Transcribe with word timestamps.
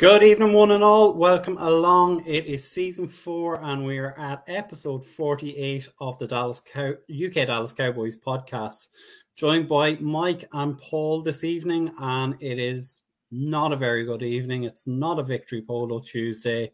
Good 0.00 0.22
evening, 0.22 0.54
one 0.54 0.70
and 0.70 0.82
all. 0.82 1.12
Welcome 1.12 1.58
along. 1.58 2.24
It 2.24 2.46
is 2.46 2.66
season 2.66 3.06
four, 3.06 3.62
and 3.62 3.84
we 3.84 3.98
are 3.98 4.18
at 4.18 4.42
episode 4.46 5.04
48 5.04 5.90
of 6.00 6.18
the 6.18 6.26
Dallas 6.26 6.60
Cow- 6.60 6.94
UK 7.10 7.46
Dallas 7.46 7.74
Cowboys 7.74 8.16
podcast. 8.16 8.88
Joined 9.36 9.68
by 9.68 9.96
Mike 9.96 10.48
and 10.54 10.78
Paul 10.78 11.20
this 11.20 11.44
evening, 11.44 11.92
and 12.00 12.34
it 12.40 12.58
is 12.58 13.02
not 13.30 13.74
a 13.74 13.76
very 13.76 14.06
good 14.06 14.22
evening. 14.22 14.64
It's 14.64 14.86
not 14.86 15.18
a 15.18 15.22
victory 15.22 15.60
polo 15.60 16.00
Tuesday. 16.00 16.72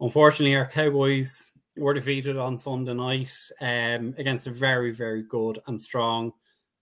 Unfortunately, 0.00 0.56
our 0.56 0.66
Cowboys 0.66 1.52
were 1.76 1.94
defeated 1.94 2.36
on 2.36 2.58
Sunday 2.58 2.94
night 2.94 3.32
um, 3.60 4.16
against 4.18 4.48
a 4.48 4.50
very, 4.50 4.90
very 4.90 5.22
good 5.22 5.60
and 5.68 5.80
strong 5.80 6.32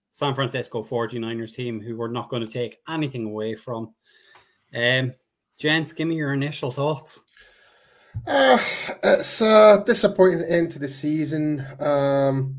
San 0.09 0.33
Francisco 0.33 0.81
49ers 0.81 1.53
team 1.53 1.79
who 1.79 1.97
we're 1.97 2.07
not 2.07 2.29
going 2.29 2.43
to 2.43 2.51
take 2.51 2.79
anything 2.89 3.27
away 3.27 3.53
from. 3.53 3.93
Um, 4.73 5.13
Gents, 5.61 5.93
give 5.93 6.07
me 6.07 6.15
your 6.15 6.33
initial 6.33 6.71
thoughts. 6.71 7.21
Uh, 8.25 8.57
it's 9.03 9.41
a 9.41 9.83
disappointing 9.85 10.43
end 10.49 10.71
to 10.71 10.79
the 10.79 10.87
season. 10.87 11.63
Um, 11.79 12.55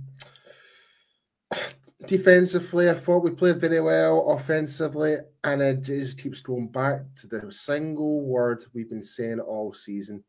defensively, 2.06 2.88
I 2.88 2.94
thought 2.94 3.24
we 3.24 3.32
played 3.32 3.56
very 3.56 3.80
well. 3.80 4.30
Offensively, 4.30 5.16
and 5.42 5.60
it 5.60 5.82
just 5.82 6.16
keeps 6.16 6.40
going 6.40 6.68
back 6.68 7.00
to 7.16 7.26
the 7.26 7.50
single 7.50 8.24
word 8.24 8.62
we've 8.72 8.90
been 8.90 9.02
saying 9.02 9.40
all 9.40 9.72
season 9.72 10.22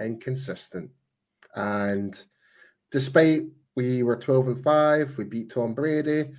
inconsistent. 0.00 0.92
And 1.56 2.16
despite 2.92 3.42
we 3.74 4.04
were 4.04 4.14
12 4.14 4.46
and 4.46 4.62
5, 4.62 5.18
we 5.18 5.24
beat 5.24 5.50
Tom 5.50 5.74
Brady, 5.74 6.30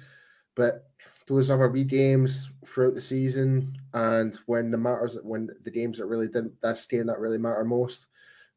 but 0.56 0.88
those 1.28 1.50
other 1.50 1.68
wee 1.68 1.84
games 1.84 2.52
throughout 2.66 2.96
the 2.96 3.02
season, 3.02 3.76
and 3.94 4.38
when 4.46 4.72
the 4.72 4.78
matters, 4.78 5.18
when 5.24 5.50
the 5.64 5.72
games 5.72 5.98
that 5.98 6.06
really 6.06 6.28
didn't, 6.28 6.54
that's 6.62 6.86
game 6.86 7.08
that 7.08 7.20
really 7.20 7.38
matter 7.38 7.64
most, 7.64 8.08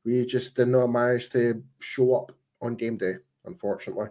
we 0.04 0.24
just 0.26 0.54
did 0.54 0.68
not 0.68 0.88
manage 0.88 1.30
to 1.30 1.62
show 1.80 2.14
up 2.16 2.32
on 2.60 2.76
game 2.76 2.96
day, 2.96 3.14
unfortunately. 3.44 4.08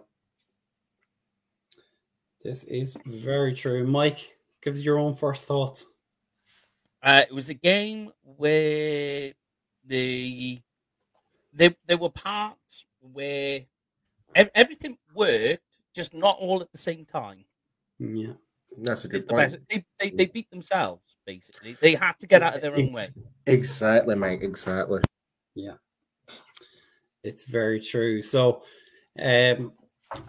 This 2.42 2.64
is 2.64 2.96
very 3.04 3.54
true. 3.54 3.86
Mike, 3.86 4.38
give 4.62 4.74
us 4.74 4.82
your 4.82 4.98
own 4.98 5.14
first 5.14 5.46
thoughts. 5.46 5.86
Uh, 7.02 7.22
it 7.28 7.34
was 7.34 7.48
a 7.48 7.54
game 7.54 8.10
where 8.22 9.32
the 9.86 10.60
there 11.52 11.74
there 11.86 11.96
were 11.96 12.10
parts 12.10 12.86
where 13.00 13.60
everything 14.34 14.96
worked, 15.14 15.62
just 15.94 16.14
not 16.14 16.36
all 16.38 16.60
at 16.60 16.70
the 16.72 16.78
same 16.78 17.04
time. 17.04 17.44
Yeah. 17.98 18.34
That's 18.76 19.04
a 19.04 19.08
good 19.08 19.26
point. 19.26 19.52
The 19.52 19.60
they, 19.68 19.84
they, 19.98 20.10
they 20.10 20.26
beat 20.26 20.50
themselves, 20.50 21.16
basically. 21.26 21.76
They 21.80 21.94
had 21.94 22.18
to 22.20 22.26
get 22.26 22.42
out 22.42 22.54
of 22.54 22.60
their 22.60 22.76
own 22.76 22.92
way. 22.92 23.08
Exactly, 23.46 24.14
mate. 24.14 24.42
Exactly. 24.42 25.02
Yeah. 25.54 25.74
It's 27.24 27.44
very 27.44 27.80
true. 27.80 28.22
So, 28.22 28.62
um, 29.20 29.72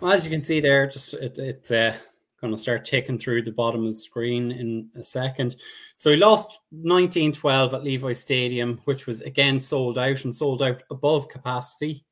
as 0.02 0.26
you 0.26 0.32
can 0.32 0.44
see 0.44 0.60
there, 0.60 0.88
just 0.88 1.14
it, 1.14 1.38
it's 1.38 1.72
uh, 1.72 1.96
going 2.42 2.54
to 2.54 2.60
start 2.60 2.86
ticking 2.86 3.20
through 3.20 3.44
the 3.44 3.52
bottom 3.52 3.86
of 3.86 3.92
the 3.92 3.98
screen 3.98 4.52
in 4.52 4.90
a 4.96 5.04
second. 5.04 5.58
So, 5.98 6.10
he 6.10 6.18
lost 6.18 6.60
19 6.72 7.34
12 7.34 7.74
at 7.74 7.84
Levi 7.84 8.14
Stadium, 8.14 8.82
which 8.86 9.06
was 9.06 9.22
again 9.22 9.60
sold 9.60 9.98
out 9.98 10.26
and 10.26 10.36
sold 10.36 10.64
out 10.64 10.82
above 10.90 11.30
capacity. 11.30 12.06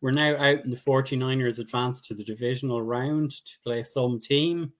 We're 0.00 0.12
now 0.12 0.36
out 0.36 0.64
in 0.64 0.70
the 0.70 0.76
49ers 0.76 1.58
advance 1.58 2.00
to 2.02 2.14
the 2.14 2.24
divisional 2.24 2.80
round 2.80 3.32
to 3.32 3.58
play 3.64 3.82
some 3.82 4.20
team. 4.20 4.72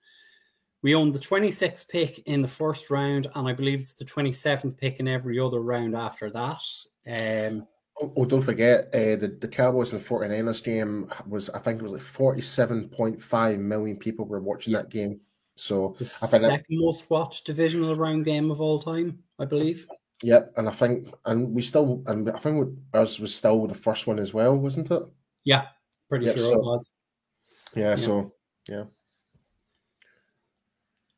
We 0.83 0.95
own 0.95 1.13
the 1.13 1.19
26th 1.19 1.89
pick 1.89 2.21
in 2.21 2.41
the 2.41 2.49
first 2.49 2.91
round, 2.91 3.27
and 3.35 3.47
I 3.47 3.53
believe 3.53 3.81
it's 3.81 3.95
the 3.95 4.05
27th 4.05 4.79
pick 4.79 4.99
in 4.99 5.09
every 5.09 5.39
other 5.39 5.61
round 5.61 5.95
after 5.95 6.31
that. 6.31 6.63
Um, 7.07 7.67
oh, 8.01 8.13
oh, 8.17 8.25
don't 8.25 8.43
forget, 8.43 8.87
uh, 8.95 9.17
the, 9.17 9.37
the 9.41 9.49
Cowboys 9.49 9.93
and 9.93 10.03
49ers 10.03 10.65
game 10.65 11.07
was, 11.27 11.51
I 11.51 11.59
think 11.59 11.81
it 11.81 11.83
was 11.83 11.93
like 11.93 12.03
47.5 12.03 13.59
million 13.59 13.97
people 13.97 14.25
were 14.25 14.41
watching 14.41 14.73
that 14.73 14.89
game. 14.89 15.21
So, 15.57 15.97
the 15.99 16.07
second 16.07 16.65
most 16.71 17.11
watched 17.11 17.45
divisional 17.45 17.95
round 17.95 18.25
game 18.25 18.51
of 18.51 18.63
all 18.63 18.79
time, 18.79 19.19
I 19.39 19.45
believe. 19.45 19.87
Yep, 20.23 20.55
and 20.57 20.67
I 20.67 20.73
think, 20.73 21.13
and 21.27 21.55
we 21.55 21.61
still, 21.61 22.03
and 22.07 22.31
I 22.31 22.39
think 22.39 22.79
ours 22.95 23.21
was 23.21 23.35
still 23.35 23.67
the 23.67 23.75
first 23.75 24.07
one 24.07 24.19
as 24.19 24.33
well, 24.33 24.57
wasn't 24.57 24.91
it? 24.91 25.03
Yeah, 25.45 25.67
pretty 26.09 26.27
yep, 26.27 26.37
sure 26.37 26.45
so, 26.45 26.55
it 26.55 26.63
was. 26.63 26.93
Yeah, 27.75 27.91
yeah, 27.91 27.97
so, 27.97 28.33
yeah. 28.67 28.85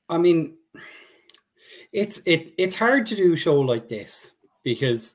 I 0.08 0.18
mean, 0.18 0.56
it's 1.92 2.22
it 2.26 2.54
it's 2.58 2.74
hard 2.74 3.06
to 3.06 3.16
do 3.16 3.32
a 3.32 3.36
show 3.36 3.60
like 3.60 3.88
this 3.88 4.32
because 4.62 5.14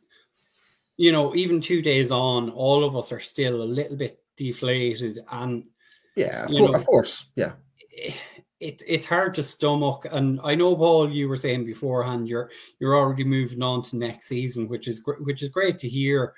you 0.98 1.12
know 1.12 1.36
even 1.36 1.62
two 1.62 1.82
days 1.82 2.12
on, 2.12 2.50
all 2.50 2.84
of 2.84 2.96
us 2.96 3.12
are 3.12 3.20
still 3.20 3.62
a 3.62 3.64
little 3.64 3.98
bit 3.98 4.20
deflated, 4.36 5.20
and 5.32 5.66
yeah, 6.16 6.44
of, 6.44 6.50
course, 6.50 6.72
know, 6.72 6.74
of 6.74 6.86
course, 6.86 7.26
yeah. 7.36 7.54
It, 8.60 8.82
it's 8.88 9.06
hard 9.06 9.36
to 9.36 9.44
stomach, 9.44 10.08
and 10.12 10.40
I 10.44 10.56
know 10.56 10.76
Paul. 10.76 11.12
You 11.12 11.30
were 11.30 11.38
saying 11.38 11.66
beforehand 11.66 12.28
you're 12.28 12.50
you're 12.80 12.96
already 12.96 13.24
moving 13.24 13.62
on 13.62 13.84
to 13.84 13.98
next 13.98 14.28
season, 14.28 14.68
which 14.68 14.88
is 14.88 15.04
which 15.20 15.44
is 15.44 15.50
great 15.50 15.78
to 15.80 15.90
hear 15.90 16.34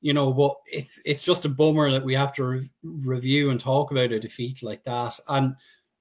you 0.00 0.14
know 0.14 0.32
but 0.32 0.54
it's 0.66 1.00
it's 1.04 1.22
just 1.22 1.44
a 1.44 1.48
bummer 1.48 1.90
that 1.90 2.04
we 2.04 2.14
have 2.14 2.32
to 2.32 2.44
re- 2.44 2.70
review 2.82 3.50
and 3.50 3.60
talk 3.60 3.90
about 3.90 4.12
a 4.12 4.18
defeat 4.18 4.62
like 4.62 4.82
that 4.84 5.18
and 5.28 5.54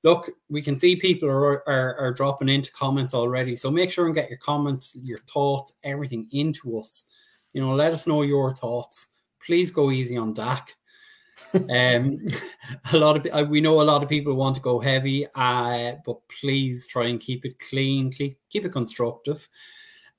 look, 0.03 0.29
we 0.49 0.61
can 0.61 0.77
see 0.77 0.95
people 0.95 1.29
are, 1.29 1.67
are, 1.67 1.95
are 1.97 2.13
dropping 2.13 2.49
into 2.49 2.71
comments 2.71 3.13
already. 3.13 3.55
So 3.55 3.69
make 3.69 3.91
sure 3.91 4.05
and 4.05 4.15
get 4.15 4.29
your 4.29 4.39
comments, 4.39 4.97
your 5.01 5.19
thoughts, 5.31 5.73
everything 5.83 6.27
into 6.31 6.79
us. 6.79 7.05
You 7.53 7.61
know, 7.61 7.73
let 7.73 7.93
us 7.93 8.07
know 8.07 8.21
your 8.21 8.55
thoughts. 8.55 9.07
Please 9.45 9.71
go 9.71 9.91
easy 9.91 10.17
on 10.17 10.33
Dak. 10.33 10.75
um, 11.53 12.19
a 12.93 12.97
lot 12.97 13.17
of 13.17 13.27
uh, 13.33 13.43
we 13.43 13.59
know 13.59 13.81
a 13.81 13.83
lot 13.83 14.03
of 14.03 14.09
people 14.09 14.35
want 14.35 14.55
to 14.55 14.61
go 14.61 14.79
heavy, 14.79 15.25
uh, 15.35 15.93
but 16.05 16.19
please 16.39 16.85
try 16.85 17.07
and 17.07 17.19
keep 17.19 17.45
it 17.45 17.57
clean, 17.57 18.11
keep, 18.11 18.37
keep 18.49 18.65
it 18.65 18.71
constructive, 18.71 19.47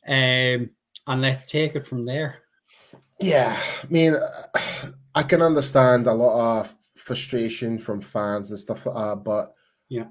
um, 0.08 0.70
and 1.06 1.20
let's 1.20 1.46
take 1.46 1.76
it 1.76 1.86
from 1.86 2.04
there. 2.04 2.42
Yeah, 3.20 3.56
I 3.56 3.86
mean, 3.88 4.16
I 5.14 5.22
can 5.22 5.42
understand 5.42 6.06
a 6.06 6.12
lot 6.12 6.60
of 6.60 6.74
frustration 6.96 7.78
from 7.78 8.00
fans 8.00 8.50
and 8.50 8.58
stuff 8.58 8.86
like 8.86 8.96
that, 8.96 9.22
but 9.22 9.54
yeah. 9.90 10.06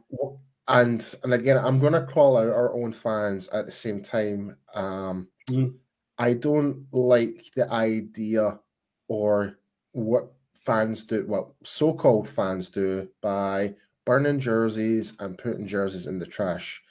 And 0.67 1.15
and 1.23 1.33
again, 1.33 1.57
I'm 1.57 1.79
going 1.79 1.93
to 1.93 2.05
call 2.05 2.37
out 2.37 2.49
our 2.49 2.73
own 2.75 2.93
fans 2.93 3.47
at 3.49 3.65
the 3.65 3.71
same 3.71 4.03
time. 4.03 4.55
Um, 4.75 5.27
mm. 5.49 5.73
I 6.19 6.33
don't 6.33 6.85
like 6.91 7.45
the 7.55 7.71
idea 7.71 8.59
or 9.07 9.57
what 9.93 10.31
fans 10.53 11.05
do, 11.05 11.25
what 11.25 11.47
so-called 11.63 12.29
fans 12.29 12.69
do 12.69 13.09
by 13.21 13.73
burning 14.05 14.39
jerseys 14.39 15.13
and 15.19 15.37
putting 15.37 15.65
jerseys 15.65 16.05
in 16.05 16.19
the 16.19 16.25
trash. 16.25 16.83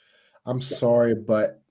I'm 0.45 0.59
sorry, 0.59 1.15
but 1.15 1.61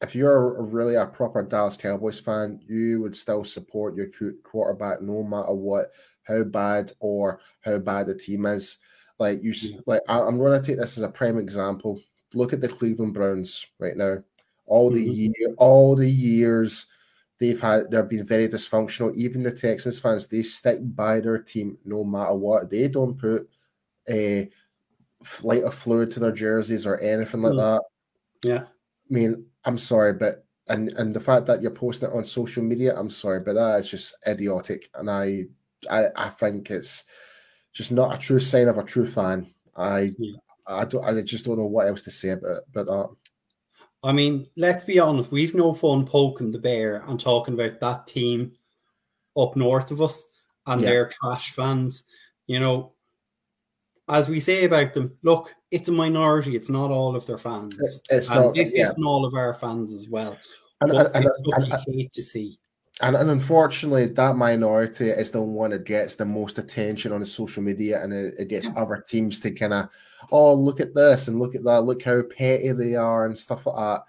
if 0.00 0.14
you're 0.14 0.62
really 0.62 0.94
a 0.94 1.06
proper 1.06 1.42
Dallas 1.42 1.76
Cowboys 1.76 2.20
fan, 2.20 2.60
you 2.66 3.00
would 3.02 3.16
still 3.16 3.44
support 3.44 3.96
your 3.96 4.08
quarterback 4.44 5.02
no 5.02 5.22
matter 5.22 5.52
what, 5.52 5.88
how 6.22 6.44
bad 6.44 6.92
or 7.00 7.40
how 7.62 7.78
bad 7.78 8.06
the 8.06 8.14
team 8.14 8.46
is. 8.46 8.78
Like 9.18 9.42
you, 9.42 9.52
yeah. 9.54 9.78
like 9.86 10.02
I, 10.08 10.18
am 10.18 10.38
going 10.38 10.60
to 10.60 10.66
take 10.66 10.78
this 10.78 10.96
as 10.96 11.02
a 11.02 11.08
prime 11.08 11.38
example. 11.38 12.00
Look 12.34 12.52
at 12.52 12.60
the 12.60 12.68
Cleveland 12.68 13.14
Browns 13.14 13.66
right 13.78 13.96
now. 13.96 14.18
All 14.66 14.90
the 14.90 15.04
mm-hmm. 15.04 15.32
year, 15.38 15.54
all 15.58 15.96
the 15.96 16.10
years 16.10 16.86
they've 17.38 17.60
had, 17.60 17.90
they've 17.90 18.08
been 18.08 18.26
very 18.26 18.48
dysfunctional. 18.48 19.14
Even 19.14 19.42
the 19.42 19.52
Texans 19.52 19.98
fans, 19.98 20.26
they 20.26 20.42
stick 20.42 20.78
by 20.82 21.20
their 21.20 21.38
team 21.38 21.78
no 21.84 22.04
matter 22.04 22.34
what. 22.34 22.70
They 22.70 22.88
don't 22.88 23.16
put 23.16 23.48
a 24.08 24.50
flight 25.22 25.64
of 25.64 25.74
fluid 25.74 26.10
to 26.10 26.20
their 26.20 26.32
jerseys 26.32 26.86
or 26.86 26.98
anything 26.98 27.42
like 27.42 27.54
mm. 27.54 27.58
that. 27.58 27.82
Yeah, 28.48 28.64
I 28.64 28.68
mean, 29.08 29.46
I'm 29.64 29.78
sorry, 29.78 30.12
but 30.12 30.44
and 30.68 30.90
and 30.94 31.14
the 31.14 31.20
fact 31.20 31.46
that 31.46 31.62
you're 31.62 31.70
posting 31.70 32.08
it 32.08 32.14
on 32.14 32.24
social 32.24 32.62
media, 32.62 32.98
I'm 32.98 33.10
sorry, 33.10 33.40
but 33.40 33.54
that 33.54 33.80
is 33.80 33.90
just 33.90 34.14
idiotic, 34.26 34.90
and 34.94 35.10
I 35.10 35.44
I, 35.90 36.06
I 36.16 36.28
think 36.28 36.70
it's 36.70 37.04
just 37.76 37.92
not 37.92 38.14
a 38.14 38.18
true 38.18 38.40
sign 38.40 38.68
of 38.68 38.78
a 38.78 38.82
true 38.82 39.06
fan. 39.06 39.52
I 39.76 40.12
yeah. 40.18 40.36
I 40.66 40.84
don't 40.86 41.04
I 41.04 41.20
just 41.22 41.44
don't 41.44 41.58
know 41.58 41.66
what 41.66 41.86
else 41.86 42.02
to 42.02 42.10
say 42.10 42.30
about 42.30 42.62
about 42.74 42.86
that. 42.86 43.16
I 44.02 44.12
mean, 44.12 44.46
let's 44.56 44.84
be 44.84 44.98
honest, 44.98 45.30
we've 45.30 45.54
no 45.54 45.74
fun 45.74 46.06
poking 46.06 46.52
the 46.52 46.58
bear 46.58 47.04
and 47.06 47.20
talking 47.20 47.54
about 47.54 47.80
that 47.80 48.06
team 48.06 48.52
up 49.36 49.56
north 49.56 49.90
of 49.90 50.00
us 50.00 50.26
and 50.66 50.80
yeah. 50.80 50.88
their 50.88 51.08
trash 51.08 51.52
fans. 51.52 52.04
You 52.46 52.60
know, 52.60 52.92
as 54.08 54.28
we 54.28 54.40
say 54.40 54.64
about 54.64 54.94
them, 54.94 55.18
look, 55.22 55.54
it's 55.70 55.88
a 55.88 55.92
minority. 55.92 56.56
It's 56.56 56.70
not 56.70 56.90
all 56.90 57.14
of 57.14 57.26
their 57.26 57.38
fans. 57.38 57.76
It's 58.10 58.30
and 58.30 58.40
not, 58.40 58.54
this 58.54 58.74
yeah. 58.74 58.84
isn't 58.84 59.04
all 59.04 59.26
of 59.26 59.34
our 59.34 59.52
fans 59.54 59.92
as 59.92 60.08
well. 60.08 60.36
And, 60.80 60.92
and, 60.92 61.14
and, 61.14 61.28
we 61.86 61.94
hate 61.94 62.12
to 62.12 62.22
see. 62.22 62.58
And, 63.02 63.14
and 63.14 63.28
unfortunately, 63.28 64.06
that 64.06 64.36
minority 64.36 65.10
is 65.10 65.30
the 65.30 65.42
one 65.42 65.70
that 65.70 65.84
gets 65.84 66.16
the 66.16 66.24
most 66.24 66.58
attention 66.58 67.12
on 67.12 67.20
the 67.20 67.26
social 67.26 67.62
media, 67.62 68.02
and 68.02 68.12
it, 68.12 68.34
it 68.38 68.48
gets 68.48 68.68
other 68.74 69.04
teams 69.06 69.38
to 69.40 69.50
kind 69.50 69.74
of, 69.74 69.90
oh, 70.32 70.54
look 70.54 70.80
at 70.80 70.94
this 70.94 71.28
and 71.28 71.38
look 71.38 71.54
at 71.54 71.62
that, 71.64 71.82
look 71.82 72.02
how 72.02 72.22
petty 72.22 72.72
they 72.72 72.94
are 72.94 73.26
and 73.26 73.36
stuff 73.36 73.66
like 73.66 73.76
that. 73.76 74.02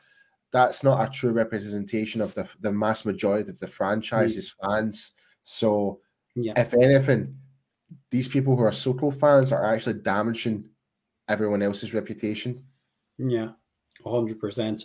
that's 0.52 0.84
not 0.84 1.06
a 1.06 1.12
true 1.12 1.32
representation 1.32 2.22
of 2.22 2.34
the 2.34 2.48
the 2.62 2.72
mass 2.72 3.04
majority 3.04 3.50
of 3.50 3.60
the 3.60 3.68
franchise's 3.68 4.56
mm. 4.56 4.70
fans. 4.70 5.14
So, 5.44 6.00
yeah. 6.36 6.54
if 6.56 6.74
anything, 6.74 7.36
these 8.10 8.30
people 8.30 8.56
who 8.56 8.64
are 8.64 8.72
SoCo 8.72 9.18
fans 9.20 9.52
are 9.52 9.74
actually 9.74 10.00
damaging 10.00 10.70
everyone 11.28 11.62
else's 11.62 11.94
reputation. 11.94 12.64
Yeah, 13.18 13.52
hundred 14.06 14.40
percent. 14.40 14.84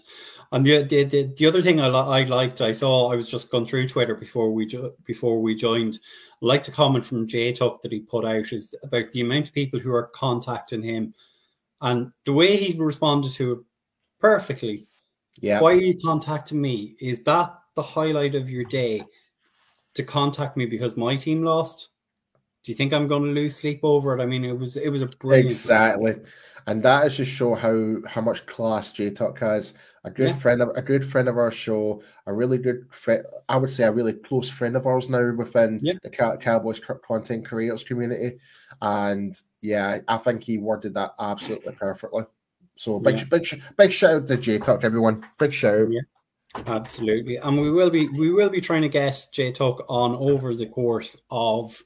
And 0.50 0.64
the, 0.64 0.82
the 0.82 1.04
the, 1.04 1.34
the 1.36 1.46
other 1.46 1.62
thing 1.62 1.80
I, 1.80 1.88
I 1.88 2.24
liked, 2.24 2.60
I 2.60 2.72
saw, 2.72 3.12
I 3.12 3.16
was 3.16 3.28
just 3.28 3.50
going 3.50 3.66
through 3.66 3.88
Twitter 3.88 4.14
before 4.14 4.52
we 4.52 4.66
jo- 4.66 4.94
before 5.04 5.40
we 5.40 5.54
joined. 5.54 5.98
I 6.42 6.46
liked 6.46 6.68
a 6.68 6.72
comment 6.72 7.04
from 7.04 7.26
Jay 7.26 7.52
Tuck 7.52 7.82
that 7.82 7.92
he 7.92 8.00
put 8.00 8.24
out 8.24 8.52
is 8.52 8.74
about 8.82 9.12
the 9.12 9.20
amount 9.20 9.48
of 9.48 9.54
people 9.54 9.80
who 9.80 9.92
are 9.92 10.10
contacting 10.14 10.82
him, 10.82 11.14
and 11.80 12.12
the 12.24 12.32
way 12.32 12.56
he 12.56 12.78
responded 12.78 13.32
to 13.34 13.52
it 13.52 13.58
perfectly. 14.20 14.86
Yeah. 15.40 15.60
Why 15.60 15.72
are 15.72 15.76
you 15.76 15.98
contacting 15.98 16.60
me? 16.60 16.94
Is 17.00 17.22
that 17.24 17.54
the 17.74 17.82
highlight 17.82 18.34
of 18.34 18.50
your 18.50 18.64
day? 18.64 19.02
To 19.96 20.02
contact 20.02 20.56
me 20.56 20.64
because 20.64 20.96
my 20.96 21.16
team 21.16 21.42
lost? 21.42 21.90
do 22.64 22.70
you 22.70 22.76
think 22.76 22.92
I'm 22.92 23.08
going 23.08 23.24
to 23.24 23.30
lose 23.30 23.56
sleep 23.56 23.80
over 23.82 24.16
it? 24.16 24.22
I 24.22 24.26
mean, 24.26 24.44
it 24.44 24.56
was 24.56 24.76
it 24.76 24.88
was 24.88 25.02
a 25.02 25.06
brilliant 25.06 25.50
exactly, 25.50 26.14
and 26.66 26.82
that 26.82 27.06
is 27.06 27.16
just 27.16 27.30
show 27.30 27.54
how 27.54 27.96
how 28.06 28.20
much 28.20 28.46
class 28.46 28.92
J 28.92 29.10
Tuck 29.10 29.38
has. 29.40 29.74
A 30.04 30.10
good 30.10 30.30
yeah. 30.30 30.38
friend 30.38 30.62
of 30.62 30.70
a 30.76 30.82
good 30.82 31.04
friend 31.04 31.28
of 31.28 31.38
our 31.38 31.50
show, 31.50 32.02
a 32.26 32.32
really 32.32 32.58
good 32.58 32.86
friend. 32.90 33.24
I 33.48 33.56
would 33.56 33.70
say 33.70 33.84
a 33.84 33.92
really 33.92 34.12
close 34.12 34.48
friend 34.48 34.76
of 34.76 34.86
ours 34.86 35.08
now 35.08 35.32
within 35.34 35.80
yeah. 35.82 35.94
the 36.02 36.10
Cowboys 36.10 36.80
content 37.06 37.46
creators 37.46 37.84
community, 37.84 38.38
and 38.80 39.38
yeah, 39.60 39.98
I 40.08 40.16
think 40.18 40.44
he 40.44 40.58
worded 40.58 40.94
that 40.94 41.14
absolutely 41.18 41.74
perfectly. 41.74 42.24
So 42.76 42.98
big 42.98 43.18
yeah. 43.18 43.24
big 43.24 43.62
big 43.76 43.92
shout 43.92 44.22
out 44.22 44.28
to 44.28 44.36
J 44.36 44.58
Tuck, 44.58 44.84
everyone. 44.84 45.24
Big 45.38 45.52
shout. 45.52 45.88
Yeah. 45.90 46.00
Absolutely, 46.66 47.36
and 47.36 47.58
we 47.58 47.70
will 47.70 47.88
be 47.88 48.08
we 48.08 48.30
will 48.30 48.50
be 48.50 48.60
trying 48.60 48.82
to 48.82 48.88
get 48.88 49.26
J 49.32 49.52
Tuck 49.52 49.84
on 49.88 50.14
over 50.16 50.54
the 50.54 50.66
course 50.66 51.16
of 51.30 51.82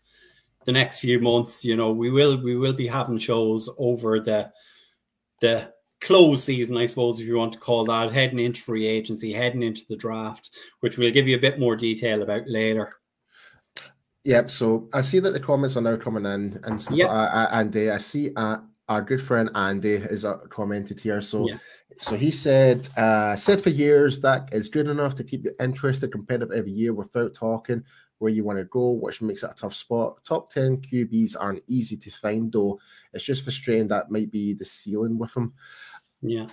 the 0.65 0.73
next 0.73 0.99
few 0.99 1.21
months. 1.21 1.65
You 1.65 1.77
know, 1.77 1.93
we 1.93 2.11
will 2.11 2.37
we 2.43 2.57
will 2.57 2.73
be 2.73 2.89
having 2.89 3.19
shows 3.19 3.71
over 3.79 4.19
the 4.19 4.51
the 5.41 5.73
close 6.01 6.45
season, 6.45 6.77
I 6.77 6.87
suppose, 6.87 7.19
if 7.19 7.27
you 7.27 7.37
want 7.37 7.53
to 7.55 7.59
call 7.59 7.85
that, 7.87 8.13
heading 8.13 8.39
into 8.39 8.61
free 8.61 8.87
agency, 8.87 9.33
heading 9.33 9.63
into 9.63 9.83
the 9.89 9.97
draft, 9.97 10.51
which 10.81 10.99
we'll 10.99 11.13
give 11.13 11.29
you 11.29 11.37
a 11.37 11.41
bit 11.41 11.59
more 11.59 11.77
detail 11.77 12.23
about 12.23 12.49
later. 12.49 12.97
Yep. 14.25 14.51
So 14.51 14.89
I 14.93 15.03
see 15.03 15.21
that 15.21 15.33
the 15.33 15.41
comments 15.41 15.77
are 15.77 15.83
now 15.83 15.97
coming 15.97 16.27
in, 16.27 16.61
and 16.65 16.83
stuff, 16.83 16.97
yep. 16.97 17.11
uh, 17.11 17.49
Andy, 17.53 17.91
I 17.91 17.99
see 17.99 18.31
uh, 18.37 18.59
our 18.89 19.03
good 19.03 19.23
friend 19.23 19.51
Andy 19.55 19.95
is 19.95 20.25
uh, 20.25 20.39
commented 20.49 21.01
here. 21.01 21.21
So, 21.21 21.49
yeah. 21.49 21.59
so 21.99 22.17
he 22.17 22.31
said, 22.31 22.89
uh, 22.97 23.37
said 23.37 23.61
for 23.61 23.71
years 23.71 24.21
that 24.21 24.49
is 24.53 24.69
good 24.69 24.89
enough 24.89 25.15
to 25.17 25.25
keep 25.25 25.45
you 25.45 25.53
interested, 25.61 26.13
competitive 26.13 26.53
every 26.53 26.73
year 26.73 26.93
without 26.93 27.35
talking 27.35 27.85
where 28.19 28.33
you 28.33 28.45
want 28.45 28.59
to 28.59 28.65
go, 28.65 28.91
which 28.91 29.21
makes 29.23 29.43
it 29.43 29.51
a 29.51 29.55
tough 29.55 29.75
spot. 29.75 30.19
Top 30.25 30.51
10 30.51 30.79
QBs 30.79 31.37
aren't 31.39 31.63
easy 31.67 31.97
to 31.97 32.11
find, 32.11 32.51
though. 32.51 32.79
It's 33.13 33.25
just 33.25 33.45
frustrating 33.45 33.89
that 33.89 34.11
might 34.11 34.31
be 34.31 34.55
the 34.55 34.65
ceiling 34.65 35.19
with 35.19 35.33
them. 35.35 35.53
Yeah. 36.23 36.47
I 36.47 36.49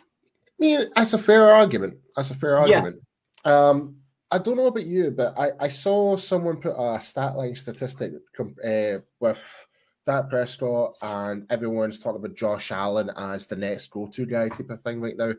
mean, 0.60 0.88
that's 0.95 1.13
a 1.13 1.18
fair 1.18 1.51
argument. 1.51 1.98
That's 2.15 2.31
a 2.31 2.36
fair 2.36 2.57
argument. 2.57 3.01
Yeah. 3.45 3.69
Um, 3.69 3.98
I 4.31 4.39
don't 4.39 4.57
know 4.57 4.68
about 4.68 4.86
you, 4.86 5.12
but 5.12 5.38
I, 5.38 5.51
I 5.60 5.68
saw 5.68 6.18
someone 6.18 6.57
put 6.57 6.75
a 6.77 7.00
stat 7.00 7.38
line 7.38 7.56
statistic 7.56 8.13
uh, 8.39 8.98
with 9.19 9.68
Dak 10.06 10.30
Prescott 10.30 10.95
and 11.01 11.45
everyone's 11.50 12.00
talking 12.00 12.24
about 12.24 12.36
Josh 12.36 12.71
Allen 12.71 13.12
as 13.15 13.48
the 13.48 13.56
next 13.56 13.89
go 13.92 14.07
to 14.07 14.25
guy 14.25 14.50
type 14.50 14.69
of 14.69 14.81
thing 14.81 15.01
right 15.01 15.18
now. 15.18 15.33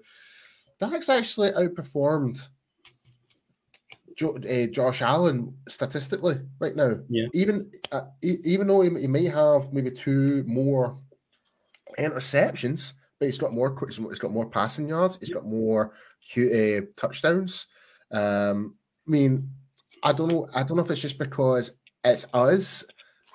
Dak's 0.81 1.09
actually 1.09 1.51
outperformed 1.53 2.49
jo- 4.17 4.37
uh, 4.37 4.67
Josh 4.67 5.03
Allen 5.03 5.55
statistically 5.69 6.41
right 6.59 6.77
now. 6.77 6.99
Yeah. 7.09 7.27
Even 7.35 7.71
uh, 7.93 8.03
even 8.23 8.67
though 8.67 8.83
he, 8.83 8.91
he, 9.01 9.07
may 9.07 9.25
have 9.27 9.73
maybe 9.73 9.91
two 9.91 10.45
more 10.47 10.99
interceptions, 11.99 12.95
but 13.19 13.27
he's 13.27 13.39
got 13.39 13.53
more 13.53 13.77
he's 13.89 14.19
got 14.19 14.33
more 14.33 14.49
passing 14.49 14.89
yards. 14.89 15.19
He's 15.19 15.33
got 15.33 15.47
more 15.47 15.93
uh, 16.37 16.81
touchdowns. 16.97 17.67
Um, 18.11 18.75
I 19.07 19.11
mean, 19.11 19.51
I 20.03 20.13
don't 20.13 20.33
know. 20.33 20.49
I 20.55 20.63
don't 20.63 20.77
know 20.77 20.85
if 20.85 20.91
it's 20.91 21.01
just 21.01 21.19
because 21.19 21.73
it's 22.05 22.27
us. 22.33 22.85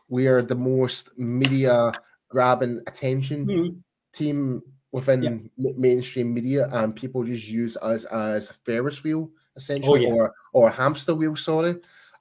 We 0.07 0.27
are 0.27 0.41
the 0.41 0.55
most 0.55 1.17
media 1.17 1.91
grabbing 2.29 2.81
attention 2.87 3.45
mm-hmm. 3.45 3.77
team 4.13 4.61
within 4.91 5.49
yeah. 5.57 5.71
mainstream 5.77 6.33
media, 6.33 6.67
and 6.71 6.95
people 6.95 7.23
just 7.23 7.47
use 7.47 7.77
us 7.77 8.05
as 8.05 8.49
a 8.49 8.53
Ferris 8.65 9.03
wheel 9.03 9.29
essentially, 9.59 10.07
oh, 10.07 10.09
yeah. 10.09 10.13
or 10.13 10.33
or 10.53 10.69
hamster 10.69 11.13
wheel. 11.13 11.35
Sorry, 11.35 11.75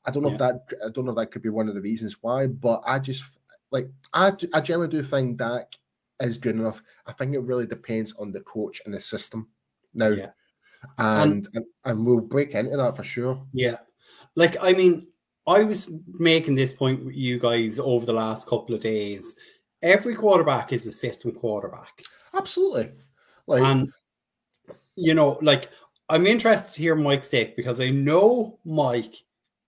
I 0.05 0.11
don't 0.11 0.23
know 0.23 0.29
yeah. 0.31 0.35
if 0.35 0.38
that 0.38 0.61
I 0.87 0.90
don't 0.90 1.05
know 1.05 1.12
if 1.12 1.17
that 1.17 1.31
could 1.31 1.43
be 1.43 1.49
one 1.49 1.69
of 1.69 1.75
the 1.75 1.81
reasons 1.81 2.17
why, 2.20 2.46
but 2.46 2.82
I 2.87 2.99
just 2.99 3.25
like 3.70 3.88
I 4.12 4.32
I 4.52 4.61
generally 4.61 4.88
do 4.88 5.02
think 5.02 5.38
that 5.38 5.76
is 6.20 6.38
good 6.38 6.56
enough. 6.56 6.82
I 7.06 7.12
think 7.12 7.35
it 7.35 7.40
really 7.40 7.67
depends 7.67 8.12
on 8.19 8.32
the 8.32 8.40
coach 8.40 8.82
and 8.85 8.94
the 8.94 9.00
system 9.00 9.49
now, 9.94 10.08
yeah. 10.08 10.31
and, 10.99 11.46
and 11.55 11.64
and 11.85 12.06
we'll 12.06 12.20
break 12.20 12.52
into 12.52 12.76
that 12.76 12.96
for 12.96 13.05
sure. 13.05 13.46
Yeah, 13.52 13.79
like 14.35 14.56
I 14.61 14.73
mean, 14.73 15.08
I 15.46 15.62
was 15.62 15.90
making 16.06 16.56
this 16.56 16.73
point 16.73 17.05
with 17.05 17.14
you 17.14 17.38
guys 17.38 17.79
over 17.79 18.05
the 18.05 18.12
last 18.12 18.46
couple 18.46 18.75
of 18.75 18.82
days. 18.82 19.37
Every 19.81 20.14
quarterback 20.14 20.73
is 20.73 20.87
a 20.87 20.93
system 20.93 21.32
quarterback. 21.32 22.02
Absolutely. 22.35 22.90
Like, 23.46 23.62
and 23.62 23.93
you 24.96 25.14
know, 25.14 25.38
like 25.40 25.70
I'm 26.10 26.26
interested 26.26 26.72
to 26.75 26.81
hear 26.81 26.94
Mike's 26.94 27.28
take 27.28 27.55
because 27.55 27.81
I 27.81 27.90
know 27.90 28.58
Mike 28.64 29.16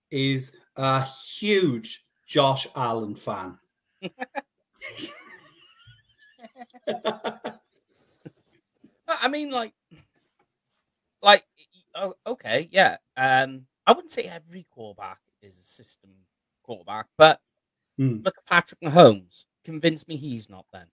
is 0.09 0.53
a 0.75 1.03
huge 1.03 2.03
Josh 2.27 2.65
Allen 2.75 3.15
fan. 3.15 3.59
I 9.07 9.27
mean, 9.29 9.51
like, 9.51 9.73
like, 11.21 11.43
oh, 11.95 12.15
okay, 12.25 12.69
yeah. 12.71 12.97
Um, 13.15 13.67
I 13.85 13.91
wouldn't 13.91 14.11
say 14.11 14.23
every 14.23 14.65
quarterback 14.71 15.19
is 15.43 15.59
a 15.59 15.63
system 15.63 16.11
quarterback, 16.63 17.07
but 17.17 17.39
mm. 17.99 18.23
look 18.25 18.35
at 18.37 18.45
Patrick 18.47 18.81
Mahomes. 18.81 19.45
Convince 19.63 20.07
me 20.07 20.15
he's 20.15 20.49
not 20.49 20.65
then. 20.73 20.87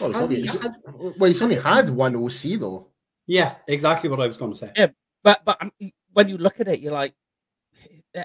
Well, 0.00 0.12
he's, 0.12 0.22
only, 0.22 0.40
he 0.40 0.46
has... 0.46 0.82
well, 0.86 1.28
he's 1.30 1.42
only 1.42 1.56
had 1.56 1.88
one 1.90 2.16
OC 2.16 2.58
though. 2.58 2.88
Yeah, 3.26 3.54
exactly 3.68 4.10
what 4.10 4.20
I 4.20 4.26
was 4.26 4.36
going 4.36 4.52
to 4.52 4.58
say. 4.58 4.72
Yeah, 4.76 4.88
but 5.22 5.44
but 5.44 5.60
um, 5.62 5.72
when 6.12 6.28
you 6.28 6.38
look 6.38 6.60
at 6.60 6.68
it, 6.68 6.80
you're 6.80 6.92
like 6.92 7.14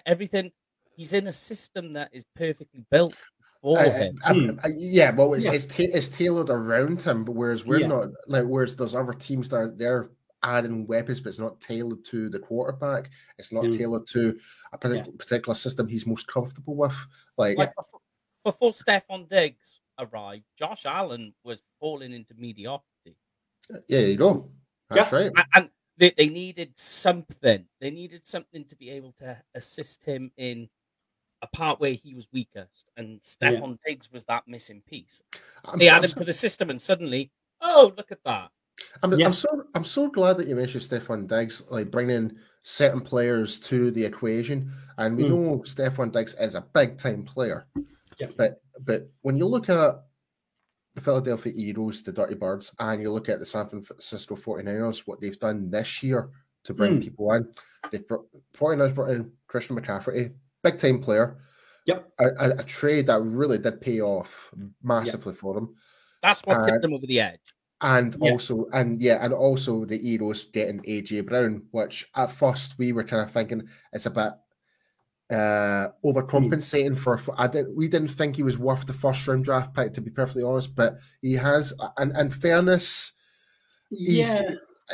everything. 0.06 0.52
He's 0.96 1.14
in 1.14 1.28
a 1.28 1.34
system 1.34 1.94
that 1.94 2.10
is 2.12 2.26
perfectly 2.36 2.84
built 2.90 3.14
for 3.62 3.80
uh, 3.80 3.90
him. 3.90 4.20
Um, 4.26 4.60
uh, 4.64 4.70
yeah, 4.76 5.12
well, 5.12 5.36
it's, 5.36 5.46
yeah. 5.46 5.52
It's, 5.52 5.68
ta- 5.68 5.94
it's, 5.94 6.10
tailored 6.10 6.50
around 6.50 7.02
him, 7.02 7.24
but 7.24 7.34
whereas 7.34 7.66
we're 7.66 7.82
yeah. 7.82 7.88
not 7.88 8.08
like 8.28 8.46
whereas 8.46 8.76
there's 8.76 8.96
other 8.96 9.14
teams 9.14 9.50
that 9.50 9.58
are 9.58 9.74
they're 9.76 10.10
adding 10.44 10.88
weapons, 10.88 11.20
but 11.20 11.30
it's 11.30 11.40
not 11.40 11.60
tailored 11.60 12.04
to 12.06 12.30
the 12.30 12.40
quarterback. 12.40 13.10
It's 13.38 13.52
not 13.52 13.66
mm. 13.66 13.78
tailored 13.78 14.08
to 14.08 14.38
a 14.74 14.78
particular, 14.78 15.12
yeah. 15.12 15.18
particular 15.18 15.56
system 15.56 15.88
he's 15.88 16.08
most 16.08 16.28
comfortable 16.28 16.76
with. 16.76 16.96
Like, 17.38 17.58
like 17.58 17.76
before, 17.76 18.00
before 18.44 18.72
Stefon 18.72 19.30
Diggs, 19.30 19.82
arrived, 20.00 20.44
Josh 20.58 20.86
Allen 20.86 21.34
was 21.44 21.62
falling 21.80 22.14
into 22.14 22.34
mediocrity. 22.38 23.18
Yeah, 23.88 24.00
you 24.00 24.16
go. 24.16 24.50
That's 24.90 25.12
yeah. 25.12 25.18
right. 25.18 25.32
And 25.54 25.70
they, 25.98 26.14
they 26.18 26.30
needed 26.30 26.72
something. 26.76 27.66
They 27.82 27.92
needed 27.92 28.26
something 28.26 28.66
to 28.66 28.76
be 28.76 28.90
able 28.92 29.14
to 29.14 29.38
assist 29.56 30.04
him 30.04 30.32
in 30.38 30.70
a 31.42 31.48
part 31.48 31.80
where 31.80 31.94
he 31.94 32.14
was 32.14 32.28
weakest. 32.32 32.90
And 32.98 33.20
Stefon 33.22 33.72
yeah. 33.72 33.76
Diggs 33.86 34.12
was 34.12 34.26
that 34.26 34.48
missing 34.48 34.82
piece. 34.88 35.22
I'm 35.66 35.80
they 35.80 35.88
so, 35.88 35.94
add 35.94 36.04
him 36.04 36.10
so... 36.10 36.20
to 36.20 36.26
the 36.26 36.34
system, 36.34 36.70
and 36.70 36.82
suddenly, 36.82 37.32
oh, 37.62 37.94
look 37.98 38.12
at 38.12 38.24
that. 38.26 38.50
I'm, 39.02 39.14
yeah. 39.14 39.26
I'm 39.26 39.34
so 39.34 39.64
I'm 39.76 39.84
so 39.84 40.08
glad 40.10 40.38
that 40.38 40.48
you 40.48 40.56
mentioned 40.56 40.84
Stefon 40.84 41.28
Diggs, 41.28 41.64
like 41.70 41.92
bringing 41.92 42.36
certain 42.64 43.02
players 43.02 43.60
to 43.62 43.92
the 43.92 44.04
equation. 44.06 44.72
And 44.98 45.18
we 45.18 45.24
mm. 45.24 45.30
know 45.30 45.58
Stefon 45.60 46.12
Diggs 46.12 46.36
is 46.40 46.56
a 46.56 46.66
big 46.74 46.98
time 46.98 47.24
player. 47.24 47.68
Yeah. 48.20 48.28
But 48.38 48.62
but 48.84 49.10
when 49.22 49.38
you 49.38 49.46
look 49.46 49.70
at 49.70 49.96
the 50.96 51.02
Philadelphia 51.02 51.54
Eagles, 51.56 52.02
the 52.02 52.12
Dirty 52.12 52.36
Birds, 52.36 52.74
and 52.80 53.02
you 53.02 53.12
look 53.12 53.30
at 53.30 53.40
the 53.40 53.46
San 53.46 53.70
Francisco 53.70 54.36
49ers, 54.36 55.04
what 55.06 55.22
they've 55.22 55.40
done 55.40 55.70
this 55.70 56.02
year 56.02 56.30
to 56.64 56.74
bring 56.74 56.98
mm. 56.98 57.04
people 57.04 57.32
in, 57.34 57.48
they've 57.92 58.08
brought 58.08 58.26
49ers 58.56 58.96
brought 58.96 59.12
in 59.12 59.32
Christian 59.48 59.80
McCaffrey, 59.80 60.34
big 60.64 60.78
time 60.78 61.00
player. 61.00 61.38
Yep. 61.86 62.10
A, 62.20 62.26
a, 62.26 62.50
a, 62.58 62.64
trade 62.64 63.08
that 63.08 63.22
really 63.22 63.60
did 63.60 63.80
pay 63.80 64.02
off 64.02 64.52
massively 64.84 65.32
yep. 65.32 65.40
for 65.40 65.54
them. 65.54 65.76
That's 66.22 66.42
what 66.42 66.66
tipped 66.66 66.82
them 66.82 66.94
over 66.94 67.06
the 67.06 67.22
edge. 67.22 67.40
And 67.80 68.16
also, 68.20 68.66
and 68.74 69.00
yeah, 69.00 69.20
and 69.22 69.34
also 69.34 69.86
the 69.86 70.10
Eagles 70.10 70.46
getting 70.46 70.82
AJ 70.82 71.28
Brown, 71.28 71.62
which 71.72 72.08
at 72.16 72.32
first 72.32 72.78
we 72.80 72.92
were 72.92 73.04
kind 73.04 73.22
of 73.22 73.32
thinking 73.32 73.70
it's 73.94 74.08
a 74.08 74.10
bit 74.10 74.34
uh, 75.30 75.90
overcompensating 76.06 76.96
mm. 76.96 77.00
for. 77.00 77.22
I 77.38 77.48
didn't. 77.48 77.76
We 77.76 77.88
didn't 77.88 78.10
think 78.10 78.36
he 78.36 78.44
was 78.44 78.58
worth 78.58 78.86
the 78.86 78.94
first 78.94 79.28
round 79.28 79.46
draft 79.46 79.74
pick, 79.74 79.94
to 79.94 80.02
be 80.02 80.12
perfectly 80.12 80.44
honest. 80.44 80.76
But 80.76 81.00
he 81.22 81.34
has, 81.34 81.74
and 81.98 82.12
and 82.16 82.34
fairness, 82.34 83.14
yeah. 83.90 84.52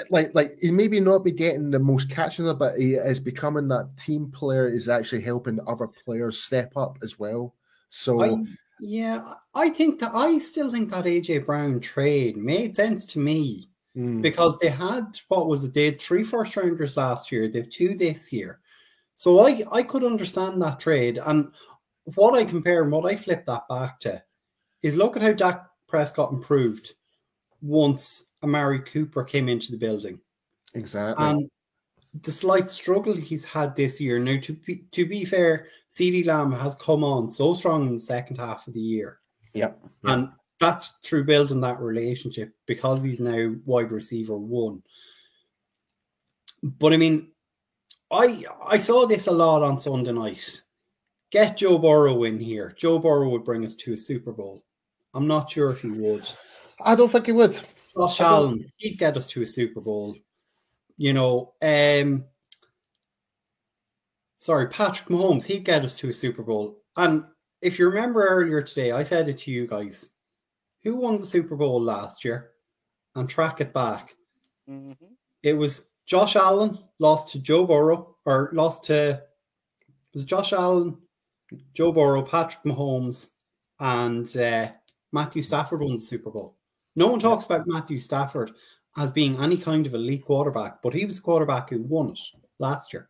Like, 0.09 0.33
like 0.33 0.57
he 0.59 0.71
maybe 0.71 0.99
not 0.99 1.23
be 1.23 1.31
getting 1.31 1.69
the 1.69 1.77
most 1.77 2.09
catching, 2.09 2.51
but 2.57 2.79
he 2.79 2.95
is 2.95 3.19
becoming 3.19 3.67
that 3.67 3.95
team 3.95 4.31
player. 4.31 4.67
Is 4.67 4.89
actually 4.89 5.21
helping 5.21 5.59
other 5.67 5.87
players 5.87 6.39
step 6.39 6.75
up 6.75 6.97
as 7.03 7.19
well. 7.19 7.53
So, 7.89 8.23
I, 8.23 8.43
yeah, 8.79 9.23
I 9.53 9.69
think 9.69 9.99
that 9.99 10.15
I 10.15 10.39
still 10.39 10.71
think 10.71 10.89
that 10.89 11.05
AJ 11.05 11.45
Brown 11.45 11.79
trade 11.79 12.37
made 12.37 12.75
sense 12.75 13.05
to 13.07 13.19
me 13.19 13.69
mm. 13.95 14.21
because 14.21 14.57
they 14.57 14.69
had 14.69 15.19
what 15.27 15.47
was 15.47 15.63
it? 15.63 15.75
They 15.75 15.85
had 15.85 16.01
three 16.01 16.23
first 16.23 16.57
rounders 16.57 16.97
last 16.97 17.31
year. 17.31 17.47
They've 17.47 17.69
two 17.69 17.95
this 17.95 18.33
year, 18.33 18.61
so 19.15 19.45
I 19.45 19.63
I 19.71 19.83
could 19.83 20.03
understand 20.03 20.61
that 20.61 20.79
trade. 20.79 21.19
And 21.23 21.53
what 22.15 22.35
I 22.35 22.43
compare 22.43 22.83
and 22.83 22.91
what 22.91 23.11
I 23.11 23.15
flip 23.15 23.45
that 23.45 23.67
back 23.67 23.99
to 24.01 24.21
is 24.81 24.97
look 24.97 25.15
at 25.15 25.23
how 25.23 25.33
Dak 25.33 25.65
Prescott 25.87 26.31
improved 26.31 26.93
once 27.61 28.25
Amari 28.43 28.79
Cooper 28.79 29.23
came 29.23 29.47
into 29.47 29.71
the 29.71 29.77
building. 29.77 30.19
Exactly. 30.73 31.25
And 31.25 31.49
the 32.21 32.31
slight 32.31 32.69
struggle 32.69 33.15
he's 33.15 33.45
had 33.45 33.75
this 33.75 33.99
year. 33.99 34.19
Now, 34.19 34.37
to 34.41 34.53
be 34.53 34.83
to 34.91 35.05
be 35.05 35.25
fair, 35.25 35.67
CeeDee 35.89 36.25
Lamb 36.25 36.51
has 36.51 36.75
come 36.75 37.03
on 37.03 37.29
so 37.29 37.53
strong 37.53 37.87
in 37.87 37.93
the 37.93 37.99
second 37.99 38.37
half 38.37 38.67
of 38.67 38.73
the 38.73 38.81
year. 38.81 39.19
Yep. 39.53 39.79
yep. 39.81 39.91
And 40.03 40.29
that's 40.59 40.95
through 41.03 41.25
building 41.25 41.61
that 41.61 41.79
relationship 41.79 42.53
because 42.65 43.03
he's 43.03 43.19
now 43.19 43.53
wide 43.65 43.91
receiver 43.91 44.37
one. 44.37 44.83
But 46.61 46.93
I 46.93 46.97
mean, 46.97 47.32
I 48.13 48.43
I 48.65 48.77
saw 48.77 49.05
this 49.05 49.27
a 49.27 49.31
lot 49.31 49.63
on 49.63 49.77
Sunday 49.77 50.11
night. 50.11 50.61
Get 51.31 51.57
Joe 51.57 51.77
Burrow 51.77 52.23
in 52.23 52.39
here. 52.39 52.73
Joe 52.77 52.99
Burrow 52.99 53.29
would 53.29 53.43
bring 53.43 53.65
us 53.65 53.75
to 53.77 53.93
a 53.93 53.97
Super 53.97 54.31
Bowl. 54.31 54.63
I'm 55.13 55.27
not 55.27 55.49
sure 55.49 55.71
if 55.71 55.81
he 55.81 55.89
would. 55.89 56.27
I 56.81 56.95
don't 56.95 57.09
think 57.09 57.25
he 57.25 57.31
would. 57.31 57.59
Josh 57.95 58.21
Allen, 58.21 58.71
he'd 58.77 58.97
get 58.97 59.17
us 59.17 59.27
to 59.29 59.41
a 59.41 59.45
Super 59.45 59.81
Bowl. 59.81 60.15
You 60.97 61.13
know, 61.13 61.53
um, 61.61 62.25
sorry, 64.35 64.67
Patrick 64.67 65.09
Mahomes, 65.09 65.43
he'd 65.43 65.65
get 65.65 65.83
us 65.83 65.97
to 65.99 66.09
a 66.09 66.13
Super 66.13 66.43
Bowl. 66.43 66.81
And 66.97 67.25
if 67.61 67.79
you 67.79 67.87
remember 67.87 68.27
earlier 68.27 68.61
today, 68.61 68.91
I 68.91 69.03
said 69.03 69.29
it 69.29 69.39
to 69.39 69.51
you 69.51 69.67
guys. 69.67 70.11
Who 70.83 70.95
won 70.95 71.17
the 71.17 71.25
Super 71.25 71.55
Bowl 71.55 71.81
last 71.81 72.25
year? 72.25 72.51
And 73.15 73.29
track 73.29 73.61
it 73.61 73.73
back. 73.73 74.15
Mm-hmm. 74.69 75.05
It 75.43 75.53
was 75.53 75.89
Josh 76.05 76.35
Allen 76.35 76.77
lost 76.99 77.29
to 77.29 77.39
Joe 77.39 77.65
Burrow, 77.65 78.15
or 78.25 78.49
lost 78.53 78.85
to 78.85 79.21
was 80.13 80.25
Josh 80.25 80.53
Allen, 80.53 80.97
Joe 81.73 81.91
Burrow, 81.91 82.21
Patrick 82.21 82.63
Mahomes, 82.63 83.29
and 83.79 84.35
uh, 84.37 84.69
Matthew 85.11 85.41
Stafford 85.41 85.81
won 85.81 85.93
the 85.93 85.99
Super 85.99 86.31
Bowl. 86.31 86.57
No 86.95 87.07
one 87.07 87.19
talks 87.19 87.45
about 87.45 87.67
Matthew 87.67 87.99
Stafford 87.99 88.51
as 88.97 89.09
being 89.09 89.39
any 89.41 89.57
kind 89.57 89.85
of 89.87 89.95
elite 89.95 90.25
quarterback, 90.25 90.81
but 90.81 90.93
he 90.93 91.05
was 91.05 91.17
a 91.17 91.21
quarterback 91.21 91.69
who 91.69 91.81
won 91.81 92.11
it 92.11 92.19
last 92.59 92.93
year. 92.93 93.09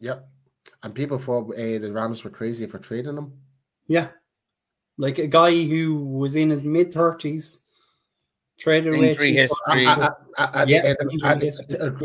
Yep. 0.00 0.28
And 0.82 0.94
people 0.94 1.18
thought 1.18 1.50
uh, 1.52 1.78
the 1.78 1.90
Rams 1.92 2.24
were 2.24 2.30
crazy 2.30 2.66
for 2.66 2.78
trading 2.78 3.16
him. 3.16 3.32
Yeah. 3.88 4.08
Like 4.98 5.18
a 5.18 5.26
guy 5.26 5.50
who 5.64 6.04
was 6.04 6.36
in 6.36 6.50
his 6.50 6.64
mid 6.64 6.92
30s, 6.92 7.60
traded 8.60 8.94
away. 8.94 9.08
Injury 9.10 9.34
history. 9.34 9.84
yeah, 9.84 10.94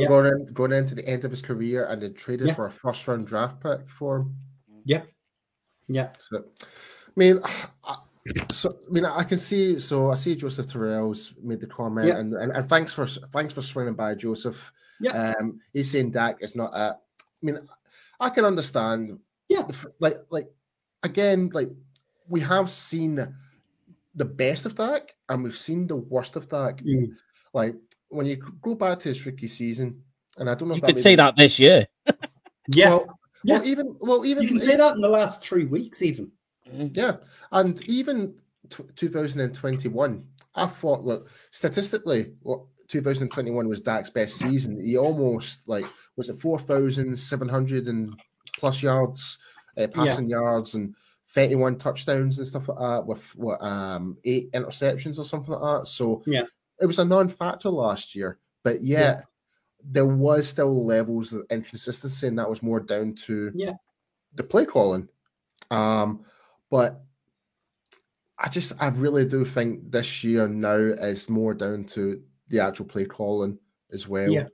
Going, 0.08 0.46
going 0.54 0.72
into 0.72 0.96
the 0.96 1.08
end 1.08 1.26
of 1.26 1.32
his 1.32 1.42
career 1.42 1.86
and 1.86 2.02
they 2.02 2.10
traded 2.10 2.48
yeah. 2.48 2.54
for 2.54 2.66
a 2.66 2.72
first 2.72 3.08
round 3.08 3.28
draft 3.28 3.62
pick 3.62 3.90
for 3.90 4.18
him. 4.20 4.36
Yeah. 4.84 5.02
Yeah. 5.88 6.10
So, 6.18 6.46
I 6.58 7.12
mean, 7.16 7.40
I, 7.84 7.98
so 8.52 8.78
I 8.88 8.92
mean, 8.92 9.06
I 9.06 9.24
can 9.24 9.38
see. 9.38 9.78
So 9.80 10.12
I 10.12 10.16
see 10.16 10.36
Joseph 10.36 10.68
Terrell's 10.68 11.34
made 11.42 11.60
the 11.60 11.68
comment, 11.68 12.08
yeah. 12.08 12.18
and, 12.18 12.34
and, 12.34 12.52
and 12.52 12.68
thanks 12.68 12.92
for 12.94 13.06
thanks 13.08 13.54
for 13.54 13.62
swinging 13.62 13.94
by, 13.94 14.16
Joseph. 14.16 14.72
Yeah, 15.00 15.34
um, 15.40 15.60
he's 15.74 15.92
saying 15.92 16.12
Dak 16.12 16.38
is 16.42 16.56
not 16.56 16.74
a. 16.74 16.96
I 16.96 16.96
mean, 17.44 17.60
I 18.20 18.30
can 18.30 18.46
understand. 18.46 19.20
Yeah, 19.48 19.68
like 20.00 20.18
like 20.32 20.48
again, 21.04 21.52
like 21.54 21.70
we 22.28 22.40
have 22.42 22.70
seen 22.70 23.36
the 24.16 24.26
best 24.26 24.66
of 24.66 24.76
Dak, 24.76 25.14
and 25.30 25.44
we've 25.44 25.58
seen 25.58 25.88
the 25.88 25.96
worst 25.96 26.36
of 26.36 26.50
Dak. 26.50 26.82
Mm. 26.82 27.12
Like 27.54 27.76
when 28.10 28.26
you 28.26 28.38
go 28.62 28.76
back 28.76 29.00
to 29.00 29.10
his 29.10 29.26
rookie 29.26 29.48
season, 29.48 30.02
and 30.38 30.50
I 30.50 30.56
don't 30.56 30.70
know. 30.70 30.76
You 30.76 30.82
could 30.82 31.00
say 31.00 31.16
that 31.16 31.36
this 31.36 31.60
year. 31.60 31.88
yeah. 32.74 32.90
Well, 32.90 33.20
yeah. 33.44 33.58
Well, 33.58 33.68
even 33.68 33.96
well, 34.00 34.26
even 34.26 34.44
you 34.44 34.50
can 34.50 34.60
say 34.60 34.76
that 34.76 34.96
in 34.96 35.02
the 35.02 35.10
last 35.10 35.44
three 35.44 35.66
weeks, 35.66 36.02
even. 36.02 36.32
Mm-hmm. 36.68 36.88
Yeah, 36.94 37.18
and 37.52 37.80
even 37.88 38.34
t- 38.70 38.84
2021, 38.96 40.24
I 40.56 40.66
thought, 40.66 41.06
look, 41.06 41.30
statistically, 41.52 42.34
well, 42.42 42.70
2021 42.88 43.68
was 43.68 43.82
Dak's 43.82 44.10
best 44.10 44.38
season. 44.38 44.84
He 44.84 44.98
almost 44.98 45.60
like 45.68 45.86
was 46.16 46.30
it 46.30 46.40
4,700 46.40 47.88
and 47.88 48.20
plus 48.58 48.82
yards, 48.82 49.38
uh, 49.78 49.88
passing 49.88 50.30
yeah. 50.30 50.38
yards, 50.38 50.74
and 50.74 50.96
31 51.36 51.77
touchdowns 51.77 52.38
and 52.38 52.48
stuff 52.48 52.70
like 52.70 52.80
that, 52.80 53.06
with 53.06 53.24
what 53.36 53.62
um 53.62 54.18
eight 54.24 54.51
interceptions 54.54 55.20
or 55.20 55.25
something 55.25 55.54
like 55.54 55.82
that. 55.82 55.88
So 55.88 56.24
yeah, 56.25 56.46
it 56.82 56.86
was 56.86 57.00
a 57.00 57.06
non-factor 57.06 57.70
last 57.70 58.15
year, 58.15 58.39
but 58.63 58.82
yeah, 58.82 59.00
yeah. 59.00 59.22
there 59.84 60.08
was 60.08 60.48
still 60.48 60.86
levels 60.86 61.34
of 61.34 61.46
inconsistency, 61.51 62.27
and 62.27 62.39
that 62.39 62.50
was 62.50 62.63
more 62.63 62.80
down 62.80 63.13
to 63.25 63.51
yeah 63.54 63.74
the 64.34 64.44
play 64.44 64.65
calling. 64.65 65.08
Um, 65.72 66.25
but 66.70 67.04
I 68.38 68.50
just, 68.50 68.74
I 68.80 68.88
really 68.89 69.25
do 69.25 69.46
think 69.46 69.92
this 69.92 70.24
year 70.24 70.48
now 70.48 70.75
is 70.75 71.30
more 71.30 71.54
down 71.54 71.86
to 71.86 72.22
the 72.50 72.60
actual 72.60 72.86
play 72.86 73.06
calling 73.06 73.58
as 73.92 74.08
well. 74.08 74.30
Yeah. 74.30 74.48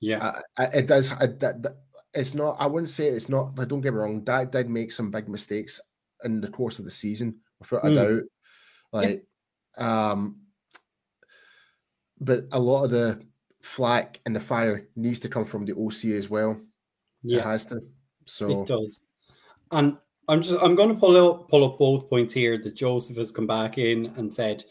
Yeah. 0.00 0.40
I, 0.58 0.64
I, 0.64 0.66
it 0.66 0.86
does. 0.86 1.12
I, 1.12 1.26
that, 1.26 1.62
that, 1.62 1.76
it's 2.12 2.34
not, 2.34 2.56
I 2.60 2.66
wouldn't 2.66 2.90
say 2.90 3.08
it's 3.08 3.28
not, 3.28 3.54
but 3.54 3.68
don't 3.68 3.80
get 3.80 3.92
me 3.92 4.00
wrong, 4.00 4.20
Dak 4.20 4.52
did 4.52 4.70
make 4.70 4.92
some 4.92 5.10
big 5.10 5.28
mistakes 5.28 5.80
in 6.26 6.40
the 6.40 6.48
course 6.48 6.78
of 6.78 6.84
the 6.84 6.90
season, 6.90 7.36
without 7.58 7.84
mm. 7.84 7.92
a 7.92 7.94
doubt. 7.94 8.22
Like, 8.92 9.24
yeah. 9.78 10.10
um, 10.10 10.36
but 12.20 12.44
a 12.52 12.60
lot 12.60 12.84
of 12.84 12.90
the 12.90 13.22
flack 13.62 14.20
and 14.24 14.34
the 14.34 14.40
fire 14.40 14.88
needs 14.96 15.20
to 15.20 15.28
come 15.28 15.44
from 15.44 15.64
the 15.64 15.76
OC 15.76 16.16
as 16.16 16.28
well. 16.28 16.60
Yeah. 17.22 17.38
It 17.38 17.44
has 17.44 17.66
to. 17.66 17.80
So 18.26 18.62
it 18.62 18.68
does. 18.68 19.04
And 19.70 19.96
I'm 20.28 20.42
just 20.42 20.58
I'm 20.62 20.74
going 20.74 20.88
to 20.88 21.00
pull 21.00 21.16
up 21.16 21.48
pull 21.48 21.64
up 21.64 21.78
both 21.78 22.08
points 22.08 22.32
here 22.32 22.58
that 22.58 22.74
Joseph 22.74 23.16
has 23.16 23.32
come 23.32 23.46
back 23.46 23.78
in 23.78 24.06
and 24.16 24.32
said. 24.32 24.64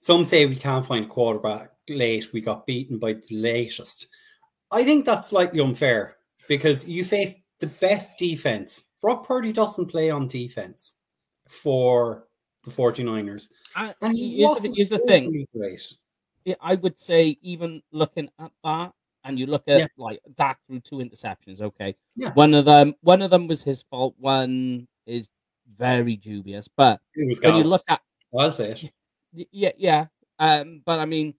Some 0.00 0.24
say 0.24 0.46
we 0.46 0.54
can't 0.54 0.86
find 0.86 1.06
a 1.06 1.08
quarterback 1.08 1.72
late. 1.88 2.32
We 2.32 2.40
got 2.40 2.66
beaten 2.66 2.98
by 2.98 3.14
the 3.14 3.36
latest. 3.36 4.06
I 4.70 4.84
think 4.84 5.04
that's 5.04 5.30
slightly 5.30 5.60
unfair 5.60 6.18
because 6.48 6.86
you 6.86 7.04
faced 7.04 7.38
the 7.58 7.66
best 7.66 8.12
defense. 8.16 8.84
Brock 9.00 9.26
Purdy 9.26 9.52
doesn't 9.52 9.86
play 9.86 10.10
on 10.10 10.28
defense 10.28 10.96
for 11.48 12.28
the 12.64 12.70
49ers. 12.70 13.48
And, 13.76 13.94
and 14.02 14.16
here's, 14.16 14.62
the, 14.62 14.72
here's 14.74 14.88
the 14.88 14.98
thing. 14.98 15.46
Great. 15.56 15.96
I 16.60 16.76
would 16.76 16.98
say, 16.98 17.36
even 17.42 17.82
looking 17.92 18.30
at 18.38 18.52
that, 18.64 18.92
and 19.24 19.38
you 19.38 19.46
look 19.46 19.64
at 19.68 19.80
yeah. 19.80 19.86
like 19.98 20.20
Dak 20.36 20.58
threw 20.66 20.80
two 20.80 20.96
interceptions. 20.96 21.60
Okay, 21.60 21.94
yeah. 22.16 22.32
One 22.32 22.54
of 22.54 22.64
them, 22.64 22.94
one 23.02 23.20
of 23.20 23.30
them 23.30 23.46
was 23.46 23.62
his 23.62 23.82
fault. 23.90 24.14
One 24.18 24.88
is 25.04 25.30
very 25.76 26.16
dubious. 26.16 26.68
But 26.68 27.00
when 27.14 27.28
you 27.28 27.64
look 27.64 27.82
at, 27.88 28.00
I'll 28.36 28.52
say 28.52 28.70
it. 28.70 28.92
Yeah, 29.52 29.72
yeah. 29.76 30.06
Um, 30.38 30.82
but 30.86 30.98
I 30.98 31.04
mean, 31.04 31.34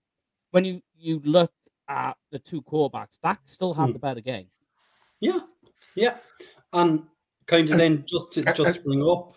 when 0.52 0.64
you 0.64 0.82
you 0.96 1.20
look 1.24 1.52
at 1.88 2.16
the 2.30 2.38
two 2.38 2.62
quarterbacks, 2.62 3.18
Dak 3.22 3.40
still 3.46 3.74
had 3.74 3.86
hmm. 3.86 3.92
the 3.92 3.98
better 3.98 4.20
game. 4.20 4.46
Yeah, 5.18 5.40
yeah, 5.96 6.16
and 6.72 7.04
kind 7.50 7.70
of 7.70 7.76
then 7.76 8.04
just 8.06 8.32
to 8.34 8.48
uh, 8.48 8.52
just 8.52 8.76
to 8.76 8.80
bring 8.82 9.02
up 9.06 9.32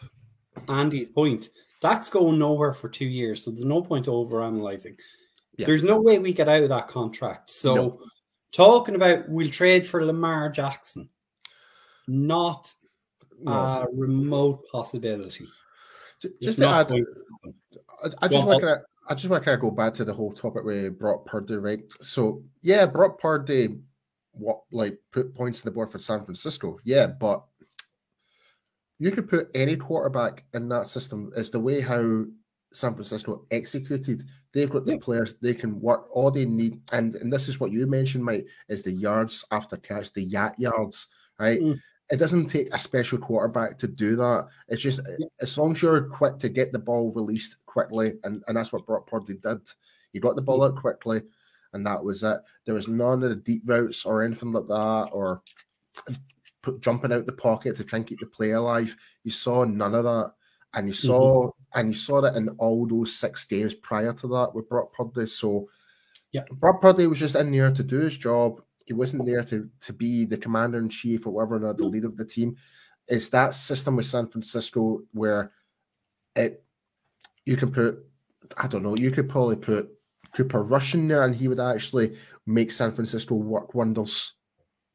Andy's 0.69 1.09
point, 1.09 1.49
that's 1.81 2.09
going 2.09 2.39
nowhere 2.39 2.73
for 2.73 2.89
two 2.89 3.05
years, 3.05 3.43
so 3.43 3.51
there's 3.51 3.65
no 3.65 3.81
point 3.81 4.07
over 4.07 4.41
analyzing. 4.41 4.95
Yeah. 5.57 5.65
There's 5.65 5.83
no 5.83 5.99
way 5.99 6.19
we 6.19 6.33
get 6.33 6.49
out 6.49 6.63
of 6.63 6.69
that 6.69 6.87
contract. 6.87 7.49
So 7.49 7.75
no 7.75 7.99
talking 8.53 8.95
about 8.95 9.27
we'll 9.27 9.49
trade 9.49 9.85
for 9.85 10.05
Lamar 10.05 10.49
Jackson, 10.49 11.09
not 12.07 12.73
no. 13.41 13.51
a 13.51 13.87
remote 13.91 14.65
possibility. 14.71 15.47
Just, 16.41 16.59
to 16.59 16.67
add, 16.69 16.89
I, 16.89 18.09
I 18.21 18.27
just 18.29 18.47
want 18.47 18.61
to. 18.61 18.81
I 19.09 19.15
just 19.15 19.29
want 19.29 19.43
to 19.43 19.45
kind 19.45 19.55
of 19.55 19.61
go 19.61 19.71
back 19.71 19.93
to 19.95 20.05
the 20.05 20.13
whole 20.13 20.31
topic 20.31 20.63
with 20.63 20.97
Brock 20.97 21.25
Purdy, 21.25 21.57
right? 21.57 21.81
So 21.99 22.41
yeah, 22.61 22.85
Brock 22.85 23.19
Purdy, 23.19 23.79
what 24.31 24.61
like 24.71 24.97
put 25.11 25.35
points 25.35 25.59
on 25.59 25.65
the 25.65 25.71
board 25.71 25.91
for 25.91 25.99
San 25.99 26.23
Francisco, 26.23 26.79
yeah, 26.85 27.07
but 27.07 27.43
you 28.99 29.11
could 29.11 29.29
put 29.29 29.49
any 29.53 29.75
quarterback 29.75 30.43
in 30.53 30.69
that 30.69 30.87
system. 30.87 31.31
It's 31.35 31.49
the 31.49 31.59
way 31.59 31.81
how 31.81 32.25
San 32.73 32.93
Francisco 32.93 33.45
executed. 33.51 34.23
They've 34.53 34.69
got 34.69 34.85
the 34.85 34.93
yeah. 34.93 34.99
players 35.01 35.35
they 35.35 35.53
can 35.53 35.79
work. 35.81 36.07
All 36.11 36.31
they 36.31 36.45
need, 36.45 36.79
and 36.91 37.15
and 37.15 37.31
this 37.31 37.47
is 37.49 37.59
what 37.59 37.71
you 37.71 37.85
mentioned, 37.87 38.23
Mike, 38.23 38.47
is 38.69 38.83
the 38.83 38.91
yards 38.91 39.45
after 39.51 39.77
catch, 39.77 40.13
the 40.13 40.29
YAC 40.29 40.57
yards, 40.57 41.07
right? 41.39 41.59
Mm. 41.59 41.79
It 42.11 42.17
doesn't 42.17 42.47
take 42.47 42.73
a 42.73 42.77
special 42.77 43.17
quarterback 43.17 43.77
to 43.79 43.87
do 43.87 44.15
that. 44.17 44.47
It's 44.67 44.81
just 44.81 45.01
yeah. 45.19 45.25
as 45.41 45.57
long 45.57 45.71
as 45.71 45.81
you're 45.81 46.01
quick 46.09 46.37
to 46.39 46.49
get 46.49 46.71
the 46.71 46.79
ball 46.79 47.11
released 47.15 47.57
quickly, 47.65 48.13
and, 48.23 48.43
and 48.47 48.57
that's 48.57 48.71
what 48.73 48.85
Brock 48.85 49.07
Purdy 49.07 49.35
did. 49.35 49.59
He 50.11 50.19
got 50.19 50.35
the 50.35 50.41
ball 50.41 50.63
out 50.63 50.75
quickly. 50.75 51.23
and 51.73 51.85
that 51.85 52.03
was 52.03 52.23
it. 52.23 52.39
There 52.65 52.75
was 52.75 52.87
none 52.87 53.23
of 53.23 53.29
the 53.29 53.35
deep 53.35 53.63
routes 53.65 54.05
or 54.05 54.23
anything 54.23 54.51
like 54.51 54.67
that, 54.67 55.09
or 55.11 55.41
put, 56.63 56.81
jumping 56.81 57.13
out 57.13 57.27
the 57.27 57.33
pocket 57.33 57.75
to 57.77 57.83
try 57.83 57.97
and 57.97 58.07
keep 58.07 58.19
the 58.19 58.25
play 58.25 58.51
alive. 58.51 58.95
You 59.23 59.29
saw 59.29 59.63
none 59.65 59.93
of 59.93 60.05
that, 60.05 60.33
and 60.73 60.87
you 60.87 60.93
saw 60.93 61.43
mm-hmm. 61.43 61.79
and 61.79 61.89
you 61.89 61.99
saw 61.99 62.21
that 62.21 62.35
in 62.35 62.49
all 62.57 62.87
those 62.87 63.15
six 63.15 63.45
games 63.45 63.75
prior 63.75 64.13
to 64.13 64.27
that 64.29 64.55
with 64.55 64.67
Brock 64.69 64.93
Purdy. 64.93 65.27
So, 65.27 65.69
yeah, 66.31 66.43
Brock 66.53 66.81
Purdy 66.81 67.05
was 67.05 67.19
just 67.19 67.35
in 67.35 67.51
there 67.51 67.71
to 67.71 67.83
do 67.83 67.99
his 67.99 68.17
job. 68.17 68.61
He 68.85 68.93
wasn't 68.93 69.27
there 69.27 69.43
to 69.43 69.69
to 69.81 69.93
be 69.93 70.25
the 70.25 70.37
commander 70.37 70.79
in 70.79 70.89
chief 70.89 71.27
or 71.27 71.31
whatever, 71.31 71.59
not 71.59 71.77
the 71.77 71.85
leader 71.85 72.07
of 72.07 72.17
the 72.17 72.25
team. 72.25 72.55
It's 73.07 73.29
that 73.29 73.53
system 73.53 73.97
with 73.97 74.05
San 74.07 74.27
Francisco 74.27 75.01
where 75.11 75.51
it 76.35 76.63
you 77.45 77.57
can 77.57 77.71
put 77.71 77.99
I 78.57 78.67
don't 78.67 78.83
know, 78.83 78.95
you 78.95 79.11
could 79.11 79.29
probably 79.29 79.55
put 79.55 79.89
Cooper 80.33 80.63
Rush 80.63 80.95
in 80.95 81.07
there 81.07 81.23
and 81.23 81.35
he 81.35 81.47
would 81.47 81.59
actually 81.59 82.17
make 82.45 82.71
San 82.71 82.93
Francisco 82.93 83.35
work 83.35 83.73
wonders. 83.73 84.33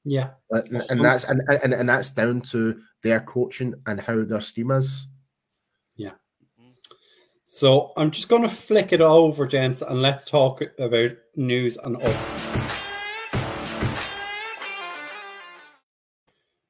Yeah. 0.04 0.30
And, 0.50 0.84
and 0.88 1.04
that's 1.04 1.24
and, 1.24 1.42
and, 1.62 1.74
and 1.74 1.88
that's 1.88 2.10
down 2.12 2.40
to 2.52 2.80
their 3.02 3.20
coaching 3.20 3.74
and 3.86 4.00
how 4.00 4.24
their 4.24 4.40
scheme 4.40 4.70
is. 4.70 5.06
Yeah. 5.96 6.12
So 7.44 7.92
I'm 7.96 8.10
just 8.10 8.28
going 8.28 8.42
to 8.42 8.48
flick 8.48 8.92
it 8.92 9.00
over, 9.00 9.46
gents, 9.46 9.82
and 9.82 10.02
let's 10.02 10.24
talk 10.24 10.62
about 10.78 11.10
news 11.36 11.76
and 11.76 11.96
all. 11.96 12.14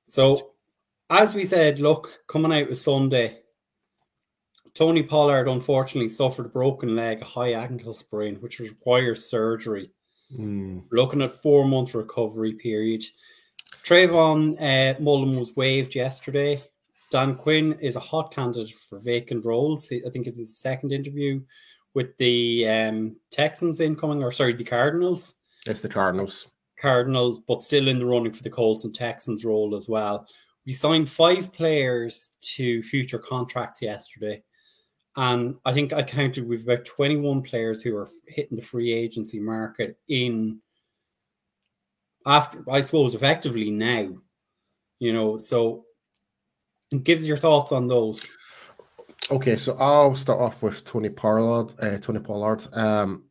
So, 0.05 0.53
as 1.11 1.35
we 1.35 1.45
said, 1.45 1.81
look, 1.81 2.09
coming 2.29 2.53
out 2.53 2.71
with 2.71 2.79
Sunday, 2.79 3.41
Tony 4.75 5.03
Pollard 5.03 5.49
unfortunately 5.49 6.09
suffered 6.09 6.47
a 6.47 6.51
broken 6.51 6.97
leg, 6.97 7.23
a 7.23 7.25
high 7.25 7.53
ankle 7.53 7.93
sprain, 7.93 8.37
which 8.37 8.59
requires 8.59 9.29
surgery. 9.29 9.91
Mm. 10.37 10.85
Looking 10.93 11.23
at 11.23 11.33
four 11.33 11.67
month 11.67 11.95
recovery 11.95 12.53
period. 12.55 13.05
Trayvon 13.85 14.57
uh, 14.61 15.01
Mullen 15.01 15.39
was 15.39 15.57
waived 15.57 15.95
yesterday. 15.95 16.63
Dan 17.11 17.35
Quinn 17.37 17.73
is 17.81 17.97
a 17.97 18.01
hot 18.01 18.35
candidate 18.35 18.75
for 18.75 18.99
vacant 18.99 19.45
roles. 19.45 19.91
I 19.91 20.11
think 20.11 20.27
it's 20.27 20.39
his 20.39 20.59
second 20.59 20.93
interview 20.93 21.41
with 21.95 22.17
the 22.19 22.69
um, 22.69 23.17
Texans 23.31 23.81
incoming, 23.81 24.23
or 24.23 24.31
sorry, 24.31 24.53
the 24.53 24.65
Cardinals. 24.65 25.37
It's 25.67 25.81
the 25.81 25.89
Cardinals. 25.89 26.49
Cardinals, 26.79 27.41
but 27.41 27.63
still 27.63 27.89
in 27.89 27.99
the 27.99 28.07
running 28.07 28.33
for 28.33 28.43
the 28.43 28.51
Colts 28.51 28.85
and 28.85 28.95
Texans 28.95 29.45
role 29.45 29.75
as 29.75 29.89
well. 29.89 30.27
We 30.67 30.75
signed 30.75 31.11
five 31.11 31.53
players 31.53 32.31
to 32.57 32.83
future 32.83 33.19
contracts 33.19 33.81
yesterday. 33.81 34.43
And 35.17 35.57
I 35.65 35.73
think 35.73 35.93
I 35.93 36.03
counted 36.03 36.47
with 36.47 36.63
about 36.63 36.85
21 36.85 37.43
players 37.43 37.83
who 37.83 37.97
are 37.97 38.09
hitting 38.27 38.57
the 38.57 38.63
free 38.63 38.93
agency 38.93 39.41
market 39.41 39.99
in 40.09 40.61
after, 42.25 42.63
I 42.71 42.83
suppose, 42.83 43.15
effectively 43.15 43.71
now. 43.71 44.11
You 45.01 45.13
know, 45.13 45.39
so 45.39 45.85
gives 47.03 47.27
your 47.27 47.37
thoughts 47.37 47.73
on 47.73 47.89
those. 47.89 48.27
Okay, 49.31 49.57
so 49.57 49.77
I'll 49.79 50.15
start 50.15 50.41
off 50.41 50.63
with 50.63 50.85
Tony 50.85 51.11
Pollard. 51.11 51.75
Uh, 51.81 51.99
Tony 51.99 52.21
Pollard. 52.21 52.67
Um, 52.73 53.25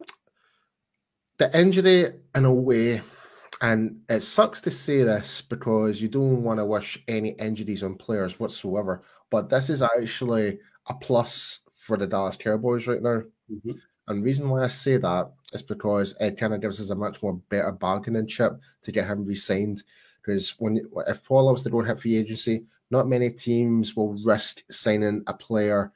the 1.38 1.58
injury, 1.60 2.12
in 2.36 2.46
a 2.46 2.54
way, 2.54 3.02
and 3.62 4.02
it 4.10 4.22
sucks 4.22 4.62
to 4.62 4.72
say 4.72 5.04
this 5.04 5.42
because 5.42 6.02
you 6.02 6.08
don't 6.08 6.44
want 6.44 6.60
to 6.60 6.66
wish 6.66 7.04
any 7.08 7.30
injuries 7.30 7.84
on 7.84 7.96
players 7.96 8.40
whatsoever, 8.40 9.04
but 9.32 9.50
this 9.50 9.70
is 9.70 9.82
actually 9.82 10.60
a 10.88 10.94
plus 10.94 11.62
for 11.88 11.98
the 11.98 12.06
Dallas 12.06 12.36
Cowboys 12.36 12.86
right 12.86 13.02
now. 13.02 13.24
Mm-hmm. 13.52 13.72
And 14.08 14.24
reason 14.24 14.50
why 14.50 14.64
I 14.64 14.68
say 14.68 14.98
that 14.98 15.32
is 15.54 15.62
because 15.62 16.16
it 16.20 16.38
kind 16.38 16.54
of 16.54 16.62
gives 16.62 16.80
us 16.80 16.90
a 16.90 16.96
much 16.96 17.22
more 17.24 17.36
better 17.50 17.72
bargaining 17.72 18.28
chip 18.28 18.62
to 18.84 18.92
get 18.92 19.08
him 19.08 19.26
re-signed. 19.26 19.84
Because 20.22 20.52
when 20.60 20.82
if 21.08 21.24
Paul 21.24 21.52
was 21.52 21.64
to 21.64 21.70
go 21.70 21.82
hit 21.82 22.00
free 22.00 22.18
agency, 22.18 22.66
not 22.92 23.08
many 23.08 23.30
teams 23.30 23.96
will 23.96 24.14
risk 24.26 24.64
signing 24.70 25.24
a 25.28 25.34
player 25.34 25.92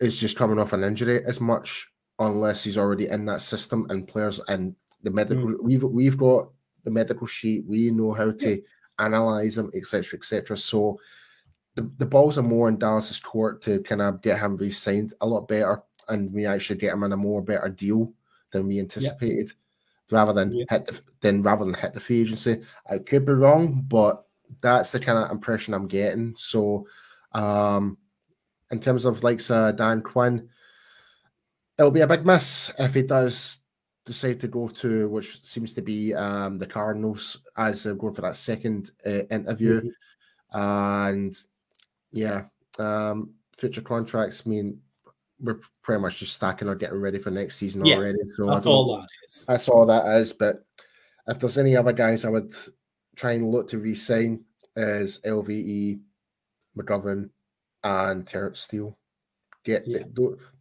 who's 0.00 0.20
just 0.20 0.36
coming 0.36 0.58
off 0.58 0.72
an 0.72 0.84
injury 0.84 1.24
as 1.24 1.40
much 1.40 1.88
unless 2.18 2.64
he's 2.64 2.78
already 2.78 3.08
in 3.08 3.24
that 3.26 3.42
system 3.42 3.86
and 3.90 4.08
players 4.08 4.40
and 4.48 4.74
the 5.02 5.10
medical 5.10 5.46
mm. 5.46 5.56
we've 5.62 5.84
we've 5.84 6.18
got 6.18 6.48
the 6.82 6.90
medical 6.90 7.26
sheet, 7.26 7.64
we 7.66 7.90
know 7.90 8.12
how 8.12 8.32
to 8.32 8.62
analyze 8.98 9.54
them, 9.54 9.70
etc. 9.74 10.18
etc. 10.18 10.56
So 10.56 10.98
the, 11.74 11.90
the 11.98 12.06
balls 12.06 12.38
are 12.38 12.42
more 12.42 12.68
in 12.68 12.78
Dallas's 12.78 13.20
court 13.20 13.62
to 13.62 13.80
kind 13.82 14.02
of 14.02 14.22
get 14.22 14.40
him 14.40 14.56
re-signed 14.56 15.14
a 15.20 15.26
lot 15.26 15.48
better, 15.48 15.82
and 16.08 16.32
we 16.32 16.46
actually 16.46 16.78
get 16.78 16.92
him 16.92 17.04
in 17.04 17.12
a 17.12 17.16
more 17.16 17.42
better 17.42 17.68
deal 17.68 18.12
than 18.50 18.66
we 18.66 18.78
anticipated, 18.78 19.52
yeah. 20.10 20.18
rather 20.18 20.32
than 20.32 20.52
yeah. 20.52 20.64
hit 20.70 20.86
the 20.86 21.00
then 21.20 21.42
rather 21.42 21.64
than 21.64 21.74
hit 21.74 21.94
the 21.94 22.00
free 22.00 22.22
agency. 22.22 22.62
I 22.88 22.98
could 22.98 23.26
be 23.26 23.32
wrong, 23.32 23.84
but 23.86 24.24
that's 24.62 24.90
the 24.92 25.00
kind 25.00 25.18
of 25.18 25.30
impression 25.30 25.74
I'm 25.74 25.88
getting. 25.88 26.34
So, 26.36 26.86
um, 27.32 27.98
in 28.70 28.80
terms 28.80 29.04
of 29.04 29.22
like 29.22 29.40
uh, 29.50 29.72
Dan 29.72 30.02
Quinn, 30.02 30.48
it'll 31.78 31.90
be 31.90 32.00
a 32.00 32.06
big 32.06 32.26
miss 32.26 32.72
if 32.78 32.94
he 32.94 33.02
does 33.02 33.60
decide 34.08 34.40
to 34.40 34.48
go 34.48 34.68
to 34.68 35.06
which 35.08 35.44
seems 35.44 35.74
to 35.74 35.82
be 35.82 36.14
um, 36.14 36.58
the 36.58 36.66
Cardinals 36.66 37.38
as 37.56 37.82
they're 37.82 37.94
going 37.94 38.14
for 38.14 38.22
that 38.22 38.36
second 38.36 38.90
uh, 39.06 39.24
interview. 39.30 39.82
Mm-hmm. 39.82 40.60
And 40.60 41.38
yeah, 42.18 42.44
um, 42.78 43.34
future 43.56 43.80
contracts 43.80 44.46
mean 44.46 44.80
we're 45.40 45.60
pretty 45.82 46.00
much 46.00 46.18
just 46.18 46.34
stacking 46.34 46.68
or 46.68 46.74
getting 46.74 47.00
ready 47.00 47.18
for 47.18 47.30
next 47.30 47.56
season 47.56 47.84
yeah, 47.84 47.96
already. 47.96 48.18
So 48.36 48.46
that's 48.46 48.66
all 48.66 48.96
that 48.96 49.06
is. 49.26 49.44
That's 49.46 49.68
all 49.68 49.86
that 49.86 50.06
is. 50.16 50.32
But 50.32 50.64
if 51.28 51.38
there's 51.38 51.58
any 51.58 51.76
other 51.76 51.92
guys 51.92 52.24
I 52.24 52.30
would 52.30 52.52
try 53.14 53.32
and 53.32 53.50
look 53.50 53.68
to 53.68 53.78
re-sign 53.78 54.44
is 54.76 55.20
LVE, 55.24 56.00
McGovern, 56.76 57.30
and 57.84 58.26
Terence 58.26 58.60
Steele. 58.60 58.96
Get 59.64 59.86
yeah. 59.86 60.04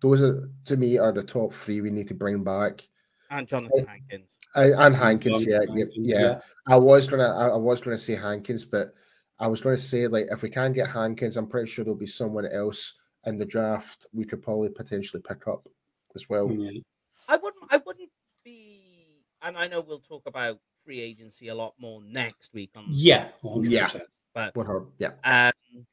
those 0.01 0.21
are 0.21 0.49
to 0.65 0.77
me 0.77 0.97
are 0.97 1.13
the 1.13 1.23
top 1.23 1.53
three 1.53 1.81
we 1.81 1.89
need 1.89 2.07
to 2.09 2.13
bring 2.13 2.43
back. 2.43 2.87
And 3.29 3.47
Jonathan 3.47 3.85
Hankins. 3.85 4.29
and 4.55 4.95
Hankins, 4.95 5.45
yeah, 5.45 5.59
Hankins, 5.59 5.93
yeah, 5.95 6.19
yeah, 6.19 6.39
I 6.67 6.77
was 6.77 7.07
gonna, 7.07 7.35
I, 7.35 7.49
I 7.49 7.57
was 7.57 7.79
gonna 7.79 7.97
say 7.97 8.15
Hankins, 8.15 8.65
but 8.65 8.93
I 9.39 9.47
was 9.47 9.61
going 9.61 9.75
to 9.75 9.81
say, 9.81 10.07
like, 10.07 10.27
if 10.31 10.41
we 10.41 10.49
can 10.49 10.73
get 10.73 10.89
Hankins, 10.89 11.37
I'm 11.37 11.47
pretty 11.47 11.69
sure 11.69 11.85
there'll 11.85 11.97
be 11.97 12.07
someone 12.07 12.47
else 12.47 12.93
in 13.25 13.37
the 13.37 13.45
draft 13.45 14.07
we 14.13 14.25
could 14.25 14.41
probably 14.41 14.69
potentially 14.69 15.21
pick 15.21 15.47
up 15.47 15.67
as 16.15 16.29
well. 16.29 16.51
Yeah. 16.51 16.81
I 17.27 17.35
wouldn't. 17.35 17.63
I 17.69 17.77
wouldn't 17.85 18.09
be. 18.43 19.21
And 19.41 19.57
I 19.57 19.67
know 19.67 19.81
we'll 19.81 19.99
talk 19.99 20.23
about 20.25 20.59
free 20.83 21.01
agency 21.01 21.49
a 21.49 21.55
lot 21.55 21.73
more 21.77 22.01
next 22.03 22.53
week. 22.53 22.71
On 22.75 22.85
yeah, 22.89 23.27
100%. 23.43 23.69
yeah, 23.69 23.89
but 24.33 24.53
yeah, 24.97 25.11
um, 25.23 25.85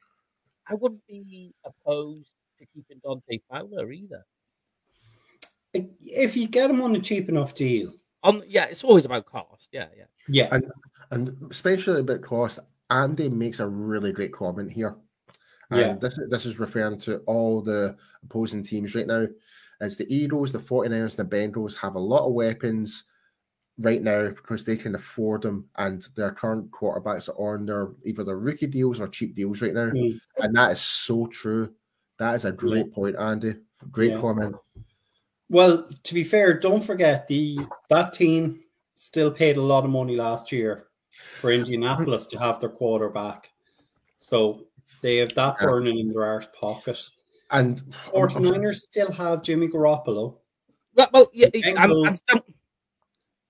I 0.68 0.74
wouldn't 0.74 1.07
be 1.07 1.52
opposed 1.64 2.33
to 2.59 2.66
keeping 2.66 3.00
Dante 3.04 3.40
Fowler 3.50 3.90
either. 3.92 4.24
If 5.74 6.37
you 6.37 6.46
get 6.46 6.70
him 6.70 6.80
on 6.80 6.94
a 6.94 7.00
cheap 7.00 7.28
enough 7.28 7.54
deal, 7.54 7.92
um, 8.22 8.42
yeah, 8.46 8.66
it's 8.66 8.85
always 8.85 9.04
about 9.04 9.26
cost. 9.26 9.68
Yeah, 9.72 9.88
yeah, 9.96 10.04
yeah, 10.28 10.48
and 10.52 10.70
and 11.11 11.37
especially 11.50 12.00
about 12.00 12.22
cost. 12.22 12.61
Andy 12.90 13.29
makes 13.29 13.61
a 13.61 13.66
really 13.66 14.12
great 14.12 14.33
comment 14.33 14.73
here. 14.73 14.97
And 15.70 15.81
yeah. 15.81 15.94
this, 15.94 16.18
this 16.29 16.47
is 16.47 16.59
referring 16.59 16.99
to 17.01 17.18
all 17.20 17.62
the 17.62 17.97
opposing 18.25 18.62
teams 18.62 18.94
right 18.94 19.07
now. 19.07 19.27
As 19.81 19.97
the 19.97 20.07
Eagles, 20.14 20.53
the 20.53 20.59
49ers, 20.59 21.18
and 21.18 21.31
the 21.31 21.37
Bengals 21.37 21.77
have 21.77 21.94
a 21.97 21.99
lot 21.99 22.27
of 22.27 22.33
weapons 22.33 23.05
right 23.79 24.03
now 24.03 24.29
because 24.29 24.64
they 24.64 24.77
can 24.77 24.94
afford 24.94 25.42
them 25.42 25.68
and 25.79 26.07
their 26.14 26.31
current 26.31 26.70
quarterbacks 26.70 27.29
are 27.29 27.57
on 27.57 27.66
their 27.66 27.88
either 28.05 28.23
their 28.23 28.38
rookie 28.38 28.68
deals 28.68 29.01
or 29.01 29.09
cheap 29.09 29.35
deals 29.35 29.61
right 29.61 29.75
now. 29.75 29.90
Mm. 29.90 30.20
And 30.38 30.57
that 30.57 30.73
is 30.73 30.81
so 30.81 31.27
true. 31.27 31.75
That 32.18 32.37
is 32.37 32.44
a 32.44 32.53
great 32.53 32.87
yeah. 32.87 32.94
point, 32.94 33.16
Andy. 33.18 33.57
Great 33.90 34.12
yeah. 34.12 34.20
comment. 34.20 34.55
Well, 35.49 35.88
to 36.05 36.14
be 36.14 36.25
fair, 36.25 36.59
don't 36.59 36.83
forget 36.83 37.27
the 37.27 37.59
that 37.88 38.14
team 38.14 38.61
still 38.94 39.31
paid 39.31 39.57
a 39.57 39.62
lot 39.62 39.85
of 39.85 39.90
money 39.90 40.16
last 40.16 40.53
year 40.53 40.87
for 41.40 41.50
Indianapolis 41.50 42.27
to 42.29 42.38
have 42.38 42.61
their 42.61 42.70
quarterback. 42.70 43.50
So 44.18 44.66
they 45.03 45.16
have 45.16 45.35
that 45.35 45.59
burning 45.59 45.98
in 45.98 46.12
their 46.12 46.24
arse 46.24 46.48
pocket. 46.59 46.98
And 47.50 47.83
49ers 48.12 48.77
still 48.77 49.12
have 49.12 49.42
Jimmy 49.42 49.68
Garoppolo. 49.68 50.37
Well, 50.94 51.09
well 51.12 51.31
yeah, 51.33 51.48
Bengals, 51.48 51.74
I'm, 51.77 52.37
I'm 52.37 52.42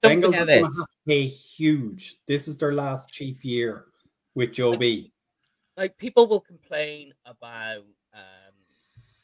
don't, 0.03 0.20
don't 0.20 0.35
Bengals 0.35 0.40
are 0.40 0.46
going 0.46 0.64
to 0.64 0.87
pay 1.07 1.27
huge. 1.27 2.16
This 2.27 2.48
is 2.48 2.59
their 2.59 2.74
last 2.74 3.09
cheap 3.11 3.38
year 3.42 3.87
with 4.35 4.53
Joe 4.53 4.70
like, 4.70 4.81
B. 4.81 5.12
Like 5.77 5.96
people 5.96 6.27
will 6.27 6.40
complain 6.40 7.14
about, 7.24 7.85
um, 8.12 8.55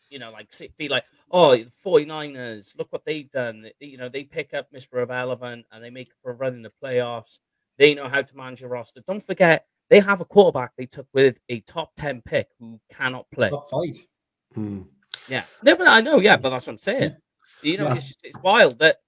you 0.09 0.19
know, 0.19 0.31
like 0.31 0.53
be 0.79 0.89
like, 0.89 1.05
oh, 1.31 1.57
the 1.57 1.71
49ers, 1.85 2.77
look 2.79 2.93
what 2.93 3.05
they've 3.05 3.31
done. 3.31 3.69
You 3.81 3.99
know, 3.99 4.09
they 4.09 4.25
pick 4.25 4.55
up 4.55 4.73
Mr. 4.73 5.03
Irrelevant 5.03 5.67
and 5.73 5.85
they 5.85 5.91
make 5.91 6.11
for 6.23 6.35
running 6.35 6.63
the 6.63 6.73
playoffs. 6.83 7.39
They 7.81 7.95
know 7.95 8.11
how 8.11 8.21
to 8.21 8.37
manage 8.37 8.63
a 8.63 8.69
roster. 8.69 9.01
Don't 9.09 9.25
forget, 9.27 9.65
they 9.89 10.01
have 10.01 10.21
a 10.21 10.25
quarterback 10.27 10.73
they 10.77 10.85
took 10.85 11.07
with 11.15 11.39
a 11.49 11.61
top 11.61 11.93
10 11.97 12.21
pick 12.21 12.49
who 12.61 12.79
cannot 12.93 13.25
play. 13.31 13.49
Top 13.49 13.71
five. 13.71 14.07
Hmm. 14.55 14.83
Yeah. 15.29 15.45
No, 15.63 15.77
but 15.77 15.89
I 15.89 16.03
know, 16.03 16.21
yeah, 16.21 16.37
but 16.37 16.51
that's 16.51 16.67
what 16.67 16.75
I'm 16.75 16.79
saying. 16.79 17.17
You 17.63 17.79
know, 17.79 17.85
yeah. 17.85 17.95
it's 17.95 18.09
just, 18.09 18.21
it's 18.23 18.39
wild 18.43 18.79
that 18.81 18.99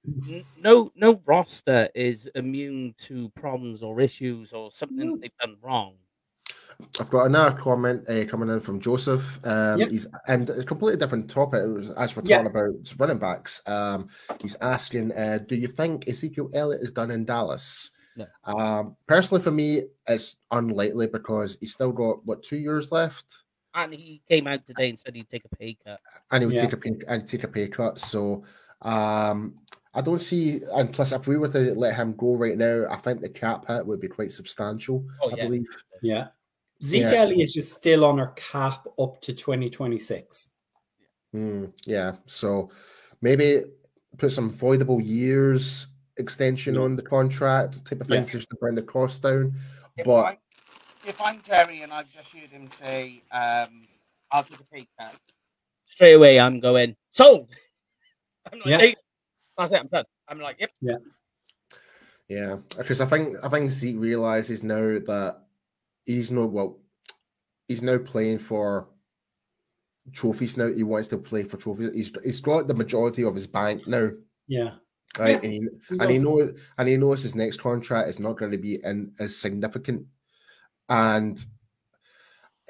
no 0.59 0.91
no 0.95 1.23
roster 1.27 1.89
is 1.95 2.31
immune 2.35 2.95
to 2.99 3.29
problems 3.31 3.83
or 3.83 4.01
issues 4.01 4.53
or 4.53 4.71
something 4.71 5.17
mm. 5.17 5.21
they've 5.21 5.31
done 5.41 5.57
wrong. 5.63 5.95
I've 7.01 7.09
got 7.11 7.27
another 7.27 7.57
comment 7.57 8.09
uh, 8.09 8.25
coming 8.25 8.51
in 8.51 8.61
from 8.61 8.81
Joseph. 8.81 9.39
Um, 9.45 9.81
yep. 9.81 9.91
He's 9.91 10.07
and 10.29 10.49
a 10.51 10.65
completely 10.65 10.99
different 10.99 11.31
topic. 11.31 11.63
Was, 11.67 11.91
as 11.91 12.17
we're 12.17 12.23
talking 12.23 12.47
about 12.47 12.75
running 12.99 13.19
backs, 13.19 13.63
um, 13.67 14.09
he's 14.41 14.57
asking, 14.61 15.13
uh, 15.13 15.39
"Do 15.47 15.57
you 15.57 15.69
think 15.69 16.09
Ezekiel 16.09 16.51
Elliott 16.53 16.83
is 16.83 16.91
done 16.91 17.11
in 17.11 17.25
Dallas?" 17.25 17.91
No. 18.17 18.27
Um, 18.45 18.97
personally, 19.07 19.43
for 19.43 19.51
me, 19.51 19.85
it's 20.07 20.37
unlikely 20.51 21.07
because 21.07 21.57
he's 21.61 21.73
still 21.73 21.93
got 21.93 22.25
what 22.27 22.43
two 22.43 22.57
years 22.57 22.93
left. 22.93 23.45
And 23.75 23.95
he 23.95 24.21
came 24.29 24.47
out 24.47 24.67
today 24.67 24.91
and 24.91 24.99
said 24.99 25.15
he'd 25.15 25.31
take 25.31 25.45
a 25.45 25.57
pay 25.57 25.77
cut. 25.85 25.99
And 26.31 26.43
he 26.43 26.47
would 26.47 26.55
yeah. 26.55 26.63
take 26.63 26.73
a 26.75 26.77
pay 26.77 26.93
and 27.09 27.27
take 27.27 27.45
a 27.45 27.49
pay 27.49 27.69
cut. 27.69 27.99
So 27.99 28.45
um, 28.83 29.55
I 29.95 30.03
don't 30.03 30.19
see. 30.19 30.61
And 30.75 30.93
plus, 30.93 31.13
if 31.13 31.27
we 31.27 31.39
were 31.39 31.49
to 31.49 31.75
let 31.75 31.97
him 31.97 32.15
go 32.15 32.35
right 32.37 32.57
now, 32.57 32.87
I 32.91 32.97
think 32.97 33.21
the 33.21 33.29
cap 33.29 33.67
hit 33.67 33.87
would 33.87 34.01
be 34.01 34.09
quite 34.09 34.33
substantial. 34.33 35.07
Oh, 35.23 35.31
I 35.31 35.37
yeah. 35.37 35.45
believe. 35.45 35.67
Yeah. 36.03 36.27
Zeke 36.83 37.03
yeah, 37.03 37.13
Elliott 37.13 37.57
is 37.57 37.73
still 37.73 38.05
on 38.05 38.19
our 38.19 38.33
cap 38.33 38.87
up 38.99 39.21
to 39.23 39.33
2026. 39.33 40.49
Mm, 41.35 41.73
yeah. 41.87 42.17
So 42.27 42.71
maybe 43.21 43.63
put 44.19 44.33
some 44.33 44.51
voidable 44.51 45.01
years 45.03 45.87
extension 46.17 46.77
on 46.77 46.97
the 46.97 47.03
contract 47.03 47.85
type 47.85 48.01
of 48.01 48.07
thing 48.07 48.23
yeah. 48.23 48.29
just 48.29 48.49
to 48.51 48.57
bring 48.57 48.75
the 48.75 48.83
cost 48.83 49.23
down. 49.23 49.55
If 49.97 50.07
but 50.07 50.25
I, 50.25 50.39
if 51.07 51.21
I'm 51.21 51.41
Jerry 51.43 51.83
and 51.83 51.93
I've 51.93 52.11
just 52.13 52.33
heard 52.33 52.51
him 52.51 52.69
say, 52.71 53.23
um, 53.31 53.87
I'll 54.31 54.45
take 54.45 54.61
a 54.61 54.65
pay 54.65 54.89
cut, 54.99 55.15
straight 55.87 56.15
away 56.15 56.41
I'm 56.41 56.61
going, 56.61 56.97
sold. 57.11 57.49
I'm 58.53 58.59
like, 58.59 58.69
yeah. 58.69 58.79
Hey, 58.79 58.97
that's 59.57 59.73
it, 59.73 59.81
I'm 59.81 59.89
done. 59.89 60.05
I'm 60.29 60.41
like, 60.41 60.57
yep. 60.59 60.71
Yeah. 60.81 60.97
Yeah. 62.29 62.57
Because 62.77 63.01
I 63.01 63.07
think 63.07 63.37
I 63.43 63.49
think 63.49 63.71
Zeke 63.71 63.99
realizes 63.99 64.63
now 64.63 64.77
that 64.77 65.43
he's 66.07 66.31
no 66.31 66.47
well, 66.47 66.79
he's 67.69 67.83
now 67.83 67.99
playing 67.99 68.39
for 68.39 68.89
trophies 70.13 70.57
now. 70.57 70.73
He 70.73 70.83
wants 70.83 71.09
to 71.09 71.19
play 71.19 71.45
for 71.45 71.57
trophies. 71.57 71.91
He's 71.95 72.13
he's 72.25 72.41
got 72.41 72.67
the 72.67 72.75
majority 72.75 73.25
of 73.25 73.35
his 73.35 73.47
bank 73.47 73.87
now. 73.87 74.11
Yeah. 74.49 74.73
Right. 75.19 75.31
Yeah, 75.31 75.37
and, 75.37 75.53
he, 75.53 75.59
he 75.89 75.99
and 76.01 76.11
he 76.11 76.19
knows 76.19 76.59
and 76.79 76.89
he 76.89 76.97
knows 76.97 77.23
his 77.23 77.35
next 77.35 77.59
contract 77.59 78.09
is 78.09 78.19
not 78.19 78.39
going 78.39 78.53
to 78.53 78.59
be 78.59 78.79
in 78.83 79.13
as 79.19 79.37
significant. 79.37 80.07
And 80.89 81.39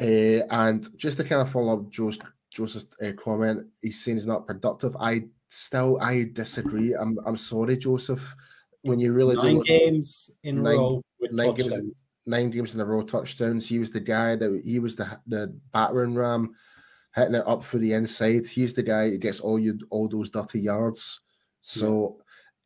uh, 0.00 0.46
and 0.50 0.86
just 0.96 1.18
to 1.18 1.24
kind 1.24 1.42
of 1.42 1.50
follow 1.50 1.74
up 1.74 1.90
Joe's 1.90 2.18
Joseph's 2.50 2.86
uh, 3.02 3.12
comment, 3.12 3.66
he's 3.80 4.02
saying 4.02 4.16
he's 4.16 4.26
not 4.26 4.46
productive. 4.46 4.96
I 4.98 5.24
still 5.48 5.98
I 6.00 6.30
disagree. 6.32 6.94
I'm 6.94 7.18
I'm 7.24 7.36
sorry, 7.36 7.76
Joseph. 7.76 8.34
When 8.82 8.98
you 8.98 9.12
really 9.12 9.36
nine 9.36 9.60
games 9.60 10.30
in 10.42 10.58
a 10.58 10.62
row 10.62 11.02
nine 11.20 11.54
games, 11.54 12.04
nine 12.26 12.50
games 12.50 12.74
in 12.74 12.80
a 12.80 12.84
row 12.84 13.02
touchdowns. 13.02 13.68
He 13.68 13.78
was 13.78 13.90
the 13.90 14.00
guy 14.00 14.34
that 14.34 14.62
he 14.64 14.80
was 14.80 14.96
the 14.96 15.20
the 15.28 15.56
battering 15.72 16.16
ram, 16.16 16.56
hitting 17.14 17.36
it 17.36 17.46
up 17.46 17.62
through 17.62 17.80
the 17.80 17.92
inside. 17.92 18.48
He's 18.48 18.74
the 18.74 18.82
guy 18.82 19.10
who 19.10 19.18
gets 19.18 19.38
all 19.38 19.60
you 19.60 19.78
all 19.90 20.08
those 20.08 20.30
dirty 20.30 20.60
yards. 20.60 21.20
So 21.60 22.18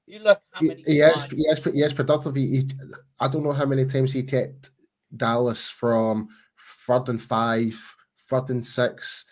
you 0.07 0.21
look 0.21 0.41
he, 0.61 0.69
he 0.87 1.01
is 1.01 1.25
he 1.25 1.43
is 1.43 1.65
he 1.65 1.83
is 1.83 1.93
productive. 1.93 2.35
He, 2.35 2.47
he, 2.47 2.71
I 3.19 3.29
don't 3.29 3.43
know 3.43 3.53
how 3.53 3.67
many 3.67 3.85
times 3.85 4.13
he 4.13 4.23
kept 4.23 4.71
Dallas 5.17 5.69
from 5.69 6.29
third 6.87 7.09
and 7.09 7.21
five, 7.21 7.79
third 8.29 8.51
and 8.51 8.65
six, 8.65 9.25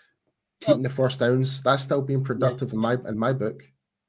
keeping 0.61 0.83
well, 0.83 0.83
the 0.83 0.91
first 0.91 1.21
downs. 1.21 1.63
That's 1.63 1.85
still 1.85 2.03
being 2.03 2.25
productive 2.25 2.69
yeah. 2.69 2.75
in 2.75 2.81
my 2.81 2.93
in 2.95 3.19
my 3.19 3.33
book. 3.33 3.63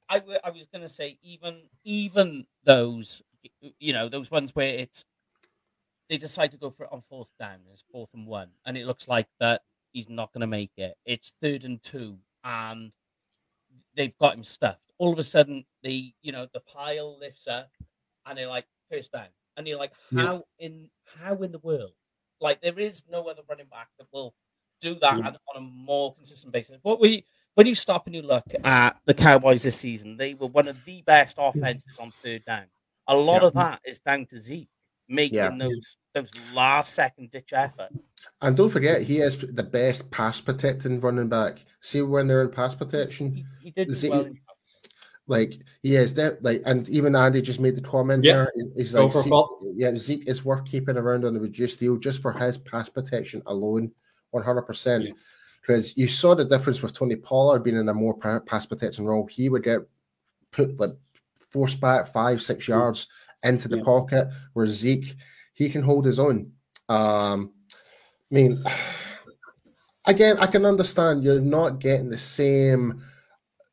I, 0.08 0.22
I 0.44 0.50
was 0.50 0.66
going 0.66 0.82
to 0.82 0.88
say 0.88 1.18
even 1.22 1.62
even 1.84 2.46
those 2.64 3.22
you 3.78 3.92
know 3.92 4.08
those 4.08 4.30
ones 4.30 4.54
where 4.54 4.68
it's 4.68 5.04
they 6.08 6.18
decide 6.18 6.52
to 6.52 6.56
go 6.56 6.70
for 6.70 6.84
it 6.84 6.92
on 6.92 7.02
fourth 7.08 7.28
down. 7.38 7.58
It's 7.72 7.84
fourth 7.92 8.10
and 8.14 8.26
one, 8.26 8.48
and 8.64 8.76
it 8.76 8.86
looks 8.86 9.08
like 9.08 9.28
that 9.40 9.62
he's 9.92 10.08
not 10.08 10.32
going 10.32 10.42
to 10.42 10.46
make 10.46 10.72
it. 10.76 10.96
It's 11.04 11.32
third 11.40 11.64
and 11.64 11.82
two, 11.82 12.18
and 12.44 12.92
they've 13.94 14.16
got 14.18 14.34
him 14.34 14.44
stuffed. 14.44 14.85
All 14.98 15.12
of 15.12 15.18
a 15.18 15.24
sudden, 15.24 15.64
the 15.82 16.12
you 16.22 16.32
know 16.32 16.46
the 16.52 16.60
pile 16.60 17.18
lifts 17.18 17.46
up, 17.46 17.70
and 18.26 18.38
they're 18.38 18.48
like 18.48 18.66
first 18.90 19.12
down, 19.12 19.28
and 19.56 19.66
you're 19.66 19.78
like, 19.78 19.92
how 20.14 20.44
yeah. 20.58 20.66
in 20.66 20.90
how 21.04 21.34
in 21.36 21.52
the 21.52 21.58
world? 21.58 21.92
Like 22.40 22.60
there 22.60 22.78
is 22.78 23.02
no 23.10 23.28
other 23.28 23.42
running 23.48 23.66
back 23.66 23.88
that 23.98 24.06
will 24.12 24.34
do 24.80 24.94
that 25.00 25.18
yeah. 25.18 25.28
on 25.28 25.56
a 25.56 25.60
more 25.60 26.14
consistent 26.14 26.52
basis. 26.52 26.78
What 26.82 27.00
we 27.00 27.24
when 27.54 27.66
you 27.66 27.74
stop 27.74 28.06
and 28.06 28.14
you 28.14 28.22
look 28.22 28.44
at 28.64 28.96
the 29.06 29.14
Cowboys 29.14 29.62
this 29.62 29.76
season, 29.76 30.16
they 30.16 30.34
were 30.34 30.48
one 30.48 30.68
of 30.68 30.76
the 30.84 31.02
best 31.02 31.36
offenses 31.38 31.98
on 31.98 32.12
third 32.22 32.44
down. 32.44 32.64
A 33.08 33.16
lot 33.16 33.42
yeah. 33.42 33.48
of 33.48 33.54
that 33.54 33.80
is 33.84 33.98
down 33.98 34.26
to 34.26 34.38
Zeke 34.38 34.68
making 35.08 35.58
those 35.58 35.96
those 36.14 36.30
last 36.54 36.94
second 36.94 37.30
ditch 37.30 37.52
effort. 37.52 37.90
And 38.42 38.56
don't 38.56 38.70
forget, 38.70 39.02
he 39.02 39.20
is 39.20 39.36
the 39.38 39.62
best 39.62 40.10
pass 40.10 40.40
protecting 40.40 41.00
running 41.00 41.28
back. 41.28 41.64
See 41.80 42.02
when 42.02 42.26
they're 42.26 42.42
in 42.42 42.50
pass 42.50 42.74
protection, 42.74 43.32
he, 43.32 43.44
he 43.62 43.70
did 43.70 43.94
Zeke, 43.94 44.12
well 44.12 44.28
like 45.26 45.58
he 45.82 45.96
is 45.96 46.14
that 46.14 46.42
like, 46.42 46.62
and 46.66 46.88
even 46.88 47.16
Andy 47.16 47.42
just 47.42 47.60
made 47.60 47.76
the 47.76 47.80
comment 47.80 48.22
there. 48.22 48.50
He's 48.76 48.94
like, 48.94 49.10
Zeke, 49.10 49.32
yeah, 49.74 49.96
Zeke 49.96 50.26
is 50.26 50.44
worth 50.44 50.64
keeping 50.64 50.96
around 50.96 51.24
on 51.24 51.34
the 51.34 51.40
reduced 51.40 51.80
deal 51.80 51.96
just 51.96 52.22
for 52.22 52.32
his 52.32 52.58
pass 52.58 52.88
protection 52.88 53.42
alone, 53.46 53.90
one 54.30 54.44
hundred 54.44 54.62
percent. 54.62 55.08
Because 55.60 55.96
you 55.96 56.06
saw 56.06 56.34
the 56.34 56.44
difference 56.44 56.80
with 56.80 56.92
Tony 56.92 57.16
Pollard 57.16 57.64
being 57.64 57.76
in 57.76 57.88
a 57.88 57.94
more 57.94 58.16
pass 58.16 58.66
protection 58.66 59.04
role. 59.04 59.26
He 59.26 59.48
would 59.48 59.64
get 59.64 59.80
put 60.52 60.78
like 60.78 60.94
forced 61.50 61.80
back 61.80 62.12
five, 62.12 62.40
six 62.40 62.68
yards 62.68 63.08
into 63.42 63.66
the 63.66 63.78
yeah. 63.78 63.84
pocket, 63.84 64.28
where 64.52 64.66
Zeke 64.68 65.16
he 65.54 65.68
can 65.68 65.82
hold 65.82 66.04
his 66.04 66.20
own. 66.20 66.52
Um, 66.88 67.52
I 68.30 68.34
mean, 68.34 68.62
again, 70.06 70.38
I 70.38 70.46
can 70.46 70.64
understand 70.64 71.24
you're 71.24 71.40
not 71.40 71.80
getting 71.80 72.10
the 72.10 72.18
same 72.18 73.02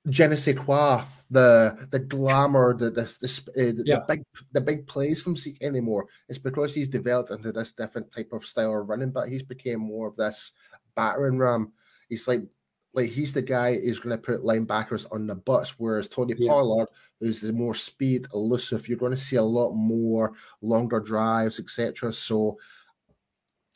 je 0.10 0.28
ne 0.28 0.36
sais 0.36 0.54
quoi, 0.54 1.06
the 1.34 1.88
the 1.92 2.00
glamour, 2.00 2.78
the 2.78 2.92
the 2.92 3.04
the, 3.22 3.52
uh, 3.52 3.74
the, 3.74 3.84
yeah. 3.86 3.96
the 3.96 4.06
big 4.08 4.24
the 4.52 4.62
big 4.62 4.88
plays 4.88 5.22
from 5.22 5.36
Zeke 5.36 5.62
anymore. 5.62 6.06
It's 6.30 6.38
because 6.38 6.74
he's 6.74 6.88
developed 6.88 7.32
into 7.32 7.52
this 7.52 7.74
different 7.74 8.12
type 8.12 8.32
of 8.32 8.46
style 8.46 8.80
of 8.80 8.90
running, 8.90 9.12
but 9.12 9.30
he's 9.30 9.44
became 9.44 9.80
more 9.80 10.08
of 10.08 10.16
this 10.16 10.52
battering 10.96 11.38
ram. 11.38 11.74
He's 12.08 12.28
like 12.28 12.44
like 12.94 13.10
he's 13.10 13.34
the 13.34 13.42
guy 13.42 13.80
who's 13.80 14.00
going 14.00 14.16
to 14.16 14.22
put 14.22 14.44
linebackers 14.44 15.06
on 15.12 15.26
the 15.26 15.36
butts, 15.36 15.76
whereas 15.80 16.08
Tony 16.08 16.36
yeah. 16.38 16.50
Pollard, 16.52 16.88
who's 17.20 17.42
the 17.42 17.52
more 17.52 17.76
speed 17.76 18.28
elusive, 18.34 18.88
you're 18.88 18.98
going 18.98 19.16
to 19.16 19.18
see 19.18 19.38
a 19.38 19.44
lot 19.44 19.74
more 19.74 20.34
longer 20.62 21.00
drives, 21.00 21.60
etc. 21.60 22.14
So 22.14 22.58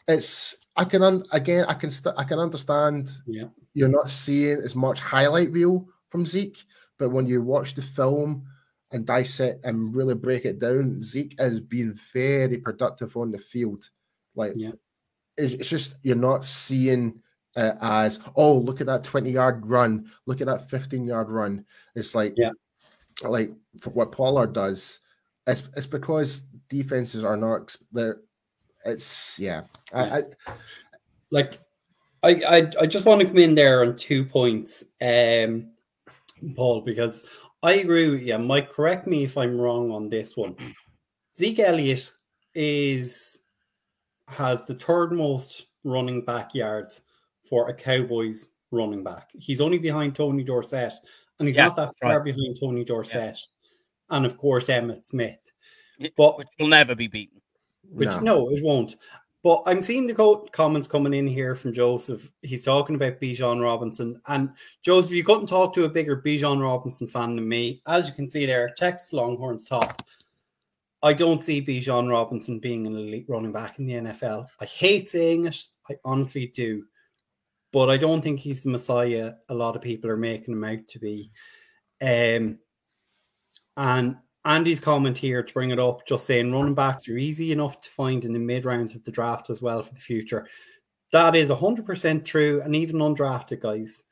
it's 0.07 0.57
I 0.75 0.85
can 0.85 1.01
un, 1.01 1.23
again 1.31 1.65
I 1.67 1.73
can 1.73 1.89
st- 1.89 2.15
I 2.17 2.23
can 2.23 2.39
understand. 2.39 3.09
Yeah, 3.25 3.45
you're 3.73 3.89
not 3.89 4.11
seeing 4.11 4.61
as 4.61 4.75
much 4.75 4.99
highlight 4.99 5.51
reel 5.51 5.87
from 6.09 6.25
Zeke, 6.25 6.63
but 6.97 7.09
when 7.09 7.27
you 7.27 7.41
watch 7.41 7.75
the 7.75 7.81
film 7.81 8.45
and 8.91 9.05
dissect 9.05 9.65
and 9.65 9.95
really 9.95 10.15
break 10.15 10.45
it 10.45 10.59
down, 10.59 11.01
Zeke 11.01 11.35
has 11.39 11.59
been 11.59 11.97
very 12.13 12.57
productive 12.57 13.15
on 13.17 13.31
the 13.31 13.39
field. 13.39 13.89
Like, 14.35 14.53
yeah. 14.55 14.71
it's, 15.35 15.53
it's 15.53 15.69
just 15.69 15.95
you're 16.03 16.15
not 16.15 16.45
seeing 16.45 17.21
uh, 17.57 17.75
as 17.81 18.19
oh 18.35 18.53
look 18.53 18.79
at 18.79 18.87
that 18.87 19.03
20 19.03 19.31
yard 19.31 19.67
run 19.67 20.09
look 20.27 20.41
at 20.41 20.47
that 20.47 20.69
15 20.69 21.07
yard 21.07 21.29
run 21.29 21.65
it's 21.95 22.13
like 22.13 22.33
yeah 22.37 22.51
like 23.23 23.51
for 23.79 23.89
what 23.89 24.11
pollard 24.11 24.53
does 24.53 24.99
it's, 25.47 25.63
it's 25.75 25.87
because 25.87 26.43
defenses 26.69 27.23
are 27.23 27.35
not 27.35 27.75
there 27.91 28.17
it's 28.85 29.39
yeah, 29.39 29.63
yeah. 29.91 29.99
I, 29.99 30.17
I, 30.19 30.53
like 31.31 31.59
I, 32.21 32.29
I 32.29 32.71
i 32.81 32.85
just 32.85 33.05
want 33.05 33.21
to 33.21 33.27
come 33.27 33.37
in 33.37 33.55
there 33.55 33.81
on 33.81 33.95
two 33.95 34.23
points 34.23 34.83
um 35.01 35.71
paul 36.55 36.81
because 36.81 37.25
i 37.63 37.73
agree 37.73 38.09
with 38.09 38.21
you 38.21 38.37
mike 38.37 38.71
correct 38.71 39.07
me 39.07 39.23
if 39.23 39.37
i'm 39.37 39.59
wrong 39.59 39.91
on 39.91 40.09
this 40.09 40.35
one 40.37 40.55
zeke 41.35 41.59
elliott 41.59 42.11
is 42.55 43.39
has 44.29 44.65
the 44.65 44.75
third 44.75 45.11
most 45.11 45.67
running 45.83 46.23
back 46.23 46.53
yards 46.53 47.01
for 47.47 47.69
a 47.69 47.73
Cowboys 47.73 48.49
running 48.71 49.03
back. 49.03 49.29
He's 49.37 49.61
only 49.61 49.77
behind 49.77 50.15
Tony 50.15 50.43
Dorsett, 50.43 50.93
and 51.39 51.47
he's 51.47 51.55
yeah, 51.55 51.67
not 51.67 51.75
that 51.77 51.93
far 52.01 52.17
right. 52.17 52.23
behind 52.23 52.57
Tony 52.59 52.83
Dorsett, 52.83 53.39
yeah. 53.39 54.17
and 54.17 54.25
of 54.25 54.37
course 54.37 54.67
Emmitt 54.67 55.05
Smith. 55.05 55.39
But 56.15 56.37
which 56.37 56.47
will 56.59 56.67
never 56.67 56.95
be 56.95 57.07
beaten. 57.07 57.41
Which 57.89 58.09
no, 58.09 58.19
no 58.19 58.49
it 58.49 58.63
won't. 58.63 58.95
But 59.43 59.63
I'm 59.65 59.81
seeing 59.81 60.07
the 60.07 60.13
co- 60.13 60.47
comments 60.51 60.87
coming 60.87 61.13
in 61.13 61.27
here 61.27 61.55
from 61.55 61.73
Joseph. 61.73 62.31
He's 62.41 62.63
talking 62.63 62.95
about 62.95 63.21
Bijan 63.21 63.61
Robinson. 63.61 64.19
And 64.27 64.51
Joseph, 64.83 65.11
you 65.11 65.23
couldn't 65.23 65.45
talk 65.45 65.73
to 65.75 65.85
a 65.85 65.89
bigger 65.89 66.21
Bijan 66.21 66.61
Robinson 66.61 67.07
fan 67.07 67.35
than 67.35 67.47
me. 67.47 67.81
As 67.87 68.09
you 68.09 68.15
can 68.15 68.27
see 68.27 68.45
there, 68.45 68.73
Texas 68.77 69.13
Longhorns 69.13 69.65
top. 69.65 70.01
I 71.03 71.13
don't 71.13 71.43
see 71.43 71.63
Bijan 71.63 72.09
Robinson 72.09 72.59
being 72.59 72.87
an 72.87 72.95
elite 72.95 73.27
running 73.29 73.51
back 73.51 73.79
in 73.79 73.85
the 73.85 73.93
NFL. 73.93 74.47
I 74.59 74.65
hate 74.65 75.09
saying 75.09 75.45
it. 75.45 75.67
I 75.89 75.95
honestly 76.03 76.47
do 76.47 76.83
but 77.71 77.89
I 77.89 77.97
don't 77.97 78.21
think 78.21 78.39
he's 78.39 78.63
the 78.63 78.69
Messiah 78.69 79.33
a 79.49 79.53
lot 79.53 79.75
of 79.75 79.81
people 79.81 80.09
are 80.09 80.17
making 80.17 80.53
him 80.53 80.63
out 80.63 80.87
to 80.87 80.99
be. 80.99 81.31
Um, 82.01 82.59
and 83.75 84.17
Andy's 84.47 84.79
comment 84.79 85.17
here 85.17 85.43
to 85.43 85.53
bring 85.53 85.71
it 85.71 85.79
up, 85.79 86.07
just 86.07 86.25
saying 86.25 86.53
running 86.53 86.73
backs 86.73 87.09
are 87.09 87.17
easy 87.17 87.51
enough 87.51 87.81
to 87.81 87.89
find 87.89 88.23
in 88.23 88.31
the 88.31 88.39
mid 88.39 88.63
rounds 88.63 88.95
of 88.95 89.03
the 89.03 89.11
draft 89.11 89.49
as 89.49 89.61
well 89.61 89.83
for 89.83 89.93
the 89.93 89.99
future. 89.99 90.47
That 91.11 91.35
is 91.35 91.49
100% 91.49 92.25
true, 92.25 92.61
and 92.63 92.75
even 92.75 92.97
undrafted 92.97 93.61
guys. 93.61 94.03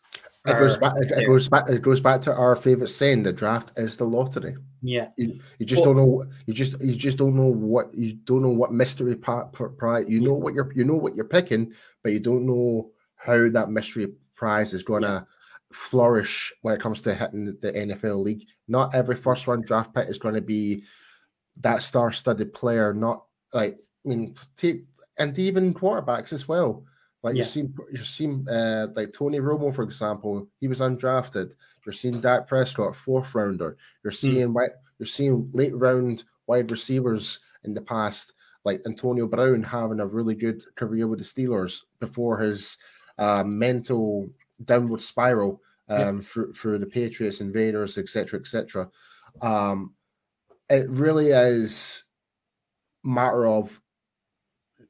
It 0.47 0.59
goes 0.59 0.77
back. 0.77 0.93
It, 0.97 1.11
it, 1.11 1.25
goes 1.25 1.49
back. 1.49 1.69
It 1.69 1.81
goes 1.81 1.99
back 1.99 2.21
to 2.21 2.33
our 2.33 2.55
favorite 2.55 2.89
saying: 2.89 3.23
the 3.23 3.33
draft 3.33 3.71
is 3.77 3.97
the 3.97 4.05
lottery. 4.05 4.55
Yeah, 4.83 5.07
you, 5.17 5.39
you 5.57 5.65
just 5.65 5.83
but, 5.83 5.93
don't 5.93 5.97
know. 5.97 6.23
You 6.45 6.53
just 6.53 6.79
you 6.81 6.95
just 6.95 7.17
don't 7.17 7.35
know 7.35 7.47
what 7.47 7.91
you 7.95 8.13
don't 8.13 8.43
know 8.43 8.49
what 8.49 8.71
mystery 8.71 9.15
part 9.15 9.53
prize. 9.77 10.05
You 10.07 10.21
know 10.21 10.33
what 10.33 10.53
you're 10.53 10.71
you 10.75 10.83
know 10.83 10.93
what 10.93 11.15
you're 11.15 11.25
picking, 11.25 11.73
but 12.03 12.11
you 12.11 12.19
don't 12.19 12.45
know 12.45 12.91
how 13.15 13.49
that 13.49 13.71
mystery 13.71 14.13
prize 14.35 14.73
is 14.73 14.83
going 14.83 15.01
to. 15.01 15.25
Flourish 15.75 16.53
when 16.61 16.73
it 16.73 16.81
comes 16.81 17.01
to 17.01 17.13
hitting 17.13 17.57
the 17.61 17.71
NFL 17.71 18.23
league. 18.23 18.45
Not 18.67 18.95
every 18.95 19.15
first 19.15 19.45
round 19.45 19.65
draft 19.65 19.93
pick 19.93 20.09
is 20.09 20.17
going 20.17 20.35
to 20.35 20.41
be 20.41 20.83
that 21.61 21.83
star-studded 21.83 22.53
player. 22.53 22.93
Not 22.93 23.25
like 23.53 23.77
I 24.05 24.09
mean, 24.09 24.35
take, 24.55 24.85
and 25.19 25.37
even 25.37 25.73
quarterbacks 25.73 26.33
as 26.33 26.47
well. 26.47 26.85
Like 27.23 27.35
yeah. 27.35 27.39
you 27.39 27.45
see, 27.45 27.67
you 27.91 28.03
seen 28.03 28.47
uh, 28.47 28.87
like 28.95 29.11
Tony 29.11 29.39
Romo, 29.39 29.73
for 29.73 29.83
example, 29.83 30.47
he 30.59 30.67
was 30.67 30.79
undrafted. 30.79 31.53
You're 31.85 31.93
seeing 31.93 32.21
Dak 32.21 32.47
Prescott, 32.47 32.95
fourth 32.95 33.33
rounder. 33.35 33.77
You're 34.03 34.11
hmm. 34.11 34.15
seeing 34.15 34.53
mm. 34.53 34.67
you're 34.99 35.07
seeing 35.07 35.49
late 35.53 35.75
round 35.75 36.23
wide 36.47 36.71
receivers 36.71 37.39
in 37.63 37.73
the 37.73 37.81
past, 37.81 38.33
like 38.63 38.81
Antonio 38.85 39.27
Brown 39.27 39.63
having 39.63 39.99
a 39.99 40.07
really 40.07 40.35
good 40.35 40.63
career 40.75 41.07
with 41.07 41.19
the 41.19 41.25
Steelers 41.25 41.81
before 41.99 42.37
his 42.37 42.77
uh, 43.17 43.43
mental 43.43 44.29
downward 44.63 45.01
spiral 45.01 45.61
um, 45.89 46.17
yeah. 46.17 46.21
for, 46.21 46.53
for 46.53 46.77
the 46.77 46.85
Patriots 46.85 47.41
and 47.41 47.53
Raiders, 47.53 47.97
etc., 47.97 48.39
etc. 48.39 48.89
Um, 49.41 49.93
it 50.69 50.89
really 50.89 51.29
is 51.29 52.03
matter 53.03 53.45
of 53.45 53.79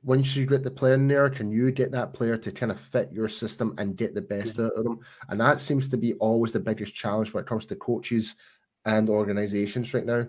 once 0.06 0.36
you 0.36 0.46
get 0.46 0.64
the 0.64 0.72
player 0.72 0.94
in 0.94 1.08
there, 1.08 1.30
can 1.32 1.52
you 1.52 1.72
get 1.72 1.92
that 1.92 2.14
player 2.14 2.38
to 2.38 2.52
kind 2.52 2.72
of 2.72 2.80
fit 2.80 3.10
your 3.12 3.28
system 3.28 3.74
and 3.80 3.98
get 3.98 4.14
the 4.14 4.22
best 4.22 4.60
out 4.60 4.72
of 4.78 4.84
them? 4.84 5.00
And 5.30 5.42
that 5.42 5.60
seems 5.60 5.90
to 5.90 5.98
be 5.98 6.14
always 6.16 6.52
the 6.52 6.60
biggest 6.60 6.94
challenge 6.94 7.34
when 7.34 7.44
it 7.44 7.48
comes 7.48 7.66
to 7.68 7.76
coaches 7.76 8.36
and 8.86 9.10
organizations 9.10 9.94
right 9.96 10.06
now. 10.06 10.28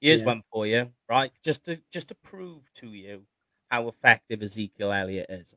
Here's 0.00 0.20
yeah. 0.20 0.26
one 0.26 0.42
for 0.52 0.66
you, 0.66 0.90
right? 1.08 1.30
Just 1.44 1.64
to 1.66 1.80
just 1.92 2.08
to 2.08 2.16
prove 2.16 2.68
to 2.74 2.88
you 2.88 3.22
how 3.70 3.86
effective 3.86 4.42
Ezekiel 4.42 4.92
Elliott 4.92 5.26
is. 5.30 5.54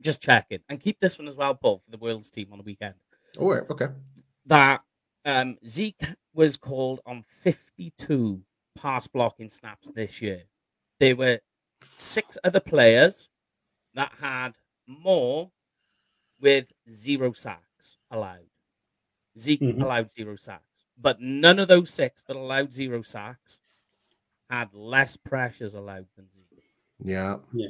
Just 0.00 0.22
checking 0.22 0.60
and 0.68 0.80
keep 0.80 1.00
this 1.00 1.18
one 1.18 1.28
as 1.28 1.36
well, 1.36 1.54
Paul, 1.54 1.82
for 1.84 1.90
the 1.90 1.98
World's 1.98 2.30
team 2.30 2.48
on 2.52 2.58
the 2.58 2.64
weekend. 2.64 2.94
Oh, 3.38 3.50
okay. 3.50 3.88
That 4.46 4.80
um, 5.24 5.58
Zeke 5.66 6.14
was 6.34 6.56
called 6.56 7.00
on 7.04 7.24
52 7.26 8.40
pass 8.76 9.06
blocking 9.06 9.50
snaps 9.50 9.90
this 9.94 10.22
year. 10.22 10.42
There 11.00 11.16
were 11.16 11.40
six 11.94 12.38
other 12.44 12.60
players 12.60 13.28
that 13.94 14.12
had 14.20 14.52
more 14.86 15.50
with 16.40 16.66
zero 16.88 17.32
sacks 17.32 17.98
allowed. 18.10 18.46
Zeke 19.38 19.60
mm-hmm. 19.60 19.82
allowed 19.82 20.10
zero 20.10 20.36
sacks, 20.36 20.86
but 21.00 21.20
none 21.20 21.58
of 21.58 21.68
those 21.68 21.90
six 21.90 22.22
that 22.24 22.36
allowed 22.36 22.72
zero 22.72 23.02
sacks 23.02 23.60
had 24.50 24.72
less 24.72 25.16
pressures 25.16 25.74
allowed 25.74 26.06
than 26.16 26.26
Zeke. 26.32 26.37
Yeah. 27.02 27.36
Yeah. 27.52 27.68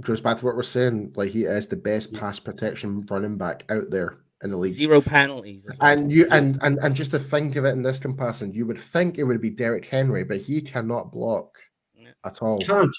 Goes 0.00 0.20
back 0.20 0.38
to 0.38 0.44
what 0.44 0.56
we're 0.56 0.62
saying. 0.62 1.12
Like 1.16 1.30
he 1.30 1.44
is 1.44 1.68
the 1.68 1.76
best 1.76 2.12
yeah. 2.12 2.20
pass 2.20 2.38
protection 2.38 3.06
running 3.08 3.38
back 3.38 3.64
out 3.68 3.90
there 3.90 4.18
in 4.42 4.50
the 4.50 4.56
league. 4.56 4.72
Zero 4.72 5.00
penalties. 5.00 5.66
Well. 5.66 5.76
And 5.80 6.12
you 6.12 6.26
and, 6.30 6.58
and 6.62 6.78
and 6.78 6.94
just 6.94 7.12
to 7.12 7.18
think 7.18 7.56
of 7.56 7.64
it 7.64 7.70
in 7.70 7.82
this 7.82 7.98
comparison, 7.98 8.52
you 8.52 8.66
would 8.66 8.78
think 8.78 9.18
it 9.18 9.24
would 9.24 9.40
be 9.40 9.50
Derrick 9.50 9.86
Henry, 9.86 10.24
but 10.24 10.40
he 10.40 10.60
cannot 10.60 11.12
block 11.12 11.58
yeah. 11.94 12.10
at 12.24 12.42
all. 12.42 12.58
He 12.58 12.66
can't. 12.66 12.96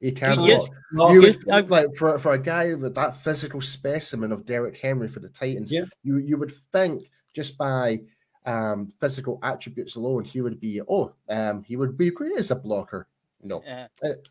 He 0.00 0.12
can 0.12 0.42
yes, 0.42 0.68
you 0.92 1.22
would, 1.22 1.70
like 1.70 1.96
for, 1.96 2.18
for 2.18 2.34
a 2.34 2.38
guy 2.38 2.74
with 2.74 2.94
that 2.96 3.16
physical 3.16 3.62
specimen 3.62 4.32
of 4.32 4.44
Derrick 4.44 4.76
Henry 4.76 5.08
for 5.08 5.20
the 5.20 5.30
Titans, 5.30 5.72
yeah. 5.72 5.84
you 6.02 6.18
you 6.18 6.36
would 6.36 6.52
think 6.72 7.08
just 7.32 7.56
by 7.56 8.00
um, 8.44 8.88
physical 9.00 9.38
attributes 9.42 9.96
alone, 9.96 10.24
he 10.24 10.42
would 10.42 10.60
be 10.60 10.80
oh, 10.86 11.14
um, 11.30 11.62
he 11.62 11.76
would 11.76 11.96
be 11.96 12.10
great 12.10 12.36
as 12.36 12.50
a 12.50 12.56
blocker. 12.56 13.08
No, 13.44 13.60
uh, 13.60 13.86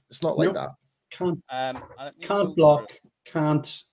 it's 0.09 0.21
not 0.21 0.37
like 0.37 0.49
no, 0.49 0.53
that. 0.53 0.69
Can't 1.11 1.43
um, 1.49 1.83
can't 2.21 2.55
block, 2.55 2.91
can't 3.25 3.83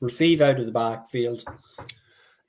receive 0.00 0.40
out 0.40 0.58
of 0.58 0.66
the 0.66 0.72
backfield. 0.72 1.44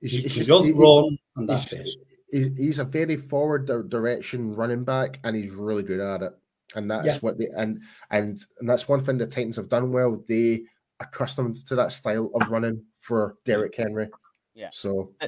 He's, 0.01 0.11
he 0.11 0.21
he's 0.21 0.47
just, 0.47 0.65
he, 0.65 0.71
run, 0.71 1.17
and 1.35 1.49
that's 1.49 1.69
he's, 1.69 1.97
it. 2.29 2.53
He's 2.57 2.79
a 2.79 2.83
very 2.83 3.17
forward 3.17 3.65
direction 3.89 4.53
running 4.55 4.83
back, 4.83 5.19
and 5.23 5.35
he's 5.35 5.51
really 5.51 5.83
good 5.83 5.99
at 5.99 6.21
it 6.21 6.33
and 6.75 6.89
that's 6.89 7.05
yeah. 7.05 7.17
what 7.19 7.37
they 7.37 7.47
and 7.57 7.81
and 8.11 8.43
and 8.59 8.69
that's 8.69 8.87
one 8.87 9.03
thing 9.03 9.17
the 9.17 9.25
Titans 9.25 9.55
have 9.55 9.69
done 9.69 9.91
well. 9.91 10.23
They 10.27 10.63
accustomed 10.99 11.57
to 11.67 11.75
that 11.75 11.91
style 11.91 12.31
of 12.33 12.49
running 12.49 12.83
for 12.99 13.37
Derrick 13.45 13.75
Henry. 13.75 14.09
Yeah. 14.53 14.69
So 14.71 15.11
yeah. 15.21 15.27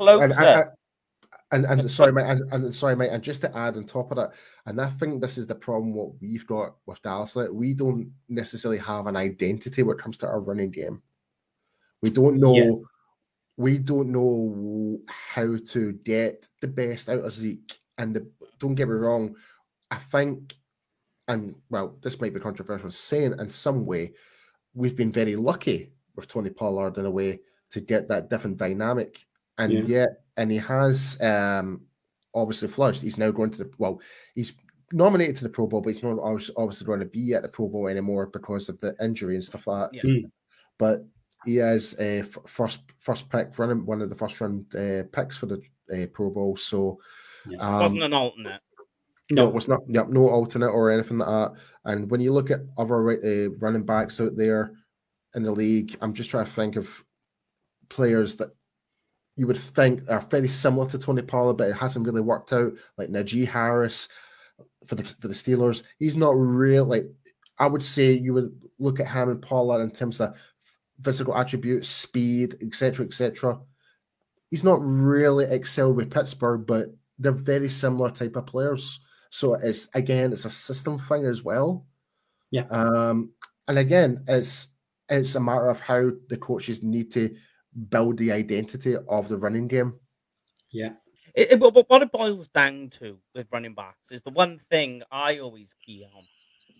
And, 0.00 0.32
and, 0.32 0.64
and, 1.52 1.64
and 1.64 1.90
sorry, 1.90 2.12
mate, 2.12 2.26
and, 2.26 2.52
and, 2.52 2.74
sorry, 2.74 2.94
mate, 2.94 3.10
and 3.10 3.22
just 3.22 3.40
to 3.40 3.56
add 3.56 3.76
on 3.76 3.84
top 3.84 4.10
of 4.12 4.16
that, 4.18 4.34
and 4.66 4.80
I 4.80 4.86
think 4.86 5.20
this 5.20 5.36
is 5.36 5.46
the 5.46 5.54
problem 5.54 5.92
what 5.92 6.20
we've 6.20 6.46
got 6.46 6.76
with 6.86 7.02
Dallas. 7.02 7.34
Like, 7.34 7.48
we 7.50 7.74
don't 7.74 8.12
necessarily 8.28 8.78
have 8.78 9.06
an 9.06 9.16
identity 9.16 9.82
when 9.82 9.96
it 9.96 10.02
comes 10.02 10.18
to 10.18 10.26
our 10.26 10.40
running 10.40 10.70
game. 10.70 11.02
We 12.02 12.10
don't 12.10 12.38
know. 12.38 12.54
Yes. 12.54 12.80
We 13.56 13.78
don't 13.78 14.10
know 14.10 15.00
how 15.08 15.56
to 15.56 15.92
get 16.04 16.48
the 16.62 16.68
best 16.68 17.08
out 17.08 17.24
of 17.24 17.32
Zeke. 17.32 17.78
And 17.98 18.16
the, 18.16 18.30
don't 18.58 18.74
get 18.74 18.88
me 18.88 18.94
wrong, 18.94 19.34
I 19.90 19.96
think, 19.96 20.54
and 21.28 21.54
well, 21.68 21.96
this 22.00 22.20
might 22.20 22.32
be 22.32 22.40
controversial 22.40 22.90
saying 22.90 23.34
in 23.38 23.48
some 23.48 23.84
way, 23.84 24.14
we've 24.72 24.96
been 24.96 25.12
very 25.12 25.36
lucky 25.36 25.92
with 26.16 26.26
Tony 26.26 26.50
Pollard 26.50 26.96
in 26.96 27.06
a 27.06 27.10
way 27.10 27.40
to 27.70 27.80
get 27.80 28.08
that 28.08 28.30
different 28.30 28.56
dynamic. 28.56 29.26
And 29.58 29.72
yeah. 29.72 29.82
yet, 29.82 30.08
and 30.40 30.50
he 30.50 30.56
has 30.56 31.20
um 31.20 31.82
obviously 32.34 32.68
flushed. 32.68 33.02
He's 33.02 33.18
now 33.18 33.30
going 33.30 33.50
to 33.50 33.58
the 33.58 33.70
well, 33.78 34.00
he's 34.34 34.54
nominated 34.90 35.36
to 35.36 35.42
the 35.44 35.50
Pro 35.50 35.66
Bowl, 35.66 35.82
but 35.82 35.92
he's 35.92 36.02
not 36.02 36.18
obviously 36.18 36.86
going 36.86 37.00
to 37.00 37.06
be 37.06 37.34
at 37.34 37.42
the 37.42 37.48
Pro 37.48 37.68
Bowl 37.68 37.88
anymore 37.88 38.26
because 38.26 38.68
of 38.68 38.80
the 38.80 38.96
injury 39.02 39.34
and 39.34 39.44
stuff 39.44 39.66
like 39.66 39.92
that. 39.92 39.94
Yeah. 39.94 40.10
Hmm. 40.10 40.26
But 40.78 41.04
he 41.44 41.58
is 41.58 41.98
a 42.00 42.22
first 42.46 42.80
first 42.98 43.28
pick 43.28 43.58
running 43.58 43.84
one 43.84 44.00
of 44.00 44.08
the 44.08 44.16
first 44.16 44.40
round 44.40 44.74
uh, 44.74 45.02
picks 45.12 45.36
for 45.36 45.46
the 45.46 45.60
uh, 45.92 46.06
Pro 46.06 46.30
Bowl. 46.30 46.56
So 46.56 46.98
yeah. 47.46 47.58
um, 47.58 47.82
wasn't 47.82 48.02
an 48.02 48.14
alternate. 48.14 48.62
No, 49.30 49.46
it 49.46 49.54
was 49.54 49.68
not. 49.68 49.80
Yep, 49.88 50.08
no 50.08 50.28
alternate 50.28 50.70
or 50.70 50.90
anything 50.90 51.18
like 51.18 51.28
that. 51.28 51.52
And 51.84 52.10
when 52.10 52.20
you 52.20 52.32
look 52.32 52.50
at 52.50 52.62
other 52.78 53.10
uh, 53.10 53.50
running 53.60 53.84
backs 53.84 54.20
out 54.20 54.36
there 54.36 54.72
in 55.34 55.42
the 55.42 55.52
league, 55.52 55.96
I'm 56.00 56.14
just 56.14 56.30
trying 56.30 56.46
to 56.46 56.50
think 56.50 56.76
of 56.76 57.04
players 57.90 58.36
that 58.36 58.50
you 59.36 59.46
would 59.46 59.56
think 59.56 60.02
are 60.08 60.20
very 60.20 60.48
similar 60.48 60.86
to 60.90 60.98
Tony 60.98 61.22
Pollard, 61.22 61.54
but 61.54 61.68
it 61.68 61.74
hasn't 61.74 62.06
really 62.06 62.20
worked 62.20 62.52
out. 62.52 62.72
Like 62.98 63.08
Najee 63.08 63.48
Harris 63.48 64.08
for 64.86 64.94
the 64.94 65.04
for 65.04 65.28
the 65.28 65.34
Steelers, 65.34 65.82
he's 65.98 66.16
not 66.16 66.32
real. 66.36 66.84
Like 66.84 67.06
I 67.58 67.66
would 67.66 67.82
say, 67.82 68.12
you 68.12 68.34
would 68.34 68.52
look 68.78 69.00
at 69.00 69.08
him 69.08 69.30
and 69.30 69.42
Pollard 69.42 69.82
in 69.82 69.90
terms 69.90 70.20
of 70.20 70.34
physical 71.02 71.36
attributes, 71.36 71.88
speed, 71.88 72.56
etc., 72.60 73.06
etc. 73.06 73.58
He's 74.50 74.64
not 74.64 74.80
really 74.82 75.44
excelled 75.44 75.96
with 75.96 76.10
Pittsburgh, 76.10 76.66
but 76.66 76.86
they're 77.18 77.32
very 77.32 77.68
similar 77.68 78.10
type 78.10 78.36
of 78.36 78.46
players. 78.46 79.00
So 79.30 79.54
it's 79.54 79.88
again, 79.94 80.32
it's 80.32 80.44
a 80.44 80.50
system 80.50 80.98
thing 80.98 81.24
as 81.24 81.42
well. 81.42 81.86
Yeah. 82.50 82.66
Um, 82.70 83.30
and 83.68 83.78
again, 83.78 84.24
it's 84.26 84.68
it's 85.08 85.34
a 85.34 85.40
matter 85.40 85.68
of 85.68 85.80
how 85.80 86.10
the 86.28 86.36
coaches 86.36 86.82
need 86.82 87.12
to 87.12 87.34
build 87.88 88.18
the 88.18 88.32
identity 88.32 88.96
of 89.08 89.28
the 89.28 89.36
running 89.36 89.68
game. 89.68 89.94
Yeah. 90.70 90.90
It, 91.34 91.52
it, 91.52 91.60
what 91.60 92.02
it 92.02 92.12
boils 92.12 92.48
down 92.48 92.90
to 92.98 93.18
with 93.34 93.46
running 93.52 93.74
backs 93.74 94.10
is 94.10 94.22
the 94.22 94.30
one 94.30 94.58
thing 94.58 95.02
I 95.10 95.38
always 95.38 95.74
key 95.84 96.04
on 96.14 96.24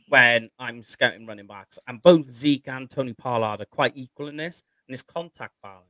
when 0.09 0.51
I'm 0.59 0.83
scouting 0.83 1.25
running 1.25 1.47
backs, 1.47 1.79
and 1.87 2.03
both 2.03 2.27
Zeke 2.27 2.67
and 2.67 2.91
Tony 2.91 3.13
Pollard 3.13 3.61
are 3.61 3.67
quite 3.67 3.93
equal 3.95 4.27
in 4.27 4.37
this, 4.37 4.65
and 4.89 4.93
it's 4.93 5.03
contact 5.03 5.55
balance. 5.63 5.85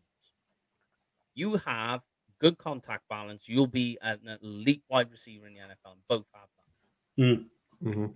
You 1.35 1.57
have 1.57 2.03
good 2.39 2.59
contact 2.59 3.05
balance, 3.09 3.49
you'll 3.49 3.67
be 3.67 3.99
an 4.03 4.19
elite 4.43 4.83
wide 4.91 5.11
receiver 5.11 5.47
in 5.47 5.55
the 5.55 5.61
NFL. 5.61 5.97
Both 6.09 6.27
have 6.35 6.49
that. 6.57 7.23
Mm. 7.23 7.45
Mm-hmm. 7.83 8.07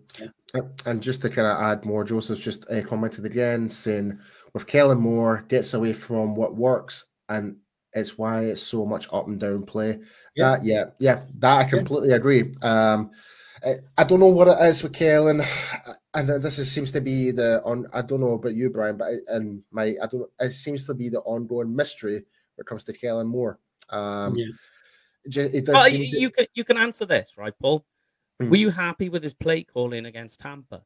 Yeah. 0.55 0.61
And 0.85 1.03
just 1.03 1.23
to 1.23 1.31
kind 1.31 1.49
of 1.49 1.59
add 1.59 1.85
more, 1.85 2.05
Joseph's 2.05 2.40
just 2.40 2.70
uh, 2.70 2.83
commented 2.83 3.25
again 3.25 3.68
saying 3.68 4.18
with 4.54 4.66
Kellen 4.66 5.00
Moore 5.00 5.44
gets 5.48 5.74
away 5.74 5.92
from 5.92 6.34
what 6.34 6.56
works, 6.56 7.06
and 7.28 7.56
it's 7.92 8.16
why 8.16 8.44
it's 8.44 8.62
so 8.62 8.86
much 8.86 9.08
up 9.12 9.26
and 9.26 9.38
down 9.38 9.64
play. 9.64 10.00
Yeah, 10.34 10.50
that, 10.50 10.64
yeah, 10.64 10.84
yeah, 10.98 11.22
that 11.38 11.58
I 11.58 11.64
completely 11.64 12.10
yeah. 12.10 12.16
agree. 12.16 12.54
Um, 12.62 13.10
I, 13.64 13.76
I, 13.98 14.04
don't 14.04 14.20
know 14.20 14.26
what 14.26 14.48
it 14.48 14.64
is 14.64 14.82
with 14.82 14.92
Kellen, 14.92 15.42
and 16.14 16.28
this 16.28 16.58
is, 16.58 16.70
seems 16.70 16.92
to 16.92 17.00
be 17.00 17.32
the 17.32 17.62
on. 17.64 17.86
I 17.92 18.02
don't 18.02 18.20
know 18.20 18.32
about 18.32 18.54
you, 18.54 18.70
Brian, 18.70 18.96
but 18.96 19.08
I, 19.08 19.34
and 19.34 19.62
my 19.70 19.96
I 20.02 20.06
don't. 20.06 20.30
It 20.40 20.52
seems 20.52 20.86
to 20.86 20.94
be 20.94 21.08
the 21.08 21.20
ongoing 21.20 21.74
mystery 21.74 22.14
when 22.14 22.24
it 22.60 22.66
comes 22.66 22.84
to 22.84 22.92
Kellen 22.92 23.26
Moore. 23.26 23.58
Um, 23.90 24.36
yeah. 24.36 24.46
it 25.24 25.66
does. 25.66 25.74
Well, 25.74 25.88
you, 25.88 26.10
to... 26.10 26.20
you, 26.20 26.30
can 26.30 26.46
you 26.54 26.64
can 26.64 26.78
answer 26.78 27.04
this, 27.04 27.34
right, 27.36 27.54
Paul? 27.60 27.84
Hmm. 28.40 28.50
Were 28.50 28.56
you 28.56 28.70
happy 28.70 29.08
with 29.08 29.22
his 29.22 29.34
play 29.34 29.64
calling 29.64 30.06
against 30.06 30.40
Tampa? 30.40 30.82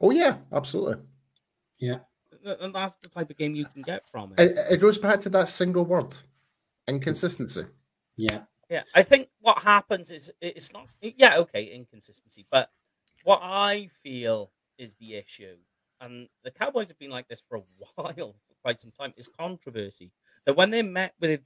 Oh 0.00 0.10
yeah, 0.10 0.36
absolutely. 0.52 1.02
Yeah, 1.78 1.98
Uh, 2.46 2.54
and 2.60 2.74
that's 2.74 2.96
the 2.96 3.08
type 3.08 3.28
of 3.28 3.36
game 3.36 3.54
you 3.54 3.66
can 3.66 3.82
get 3.82 4.08
from 4.08 4.32
it. 4.36 4.40
It, 4.40 4.56
it 4.72 4.76
goes 4.76 4.98
back 4.98 5.20
to 5.20 5.28
that 5.30 5.48
single 5.48 5.84
word, 5.84 6.16
inconsistency. 6.86 7.64
Yeah, 8.16 8.42
yeah. 8.70 8.82
I 8.94 9.02
think 9.02 9.28
what 9.40 9.58
happens 9.58 10.10
is 10.10 10.30
it's 10.40 10.72
not. 10.72 10.86
Yeah, 11.00 11.38
okay, 11.38 11.64
inconsistency, 11.64 12.46
but 12.50 12.70
what 13.24 13.40
I 13.42 13.88
feel 14.02 14.52
is 14.78 14.94
the 14.94 15.14
issue, 15.14 15.56
and 16.00 16.28
the 16.44 16.50
Cowboys 16.52 16.88
have 16.88 16.98
been 16.98 17.10
like 17.10 17.26
this 17.26 17.40
for 17.40 17.58
a 17.58 17.62
while, 17.96 18.14
for 18.14 18.54
quite 18.62 18.78
some 18.78 18.92
time, 18.92 19.12
is 19.16 19.28
controversy. 19.28 20.12
That 20.44 20.56
when 20.56 20.70
they're 20.70 20.84
met 20.84 21.14
with 21.20 21.40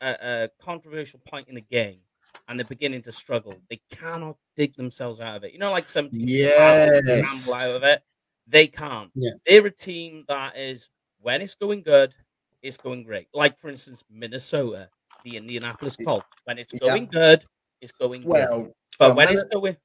a, 0.00 0.16
a 0.20 0.50
controversial 0.60 1.20
point 1.20 1.48
in 1.48 1.54
the 1.54 1.60
game 1.60 2.00
and 2.48 2.58
they're 2.58 2.66
beginning 2.66 3.02
to 3.02 3.12
struggle, 3.12 3.54
they 3.70 3.80
cannot 3.90 4.36
dig 4.56 4.74
themselves 4.74 5.20
out 5.20 5.36
of 5.36 5.44
it. 5.44 5.52
You 5.52 5.60
know, 5.60 5.70
like 5.70 5.88
some 5.88 6.10
teams 6.10 6.32
yes. 6.32 7.48
out 7.52 7.70
of 7.70 7.84
it. 7.84 8.02
They 8.46 8.66
can't. 8.66 9.10
Yeah. 9.14 9.30
They're 9.46 9.66
a 9.66 9.70
team 9.70 10.24
that 10.28 10.56
is 10.56 10.90
when 11.20 11.40
it's 11.40 11.54
going 11.54 11.82
good, 11.82 12.14
it's 12.62 12.76
going 12.76 13.04
great. 13.04 13.28
Like 13.32 13.58
for 13.58 13.70
instance, 13.70 14.04
Minnesota, 14.10 14.88
the 15.24 15.36
Indianapolis 15.36 15.96
Colts. 15.96 16.26
When 16.44 16.58
it's 16.58 16.72
going 16.72 17.04
yeah. 17.04 17.18
good, 17.20 17.44
it's 17.80 17.92
going 17.92 18.24
well. 18.24 18.62
Good. 18.62 18.72
But 18.98 19.16
when 19.16 19.28
it's 19.28 19.44
going 19.44 19.76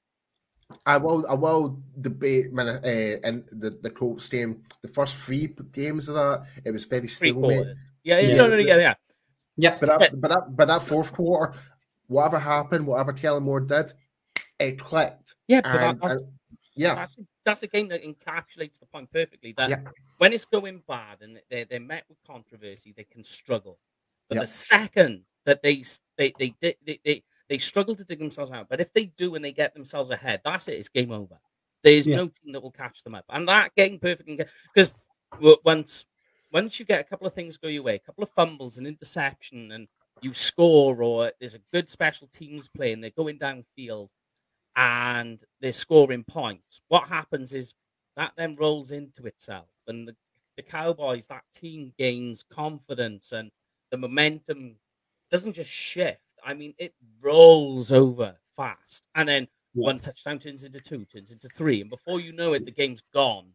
I 0.86 0.98
will 0.98 1.26
I 1.28 1.34
will 1.34 1.82
debate 2.00 2.54
man, 2.54 2.68
uh, 2.68 3.28
and 3.28 3.44
the 3.52 3.72
the 3.82 3.90
Colts 3.90 4.28
game. 4.30 4.62
The 4.82 4.88
first 4.88 5.16
three 5.16 5.56
games 5.72 6.10
of 6.10 6.16
that, 6.16 6.46
it 6.64 6.72
was 6.72 6.86
very 6.86 7.08
stalemate. 7.08 7.76
Yeah, 8.04 8.20
yeah, 8.20 8.28
yeah, 8.28 8.36
no, 8.36 8.48
no, 8.48 8.58
yeah, 8.58 8.78
yeah. 8.78 8.94
Yeah, 9.58 9.78
but 9.80 10.00
that, 10.00 10.22
but 10.22 10.30
that, 10.30 10.56
but 10.56 10.68
that 10.70 10.84
fourth 10.84 11.12
quarter, 11.12 11.54
whatever 12.08 12.40
happened, 12.40 12.88
whatever 12.88 13.12
Kellen 13.12 13.44
Moore 13.44 13.60
did, 13.60 13.92
it 14.58 14.80
clicked. 14.80 15.36
Yeah, 15.48 15.62
but 15.62 15.82
and, 15.82 16.00
that's, 16.02 16.22
and, 16.22 16.32
yeah, 16.76 17.08
that's, 17.50 17.64
a 17.64 17.68
game 17.68 17.88
that 17.90 18.04
encapsulates 18.04 18.80
the 18.80 18.86
point 18.86 19.12
perfectly. 19.12 19.54
That 19.58 19.70
yeah. 19.70 19.80
when 20.18 20.34
it's 20.34 20.46
going 20.46 20.82
bad 20.88 21.18
and 21.22 21.40
they 21.50 21.64
they 21.64 21.80
met 21.80 22.06
with 22.10 22.18
controversy, 22.26 22.94
they 22.96 23.06
can 23.06 23.24
struggle. 23.24 23.80
But 24.28 24.36
yeah. 24.36 24.42
the 24.42 24.48
second 24.48 25.24
that 25.46 25.62
they 25.62 25.84
they 26.18 26.34
they 26.38 26.54
they, 26.60 26.76
they, 26.86 27.00
they 27.04 27.24
they 27.50 27.58
struggle 27.58 27.96
to 27.96 28.04
dig 28.04 28.20
themselves 28.20 28.52
out. 28.52 28.70
But 28.70 28.80
if 28.80 28.94
they 28.94 29.06
do 29.06 29.36
and 29.36 29.44
they 29.44 29.52
get 29.52 29.74
themselves 29.74 30.12
ahead, 30.12 30.42
that's 30.46 30.68
it. 30.68 30.74
It's 30.74 30.90
game 30.90 31.12
over. 31.12 31.40
There's 31.84 32.08
yeah. 32.08 32.18
no 32.18 32.28
team 32.28 32.54
that 32.54 32.62
will 32.62 32.72
catch 32.72 33.04
them 33.04 33.16
up. 33.16 33.26
And 33.30 33.48
that 33.48 33.76
game 33.76 34.00
perfectly 34.00 34.40
because 34.74 34.92
once 35.64 36.06
once 36.52 36.80
you 36.80 36.86
get 36.86 37.02
a 37.02 37.04
couple 37.04 37.28
of 37.28 37.34
things 37.34 37.58
go 37.58 37.68
your 37.68 37.84
way, 37.84 37.96
a 37.96 38.00
couple 38.00 38.24
of 38.24 38.30
fumbles, 38.32 38.78
and 38.78 38.88
interception, 38.88 39.72
and 39.72 39.88
you 40.22 40.34
score, 40.34 41.02
or 41.02 41.32
there's 41.40 41.56
a 41.56 41.62
good 41.72 41.90
special 41.90 42.28
teams 42.28 42.68
play, 42.68 42.92
and 42.92 43.04
they're 43.04 43.12
going 43.12 43.38
downfield 43.38 44.10
and 44.80 45.40
they're 45.60 45.74
scoring 45.74 46.24
points. 46.24 46.80
What 46.88 47.10
happens 47.10 47.54
is 47.54 47.74
that 48.16 48.32
then 48.38 48.56
rolls 48.56 48.92
into 48.92 49.26
itself, 49.26 49.68
and 49.88 50.08
the, 50.08 50.16
the 50.56 50.64
Cowboys, 50.64 51.28
that 51.28 51.44
team 51.54 51.92
gains 51.98 52.46
confidence, 52.50 53.34
and 53.34 53.52
the 53.92 53.98
momentum 53.98 54.78
doesn't 55.30 55.54
just 55.54 55.70
shift. 55.70 56.22
I 56.46 56.54
mean, 56.54 56.74
it 56.78 56.94
rolls 57.22 57.92
over 57.92 58.38
fast, 58.56 59.04
and 59.16 59.28
then 59.28 59.48
yeah. 59.74 59.84
one 59.84 60.00
touchdown 60.00 60.40
turns 60.40 60.64
into 60.64 60.80
two, 60.80 61.04
turns 61.04 61.34
into 61.34 61.50
three, 61.50 61.82
and 61.82 61.90
before 61.90 62.22
you 62.22 62.32
know 62.32 62.54
it, 62.54 62.64
the 62.64 62.72
game's 62.72 63.04
gone. 63.14 63.48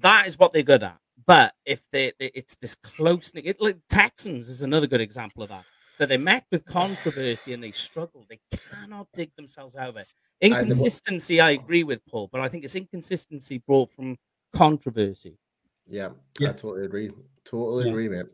That 0.00 0.26
is 0.26 0.36
what 0.36 0.52
they're 0.52 0.64
good 0.64 0.82
at. 0.82 0.98
But 1.26 1.54
if 1.64 1.84
they, 1.92 2.12
they 2.18 2.32
it's 2.34 2.56
this 2.56 2.74
close, 2.74 3.30
it, 3.36 3.60
like 3.60 3.76
Texans 3.88 4.48
is 4.48 4.62
another 4.62 4.88
good 4.88 5.00
example 5.00 5.44
of 5.44 5.50
that. 5.50 5.64
That 5.98 6.08
they 6.08 6.16
met 6.16 6.44
with 6.50 6.64
controversy 6.64 7.52
and 7.52 7.62
they 7.62 7.70
struggle. 7.70 8.26
They 8.28 8.40
cannot 8.70 9.06
dig 9.14 9.30
themselves 9.36 9.76
out 9.76 9.90
of 9.90 9.96
it. 9.96 10.08
Inconsistency, 10.40 11.40
I 11.40 11.50
agree 11.50 11.84
with 11.84 12.04
Paul, 12.06 12.28
but 12.32 12.40
I 12.40 12.48
think 12.48 12.64
it's 12.64 12.74
inconsistency 12.74 13.58
brought 13.58 13.90
from 13.90 14.16
controversy. 14.52 15.38
Yeah, 15.86 16.10
yeah. 16.38 16.50
I 16.50 16.52
totally 16.52 16.84
agree. 16.84 17.10
Totally 17.44 17.84
yeah. 17.84 17.90
agree, 17.90 18.08
mate. 18.08 18.26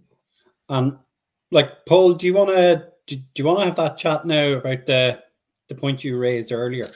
Um, 0.68 1.00
like 1.50 1.84
Paul, 1.86 2.14
do 2.14 2.26
you 2.26 2.34
want 2.34 2.50
to 2.50 2.88
do, 3.06 3.16
do 3.16 3.24
you 3.36 3.44
want 3.44 3.58
to 3.60 3.64
have 3.66 3.76
that 3.76 3.98
chat 3.98 4.24
now 4.24 4.52
about 4.52 4.86
the 4.86 5.22
the 5.68 5.74
point 5.74 6.04
you 6.04 6.18
raised 6.18 6.52
earlier? 6.52 6.90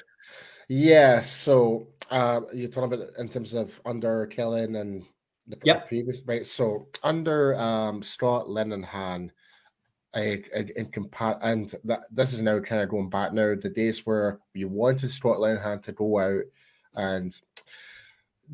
Yeah. 0.68 1.20
So 1.22 1.88
uh, 2.10 2.42
you're 2.52 2.68
talking 2.68 2.92
about 2.92 3.08
in 3.18 3.28
terms 3.28 3.54
of 3.54 3.78
under 3.84 4.26
Kellen 4.26 4.76
and 4.76 5.04
the 5.46 5.58
yep. 5.64 5.88
previous 5.88 6.22
right. 6.26 6.46
So 6.46 6.88
under 7.02 7.54
um 7.58 8.02
Scott 8.02 8.46
Linehan, 8.46 9.30
I, 10.14 10.42
I 10.56 10.66
in 10.76 10.86
compare 10.86 11.38
and 11.42 11.74
that 11.84 12.02
this 12.10 12.32
is 12.32 12.42
now 12.42 12.60
kind 12.60 12.82
of 12.82 12.88
going 12.88 13.10
back 13.10 13.32
now 13.32 13.54
the 13.54 13.70
days 13.70 14.06
where 14.06 14.40
you 14.52 14.68
wanted 14.68 15.10
Scott 15.10 15.38
Linehan 15.38 15.82
to 15.82 15.92
go 15.92 16.18
out 16.18 16.42
and 16.94 17.38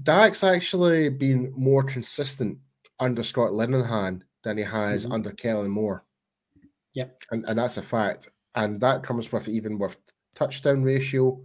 Dak's 0.03 0.45
actually 0.45 1.09
been 1.09 1.53
more 1.57 1.83
consistent 1.83 2.59
under 2.99 3.23
Scott 3.23 3.51
Linehan 3.51 4.23
than 4.43 4.57
he 4.57 4.65
has 4.65 5.05
mm-hmm. 5.05 5.13
under 5.13 5.33
Kellen 5.33 5.71
Moore. 5.71 6.05
Yeah. 6.95 7.07
And 7.31 7.45
and 7.47 7.59
that's 7.59 7.77
a 7.77 7.83
fact. 7.83 8.29
And 8.55 8.81
that 8.81 9.03
comes 9.03 9.31
with 9.31 9.49
even 9.49 9.79
with 9.79 9.97
touchdown 10.35 10.83
ratio, 10.83 11.41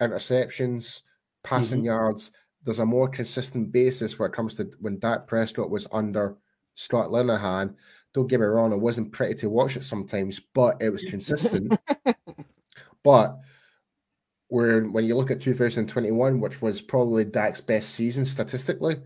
interceptions, 0.00 1.02
passing 1.42 1.80
mm-hmm. 1.80 1.86
yards 1.86 2.30
there's 2.64 2.78
a 2.78 2.86
more 2.86 3.08
consistent 3.08 3.70
basis 3.70 4.18
where 4.18 4.28
it 4.28 4.34
comes 4.34 4.56
to 4.56 4.70
when 4.80 4.98
Dak 4.98 5.26
Prescott 5.26 5.70
was 5.70 5.86
under 5.92 6.36
Scott 6.74 7.10
Linehan. 7.10 7.74
Don't 8.14 8.28
get 8.28 8.40
me 8.40 8.46
wrong, 8.46 8.72
it 8.72 8.80
wasn't 8.80 9.12
pretty 9.12 9.34
to 9.34 9.50
watch 9.50 9.76
it 9.76 9.84
sometimes, 9.84 10.40
but 10.54 10.80
it 10.80 10.90
was 10.90 11.02
consistent. 11.02 11.76
but 13.02 13.40
where 14.48 14.84
when 14.84 15.04
you 15.04 15.16
look 15.16 15.30
at 15.30 15.40
2021, 15.40 16.40
which 16.40 16.62
was 16.62 16.80
probably 16.80 17.24
Dak's 17.24 17.60
best 17.60 17.90
season 17.90 18.24
statistically, 18.24 18.96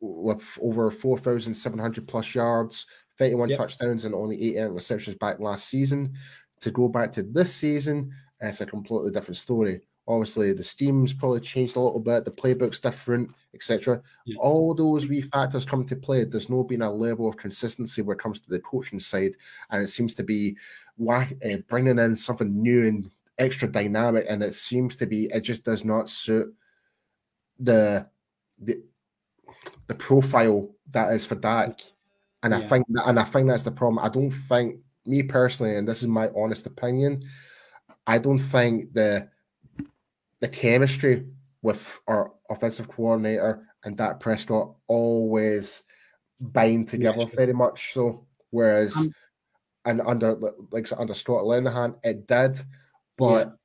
with 0.00 0.58
over 0.60 0.90
4,700 0.90 2.06
plus 2.06 2.34
yards, 2.34 2.86
31 3.18 3.50
yep. 3.50 3.58
touchdowns, 3.58 4.04
and 4.04 4.14
only 4.14 4.58
eight 4.58 4.68
receptions 4.68 5.16
back 5.16 5.40
last 5.40 5.68
season, 5.68 6.12
to 6.60 6.70
go 6.70 6.88
back 6.88 7.12
to 7.12 7.22
this 7.22 7.54
season, 7.54 8.12
it's 8.40 8.60
a 8.60 8.66
completely 8.66 9.10
different 9.12 9.36
story. 9.36 9.80
Obviously, 10.08 10.52
the 10.52 10.64
steam's 10.64 11.12
probably 11.12 11.40
changed 11.40 11.76
a 11.76 11.80
little 11.80 12.00
bit, 12.00 12.24
the 12.24 12.30
playbook's 12.30 12.80
different, 12.80 13.30
etc. 13.54 14.02
Yeah. 14.26 14.36
All 14.38 14.74
those 14.74 15.06
wee 15.06 15.20
factors 15.20 15.64
come 15.64 15.84
to 15.86 15.96
play. 15.96 16.24
There's 16.24 16.50
no 16.50 16.64
been 16.64 16.82
a 16.82 16.92
level 16.92 17.28
of 17.28 17.36
consistency 17.36 18.02
when 18.02 18.16
it 18.16 18.22
comes 18.22 18.40
to 18.40 18.50
the 18.50 18.58
coaching 18.60 18.98
side, 18.98 19.36
and 19.70 19.82
it 19.82 19.88
seems 19.88 20.14
to 20.14 20.24
be 20.24 20.56
whack, 20.96 21.34
uh, 21.44 21.58
bringing 21.68 21.98
in 21.98 22.16
something 22.16 22.62
new 22.62 22.88
and 22.88 23.10
extra 23.38 23.68
dynamic, 23.68 24.26
and 24.28 24.42
it 24.42 24.54
seems 24.54 24.96
to 24.96 25.06
be 25.06 25.26
it 25.26 25.42
just 25.42 25.64
does 25.64 25.84
not 25.84 26.08
suit 26.08 26.52
the 27.60 28.06
the 28.60 28.82
the 29.86 29.94
profile 29.94 30.68
that 30.90 31.12
is 31.12 31.26
for 31.26 31.36
Dak. 31.36 31.80
And 32.42 32.52
yeah. 32.52 32.58
I 32.58 32.66
think 32.66 32.86
that, 32.90 33.08
and 33.08 33.20
I 33.20 33.24
think 33.24 33.48
that's 33.48 33.62
the 33.62 33.70
problem. 33.70 34.04
I 34.04 34.08
don't 34.08 34.30
think 34.30 34.80
me 35.06 35.22
personally, 35.22 35.76
and 35.76 35.86
this 35.86 36.02
is 36.02 36.08
my 36.08 36.28
honest 36.36 36.66
opinion, 36.66 37.24
I 38.06 38.18
don't 38.18 38.38
think 38.38 38.92
the 38.92 39.28
the 40.42 40.48
chemistry 40.48 41.24
with 41.62 42.00
our 42.08 42.32
offensive 42.50 42.88
coordinator 42.88 43.66
and 43.84 43.96
Dak 43.96 44.20
Prescott 44.20 44.74
always 44.88 45.84
bind 46.40 46.88
together 46.88 47.20
yeah, 47.20 47.36
very 47.36 47.54
much 47.54 47.94
so. 47.94 48.26
Whereas 48.50 48.94
um, 48.96 49.14
and 49.84 50.00
under 50.02 50.36
like 50.70 50.88
under 50.98 51.14
Scott 51.14 51.44
Linehan, 51.44 51.96
it 52.02 52.26
did, 52.26 52.58
but 53.16 53.56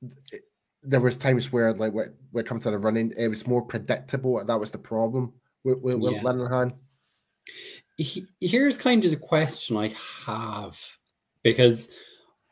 yeah. 0.00 0.08
it, 0.32 0.42
there 0.84 1.00
was 1.00 1.16
times 1.16 1.52
where 1.52 1.72
like 1.74 1.92
when, 1.92 2.14
when 2.30 2.44
it 2.44 2.48
comes 2.48 2.62
to 2.62 2.70
the 2.70 2.78
running, 2.78 3.12
it 3.18 3.28
was 3.28 3.46
more 3.46 3.62
predictable. 3.62 4.42
That 4.42 4.60
was 4.60 4.70
the 4.70 4.78
problem 4.78 5.32
with, 5.64 5.80
with, 5.80 5.96
with 5.96 6.12
yeah. 6.12 6.22
Linehan. 6.22 6.74
Here's 8.40 8.78
kind 8.78 9.04
of 9.04 9.10
the 9.10 9.16
question 9.16 9.76
I 9.76 9.92
have 10.24 10.80
because 11.42 11.88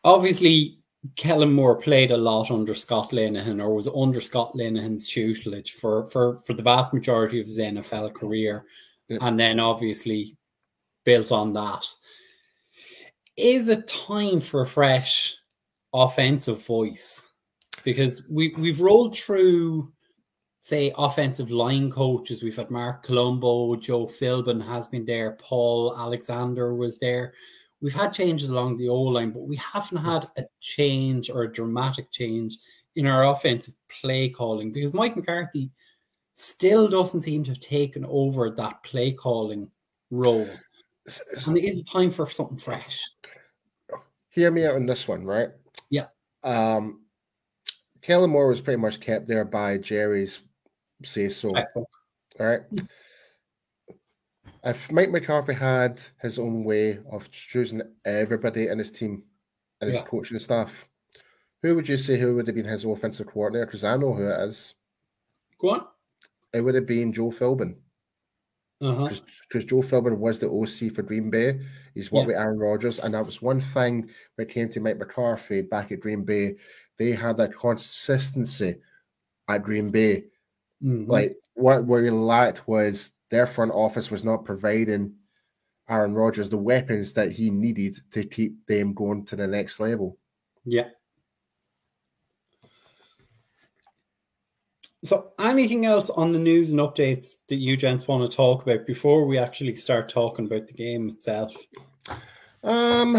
obviously 0.03 0.81
Kellen 1.15 1.53
Moore 1.53 1.77
played 1.77 2.11
a 2.11 2.17
lot 2.17 2.51
under 2.51 2.75
Scott 2.75 3.11
Linehan 3.11 3.63
or 3.63 3.75
was 3.75 3.89
under 3.89 4.21
Scott 4.21 4.55
Linehan's 4.55 5.07
tutelage 5.07 5.73
for, 5.73 6.07
for, 6.07 6.39
for 6.39 6.55
the 6.55 6.63
vast 6.63 6.93
majority 6.93 7.41
of 7.41 7.47
his 7.47 7.59
NFL 7.59 8.15
career. 8.15 8.65
Yeah. 9.09 9.19
And 9.21 9.39
then 9.39 9.61
obviously 9.61 10.37
built 11.05 11.33
on 11.33 11.53
that. 11.53 11.87
Is 13.37 13.69
it 13.69 13.87
time 13.87 14.41
for 14.41 14.63
a 14.63 14.67
fresh 14.67 15.37
offensive 15.93 16.65
voice? 16.65 17.31
Because 17.85 18.27
we, 18.29 18.55
we've 18.57 18.81
rolled 18.81 19.17
through, 19.17 19.93
say, 20.59 20.93
offensive 20.97 21.51
line 21.51 21.91
coaches. 21.91 22.43
We've 22.43 22.57
had 22.57 22.71
Marc 22.71 23.05
Colombo, 23.05 23.77
Joe 23.77 24.07
Philbin 24.07 24.67
has 24.67 24.87
been 24.87 25.05
there, 25.05 25.37
Paul 25.41 25.95
Alexander 25.97 26.75
was 26.75 26.99
there 26.99 27.35
we've 27.81 27.95
had 27.95 28.12
changes 28.12 28.49
along 28.49 28.77
the 28.77 28.89
O 28.89 29.01
line, 29.01 29.31
but 29.31 29.43
we 29.43 29.57
haven't 29.57 30.05
had 30.05 30.29
a 30.37 30.45
change 30.61 31.31
or 31.31 31.43
a 31.43 31.53
dramatic 31.53 32.11
change 32.11 32.59
in 32.97 33.07
our 33.07 33.27
offensive 33.29 33.74
play 34.01 34.29
calling 34.29 34.72
because 34.72 34.95
Mike 34.95 35.16
McCarthy 35.16 35.70
still 36.35 36.89
doesn't 36.89 37.22
seem 37.22 37.43
to 37.45 37.51
have 37.51 37.61
taken 37.61 38.05
over 38.07 38.51
that 38.51 38.83
play 38.83 39.12
calling 39.12 39.70
role. 40.11 40.49
And 41.47 41.57
it 41.57 41.64
is 41.64 41.85
time 41.85 42.11
for 42.11 42.29
something 42.29 42.59
fresh. 42.59 43.03
hear 44.31 44.51
me 44.51 44.66
out 44.66 44.74
on 44.74 44.87
this 44.87 45.07
one, 45.07 45.24
right? 45.24 45.51
Yeah. 45.91 46.07
Um, 46.43 47.03
Kellen 48.03 48.31
Moore 48.31 48.49
was 48.49 48.61
pretty 48.61 48.81
much 48.81 49.01
kept 49.01 49.27
there 49.27 49.45
by 49.45 49.79
Jerry's 49.79 50.41
say 51.05 51.29
so. 51.29 51.51
All 51.55 51.87
right. 52.39 52.62
If 54.67 54.91
Mike 54.91 55.11
McCarthy 55.11 55.53
had 55.53 56.03
his 56.21 56.41
own 56.41 56.64
way 56.64 56.99
of 57.12 57.31
choosing 57.31 57.83
everybody 58.05 58.67
in 58.67 58.79
his 58.79 58.91
team 58.91 59.23
and 59.81 59.89
his 59.89 60.01
yeah. 60.01 60.07
coaching 60.07 60.41
staff, 60.41 60.89
who 61.62 61.77
would 61.77 61.89
you 61.89 61.97
say 61.97 62.19
who 62.19 62.35
would 62.35 62.49
have 62.49 62.57
been 62.57 62.64
his 62.64 62.85
offensive 62.85 63.29
coordinator? 63.29 63.67
Because 63.67 63.85
I 63.85 63.97
know 63.97 64.12
who 64.12 64.27
it 64.27 64.41
is. 64.41 64.75
Go 65.61 65.71
on. 65.71 65.87
It 66.53 66.62
would 66.62 66.75
have 66.75 66.87
been 66.87 67.12
Joe 67.12 67.31
Philbin. 67.31 67.77
Because 68.81 69.21
uh-huh. 69.21 69.61
Joe 69.61 69.83
Philbin 69.83 70.19
was 70.19 70.41
the 70.41 70.51
OC 70.51 70.93
for 70.93 71.03
Green 71.03 71.31
Bay. 71.31 71.61
He's 71.95 72.11
worked 72.11 72.29
yeah. 72.29 72.35
with 72.35 72.37
Aaron 72.37 72.59
Rodgers. 72.59 72.99
And 72.99 73.14
that 73.14 73.25
was 73.25 73.41
one 73.41 73.61
thing 73.61 74.11
when 74.35 74.49
it 74.49 74.53
came 74.53 74.69
to 74.71 74.81
Mike 74.81 74.99
McCarthy 74.99 75.62
back 75.62 75.93
at 75.93 76.01
Green 76.01 76.25
Bay. 76.25 76.57
They 76.99 77.12
had 77.12 77.37
that 77.37 77.57
consistency 77.57 78.79
at 79.49 79.62
Green 79.62 79.91
Bay. 79.91 80.25
Mm-hmm. 80.83 81.09
Like 81.09 81.37
what 81.55 81.87
we 81.87 82.11
lacked 82.11 82.67
was 82.67 83.12
their 83.31 83.47
front 83.47 83.72
office 83.72 84.11
was 84.11 84.24
not 84.24 84.45
providing 84.45 85.14
Aaron 85.89 86.14
Rodgers 86.14 86.51
the 86.51 86.57
weapons 86.57 87.12
that 87.14 87.33
he 87.33 87.51
needed 87.51 87.97
to 88.11 88.24
keep 88.24 88.66
them 88.66 88.93
going 88.93 89.24
to 89.27 89.37
the 89.37 89.47
next 89.47 89.79
level. 89.81 90.18
Yeah. 90.64 90.89
So, 95.05 95.33
anything 95.39 95.87
else 95.87 96.11
on 96.11 96.33
the 96.33 96.39
news 96.39 96.72
and 96.72 96.81
updates 96.81 97.35
that 97.49 97.57
you 97.57 97.77
gents 97.77 98.09
want 98.09 98.29
to 98.29 98.37
talk 98.37 98.62
about 98.62 98.87
before 98.87 99.24
we 99.24 99.39
actually 99.39 99.77
start 99.77 100.09
talking 100.09 100.47
about 100.47 100.66
the 100.66 100.72
game 100.72 101.09
itself? 101.09 101.55
Um, 102.64 103.16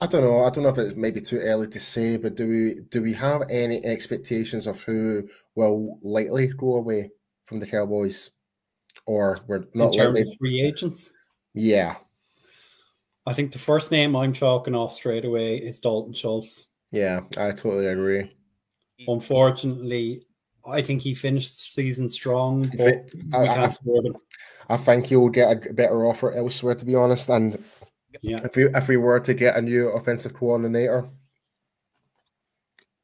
I 0.00 0.06
don't 0.08 0.22
know. 0.24 0.42
I 0.42 0.50
don't 0.50 0.64
know 0.64 0.70
if 0.70 0.78
it's 0.78 0.96
maybe 0.96 1.20
too 1.20 1.38
early 1.38 1.68
to 1.68 1.78
say, 1.78 2.16
but 2.16 2.34
do 2.34 2.48
we 2.48 2.80
do 2.90 3.00
we 3.02 3.12
have 3.12 3.42
any 3.48 3.84
expectations 3.84 4.66
of 4.66 4.80
who 4.80 5.28
will 5.54 6.00
likely 6.02 6.48
go 6.48 6.74
away 6.74 7.10
from 7.52 7.60
the 7.60 7.66
Cowboys, 7.66 8.30
or 9.06 9.36
we're 9.46 9.64
not 9.74 9.92
in 9.92 10.00
terms 10.00 10.18
likely? 10.18 10.22
of 10.22 10.38
free 10.38 10.60
agents? 10.60 11.10
Yeah, 11.54 11.96
I 13.26 13.32
think 13.32 13.52
the 13.52 13.58
first 13.58 13.90
name 13.92 14.16
I'm 14.16 14.32
chalking 14.32 14.74
off 14.74 14.94
straight 14.94 15.24
away 15.24 15.58
is 15.58 15.78
Dalton 15.78 16.14
Schultz. 16.14 16.66
Yeah, 16.90 17.20
I 17.38 17.50
totally 17.50 17.86
agree. 17.86 18.34
Unfortunately, 19.06 20.26
I 20.66 20.82
think 20.82 21.02
he 21.02 21.14
finished 21.14 21.56
the 21.56 21.82
season 21.82 22.08
strong, 22.08 22.64
but 22.76 23.10
I, 23.32 23.46
I, 23.46 23.72
I, 24.68 24.76
think 24.76 25.06
he 25.06 25.16
will 25.16 25.28
get 25.28 25.66
a 25.68 25.72
better 25.72 26.06
offer 26.06 26.32
elsewhere, 26.32 26.74
to 26.74 26.84
be 26.84 26.94
honest. 26.94 27.28
And 27.28 27.62
yeah. 28.22 28.40
if 28.44 28.56
we 28.56 28.66
if 28.68 28.88
we 28.88 28.96
were 28.96 29.20
to 29.20 29.34
get 29.34 29.56
a 29.56 29.62
new 29.62 29.90
offensive 29.90 30.34
coordinator, 30.34 31.08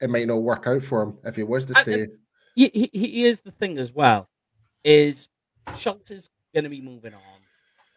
it 0.01 0.11
might 0.11 0.26
not 0.26 0.42
work 0.42 0.66
out 0.66 0.82
for 0.82 1.03
him 1.03 1.18
if 1.24 1.36
he 1.36 1.42
was 1.42 1.64
to 1.66 1.74
stay. 1.74 2.07
he, 2.55 2.70
he, 2.72 2.90
he 2.92 3.24
is 3.24 3.40
the 3.40 3.53
thing 3.53 3.78
as 3.78 3.92
well, 3.92 4.28
is 4.85 5.29
Schultz 5.76 6.11
is 6.11 6.31
going 6.55 6.64
to 6.64 6.70
be 6.70 6.81
moving 6.81 7.14
on. 7.14 7.20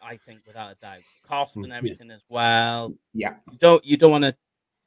I 0.02 0.16
think 0.16 0.40
without 0.46 0.72
a 0.72 0.74
doubt, 0.76 1.02
cost 1.26 1.56
and 1.56 1.66
mm, 1.66 1.76
everything 1.76 2.10
as 2.10 2.24
well. 2.28 2.92
Yeah, 3.14 3.34
you 3.50 3.58
don't 3.58 3.84
you 3.84 3.96
don't 3.96 4.10
want 4.10 4.24
to 4.24 4.34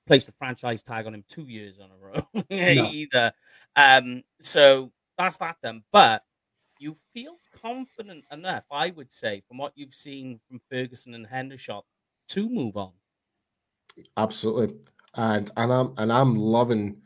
place 0.05 0.25
the 0.25 0.33
franchise 0.33 0.83
tag 0.83 1.07
on 1.07 1.13
him 1.13 1.23
two 1.29 1.43
years 1.43 1.75
on 1.79 1.89
a 1.89 1.97
row 1.97 2.45
either. 2.49 3.31
Um, 3.75 4.23
so 4.41 4.91
that's 5.17 5.37
that 5.37 5.57
then. 5.61 5.83
But 5.91 6.23
you 6.79 6.95
feel 7.13 7.37
confident 7.61 8.25
enough, 8.31 8.65
I 8.69 8.89
would 8.91 9.11
say, 9.11 9.41
from 9.47 9.57
what 9.57 9.73
you've 9.75 9.95
seen 9.95 10.39
from 10.47 10.59
Ferguson 10.69 11.13
and 11.13 11.25
Hendershot, 11.25 11.83
to 12.29 12.49
move 12.49 12.77
on. 12.77 12.91
Absolutely, 14.17 14.75
and 15.15 15.49
and 15.55 15.71
I'm 15.71 15.93
and 15.97 16.11
I'm 16.11 16.35
loving 16.35 16.97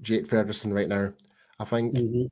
Jake 0.00 0.28
Ferguson 0.28 0.72
right 0.72 0.88
now. 0.88 1.12
I 1.58 1.64
think 1.64 1.94
mm-hmm. 1.94 2.26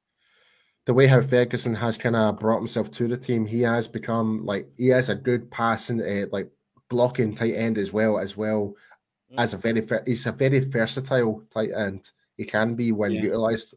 The 0.85 0.95
way 0.95 1.07
how 1.07 1.21
Ferguson 1.23 1.75
has 1.75 1.97
kind 1.97 2.17
of 2.17 2.39
brought 2.39 2.59
himself 2.59 2.91
to 2.93 3.07
the 3.07 3.17
team, 3.17 3.47
he 3.47 3.61
has 3.63 3.87
become 3.87 4.45
like 4.45 4.69
he 4.77 4.89
has 4.89 5.09
a 5.09 5.15
good 5.15 5.51
passing, 5.51 6.01
uh, 6.01 6.27
like 6.33 6.51
blocking 6.89 7.35
tight 7.35 7.55
end 7.55 7.79
as 7.79 7.93
well 7.93 8.19
as 8.19 8.37
well 8.37 8.75
as 9.39 9.55
a 9.55 9.57
very 9.57 9.87
he's 10.05 10.27
a 10.27 10.33
very 10.33 10.59
versatile 10.61 11.43
tight 11.53 11.71
end. 11.75 12.11
He 12.37 12.45
can 12.45 12.75
be 12.75 12.93
when 12.93 13.13
yeah. 13.13 13.23
utilized 13.23 13.75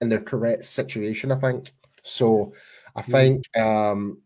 in 0.00 0.10
the 0.10 0.18
correct 0.18 0.66
situation. 0.66 1.32
I 1.32 1.36
think 1.36 1.72
so. 2.02 2.52
I 2.94 3.02
think 3.02 3.44
um, 3.56 4.20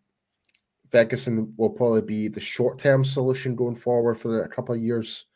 Ferguson 0.91 1.55
will 1.57 1.71
probably 1.71 2.03
be 2.03 2.29
the 2.29 2.41
short 2.41 2.81
term 2.81 3.05
solution 3.05 3.55
going 3.55 3.77
forward 3.77 4.19
for 4.19 4.43
a 4.43 4.49
couple 4.49 4.75
of 4.75 4.83
years 4.83 5.27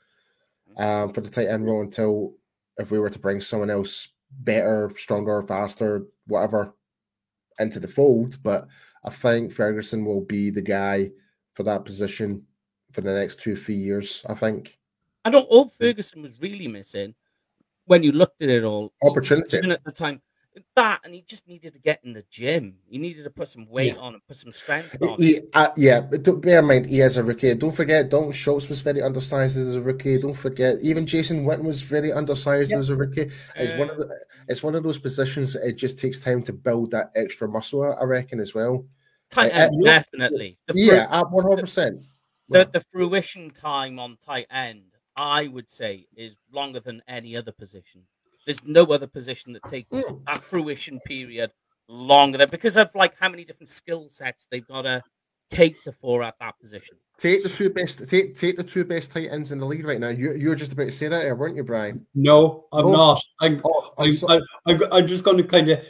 um, 0.77 1.13
for 1.13 1.21
the 1.21 1.31
tight 1.31 1.49
end 1.49 1.67
role 1.67 1.83
until 1.83 2.35
if 2.79 2.91
we 2.91 2.99
were 2.99 3.11
to 3.11 3.19
bring 3.19 3.41
someone 3.41 3.71
else 3.71 4.09
better, 4.31 4.91
stronger, 4.97 5.43
faster, 5.43 6.07
whatever 6.27 6.75
into 7.61 7.81
the 7.81 7.89
fold. 7.89 8.39
But 8.43 8.67
I 9.05 9.11
think 9.11 9.53
Ferguson 9.53 10.05
will 10.05 10.23
be 10.23 10.51
the 10.51 10.63
guy 10.63 11.11
for 11.55 11.63
that 11.65 11.85
position 11.85 12.43
for 12.93 13.01
the 13.01 13.13
next 13.13 13.41
two, 13.41 13.57
three 13.57 13.77
years. 13.77 14.25
I 14.29 14.35
think. 14.35 14.79
I 15.25 15.31
know 15.31 15.43
all 15.43 15.69
Ferguson 15.69 16.23
was 16.23 16.41
really 16.41 16.67
missing 16.67 17.15
when 17.85 18.03
you 18.03 18.13
looked 18.13 18.43
at 18.43 18.49
it 18.49 18.65
all. 18.65 18.93
Opportunity. 19.03 19.59
At 19.59 19.85
the 19.85 19.93
time, 19.93 20.23
that 20.77 21.01
and 21.05 21.15
he 21.15 21.23
just 21.23 21.47
needed 21.47 21.73
to 21.73 21.79
get 21.79 22.01
in 22.05 22.13
the 22.13 22.25
gym. 22.31 22.77
He 22.89 22.99
needed 22.99 23.25
to 23.25 23.31
put 23.31 23.49
some 23.49 23.69
weight 23.69 23.95
yeah. 23.95 24.01
on 24.01 24.15
and 24.15 24.27
put 24.27 24.37
some 24.37 24.53
strength 24.53 24.97
on. 25.01 25.17
He, 25.19 25.41
uh, 25.55 25.69
yeah, 25.77 26.01
but 26.01 26.23
don't, 26.23 26.41
bear 26.41 26.61
in 26.61 26.67
mind 26.67 26.87
he 26.87 27.01
is 27.01 27.17
a 27.17 27.25
rookie. 27.25 27.55
Don't 27.55 27.75
forget, 27.75 28.11
Dalton 28.11 28.33
Schultz 28.33 28.69
was 28.69 28.81
very 28.81 29.03
undersized 29.03 29.57
as 29.57 29.75
a 29.75 29.81
rookie. 29.81 30.19
Don't 30.19 30.35
forget, 30.35 30.79
even 30.83 31.07
Jason 31.07 31.45
Witten 31.45 31.65
was 31.65 31.83
very 31.83 32.13
undersized 32.13 32.73
as 32.73 32.91
a 32.91 32.97
rookie. 32.97 33.31
It's 33.57 33.73
uh, 33.73 33.77
one 33.77 33.91
of 33.91 33.97
the, 33.99 34.19
it's 34.49 34.63
one 34.63 34.75
of 34.75 34.83
those 34.83 34.99
positions. 34.99 35.57
It 35.57 35.75
just 35.75 35.99
takes 35.99 36.21
time 36.21 36.43
to 36.45 36.53
build 36.53 36.91
that 36.93 37.13
extra 37.15 37.49
muscle. 37.49 37.97
I 38.01 38.05
reckon 38.05 38.41
as 38.41 38.55
well. 38.55 38.85
Tight 39.31 39.55
end, 39.55 39.75
uh, 39.83 39.85
definitely. 39.85 40.59
The 40.67 40.75
yeah, 40.77 41.07
hundred 41.07 41.61
percent. 41.61 42.03
The 42.49 42.69
the 42.73 42.81
fruition 42.91 43.51
time 43.51 44.01
on 44.01 44.17
tight 44.21 44.47
end 44.51 44.83
I 45.21 45.49
would 45.49 45.71
say, 45.71 46.07
is 46.17 46.37
longer 46.51 46.81
than 46.81 47.03
any 47.07 47.37
other 47.37 47.53
position. 47.53 48.03
There's 48.47 48.63
no 48.65 48.85
other 48.87 49.07
position 49.07 49.53
that 49.53 49.63
takes 49.65 49.91
mm. 49.91 50.25
that 50.27 50.43
fruition 50.43 51.01
period 51.01 51.51
longer 51.89 52.39
than 52.39 52.49
because 52.49 52.77
of 52.77 52.91
like 52.95 53.15
how 53.19 53.29
many 53.29 53.45
different 53.45 53.69
skill 53.69 54.09
sets 54.09 54.47
they've 54.51 54.67
got 54.67 54.83
to 54.83 55.03
cater 55.51 55.93
for 55.93 56.23
at 56.23 56.37
that 56.41 56.59
position. 56.61 56.97
Take 57.19 57.43
the 57.43 57.49
two 57.49 57.69
best. 57.69 58.09
Take 58.09 58.35
take 58.35 58.57
the 58.57 58.65
two 58.65 58.85
best 58.85 59.11
tight 59.13 59.29
ends 59.31 59.53
in 59.53 59.59
the 59.59 59.67
league 59.67 59.85
right 59.85 60.01
now. 60.01 60.09
You 60.09 60.33
you 60.33 60.49
were 60.49 60.55
just 60.55 60.73
about 60.73 60.85
to 60.85 60.93
say 60.93 61.09
that, 61.09 61.37
weren't 61.37 61.57
you, 61.57 61.65
Brian? 61.65 62.07
No, 62.15 62.65
I'm 62.73 62.87
oh. 62.87 62.93
not. 62.93 63.25
I'm, 63.41 63.61
oh, 63.65 63.93
I'm, 63.99 64.13
I'm, 64.29 64.43
I'm, 64.67 64.93
I'm, 64.93 65.07
just 65.07 65.25
going 65.25 65.37
to 65.37 65.43
kind 65.43 65.69
of. 65.71 65.85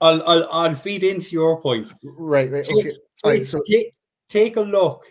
I'll, 0.00 0.22
I'll 0.28 0.48
I'll 0.50 0.74
feed 0.74 1.04
into 1.04 1.30
your 1.30 1.60
point. 1.60 1.94
Right, 2.02 2.50
right, 2.50 2.64
take, 2.64 2.76
okay. 2.76 2.90
Take, 2.90 2.98
right, 3.24 3.46
so... 3.46 3.62
take, 3.66 3.94
take 4.28 4.56
a 4.56 4.60
look. 4.60 5.04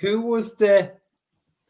Who 0.00 0.20
was 0.20 0.54
the 0.54 0.92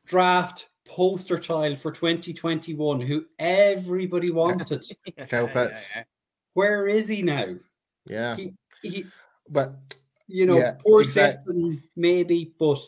draft 0.04 0.68
poster 0.86 1.38
child 1.38 1.78
for 1.78 1.90
2021 1.90 3.00
who 3.00 3.24
everybody 3.38 4.30
wanted. 4.32 4.84
Kyle 5.28 5.48
Pitts. 5.48 5.92
Where 6.54 6.86
is 6.86 7.08
he 7.08 7.22
now? 7.22 7.56
Yeah. 8.06 8.36
He, 8.36 8.52
he, 8.82 9.06
but 9.48 9.74
you 10.26 10.46
know, 10.46 10.56
yeah, 10.56 10.76
poor 10.84 11.02
exactly. 11.02 11.54
system 11.54 11.82
maybe, 11.96 12.52
but 12.58 12.78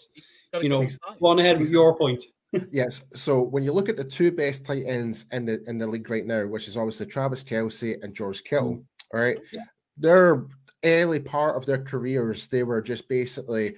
you 0.62 0.68
know, 0.68 0.86
go 1.20 1.38
ahead 1.38 1.58
with 1.58 1.70
your 1.70 1.96
point. 1.96 2.24
yes. 2.70 3.02
So 3.14 3.40
when 3.42 3.62
you 3.62 3.72
look 3.72 3.88
at 3.88 3.96
the 3.96 4.04
two 4.04 4.32
best 4.32 4.64
tight 4.64 4.84
ends 4.86 5.26
in 5.32 5.46
the 5.46 5.62
in 5.68 5.78
the 5.78 5.86
league 5.86 6.08
right 6.08 6.24
now, 6.24 6.46
which 6.46 6.68
is 6.68 6.76
obviously 6.76 7.06
Travis 7.06 7.44
Kelce 7.44 8.02
and 8.02 8.14
George 8.14 8.44
Kittle, 8.44 8.76
mm. 8.76 8.84
all 9.12 9.20
right, 9.20 9.38
yeah. 9.52 9.64
they're 9.96 10.46
early 10.84 11.20
part 11.20 11.56
of 11.56 11.66
their 11.66 11.82
careers, 11.82 12.46
they 12.46 12.62
were 12.62 12.80
just 12.80 13.08
basically 13.08 13.74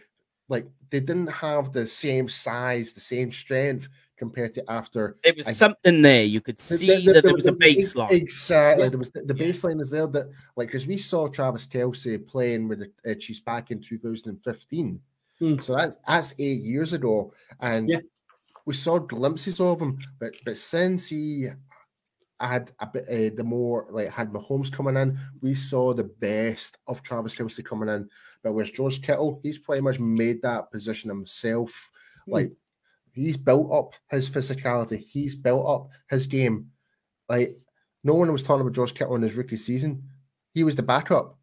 like 0.48 0.66
they 0.90 1.00
didn't 1.00 1.28
have 1.28 1.72
the 1.72 1.86
same 1.86 2.28
size, 2.28 2.92
the 2.92 3.00
same 3.00 3.32
strength 3.32 3.88
compared 4.18 4.52
to 4.54 4.64
after. 4.70 5.16
It 5.24 5.36
was 5.36 5.46
I, 5.46 5.52
something 5.52 6.02
there. 6.02 6.24
You 6.24 6.40
could 6.40 6.60
see 6.60 6.86
the, 6.86 7.06
the, 7.06 7.12
that 7.14 7.24
there 7.24 7.34
was 7.34 7.46
a 7.46 7.52
baseline. 7.52 8.10
Exactly. 8.10 8.84
Yeah. 8.84 8.90
There 8.90 8.98
was 8.98 9.10
the, 9.10 9.22
the 9.22 9.34
baseline 9.34 9.80
is 9.80 9.90
there 9.90 10.06
that 10.08 10.28
like 10.56 10.68
because 10.68 10.86
we 10.86 10.98
saw 10.98 11.28
Travis 11.28 11.66
Kelce 11.66 12.26
playing 12.26 12.68
with 12.68 12.80
the 12.80 13.12
uh, 13.12 13.14
Chiefs 13.14 13.40
back 13.40 13.70
in 13.70 13.80
2015. 13.80 15.00
Hmm. 15.38 15.58
So 15.58 15.76
that's 15.76 15.96
that's 16.06 16.34
eight 16.38 16.60
years 16.60 16.92
ago. 16.92 17.32
And 17.60 17.88
yeah. 17.88 18.00
we 18.66 18.74
saw 18.74 18.98
glimpses 18.98 19.60
of 19.60 19.80
him, 19.80 19.98
but 20.18 20.34
but 20.44 20.56
since 20.56 21.06
he 21.06 21.48
had 22.40 22.70
a 22.78 22.86
bit 22.86 23.04
uh, 23.08 23.34
the 23.36 23.44
more 23.44 23.86
like 23.90 24.08
had 24.08 24.32
Mahomes 24.32 24.70
coming 24.72 24.96
in, 24.96 25.18
we 25.40 25.54
saw 25.54 25.92
the 25.92 26.04
best 26.04 26.78
of 26.86 27.02
Travis 27.02 27.34
Kelce 27.34 27.64
coming 27.64 27.88
in. 27.88 28.08
But 28.42 28.52
with 28.52 28.72
George 28.74 29.02
Kittle, 29.02 29.40
he's 29.42 29.58
pretty 29.58 29.82
much 29.82 29.98
made 29.98 30.42
that 30.42 30.70
position 30.70 31.08
himself. 31.08 31.72
Hmm. 32.26 32.32
Like 32.32 32.52
he's 33.18 33.36
built 33.36 33.72
up 33.72 33.94
his 34.10 34.30
physicality, 34.30 34.98
he's 34.98 35.34
built 35.34 35.66
up 35.66 35.88
his 36.08 36.26
game. 36.26 36.70
Like 37.28 37.56
no 38.04 38.14
one 38.14 38.32
was 38.32 38.42
talking 38.42 38.62
about 38.62 38.74
George 38.74 38.94
Kittle 38.94 39.16
in 39.16 39.22
his 39.22 39.34
rookie 39.34 39.56
season. 39.56 40.04
He 40.54 40.64
was 40.64 40.76
the 40.76 40.82
backup. 40.82 41.38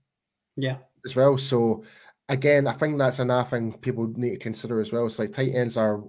Yeah. 0.56 0.78
As 1.06 1.16
well. 1.16 1.38
So 1.38 1.84
again, 2.30 2.68
I 2.68 2.74
think 2.74 2.98
that's 2.98 3.20
another 3.20 3.48
thing 3.48 3.74
people 3.74 4.08
need 4.16 4.32
to 4.32 4.38
consider 4.38 4.80
as 4.80 4.92
well. 4.92 5.06
It's 5.06 5.20
like 5.20 5.32
tight 5.32 5.54
ends 5.54 5.78
are 5.78 6.04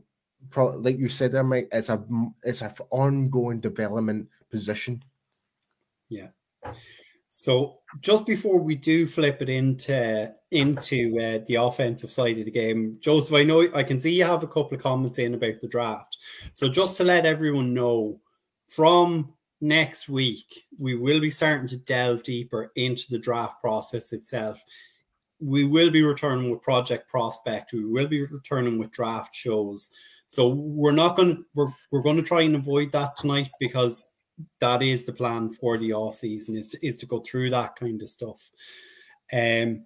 probably 0.51 0.93
like 0.93 1.01
you 1.01 1.09
said 1.09 1.33
there, 1.33 1.45
Mike, 1.45 1.69
it's 1.73 1.89
a 1.89 2.03
it's 2.43 2.62
an 2.62 2.73
ongoing 2.91 3.61
development 3.61 4.29
position. 4.51 5.03
Yeah. 6.09 6.29
So 7.39 7.80
just 8.01 8.24
before 8.24 8.59
we 8.59 8.76
do 8.76 9.07
flip 9.07 9.43
it 9.43 9.51
into 9.51 10.34
into 10.53 11.18
uh, 11.20 11.45
the 11.47 11.57
offensive 11.57 12.11
side 12.11 12.39
of 12.39 12.47
the 12.47 12.51
game, 12.51 12.97
Joseph, 13.01 13.34
I 13.34 13.43
know 13.43 13.68
I 13.74 13.82
can 13.82 14.01
see 14.01 14.14
you 14.14 14.24
have 14.24 14.43
a 14.43 14.47
couple 14.47 14.74
of 14.74 14.82
comments 14.82 15.18
in 15.18 15.34
about 15.34 15.61
the 15.61 15.68
draft. 15.68 16.16
So 16.55 16.66
just 16.66 16.97
to 16.97 17.05
let 17.05 17.26
everyone 17.26 17.74
know, 17.74 18.22
from 18.70 19.34
next 19.61 20.09
week 20.09 20.64
we 20.78 20.97
will 20.97 21.20
be 21.20 21.28
starting 21.28 21.68
to 21.68 21.76
delve 21.76 22.22
deeper 22.22 22.72
into 22.74 23.05
the 23.11 23.18
draft 23.18 23.61
process 23.61 24.14
itself. 24.14 24.64
We 25.39 25.66
will 25.66 25.91
be 25.91 26.03
returning 26.03 26.51
with 26.51 26.62
Project 26.62 27.07
Prospect. 27.07 27.74
We 27.74 27.84
will 27.84 28.09
be 28.09 28.24
returning 28.24 28.78
with 28.78 28.93
draft 28.93 29.34
shows. 29.34 29.91
So 30.26 30.49
we're 30.49 30.93
not 30.93 31.16
going 31.16 31.37
to 31.37 31.45
we're, 31.55 31.68
we're 31.91 32.01
going 32.01 32.16
to 32.16 32.22
try 32.22 32.41
and 32.41 32.57
avoid 32.57 32.93
that 32.93 33.14
tonight 33.16 33.51
because 33.61 34.16
that 34.61 34.82
is 34.82 35.05
the 35.05 35.12
plan 35.12 35.51
for 35.51 35.78
the 35.78 35.93
off 35.93 36.16
season 36.16 36.57
is 36.57 36.70
to, 36.70 36.87
is 36.87 36.97
to 36.99 37.07
go 37.07 37.20
through 37.20 37.51
that 37.51 37.76
kind 37.76 38.03
of 38.03 38.09
stuff. 38.09 38.51
Um, 39.32 39.84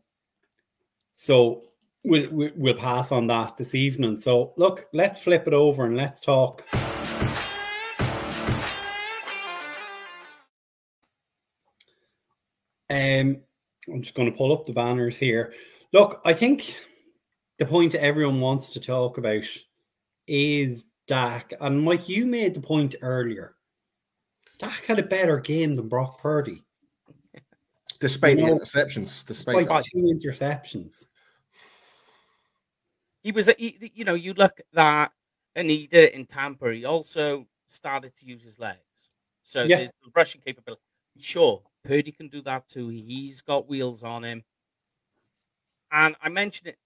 so 1.13 1.65
we'll 2.05 2.51
we'll 2.57 2.75
pass 2.75 3.13
on 3.13 3.27
that 3.29 3.57
this 3.57 3.75
evening. 3.75 4.17
So 4.17 4.53
look, 4.57 4.87
let's 4.93 5.23
flip 5.23 5.47
it 5.47 5.55
over 5.55 5.85
and 5.85 5.97
let's 5.97 6.21
talk. 6.21 6.65
Um, 12.91 13.43
I'm 13.89 14.03
just 14.03 14.15
going 14.15 14.31
to 14.31 14.37
pull 14.37 14.53
up 14.53 14.67
the 14.67 14.73
banners 14.73 15.19
here. 15.19 15.53
Look, 15.93 16.21
I 16.25 16.33
think 16.33 16.75
the 17.59 17.67
point 17.67 17.95
everyone 17.95 18.41
wants 18.41 18.69
to 18.71 18.81
talk 18.81 19.17
about 19.17 19.45
is 20.27 20.91
Dak. 21.07 21.53
And 21.61 21.83
Mike, 21.83 22.09
you 22.09 22.27
made 22.27 22.55
the 22.55 22.61
point 22.61 22.97
earlier. 23.01 23.55
Dak 24.61 24.85
had 24.85 24.99
a 24.99 25.03
better 25.03 25.41
game 25.41 25.75
than 25.75 25.89
Brock 25.89 26.21
Purdy. 26.21 26.63
Despite 27.99 28.39
you 28.39 28.47
know, 28.47 28.59
the 28.59 28.65
interceptions. 28.65 29.27
Despite, 29.27 29.57
despite 29.57 29.85
two 29.85 29.99
interceptions. 29.99 31.07
He 33.23 33.33
was, 33.33 33.51
he, 33.59 33.91
you 33.95 34.05
know, 34.05 34.15
you 34.15 34.35
look 34.35 34.61
at 34.61 34.67
that 34.75 35.13
and 35.57 35.69
he 35.71 35.87
did 35.87 36.05
it 36.05 36.15
in 36.15 36.27
Tampa. 36.27 36.73
He 36.73 36.85
also 36.85 37.47
started 37.67 38.15
to 38.17 38.27
use 38.27 38.45
his 38.45 38.59
legs. 38.59 38.79
So 39.43 39.65
yeah. 39.65 39.79
there's 39.79 39.93
the 40.03 40.11
rushing 40.15 40.41
capability. 40.43 40.83
Sure, 41.19 41.63
Purdy 41.85 42.13
can 42.13 42.29
do 42.29 42.43
that 42.43 42.69
too. 42.69 42.89
He's 42.89 43.43
got 43.43 43.69
wheels 43.69 44.03
on 44.03 44.25
him. 44.25 44.45
And 45.93 46.17
I 46.23 46.29
mentioned 46.29 46.69
it 46.69 46.79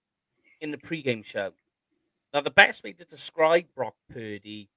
in 0.61 0.71
the 0.71 0.79
pregame 0.79 1.25
show. 1.25 1.53
Now, 2.33 2.41
the 2.41 2.51
best 2.51 2.83
way 2.83 2.93
to 2.93 3.05
describe 3.05 3.67
Brock 3.77 3.95
Purdy 4.13 4.69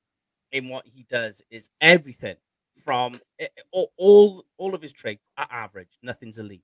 in 0.52 0.70
what 0.70 0.86
he 0.86 1.06
does 1.10 1.42
is 1.50 1.70
everything 1.82 2.36
from 2.78 3.20
eh, 3.40 3.46
eh, 3.46 3.62
all, 3.72 3.92
all, 3.98 4.46
all 4.58 4.76
of 4.76 4.82
his 4.82 4.94
traits 4.94 5.24
are 5.38 5.48
average, 5.50 5.98
nothing's 6.02 6.38
elite. 6.38 6.64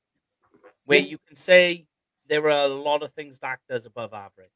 Where 0.86 1.00
you 1.00 1.18
can 1.28 1.36
say 1.36 1.88
there 2.28 2.46
are 2.50 2.66
a 2.66 2.68
lot 2.68 3.04
of 3.04 3.12
things 3.12 3.40
Dak 3.40 3.62
does 3.70 3.86
above 3.86 4.14
average. 4.14 4.50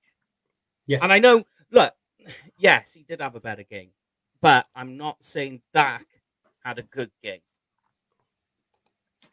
Yeah. 0.85 0.99
And 1.01 1.11
I 1.11 1.19
know, 1.19 1.43
look, 1.71 1.93
yes, 2.57 2.93
he 2.93 3.03
did 3.03 3.21
have 3.21 3.35
a 3.35 3.41
better 3.41 3.63
game, 3.63 3.89
but 4.41 4.67
I'm 4.75 4.97
not 4.97 5.23
saying 5.23 5.61
Dak 5.73 6.05
had 6.63 6.79
a 6.79 6.83
good 6.83 7.11
game. 7.23 7.41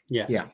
Yeah. 0.08 0.26
Yeah. 0.28 0.46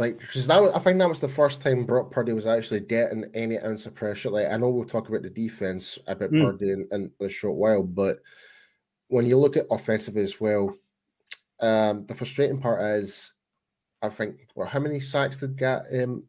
Like, 0.00 0.18
because 0.18 0.46
that 0.46 0.62
was, 0.62 0.72
I 0.72 0.78
think 0.78 0.98
that 0.98 1.08
was 1.10 1.20
the 1.20 1.28
first 1.28 1.60
time 1.60 1.84
Brock 1.84 2.10
Purdy 2.10 2.32
was 2.32 2.46
actually 2.46 2.80
getting 2.80 3.26
any 3.34 3.58
ounce 3.58 3.84
of 3.84 3.94
pressure. 3.94 4.30
Like, 4.30 4.46
I 4.50 4.56
know 4.56 4.70
we'll 4.70 4.86
talk 4.86 5.10
about 5.10 5.22
the 5.22 5.28
defense 5.28 5.98
about 6.06 6.32
mm. 6.32 6.42
Purdy 6.42 6.70
in, 6.70 6.88
in, 6.90 7.10
a 7.20 7.28
short 7.28 7.56
while, 7.56 7.82
but 7.82 8.16
when 9.10 9.26
you 9.26 9.36
look 9.36 9.56
at 9.56 9.66
offensive 9.70 10.16
as 10.16 10.40
well, 10.40 10.74
um, 11.60 12.06
the 12.06 12.14
frustrating 12.14 12.60
part 12.60 12.80
is, 12.82 13.32
I 14.02 14.08
think, 14.08 14.46
well, 14.54 14.68
how 14.68 14.80
many 14.80 14.98
sacks 15.00 15.38
did 15.38 15.56
get 15.56 15.84
um, 15.92 16.24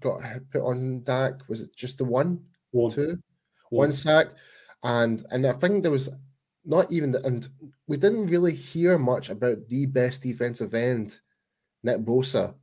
got 0.00 0.20
put 0.50 0.62
on 0.62 1.02
Dak? 1.02 1.48
Was 1.48 1.62
it 1.62 1.74
just 1.74 1.98
the 1.98 2.04
one, 2.04 2.44
one, 2.72 2.90
two, 2.90 3.18
one, 3.70 3.88
one 3.88 3.92
sack? 3.92 4.28
And 4.82 5.24
and 5.30 5.46
I 5.46 5.54
think 5.54 5.82
there 5.82 5.92
was 5.92 6.10
not 6.64 6.90
even 6.92 7.12
the, 7.12 7.24
and 7.24 7.48
we 7.86 7.96
didn't 7.96 8.26
really 8.26 8.54
hear 8.54 8.98
much 8.98 9.30
about 9.30 9.68
the 9.68 9.86
best 9.86 10.22
defensive 10.22 10.74
end, 10.74 11.20
Nick 11.82 11.98
Bosa. 11.98 12.54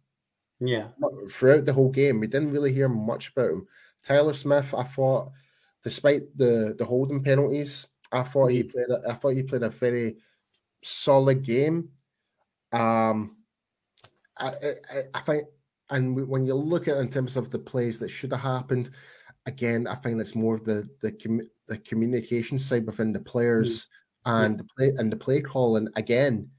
Yeah. 0.59 0.89
Throughout 1.31 1.65
the 1.65 1.73
whole 1.73 1.89
game, 1.89 2.19
we 2.19 2.27
didn't 2.27 2.51
really 2.51 2.73
hear 2.73 2.89
much 2.89 3.29
about 3.29 3.49
him. 3.51 3.67
Tyler 4.03 4.33
Smith, 4.33 4.73
I 4.77 4.83
thought, 4.83 5.31
despite 5.83 6.37
the 6.37 6.75
the 6.77 6.85
holding 6.85 7.23
penalties, 7.23 7.87
I 8.13 8.23
thought 8.23 8.51
he 8.51 8.63
mm-hmm. 8.63 8.71
played. 8.71 8.89
A, 8.89 9.09
I 9.09 9.13
thought 9.13 9.35
he 9.35 9.43
played 9.43 9.63
a 9.63 9.69
very 9.69 10.17
solid 10.83 11.43
game. 11.43 11.89
Um, 12.71 13.37
I, 14.37 14.47
I, 14.47 15.01
I 15.13 15.19
think, 15.21 15.45
and 15.89 16.27
when 16.27 16.45
you 16.45 16.53
look 16.53 16.87
at 16.87 16.97
it 16.97 17.01
in 17.01 17.09
terms 17.09 17.37
of 17.37 17.49
the 17.49 17.59
plays 17.59 17.99
that 17.99 18.09
should 18.09 18.31
have 18.31 18.41
happened, 18.41 18.91
again, 19.45 19.87
I 19.87 19.95
think 19.95 20.19
it's 20.19 20.35
more 20.35 20.55
of 20.55 20.63
the 20.63 20.87
the 21.01 21.47
the 21.67 21.77
communication 21.79 22.59
side 22.59 22.85
within 22.85 23.13
the 23.13 23.19
players 23.19 23.87
mm. 24.25 24.45
and 24.45 24.53
yeah. 24.53 24.57
the 24.57 24.67
play 24.75 24.93
and 24.97 25.11
the 25.11 25.17
play 25.17 25.41
calling 25.41 25.87
again 25.95 26.49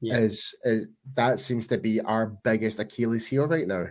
yeah. 0.00 0.18
is, 0.18 0.54
is 0.64 0.88
that 1.14 1.40
seems 1.40 1.66
to 1.68 1.78
be 1.78 2.00
our 2.00 2.26
biggest 2.26 2.80
Achilles 2.80 3.26
heel 3.26 3.46
right 3.46 3.66
now. 3.66 3.86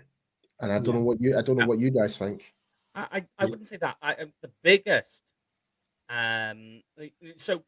And 0.60 0.72
I 0.72 0.78
don't 0.78 0.88
yeah. 0.88 0.94
know 0.94 1.06
what 1.06 1.22
you 1.22 1.38
I 1.38 1.42
don't 1.42 1.58
know 1.58 1.66
what 1.66 1.80
you 1.80 1.90
guys 1.90 2.18
think. 2.18 2.54
I 2.94 3.08
I, 3.12 3.26
I 3.40 3.46
wouldn't 3.46 3.68
say 3.68 3.78
that. 3.78 3.98
I, 4.02 4.16
the 4.42 4.52
biggest. 4.62 5.24
Um. 6.12 6.82
So 7.38 7.64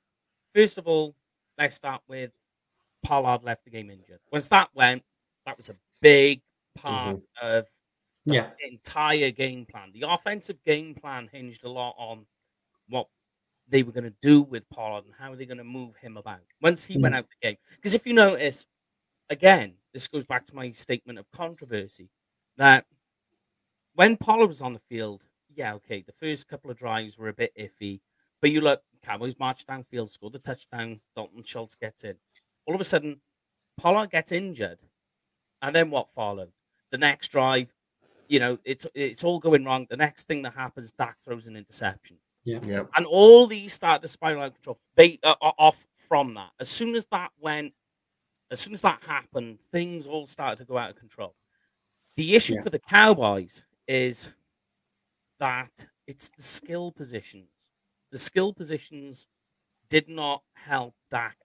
first 0.54 0.78
of 0.78 0.88
all, 0.88 1.16
let's 1.58 1.76
start 1.76 2.02
with 2.08 2.32
Pollard 3.04 3.44
left 3.44 3.64
the 3.66 3.72
game 3.72 3.90
injured. 3.90 4.20
Once 4.32 4.48
that 4.50 4.70
went, 4.74 5.04
that 5.46 5.58
was 5.58 5.70
a 5.70 5.76
big 6.02 6.42
part 6.76 7.18
mm-hmm. 7.18 7.48
of 7.48 7.68
yeah 8.26 8.50
entire 8.70 9.32
game 9.32 9.66
plan. 9.66 9.92
The 9.94 10.10
offensive 10.10 10.58
game 10.66 10.96
plan 10.96 11.30
hinged 11.32 11.64
a 11.64 11.70
lot 11.70 11.96
on 11.98 12.26
what 12.90 13.08
they 13.70 13.84
were 13.84 13.92
going 13.92 14.04
to 14.04 14.14
do 14.22 14.42
with 14.42 14.68
Pollard 14.70 15.06
and 15.06 15.14
how 15.18 15.36
they're 15.36 15.46
going 15.46 15.58
to 15.58 15.64
move 15.64 15.96
him 15.96 16.18
about 16.18 16.40
once 16.62 16.84
he 16.84 16.98
mm. 16.98 17.02
went 17.02 17.16
out 17.16 17.26
the 17.30 17.48
game. 17.48 17.58
Because 17.76 17.94
if 17.94 18.06
you 18.06 18.14
notice, 18.14 18.66
again, 19.30 19.74
this 19.94 20.08
goes 20.08 20.26
back 20.26 20.46
to 20.48 20.56
my 20.56 20.72
statement 20.72 21.18
of 21.18 21.30
controversy 21.32 22.10
that 22.58 22.86
when 23.96 24.18
Pollard 24.18 24.48
was 24.48 24.62
on 24.62 24.74
the 24.74 24.82
field, 24.90 25.24
yeah, 25.56 25.74
okay, 25.76 26.02
the 26.02 26.14
first 26.14 26.48
couple 26.48 26.72
of 26.72 26.78
drives 26.78 27.18
were 27.18 27.30
a 27.30 27.34
bit 27.34 27.54
iffy, 27.58 28.02
but 28.44 28.52
you 28.52 28.60
look, 28.60 28.82
Cowboys 29.06 29.40
march 29.40 29.66
downfield, 29.66 30.10
score 30.10 30.30
the 30.30 30.38
touchdown, 30.38 31.00
Dalton 31.16 31.44
Schultz 31.44 31.76
gets 31.76 32.04
in. 32.04 32.16
All 32.66 32.76
of 32.76 32.82
a 32.82 32.84
sudden, 32.84 33.22
Pollard 33.78 34.12
gets 34.12 34.34
injured, 34.34 34.80
and 35.62 35.74
then 35.74 35.90
what 35.90 36.10
followed? 36.10 36.52
The 36.92 36.98
next 36.98 37.30
drive, 37.30 37.74
you 38.28 38.42
know, 38.42 38.60
it's 38.66 38.86
it's 38.94 39.24
all 39.24 39.40
going 39.40 39.64
wrong. 39.64 39.88
The 39.90 39.96
next 39.96 40.28
thing 40.28 40.42
that 40.42 40.56
happens, 40.56 40.92
Dak 40.92 41.16
throws 41.24 41.48
an 41.48 41.56
interception. 41.56 42.18
Yeah. 42.44 42.60
yeah. 42.66 42.84
And 42.98 43.06
all 43.06 43.48
these 43.48 43.72
start 43.72 44.02
to 44.02 44.10
spiral 44.10 44.42
out 44.42 44.48
of 44.48 44.56
control 44.56 44.78
uh, 45.24 45.36
off 45.40 45.86
from 45.96 46.34
that. 46.34 46.50
As 46.60 46.68
soon 46.68 46.96
as 46.96 47.06
that 47.14 47.32
went, 47.40 47.72
as 48.52 48.60
soon 48.60 48.74
as 48.74 48.82
that 48.82 49.02
happened, 49.08 49.60
things 49.72 50.06
all 50.06 50.28
started 50.28 50.58
to 50.58 50.66
go 50.66 50.78
out 50.78 50.90
of 50.90 50.98
control. 50.98 51.34
The 52.18 52.36
issue 52.36 52.56
yeah. 52.56 52.64
for 52.64 52.72
the 52.72 52.80
Cowboys 52.80 53.64
is 53.88 54.28
that 55.40 55.72
it's 56.08 56.30
the 56.36 56.44
skill 56.44 56.92
positions. 56.92 57.48
The 58.14 58.20
skill 58.20 58.54
positions 58.54 59.26
did 59.90 60.08
not 60.08 60.44
help 60.54 60.94
Dak 61.10 61.36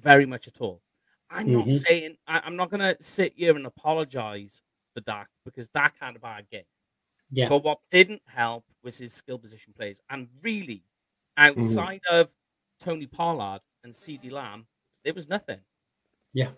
very 0.00 0.24
much 0.24 0.46
at 0.46 0.60
all. 0.60 0.80
I'm 1.28 1.48
mm-hmm. 1.48 1.68
not 1.68 1.80
saying 1.80 2.16
I, 2.28 2.46
am 2.46 2.54
not 2.54 2.70
going 2.70 2.78
to 2.78 2.96
sit 3.02 3.32
here 3.34 3.56
and 3.56 3.66
apologize 3.66 4.62
for 4.94 5.00
Dak 5.00 5.26
because 5.44 5.66
Dak 5.66 5.96
had 6.00 6.14
a 6.14 6.20
bad 6.20 6.48
game. 6.48 6.62
Yeah. 7.32 7.48
But 7.48 7.64
what 7.64 7.80
didn't 7.90 8.22
help 8.26 8.64
was 8.84 8.98
his 8.98 9.12
skill 9.12 9.36
position 9.36 9.72
plays. 9.76 10.00
And 10.08 10.28
really, 10.44 10.84
mm-hmm. 11.36 11.60
outside 11.60 12.02
mm-hmm. 12.08 12.20
of 12.20 12.28
Tony 12.78 13.06
Pollard 13.06 13.60
and 13.82 13.94
C.D. 13.94 14.30
Lamb, 14.30 14.66
there 15.04 15.14
was 15.14 15.28
nothing. 15.28 15.58
Yeah. 16.32 16.50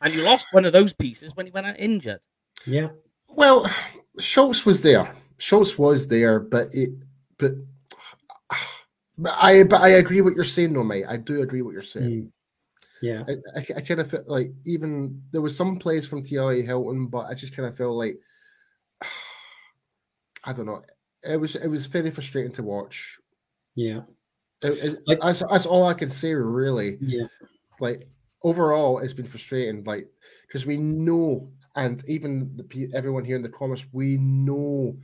And 0.00 0.12
you 0.12 0.22
lost 0.22 0.48
one 0.50 0.64
of 0.64 0.72
those 0.72 0.92
pieces 0.92 1.36
when 1.36 1.46
he 1.46 1.52
went 1.52 1.68
out 1.68 1.78
injured. 1.78 2.20
Yeah. 2.66 2.88
Well, 3.28 3.70
Schultz 4.18 4.66
was 4.66 4.82
there. 4.82 5.14
Schultz 5.38 5.78
was 5.78 6.08
there, 6.08 6.40
but 6.40 6.74
it 6.74 6.90
but 7.38 7.52
but 9.22 9.36
I 9.40 9.62
but 9.62 9.80
I 9.80 9.88
agree 9.90 10.20
what 10.20 10.34
you're 10.34 10.44
saying, 10.44 10.72
though, 10.72 10.84
mate. 10.84 11.04
I 11.08 11.16
do 11.16 11.42
agree 11.42 11.62
what 11.62 11.72
you're 11.72 11.82
saying. 11.82 12.24
Mm. 12.24 12.32
Yeah. 13.02 13.24
I, 13.28 13.58
I, 13.58 13.66
I 13.76 13.80
kind 13.80 14.00
of 14.00 14.10
felt 14.10 14.28
like 14.28 14.52
even 14.64 15.22
there 15.32 15.40
was 15.40 15.56
some 15.56 15.78
plays 15.78 16.06
from 16.06 16.22
T.Y. 16.22 16.62
Hilton, 16.62 17.06
but 17.06 17.26
I 17.26 17.34
just 17.34 17.54
kind 17.54 17.68
of 17.68 17.76
felt 17.76 17.96
like 17.96 18.18
I 20.44 20.52
don't 20.52 20.66
know. 20.66 20.82
It 21.22 21.38
was 21.38 21.54
it 21.54 21.68
was 21.68 21.86
very 21.86 22.10
frustrating 22.10 22.52
to 22.52 22.62
watch. 22.64 23.18
Yeah, 23.76 24.00
it, 24.62 24.72
it, 24.72 24.98
like, 25.06 25.20
that's 25.20 25.42
that's 25.48 25.66
all 25.66 25.86
I 25.86 25.94
can 25.94 26.10
say 26.10 26.34
really. 26.34 26.98
Yeah, 27.00 27.26
like 27.80 28.08
overall, 28.42 28.98
it's 28.98 29.12
been 29.12 29.28
frustrating. 29.28 29.84
Like 29.84 30.08
because 30.46 30.66
we 30.66 30.76
know, 30.78 31.48
and 31.76 32.02
even 32.08 32.56
the 32.56 32.90
everyone 32.92 33.24
here 33.24 33.36
in 33.36 33.42
the 33.42 33.48
comments, 33.48 33.86
we 33.92 34.16
know 34.16 34.96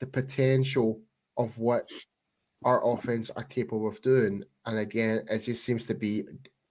the 0.00 0.06
potential 0.06 1.02
of 1.36 1.56
what 1.58 1.90
our 2.64 2.84
offense 2.92 3.30
are 3.30 3.44
capable 3.44 3.88
of 3.88 4.00
doing. 4.02 4.42
And 4.66 4.78
again, 4.78 5.22
it 5.30 5.38
just 5.40 5.64
seems 5.64 5.86
to 5.86 5.94
be 5.94 6.24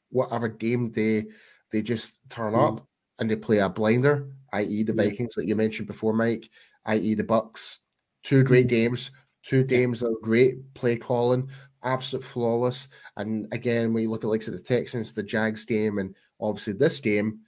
whatever 0.09 0.47
game 0.47 0.91
they 0.91 1.25
they 1.71 1.81
just 1.81 2.13
turn 2.29 2.53
mm. 2.53 2.67
up 2.67 2.87
and 3.19 3.29
they 3.29 3.35
play 3.35 3.57
a 3.59 3.69
blinder, 3.69 4.29
i.e. 4.53 4.83
the 4.83 4.93
Vikings, 4.93 5.35
like 5.35 5.47
you 5.47 5.55
mentioned 5.55 5.87
before, 5.87 6.13
Mike, 6.13 6.49
i.e. 6.85 7.15
the 7.15 7.23
Bucs. 7.23 7.77
Two 8.23 8.43
great 8.43 8.67
mm. 8.67 8.71
games, 8.71 9.11
two 9.43 9.63
games 9.63 10.03
of 10.03 10.13
great 10.21 10.73
play 10.73 10.95
calling, 10.95 11.49
absolute 11.83 12.23
flawless. 12.23 12.87
And 13.17 13.47
again, 13.51 13.93
when 13.93 14.03
you 14.03 14.09
look 14.09 14.23
at 14.23 14.29
like 14.29 14.41
say 14.41 14.51
the 14.51 14.59
Texans, 14.59 15.13
the 15.13 15.23
Jags 15.23 15.65
game, 15.65 15.97
and 15.97 16.15
obviously 16.39 16.73
this 16.73 16.99
game 16.99 17.39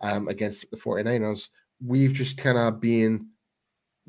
um, 0.00 0.28
against 0.28 0.70
the 0.70 0.76
49ers, 0.76 1.48
we've 1.84 2.12
just 2.12 2.36
kind 2.36 2.58
of 2.58 2.80
been 2.80 3.28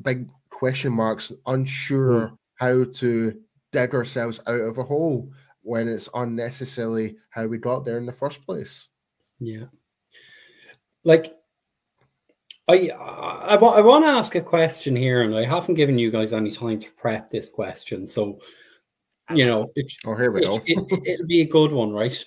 big 0.01 0.29
question 0.49 0.93
marks, 0.93 1.31
unsure 1.45 2.27
mm. 2.27 2.37
how 2.55 2.85
to 2.95 3.39
dig 3.73 3.93
ourselves 3.93 4.39
out 4.47 4.61
of 4.61 4.77
a 4.77 4.83
hole 4.83 5.29
when 5.63 5.89
it's 5.89 6.07
unnecessarily 6.13 7.17
how 7.29 7.47
we 7.47 7.57
got 7.57 7.83
there 7.83 7.97
in 7.97 8.05
the 8.05 8.13
first 8.13 8.45
place. 8.45 8.87
Yeah. 9.39 9.65
Like, 11.03 11.35
I, 12.69 12.89
I, 12.89 13.55
I 13.55 13.81
want 13.81 14.05
to 14.05 14.09
ask 14.09 14.35
a 14.35 14.41
question 14.41 14.95
here, 14.95 15.23
and 15.23 15.35
I 15.35 15.43
haven't 15.43 15.75
given 15.75 15.99
you 15.99 16.11
guys 16.11 16.31
any 16.31 16.51
time 16.51 16.79
to 16.79 16.91
prep 16.91 17.29
this 17.29 17.49
question. 17.49 18.07
So, 18.07 18.39
you 19.33 19.45
know, 19.45 19.69
it, 19.75 19.91
oh, 20.05 20.15
here 20.15 20.31
we 20.31 20.41
it, 20.41 20.45
go. 20.45 20.61
it, 20.65 21.19
will 21.19 21.27
be 21.27 21.41
a 21.41 21.45
good 21.45 21.73
one, 21.73 21.91
right? 21.91 22.23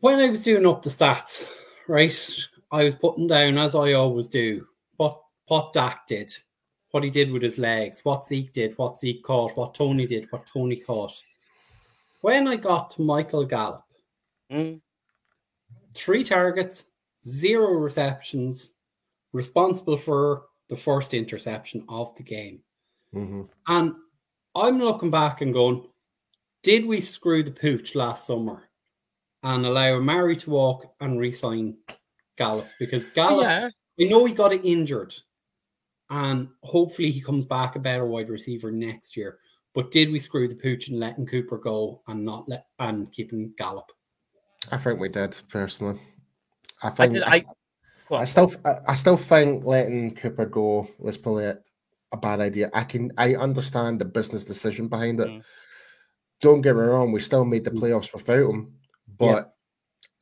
When 0.00 0.18
I 0.18 0.28
was 0.28 0.44
doing 0.44 0.66
up 0.66 0.82
the 0.82 0.90
stats, 0.90 1.48
right, 1.86 2.14
I 2.70 2.84
was 2.84 2.94
putting 2.96 3.28
down, 3.28 3.56
as 3.56 3.74
I 3.74 3.94
always 3.94 4.28
do, 4.28 4.66
what, 4.96 5.20
what 5.46 5.72
Dak 5.72 6.06
did, 6.06 6.30
what 6.90 7.04
he 7.04 7.10
did 7.10 7.30
with 7.30 7.42
his 7.42 7.58
legs, 7.58 8.04
what 8.04 8.26
Zeke 8.26 8.52
did, 8.52 8.76
what 8.78 8.98
Zeke 8.98 9.22
caught, 9.22 9.56
what 9.56 9.74
Tony 9.74 10.06
did, 10.06 10.26
what 10.30 10.46
Tony 10.46 10.76
caught. 10.76 11.22
When 12.20 12.48
I 12.48 12.56
got 12.56 12.90
to 12.90 13.02
Michael 13.02 13.44
Gallup, 13.44 13.84
mm. 14.50 14.80
three 15.94 16.24
targets, 16.24 16.86
zero 17.22 17.72
receptions, 17.72 18.72
responsible 19.32 19.96
for 19.96 20.46
the 20.68 20.76
first 20.76 21.14
interception 21.14 21.84
of 21.88 22.14
the 22.16 22.22
game. 22.22 22.60
Mm-hmm. 23.14 23.42
And 23.66 23.94
I'm 24.54 24.78
looking 24.78 25.10
back 25.10 25.40
and 25.40 25.52
going, 25.52 25.84
did 26.62 26.86
we 26.86 27.00
screw 27.00 27.42
the 27.42 27.50
pooch 27.50 27.94
last 27.94 28.26
summer 28.26 28.68
and 29.42 29.64
allow 29.64 30.00
Murray 30.00 30.36
to 30.36 30.50
walk 30.50 30.94
and 31.00 31.18
resign 31.18 31.76
Gallup? 32.36 32.66
Because 32.78 33.04
Gallup, 33.04 33.44
yeah. 33.44 33.68
we 33.96 34.08
know 34.08 34.24
he 34.24 34.34
got 34.34 34.52
it 34.52 34.64
injured 34.64 35.14
and 36.10 36.48
hopefully 36.62 37.10
he 37.10 37.20
comes 37.20 37.44
back 37.44 37.76
a 37.76 37.78
better 37.78 38.06
wide 38.06 38.28
receiver 38.28 38.70
next 38.70 39.16
year. 39.16 39.38
But 39.74 39.90
did 39.90 40.10
we 40.10 40.18
screw 40.18 40.48
the 40.48 40.54
pooch 40.54 40.88
and 40.88 40.98
letting 40.98 41.26
Cooper 41.26 41.58
go 41.58 42.02
and 42.08 42.24
not 42.24 42.48
let 42.48 42.66
and 42.78 43.12
keeping 43.12 43.52
Gallup? 43.56 43.90
I 44.72 44.78
think 44.78 44.98
we 44.98 45.08
did 45.08 45.40
personally. 45.48 46.00
I 46.82 46.90
think 46.90 47.00
I, 47.00 47.06
did, 47.14 47.22
I, 47.22 47.44
I, 48.10 48.20
I 48.22 48.24
still 48.24 48.52
I, 48.86 48.94
still 48.94 49.16
think 49.16 49.64
letting 49.64 50.14
Cooper 50.14 50.46
go 50.46 50.88
was 50.98 51.18
probably 51.18 51.44
a, 51.44 51.58
a, 52.12 52.16
bad 52.16 52.40
idea. 52.40 52.70
I 52.72 52.84
can 52.84 53.12
I 53.18 53.34
understand 53.34 54.00
the 54.00 54.04
business 54.04 54.44
decision 54.44 54.88
behind 54.88 55.20
it. 55.20 55.28
Mm. 55.28 55.42
Don't 56.40 56.62
get 56.62 56.76
me 56.76 56.82
wrong, 56.82 57.12
we 57.12 57.20
still 57.20 57.44
made 57.44 57.64
the 57.64 57.70
mm. 57.70 57.80
playoffs 57.80 58.12
without 58.12 58.50
him, 58.50 58.72
but 59.18 59.24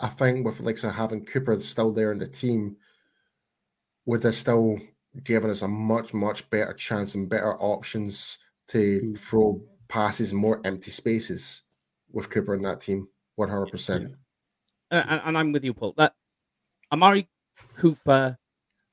yeah. 0.01 0.07
I 0.07 0.09
think 0.09 0.45
with 0.45 0.61
like 0.61 0.79
so 0.79 0.89
having 0.89 1.25
Cooper 1.25 1.59
still 1.61 1.93
there 1.93 2.13
in 2.13 2.19
the 2.19 2.27
team, 2.27 2.77
would 4.07 4.23
have 4.23 4.35
still 4.35 4.79
given 5.25 5.51
us 5.51 5.63
a 5.63 5.69
much 5.69 6.15
much 6.15 6.49
better 6.51 6.73
chance 6.73 7.15
and 7.15 7.29
better 7.29 7.55
options 7.59 8.39
to 8.69 9.01
mm. 9.01 9.19
throw 9.19 9.61
passes 9.89 10.33
more 10.33 10.61
empty 10.65 10.91
spaces 10.91 11.63
with 12.11 12.31
Cooper 12.31 12.55
in 12.55 12.63
that 12.63 12.81
team. 12.81 13.09
One 13.37 13.49
hundred 13.49 13.71
percent. 13.71 14.15
And 14.91 15.37
I'm 15.37 15.53
with 15.53 15.65
you, 15.65 15.75
Paul. 15.75 15.95
That 15.97 16.15
Amari 16.93 17.29
Cooper, 17.77 18.39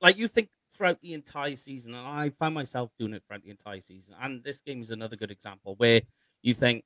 like 0.00 0.18
you 0.18 0.28
think 0.28 0.50
throughout 0.70 1.00
the 1.00 1.14
entire 1.14 1.56
season, 1.56 1.94
and 1.94 2.06
I 2.06 2.30
found 2.30 2.54
myself 2.54 2.90
doing 2.98 3.14
it 3.14 3.22
throughout 3.26 3.42
the 3.42 3.50
entire 3.50 3.80
season. 3.80 4.14
And 4.20 4.42
this 4.42 4.60
game 4.60 4.82
is 4.82 4.90
another 4.90 5.16
good 5.16 5.30
example 5.30 5.76
where 5.76 6.02
you 6.42 6.52
think 6.52 6.84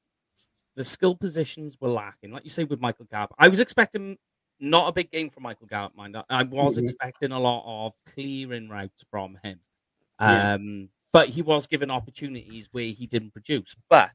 the 0.77 0.85
skill 0.85 1.17
positions 1.17 1.77
were 1.81 1.89
lacking. 1.89 2.31
Like 2.31 2.45
you 2.45 2.51
say 2.51 2.65
with 2.65 2.81
Michael 2.81 3.07
Gallup, 3.11 3.35
I 3.39 3.49
was 3.49 3.61
expecting 3.61 4.19
not 4.61 4.89
a 4.89 4.93
big 4.93 5.11
game 5.11 5.31
for 5.31 5.41
Michael 5.41 5.67
Gallup, 5.67 5.97
mind. 5.97 6.17
I 6.29 6.43
was 6.43 6.77
mm-hmm. 6.77 6.85
expecting 6.85 7.33
a 7.33 7.39
lot 7.39 7.87
of 7.87 7.93
clearing 8.13 8.69
routes 8.69 9.05
from 9.11 9.39
him. 9.43 9.61
Yeah. 10.21 10.55
Um, 10.55 10.89
but 11.13 11.29
he 11.29 11.43
was 11.43 11.67
given 11.67 11.91
opportunities 11.91 12.69
where 12.73 12.85
he 12.85 13.07
didn't 13.07 13.33
produce. 13.33 13.75
But 13.89 14.11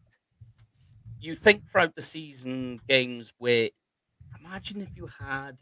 you 1.19 1.35
think 1.35 1.69
throughout 1.69 1.95
the 1.95 2.01
season 2.01 2.79
games 2.87 3.33
where 3.37 3.69
imagine 4.39 4.81
if 4.81 4.89
you 4.95 5.07
had 5.19 5.57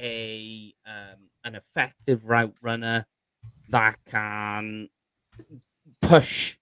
a 0.00 0.74
um, 0.86 1.28
an 1.44 1.54
effective 1.54 2.26
route 2.26 2.54
runner 2.62 3.06
that 3.68 3.98
can 4.10 4.88
push 6.00 6.56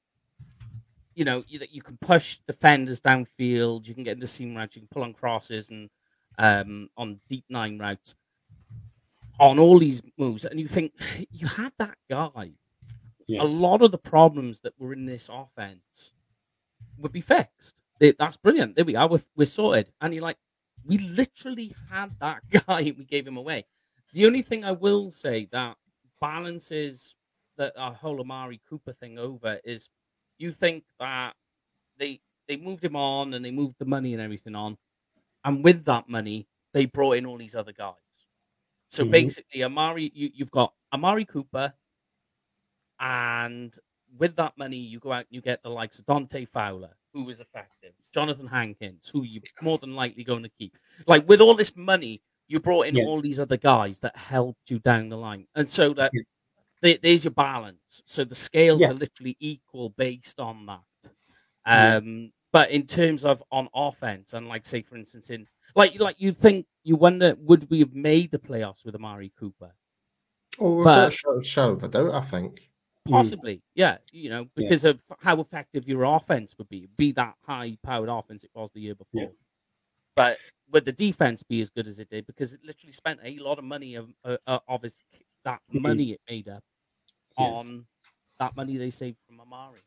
you 1.14 1.24
know 1.24 1.44
you, 1.48 1.60
you 1.70 1.82
can 1.82 1.96
push 2.00 2.38
defenders 2.46 3.00
downfield 3.00 3.86
you 3.86 3.94
can 3.94 4.04
get 4.04 4.14
into 4.14 4.26
seam 4.26 4.56
routes 4.56 4.74
you 4.76 4.82
can 4.82 4.88
pull 4.88 5.04
on 5.04 5.12
crosses 5.12 5.70
and 5.70 5.88
um, 6.38 6.88
on 6.96 7.20
deep 7.28 7.44
nine 7.48 7.78
routes 7.78 8.14
on 9.40 9.58
all 9.58 9.78
these 9.78 10.02
moves 10.16 10.44
and 10.44 10.58
you 10.58 10.66
think 10.66 10.92
you 11.30 11.46
had 11.46 11.72
that 11.78 11.96
guy. 12.10 12.52
Yeah. 13.26 13.42
a 13.42 13.44
lot 13.44 13.82
of 13.82 13.90
the 13.90 13.98
problems 13.98 14.60
that 14.60 14.72
were 14.78 14.94
in 14.94 15.04
this 15.04 15.28
offense 15.30 16.12
would 16.96 17.12
be 17.12 17.20
fixed. 17.20 17.82
That's 18.00 18.38
brilliant. 18.38 18.74
There 18.74 18.86
we 18.86 18.96
are. 18.96 19.06
We're, 19.06 19.20
we're 19.36 19.44
sorted. 19.44 19.92
And 20.00 20.14
you're 20.14 20.22
like 20.22 20.38
we 20.86 20.98
literally 20.98 21.74
had 21.90 22.12
that 22.20 22.42
guy 22.66 22.92
we 22.96 23.04
gave 23.04 23.26
him 23.26 23.36
away. 23.36 23.64
The 24.14 24.26
only 24.26 24.42
thing 24.42 24.64
I 24.64 24.72
will 24.72 25.10
say 25.10 25.46
that 25.52 25.76
balances 26.20 27.14
that 27.58 27.72
uh, 27.76 27.92
whole 27.92 28.20
Amari 28.20 28.60
Cooper 28.68 28.92
thing 28.94 29.18
over 29.18 29.60
is 29.64 29.88
you 30.38 30.50
think 30.50 30.84
that 30.98 31.34
they 31.98 32.20
they 32.46 32.56
moved 32.56 32.82
him 32.82 32.96
on 32.96 33.34
and 33.34 33.44
they 33.44 33.50
moved 33.50 33.74
the 33.78 33.84
money 33.84 34.14
and 34.14 34.22
everything 34.22 34.54
on, 34.54 34.78
and 35.48 35.64
with 35.64 35.86
that 35.86 36.08
money 36.08 36.46
they 36.74 36.84
brought 36.84 37.16
in 37.16 37.24
all 37.24 37.38
these 37.38 37.54
other 37.54 37.72
guys. 37.72 37.94
So 38.88 39.02
mm-hmm. 39.02 39.12
basically, 39.12 39.64
Amari, 39.64 40.12
you, 40.14 40.30
you've 40.34 40.50
got 40.50 40.74
Amari 40.92 41.24
Cooper, 41.24 41.72
and 43.00 43.74
with 44.18 44.36
that 44.36 44.52
money, 44.58 44.76
you 44.76 44.98
go 44.98 45.12
out 45.12 45.20
and 45.20 45.26
you 45.30 45.40
get 45.40 45.62
the 45.62 45.70
likes 45.70 45.98
of 45.98 46.06
Dante 46.06 46.44
Fowler, 46.44 46.94
who 47.14 47.24
was 47.24 47.40
effective, 47.40 47.92
Johnathan 48.14 48.50
Hankins, 48.50 49.08
who 49.12 49.22
you're 49.22 49.42
more 49.62 49.78
than 49.78 49.94
likely 49.96 50.22
going 50.22 50.42
to 50.42 50.50
keep. 50.50 50.76
Like 51.06 51.26
with 51.26 51.40
all 51.40 51.54
this 51.54 51.74
money, 51.74 52.22
you 52.46 52.60
brought 52.60 52.86
in 52.86 52.96
yeah. 52.96 53.04
all 53.04 53.22
these 53.22 53.40
other 53.40 53.56
guys 53.56 54.00
that 54.00 54.16
helped 54.16 54.70
you 54.70 54.78
down 54.78 55.08
the 55.08 55.16
line, 55.16 55.46
and 55.54 55.68
so 55.68 55.94
that 55.94 56.12
yeah. 56.82 56.96
there's 57.02 57.24
your 57.24 57.32
balance. 57.32 58.02
So 58.04 58.24
the 58.24 58.34
scales 58.34 58.80
yeah. 58.80 58.90
are 58.90 58.94
literally 58.94 59.36
equal 59.40 59.90
based 59.90 60.40
on 60.40 60.66
that. 60.66 60.80
Um, 61.66 62.32
but 62.52 62.70
in 62.70 62.86
terms 62.86 63.24
of 63.24 63.42
on 63.50 63.68
offense, 63.74 64.32
and 64.32 64.48
like 64.48 64.66
say 64.66 64.82
for 64.82 64.96
instance 64.96 65.30
in 65.30 65.46
like 65.74 65.98
like 65.98 66.16
you 66.18 66.32
think 66.32 66.66
you 66.84 66.96
wonder 66.96 67.36
would 67.40 67.68
we 67.70 67.80
have 67.80 67.94
made 67.94 68.30
the 68.30 68.38
playoffs 68.38 68.84
with 68.84 68.94
Amari 68.94 69.32
Cooper? 69.38 69.72
Oh, 70.60 71.10
shadow 71.40 71.72
of 71.72 71.84
a 71.84 71.88
doubt, 71.88 72.14
I 72.14 72.20
think. 72.22 72.70
Mm. 73.08 73.12
Possibly, 73.12 73.62
yeah. 73.74 73.98
You 74.12 74.30
know, 74.30 74.46
because 74.54 74.84
yeah. 74.84 74.90
of 74.90 75.02
how 75.20 75.40
effective 75.40 75.88
your 75.88 76.04
offense 76.04 76.54
would 76.58 76.68
be, 76.68 76.88
be 76.96 77.12
that 77.12 77.34
high 77.46 77.76
powered 77.82 78.08
offense 78.08 78.44
it 78.44 78.50
was 78.54 78.70
the 78.74 78.80
year 78.80 78.94
before. 78.94 79.22
Yeah. 79.22 79.28
But 80.16 80.38
would 80.72 80.84
the 80.84 80.92
defense 80.92 81.42
be 81.42 81.60
as 81.60 81.70
good 81.70 81.86
as 81.86 82.00
it 82.00 82.10
did? 82.10 82.26
Because 82.26 82.52
it 82.52 82.60
literally 82.64 82.92
spent 82.92 83.20
a 83.24 83.38
lot 83.38 83.58
of 83.58 83.64
money 83.64 83.94
of 83.94 84.08
uh, 84.24 84.36
uh 84.46 84.58
of 84.68 84.84
its 84.84 85.04
that 85.44 85.60
mm-hmm. 85.72 85.82
money 85.82 86.12
it 86.12 86.20
made 86.28 86.48
up 86.48 86.62
yeah. 87.38 87.44
on 87.44 87.86
that 88.38 88.56
money 88.56 88.76
they 88.76 88.90
saved 88.90 89.18
from 89.26 89.40
Amari. 89.40 89.80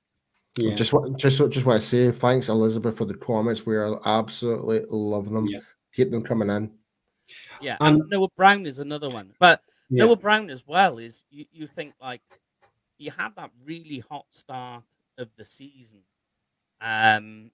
Yeah. 0.58 0.76
Just 0.76 0.94
just 1.18 1.38
just 1.50 1.66
want 1.66 1.82
to 1.82 1.88
say 1.88 2.12
thanks 2.12 2.50
Elizabeth 2.50 2.98
for 2.98 3.06
the 3.06 3.14
comments. 3.14 3.66
We 3.66 3.78
are 3.78 4.00
absolutely 4.06 4.84
loving 4.90 5.34
them. 5.34 5.48
Yeah. 5.48 5.60
Keep 5.94 6.12
them 6.12 6.24
coming 6.24 6.50
in. 6.50 6.72
Yeah, 7.62 7.78
and 7.80 8.02
Noah 8.10 8.28
Brown 8.36 8.66
is 8.66 8.80
another 8.80 9.10
one, 9.10 9.32
but 9.40 9.62
yeah. 9.90 10.06
Noah 10.06 10.18
Brown 10.18 10.50
as 10.50 10.66
well 10.68 10.98
is 10.98 11.24
you, 11.30 11.46
you 11.52 11.68
think 11.68 11.94
like 12.02 12.22
you 12.98 13.12
had 13.12 13.30
that 13.38 13.52
really 13.64 14.04
hot 14.10 14.26
start 14.30 14.84
of 15.18 15.30
the 15.38 15.46
season, 15.46 16.00
um, 16.82 17.52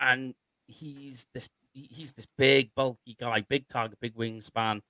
and 0.00 0.34
he's 0.66 1.26
this 1.34 1.48
he's 1.74 2.12
this 2.12 2.26
big 2.38 2.74
bulky 2.74 3.16
guy, 3.18 3.40
big 3.40 3.68
target, 3.68 3.98
big 4.00 4.14
wingspan, 4.14 4.80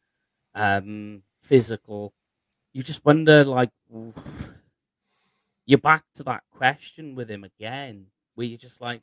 um, 0.54 1.22
physical. 1.40 2.12
You 2.72 2.82
just 2.82 3.04
wonder, 3.04 3.44
like, 3.44 3.70
you're 5.66 5.78
back 5.78 6.04
to 6.14 6.22
that 6.24 6.42
question 6.50 7.14
with 7.14 7.30
him 7.30 7.44
again, 7.44 8.06
where 8.34 8.46
you're 8.46 8.58
just 8.58 8.80
like, 8.80 9.02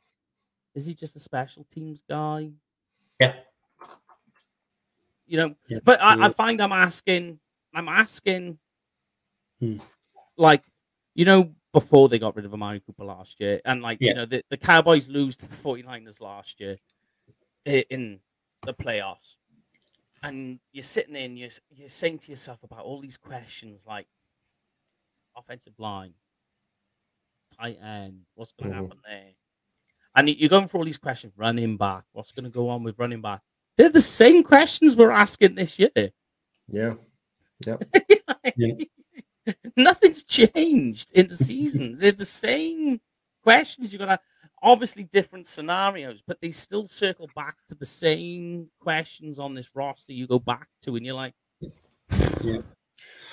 is 0.74 0.86
he 0.86 0.94
just 0.94 1.16
a 1.16 1.20
special 1.20 1.66
teams 1.72 2.02
guy? 2.08 2.50
Yeah. 3.20 3.34
You 5.26 5.36
know, 5.36 5.54
yeah, 5.68 5.78
but 5.84 6.02
I, 6.02 6.26
I, 6.26 6.28
find 6.30 6.60
I'm 6.60 6.72
asking, 6.72 7.38
I'm 7.74 7.88
asking, 7.88 8.58
hmm 9.60 9.78
like 10.36 10.62
you 11.14 11.26
know 11.26 11.50
before 11.72 12.08
they 12.08 12.18
got 12.18 12.34
rid 12.36 12.44
of 12.44 12.52
Amari 12.52 12.80
Cooper 12.80 13.04
last 13.04 13.40
year. 13.40 13.60
And 13.64 13.82
like, 13.82 13.98
yeah. 14.00 14.08
you 14.08 14.14
know, 14.14 14.26
the, 14.26 14.42
the 14.50 14.56
Cowboys 14.56 15.08
lose 15.08 15.36
to 15.36 15.48
the 15.48 15.54
49ers 15.54 16.20
last 16.20 16.60
year 16.60 16.76
in 17.64 18.20
the 18.62 18.74
playoffs. 18.74 19.36
And 20.22 20.58
you're 20.72 20.82
sitting 20.82 21.14
there 21.14 21.24
and 21.24 21.38
you're, 21.38 21.50
you're 21.70 21.88
saying 21.88 22.18
to 22.20 22.30
yourself 22.30 22.62
about 22.62 22.80
all 22.80 23.00
these 23.00 23.16
questions 23.16 23.84
like 23.86 24.06
offensive 25.36 25.78
line, 25.78 26.12
tight 27.58 27.78
end, 27.82 28.20
what's 28.34 28.52
going 28.52 28.70
to 28.70 28.76
mm-hmm. 28.76 28.84
happen 28.86 28.98
there? 29.06 29.30
And 30.16 30.28
you're 30.28 30.48
going 30.48 30.66
for 30.66 30.78
all 30.78 30.84
these 30.84 30.98
questions, 30.98 31.32
running 31.36 31.76
back, 31.76 32.04
what's 32.12 32.32
going 32.32 32.44
to 32.44 32.50
go 32.50 32.68
on 32.68 32.82
with 32.82 32.98
running 32.98 33.20
back? 33.20 33.40
They're 33.76 33.88
the 33.88 34.00
same 34.00 34.42
questions 34.42 34.96
we're 34.96 35.10
asking 35.10 35.54
this 35.54 35.78
year. 35.78 36.10
Yeah. 36.68 36.94
Yep. 37.66 37.84
yeah. 38.56 38.74
Nothing's 39.76 40.22
changed 40.22 41.12
in 41.12 41.28
the 41.28 41.36
season. 41.36 41.96
They're 42.00 42.12
the 42.12 42.24
same 42.24 43.00
questions. 43.42 43.92
You're 43.92 43.98
gonna 43.98 44.20
obviously 44.62 45.04
different 45.04 45.46
scenarios, 45.46 46.22
but 46.26 46.40
they 46.40 46.52
still 46.52 46.86
circle 46.86 47.28
back 47.34 47.56
to 47.68 47.74
the 47.74 47.86
same 47.86 48.68
questions 48.80 49.38
on 49.38 49.54
this 49.54 49.70
roster. 49.74 50.12
You 50.12 50.26
go 50.26 50.38
back 50.38 50.68
to, 50.82 50.96
and 50.96 51.04
you're 51.04 51.14
like, 51.14 51.34
yeah. 52.42 52.58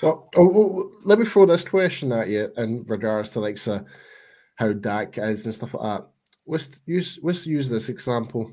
Well, 0.02 0.28
oh, 0.36 0.48
well, 0.48 0.90
let 1.04 1.18
me 1.18 1.24
throw 1.24 1.46
this 1.46 1.64
question 1.64 2.12
at 2.12 2.28
you 2.28 2.50
in 2.56 2.84
regards 2.86 3.30
to 3.30 3.40
like 3.40 3.58
so 3.58 3.84
how 4.56 4.72
Dak 4.72 5.18
is 5.18 5.44
and 5.44 5.54
stuff 5.54 5.74
like 5.74 5.82
that. 5.82 6.08
Let's 6.46 6.80
use 6.86 7.18
let's 7.22 7.46
use 7.46 7.68
this 7.68 7.88
example 7.88 8.52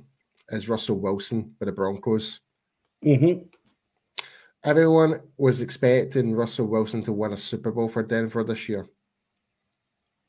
as 0.49 0.69
Russell 0.69 0.99
Wilson 0.99 1.55
with 1.59 1.67
the 1.67 1.73
Broncos. 1.73 2.41
Mm-hmm 3.03 3.45
everyone 4.65 5.21
was 5.38 5.61
expecting 5.61 6.34
Russell 6.34 6.65
Wilson 6.65 7.01
to 7.03 7.13
win 7.13 7.34
a 7.34 7.38
Super 7.38 7.71
Bowl 7.71 7.88
for 7.88 8.03
Denver 8.03 8.43
this 8.43 8.67
year. 8.67 8.88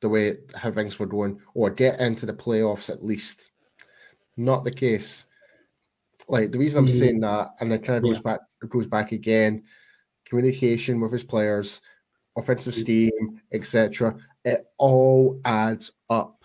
The 0.03 0.09
way 0.11 0.36
how 0.55 0.70
things 0.70 0.99
were 0.99 1.07
going, 1.07 1.40
or 1.55 1.70
get 1.70 1.99
into 2.01 2.26
the 2.26 2.34
playoffs 2.34 2.90
at 2.90 3.03
least. 3.03 3.51
Not 4.36 4.64
the 4.64 4.70
case. 4.70 5.24
Like 6.28 6.53
the 6.53 6.59
reason 6.59 6.80
I'm 6.80 6.86
mm-hmm. 6.86 6.99
saying 6.99 7.20
that, 7.20 7.55
and 7.61 7.72
it 7.72 7.82
kind 7.82 7.97
of 7.97 8.05
goes 8.05 8.16
yeah. 8.16 8.32
back 8.32 8.40
goes 8.68 8.86
back 8.86 9.12
again, 9.12 9.64
communication 10.26 11.00
with 11.00 11.12
his 11.12 11.24
players, 11.24 11.80
offensive 12.36 12.74
mm-hmm. 12.74 12.82
scheme, 12.82 13.40
etc. 13.52 14.16
It 14.44 14.66
all 14.78 15.40
adds 15.44 15.92
up. 16.10 16.44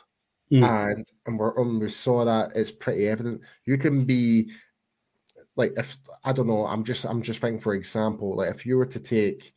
Mm-hmm. 0.52 0.64
And 0.64 1.08
and 1.26 1.40
we're 1.40 1.60
and 1.62 1.80
we 1.80 1.90
saw 1.90 2.26
that 2.26 2.56
it's 2.56 2.72
pretty 2.72 3.08
evident. 3.08 3.42
You 3.66 3.78
can 3.78 4.06
be 4.06 4.52
like 5.56 5.74
if 5.78 5.98
I 6.24 6.34
don't 6.34 6.48
know, 6.48 6.66
I'm 6.66 6.84
just 6.84 7.06
I'm 7.06 7.22
just 7.22 7.40
thinking 7.40 7.62
for 7.62 7.74
example, 7.74 8.36
like 8.36 8.54
if 8.54 8.66
you 8.66 8.78
were 8.78 8.86
to 8.88 9.00
take 9.00 9.54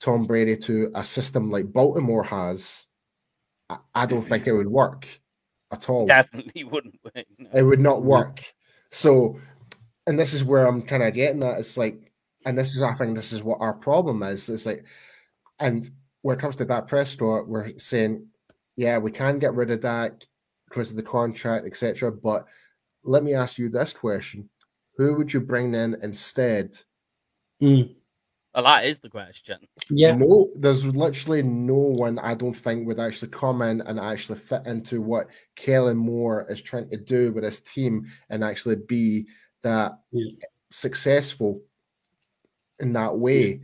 Tom 0.00 0.26
Brady 0.26 0.56
to 0.58 0.90
a 0.94 1.04
system 1.04 1.50
like 1.50 1.72
Baltimore 1.72 2.24
has, 2.24 2.86
I, 3.68 3.78
I 3.94 4.06
don't 4.06 4.22
think 4.22 4.46
it 4.46 4.52
would 4.52 4.68
work 4.68 5.06
at 5.72 5.88
all. 5.88 6.06
Definitely 6.06 6.64
wouldn't. 6.70 6.98
Work, 7.04 7.24
no. 7.38 7.48
It 7.52 7.62
would 7.62 7.80
not 7.80 8.02
work. 8.02 8.44
So, 8.90 9.40
and 10.06 10.18
this 10.18 10.34
is 10.34 10.44
where 10.44 10.66
I'm 10.66 10.82
kind 10.82 11.02
of 11.02 11.14
getting 11.14 11.42
at. 11.42 11.58
It's 11.58 11.76
like, 11.76 12.11
and 12.44 12.58
this 12.58 12.74
is 12.74 12.82
I 12.82 12.94
think 12.94 13.16
this 13.16 13.32
is 13.32 13.42
what 13.42 13.60
our 13.60 13.74
problem 13.74 14.22
is. 14.22 14.48
It's 14.48 14.66
like, 14.66 14.84
and 15.58 15.88
when 16.22 16.36
it 16.36 16.40
comes 16.40 16.56
to 16.56 16.64
that 16.66 16.88
Prescott, 16.88 17.48
we're 17.48 17.76
saying, 17.78 18.26
yeah, 18.76 18.98
we 18.98 19.10
can 19.10 19.38
get 19.38 19.54
rid 19.54 19.70
of 19.70 19.82
that 19.82 20.24
because 20.68 20.90
of 20.90 20.96
the 20.96 21.02
contract, 21.02 21.66
etc. 21.66 22.10
But 22.12 22.46
let 23.04 23.22
me 23.22 23.34
ask 23.34 23.58
you 23.58 23.68
this 23.68 23.92
question: 23.92 24.48
who 24.96 25.14
would 25.14 25.32
you 25.32 25.40
bring 25.40 25.74
in 25.74 25.96
instead? 26.02 26.76
Mm. 27.62 27.94
Well, 28.54 28.64
that 28.64 28.84
is 28.84 29.00
the 29.00 29.08
question. 29.08 29.58
Yeah. 29.88 30.14
No, 30.14 30.50
there's 30.56 30.84
literally 30.84 31.42
no 31.42 31.74
one 31.74 32.18
I 32.18 32.34
don't 32.34 32.54
think 32.54 32.86
would 32.86 33.00
actually 33.00 33.30
come 33.30 33.62
in 33.62 33.80
and 33.80 33.98
actually 33.98 34.38
fit 34.38 34.66
into 34.66 35.00
what 35.00 35.28
Kellen 35.56 35.96
Moore 35.96 36.46
is 36.50 36.60
trying 36.60 36.90
to 36.90 36.98
do 36.98 37.32
with 37.32 37.44
his 37.44 37.62
team 37.62 38.06
and 38.28 38.44
actually 38.44 38.76
be 38.76 39.26
that 39.62 39.92
yeah. 40.10 40.32
successful 40.70 41.62
in 42.82 42.92
that 42.92 43.16
way. 43.16 43.46
Yeah. 43.46 43.56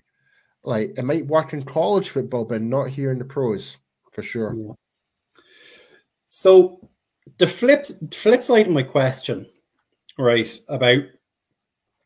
Like 0.65 0.95
it 0.97 1.05
might 1.05 1.27
work 1.27 1.53
in 1.53 1.63
college 1.63 2.09
football, 2.09 2.45
but 2.45 2.63
not 2.63 2.89
here 2.89 3.13
in 3.13 3.19
the 3.19 3.25
pros 3.25 3.77
for 4.13 4.23
sure. 4.23 4.55
Yeah. 4.57 4.73
So 6.27 6.89
the 7.39 7.47
flip 7.47 7.87
flip 8.13 8.43
side 8.43 8.67
of 8.67 8.73
my 8.73 8.83
question, 8.83 9.47
right, 10.19 10.49
about 10.69 11.03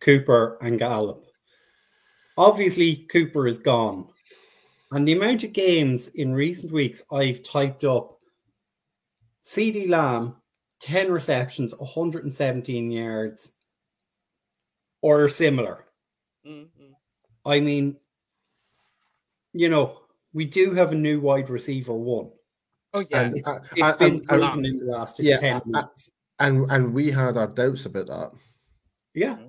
Cooper, 0.00 0.58
and 0.60 0.78
Gallup. 0.78 1.24
Obviously, 2.36 3.06
Cooper 3.10 3.46
is 3.46 3.58
gone. 3.58 4.08
And 4.90 5.08
the 5.08 5.12
amount 5.12 5.44
of 5.44 5.52
games 5.52 6.08
in 6.08 6.34
recent 6.34 6.72
weeks 6.72 7.02
I've 7.10 7.42
typed 7.42 7.84
up 7.84 8.18
CD 9.40 9.86
Lamb, 9.86 10.36
10 10.80 11.10
receptions, 11.10 11.74
117 11.76 12.90
yards, 12.90 13.52
or 15.00 15.28
similar. 15.28 15.86
Mm-hmm. 16.46 16.81
I 17.44 17.60
mean, 17.60 17.96
you 19.52 19.68
know, 19.68 20.00
we 20.32 20.44
do 20.44 20.72
have 20.74 20.92
a 20.92 20.96
new 20.96 21.20
wide 21.20 21.50
receiver 21.50 21.92
one. 21.92 22.30
Oh 22.94 23.04
yeah, 23.10 23.22
and, 23.22 23.36
it's, 23.36 23.48
uh, 23.48 23.60
it's 23.74 23.98
been 23.98 24.20
proven 24.22 24.64
in 24.64 24.78
the 24.78 24.92
last 24.92 25.18
yeah, 25.18 25.38
10 25.38 25.62
weeks. 25.66 26.10
And 26.38 26.70
and 26.70 26.92
we 26.92 27.10
had 27.10 27.36
our 27.36 27.46
doubts 27.46 27.86
about 27.86 28.06
that. 28.08 28.32
Yeah. 29.14 29.34
Mm-hmm. 29.34 29.48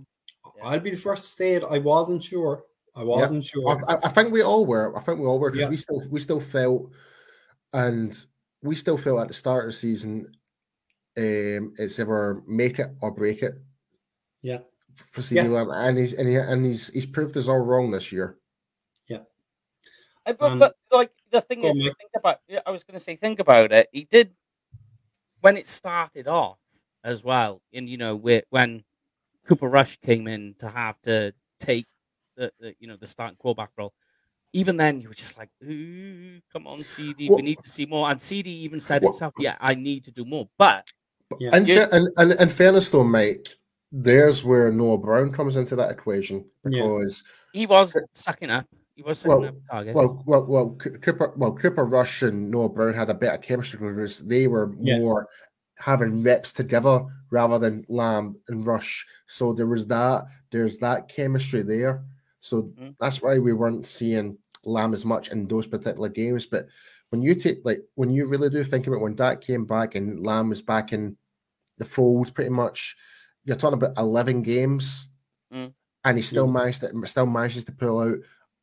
I'll 0.63 0.79
be 0.79 0.91
the 0.91 0.97
first 0.97 1.25
to 1.25 1.31
say 1.31 1.55
it. 1.55 1.63
I 1.69 1.79
wasn't 1.79 2.23
sure. 2.23 2.63
I 2.95 3.03
wasn't 3.03 3.45
sure. 3.45 3.83
I, 3.87 3.97
I, 4.03 4.09
think 4.09 4.31
we 4.31 4.43
all 4.43 4.65
were. 4.65 4.95
I 4.95 5.01
think 5.01 5.19
we 5.19 5.25
all 5.25 5.39
were 5.39 5.51
because 5.51 5.69
we 5.69 5.77
still 5.77 6.03
we 6.09 6.19
still 6.19 6.39
felt, 6.39 6.91
and 7.73 8.17
we 8.61 8.75
still 8.75 8.97
felt 8.97 9.19
at 9.19 9.27
the 9.27 9.33
start 9.33 9.65
of 9.65 9.71
the 9.71 9.77
season, 9.77 10.27
um, 11.17 11.73
it's 11.77 11.99
either 11.99 12.41
make 12.47 12.79
it 12.79 12.91
or 13.01 13.11
break 13.11 13.41
it. 13.41 13.55
Yeah. 14.41 14.59
For 15.11 15.21
CeeDee 15.21 15.49
Lamb, 15.49 15.69
and 15.71 15.97
he's 15.97 16.13
and 16.13 16.27
he 16.27 16.35
and 16.35 16.65
he's 16.65 16.89
he's 16.89 17.05
proved 17.05 17.35
us 17.37 17.47
all 17.47 17.59
wrong 17.59 17.91
this 17.91 18.11
year. 18.11 18.37
Yeah. 19.07 19.19
But, 20.25 20.41
um, 20.41 20.59
but 20.59 20.75
like 20.91 21.11
the 21.31 21.41
thing 21.41 21.63
is, 21.63 21.73
think 21.73 21.95
about. 22.15 22.39
I 22.65 22.71
was 22.71 22.83
going 22.83 22.97
to 22.97 23.03
say, 23.03 23.15
think 23.15 23.39
about 23.39 23.71
it. 23.71 23.89
He 23.91 24.05
did 24.05 24.31
when 25.41 25.57
it 25.57 25.67
started 25.67 26.27
off 26.27 26.57
as 27.03 27.23
well, 27.23 27.61
and 27.73 27.89
you 27.89 27.97
know, 27.97 28.15
when 28.15 28.83
Cooper 29.47 29.67
Rush 29.67 29.97
came 29.97 30.27
in 30.27 30.55
to 30.59 30.69
have 30.69 30.99
to 31.01 31.33
take 31.59 31.87
the, 32.35 32.51
the 32.59 32.75
you 32.79 32.87
know 32.87 32.95
the 32.95 33.07
starting 33.07 33.37
quarterback 33.37 33.69
role. 33.77 33.93
Even 34.55 34.77
then, 34.77 35.01
you 35.01 35.07
were 35.07 35.15
just 35.15 35.37
like, 35.37 35.49
"Ooh, 35.63 36.39
come 36.51 36.67
on, 36.67 36.83
CD, 36.83 37.27
well, 37.27 37.37
we 37.37 37.41
need 37.41 37.57
to 37.63 37.69
see 37.69 37.85
more." 37.85 38.09
And 38.09 38.21
CD 38.21 38.49
even 38.49 38.79
said 38.79 39.01
well, 39.01 39.11
himself, 39.11 39.33
"Yeah, 39.39 39.57
I 39.59 39.73
need 39.73 40.03
to 40.05 40.11
do 40.11 40.25
more." 40.25 40.47
But 40.57 40.87
yeah. 41.39 41.49
and, 41.53 41.67
and, 41.67 42.09
and 42.17 42.31
and 42.33 42.51
fairness 42.51 42.89
though, 42.89 43.03
mate, 43.03 43.57
there's 43.95 44.43
where 44.43 44.71
Noah 44.71 44.97
Brown 44.97 45.31
comes 45.31 45.55
into 45.55 45.75
that 45.75 45.91
equation 45.91 46.43
because 46.63 47.23
yeah. 47.53 47.59
he 47.59 47.65
was 47.67 47.95
sucking 48.13 48.49
up. 48.49 48.65
He 48.95 49.03
was 49.03 49.19
sucking 49.19 49.39
well, 49.39 49.49
up 49.49 49.55
target. 49.69 49.95
Well, 49.95 50.23
well, 50.25 50.45
well, 50.45 50.69
Cooper, 51.01 51.33
well, 51.37 51.53
Cooper 51.53 51.85
Rush 51.85 52.23
and 52.23 52.49
Noah 52.49 52.69
Brown 52.69 52.93
had 52.95 53.11
a 53.11 53.13
better 53.13 53.37
chemistry 53.37 53.79
because 53.79 54.19
they 54.19 54.47
were 54.47 54.73
yeah. 54.79 54.97
more 54.97 55.27
having 55.77 56.23
reps 56.23 56.51
together 56.51 57.05
rather 57.29 57.59
than 57.59 57.85
Lamb 57.87 58.35
and 58.47 58.65
Rush. 58.65 59.05
So 59.27 59.53
there 59.53 59.67
was 59.67 59.85
that. 59.87 60.25
There's 60.51 60.79
that 60.79 61.07
chemistry 61.07 61.61
there. 61.61 62.03
So 62.41 62.63
mm-hmm. 62.63 62.89
that's 62.99 63.21
why 63.21 63.37
we 63.37 63.53
weren't 63.53 63.85
seeing 63.85 64.37
Lamb 64.65 64.93
as 64.93 65.05
much 65.05 65.29
in 65.29 65.47
those 65.47 65.67
particular 65.67 66.09
games. 66.09 66.47
But 66.47 66.67
when 67.09 67.21
you 67.21 67.35
take 67.35 67.59
like 67.63 67.81
when 67.93 68.09
you 68.09 68.25
really 68.25 68.49
do 68.49 68.63
think 68.63 68.87
about 68.87 69.01
when 69.01 69.15
Dak 69.15 69.41
came 69.41 69.65
back 69.65 69.93
and 69.93 70.25
Lamb 70.25 70.49
was 70.49 70.63
back 70.63 70.93
in 70.93 71.15
the 71.77 71.85
fold, 71.85 72.33
pretty 72.33 72.49
much, 72.49 72.95
you're 73.45 73.57
talking 73.57 73.77
about 73.77 73.97
eleven 73.97 74.41
games, 74.41 75.09
mm-hmm. 75.53 75.69
and 76.05 76.17
he 76.17 76.23
still 76.23 76.47
managed 76.47 76.81
to, 76.81 77.05
still 77.05 77.25
manages 77.25 77.65
to 77.65 77.71
pull 77.71 77.99
out 77.99 78.17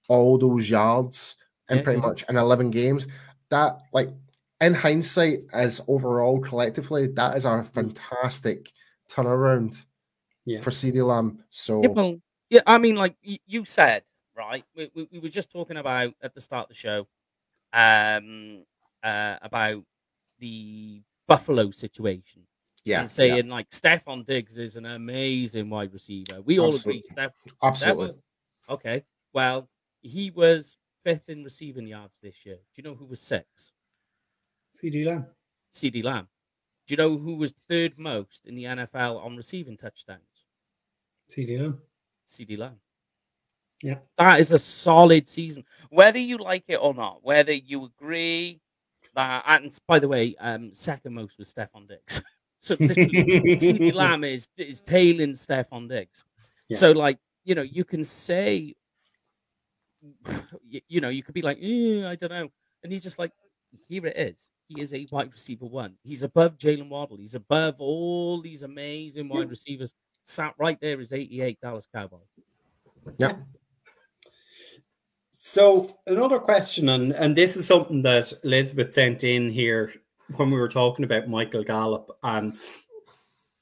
all 0.09 0.39
those 0.39 0.69
yards 0.69 1.37
in 1.69 1.79
yeah, 1.79 1.83
pretty 1.83 2.01
much 2.01 2.25
in 2.29 2.37
eleven 2.37 2.71
games. 2.71 3.07
That 3.51 3.81
like 3.93 4.11
in 4.61 4.75
hindsight, 4.75 5.41
as 5.53 5.81
overall 5.89 6.41
collectively, 6.41 7.07
that 7.09 7.37
is 7.37 7.45
a 7.45 7.49
mm. 7.49 7.69
fantastic 7.69 8.73
turnaround 9.11 9.85
yeah. 10.45 10.61
for 10.61 10.71
CeeDee 10.71 11.07
Lamb. 11.07 11.43
So 11.51 11.83
yeah, 11.83 11.89
well, 11.89 12.21
yeah, 12.49 12.61
I 12.67 12.79
mean, 12.79 12.97
like 12.97 13.17
you 13.23 13.65
said, 13.65 14.03
right? 14.37 14.65
We, 14.75 14.91
we, 14.95 15.09
we, 15.13 15.19
were 15.19 15.29
just 15.29 15.51
talking 15.51 15.77
about 15.77 16.15
at 16.23 16.35
the 16.35 16.41
start 16.41 16.65
of 16.65 16.69
the 16.69 16.75
show, 16.75 17.07
um, 17.73 18.65
uh, 19.03 19.37
about 19.43 19.85
the 20.39 21.03
Buffalo 21.27 21.71
situation. 21.71 22.43
Yeah, 22.85 23.01
and 23.01 23.11
saying 23.11 23.47
yeah. 23.47 23.55
like 23.55 23.69
Stefon 23.71 24.25
Diggs 24.25 24.57
is 24.57 24.77
an 24.77 24.87
amazing 24.87 25.69
wide 25.69 25.93
receiver. 25.93 26.41
We 26.43 26.59
all 26.59 26.75
Absolutely. 26.75 27.01
agree. 27.01 27.03
Steph, 27.11 27.33
Absolutely. 27.63 28.07
Steph, 28.07 28.17
okay. 28.71 29.05
Well, 29.35 29.69
he 30.01 30.31
was 30.31 30.77
fifth 31.05 31.29
in 31.29 31.45
receiving 31.45 31.87
yards 31.87 32.19
this 32.23 32.47
year. 32.47 32.57
Do 32.57 32.83
you 32.83 32.85
know 32.85 32.95
who 32.95 33.05
was 33.05 33.21
sixth? 33.21 33.73
CeeDee 34.75 35.07
Lamb. 35.07 35.27
CeeDee 35.75 36.05
Lamb. 36.05 36.29
Do 36.87 36.95
you 36.95 36.97
know 36.97 37.19
who 37.19 37.37
was 37.37 37.55
third 37.69 37.99
most 37.99 38.47
in 38.47 38.55
the 38.55 38.65
NFL 38.65 39.25
on 39.25 39.37
receiving 39.37 39.77
touchdowns? 39.77 40.21
CeeDee 41.31 41.61
Lamb. 41.61 41.81
CeeDee 42.29 42.59
Lamb. 42.59 42.81
Yeah. 43.83 43.99
That 44.19 44.41
is 44.41 44.53
a 44.53 44.59
solid 44.59 45.29
season. 45.29 45.65
Whether 45.91 46.19
you 46.19 46.39
like 46.39 46.65
it 46.69 46.77
or 46.77 46.95
not, 46.95 47.21
whether 47.23 47.53
you 47.53 47.85
agree 47.85 48.61
that, 49.15 49.45
and 49.47 49.77
by 49.87 49.99
the 49.99 50.09
way, 50.09 50.35
um, 50.39 50.75
second 50.75 51.15
most 51.15 51.39
was 51.39 51.53
Stefon 51.53 51.89
Diggs. 51.89 52.23
so 52.61 52.77
literally, 52.79 53.57
CeeDee 53.57 53.95
Lamb 53.95 54.23
is 54.23 54.47
is 54.59 54.83
tailing 54.83 55.33
Stefon 55.33 55.89
Diggs. 55.89 56.23
Yeah. 56.69 56.77
So 56.77 56.93
like 56.93 57.19
you 57.45 57.55
know, 57.55 57.63
you 57.63 57.85
can 57.85 58.05
say, 58.05 58.75
you, 60.69 60.81
you 60.87 61.01
know, 61.01 61.09
you 61.09 61.23
could 61.23 61.35
be 61.35 61.43
like, 61.43 61.59
eh, 61.61 62.07
I 62.07 62.17
don't 62.17 62.31
know, 62.31 62.49
and 62.85 62.93
he's 62.93 63.03
just 63.03 63.19
like, 63.19 63.33
here 63.89 64.07
it 64.07 64.17
is. 64.17 64.47
He 64.69 64.81
is 64.81 64.93
a 64.93 65.07
wide 65.11 65.33
receiver 65.33 65.67
one. 65.67 65.95
He's 66.05 66.23
above 66.23 66.59
Jaylen 66.59 66.91
Waddle. 66.91 67.17
He's 67.17 67.35
above 67.35 67.81
all 67.81 68.41
these 68.41 68.63
amazing 68.63 69.29
wide 69.29 69.51
receivers. 69.51 69.93
Sat 70.23 70.55
right 70.59 70.79
there 70.81 71.01
is 71.01 71.13
88 71.13 71.59
Dallas 71.61 71.89
Cowboys. 71.93 72.29
Yeah. 73.19 73.37
So 75.33 75.99
another 76.07 76.39
question, 76.39 76.91
and 76.91 77.13
and 77.13 77.35
this 77.35 77.57
is 77.57 77.67
something 77.67 78.03
that 78.03 78.35
Elizabeth 78.45 78.93
sent 78.93 79.25
in 79.25 79.51
here 79.51 79.95
when 80.37 80.51
we 80.51 80.59
were 80.59 80.69
talking 80.69 81.05
about 81.05 81.29
Michael 81.29 81.65
Gallup 81.65 82.17
and 82.23 82.59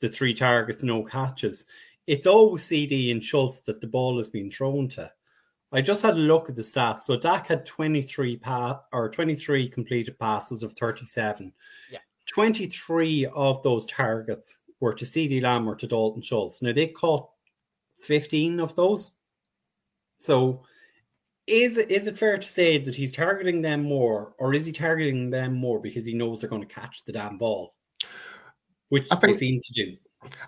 the 0.00 0.08
three 0.08 0.34
targets, 0.34 0.82
no 0.82 1.02
catches. 1.02 1.66
It's 2.06 2.26
always 2.26 2.64
CD 2.64 3.10
and 3.10 3.22
Schultz 3.22 3.60
that 3.60 3.80
the 3.80 3.86
ball 3.86 4.16
has 4.18 4.28
been 4.28 4.50
thrown 4.50 4.88
to. 4.90 5.10
I 5.70 5.82
just 5.82 6.02
had 6.02 6.14
a 6.14 6.20
look 6.20 6.48
at 6.48 6.56
the 6.56 6.62
stats. 6.62 7.02
So 7.02 7.16
Dak 7.18 7.48
had 7.48 7.66
23 7.66 8.38
pass 8.38 8.76
or 8.92 9.10
23 9.10 9.68
completed 9.68 10.18
passes 10.18 10.62
of 10.62 10.72
37. 10.72 11.52
Yeah. 11.90 11.98
23 12.26 13.26
of 13.26 13.62
those 13.62 13.84
targets 13.86 14.58
were 14.80 14.94
to 14.94 15.04
CD 15.04 15.40
Lamb 15.40 15.68
or 15.68 15.74
to 15.76 15.86
Dalton 15.86 16.22
Schultz. 16.22 16.62
Now 16.62 16.72
they 16.72 16.86
caught 16.86 17.28
15 18.00 18.60
of 18.60 18.74
those. 18.76 19.12
So 20.18 20.62
is 21.48 21.78
it, 21.78 21.90
is 21.90 22.06
it 22.06 22.18
fair 22.18 22.36
to 22.36 22.46
say 22.46 22.78
that 22.78 22.94
he's 22.94 23.12
targeting 23.12 23.62
them 23.62 23.82
more, 23.82 24.34
or 24.38 24.52
is 24.54 24.66
he 24.66 24.72
targeting 24.72 25.30
them 25.30 25.54
more 25.54 25.80
because 25.80 26.04
he 26.04 26.14
knows 26.14 26.40
they're 26.40 26.50
going 26.50 26.66
to 26.66 26.74
catch 26.74 27.04
the 27.04 27.12
damn 27.12 27.38
ball, 27.38 27.74
which 28.90 29.08
I 29.10 29.16
think, 29.16 29.34
they 29.34 29.38
seem 29.38 29.60
to 29.62 29.72
do? 29.72 29.96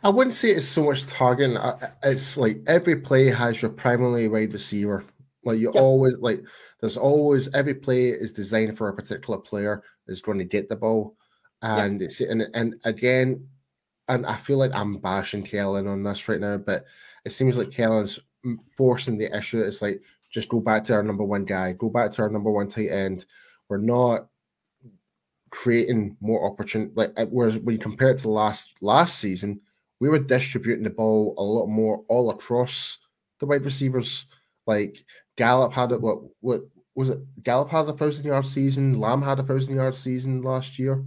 I 0.04 0.10
wouldn't 0.10 0.34
say 0.34 0.50
it's 0.50 0.66
so 0.66 0.84
much 0.84 1.06
targeting. 1.06 1.56
Uh, 1.56 1.78
it's 2.02 2.36
like 2.36 2.60
every 2.66 2.96
play 3.00 3.26
has 3.26 3.62
your 3.62 3.70
primary 3.70 4.28
wide 4.28 4.52
receiver. 4.52 5.04
Like 5.44 5.58
you 5.58 5.72
yeah. 5.74 5.80
always 5.80 6.16
like, 6.18 6.44
there's 6.80 6.98
always 6.98 7.52
every 7.54 7.74
play 7.74 8.08
is 8.08 8.32
designed 8.32 8.76
for 8.76 8.88
a 8.88 8.94
particular 8.94 9.38
player 9.38 9.82
is 10.06 10.20
going 10.20 10.38
to 10.38 10.44
get 10.44 10.68
the 10.68 10.76
ball, 10.76 11.16
and 11.62 12.00
yeah. 12.00 12.04
it's 12.04 12.20
and 12.20 12.46
and 12.52 12.74
again, 12.84 13.46
and 14.08 14.26
I 14.26 14.36
feel 14.36 14.58
like 14.58 14.72
I'm 14.74 14.98
bashing 14.98 15.44
Kellen 15.44 15.86
on 15.86 16.02
this 16.02 16.28
right 16.28 16.40
now, 16.40 16.58
but 16.58 16.84
it 17.24 17.30
seems 17.30 17.56
like 17.56 17.70
Kellen's 17.70 18.18
forcing 18.76 19.16
the 19.16 19.34
issue. 19.34 19.62
It's 19.62 19.80
like 19.80 20.02
just 20.30 20.48
go 20.48 20.60
back 20.60 20.84
to 20.84 20.94
our 20.94 21.02
number 21.02 21.24
one 21.24 21.44
guy, 21.44 21.72
go 21.72 21.88
back 21.88 22.12
to 22.12 22.22
our 22.22 22.30
number 22.30 22.50
one 22.50 22.68
tight 22.68 22.90
end. 22.90 23.26
We're 23.68 23.78
not 23.78 24.28
creating 25.50 26.16
more 26.20 26.50
opportunity. 26.50 26.92
Like 26.94 27.12
uh, 27.18 27.26
whereas 27.26 27.56
when 27.58 27.74
you 27.74 27.80
compare 27.80 28.10
it 28.10 28.18
to 28.20 28.30
last 28.30 28.74
last 28.80 29.18
season, 29.18 29.60
we 29.98 30.08
were 30.08 30.18
distributing 30.18 30.84
the 30.84 30.90
ball 30.90 31.34
a 31.36 31.42
lot 31.42 31.66
more 31.66 32.04
all 32.08 32.30
across 32.30 32.98
the 33.38 33.46
wide 33.46 33.64
receivers. 33.64 34.26
Like 34.66 35.04
Gallup 35.36 35.72
had 35.72 35.92
it. 35.92 36.00
What 36.00 36.18
what 36.40 36.62
was 36.94 37.10
it? 37.10 37.18
Gallup 37.42 37.70
has 37.70 37.88
a 37.88 37.92
thousand 37.92 38.24
yard 38.24 38.46
season. 38.46 39.00
Lamb 39.00 39.22
had 39.22 39.38
a 39.38 39.42
thousand 39.42 39.76
yard 39.76 39.94
season 39.94 40.42
last 40.42 40.78
year. 40.78 41.04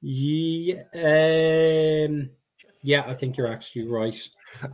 Yeah. 0.00 0.82
Um, 0.94 2.30
yeah, 2.82 3.04
I 3.06 3.14
think 3.14 3.36
you're 3.36 3.52
actually 3.52 3.86
right. 3.86 4.18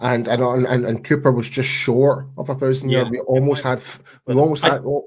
And 0.00 0.26
and 0.28 0.42
and, 0.42 0.86
and 0.86 1.04
Cooper 1.04 1.30
was 1.30 1.48
just 1.48 1.68
short 1.68 2.28
of 2.38 2.48
a 2.48 2.54
thousand 2.54 2.90
yeah. 2.90 2.98
yards. 2.98 3.10
We 3.10 3.18
almost 3.20 3.62
had 3.62 3.82
we 4.26 4.34
almost 4.34 4.64
I, 4.64 4.70
had 4.70 4.82
oh. 4.84 5.04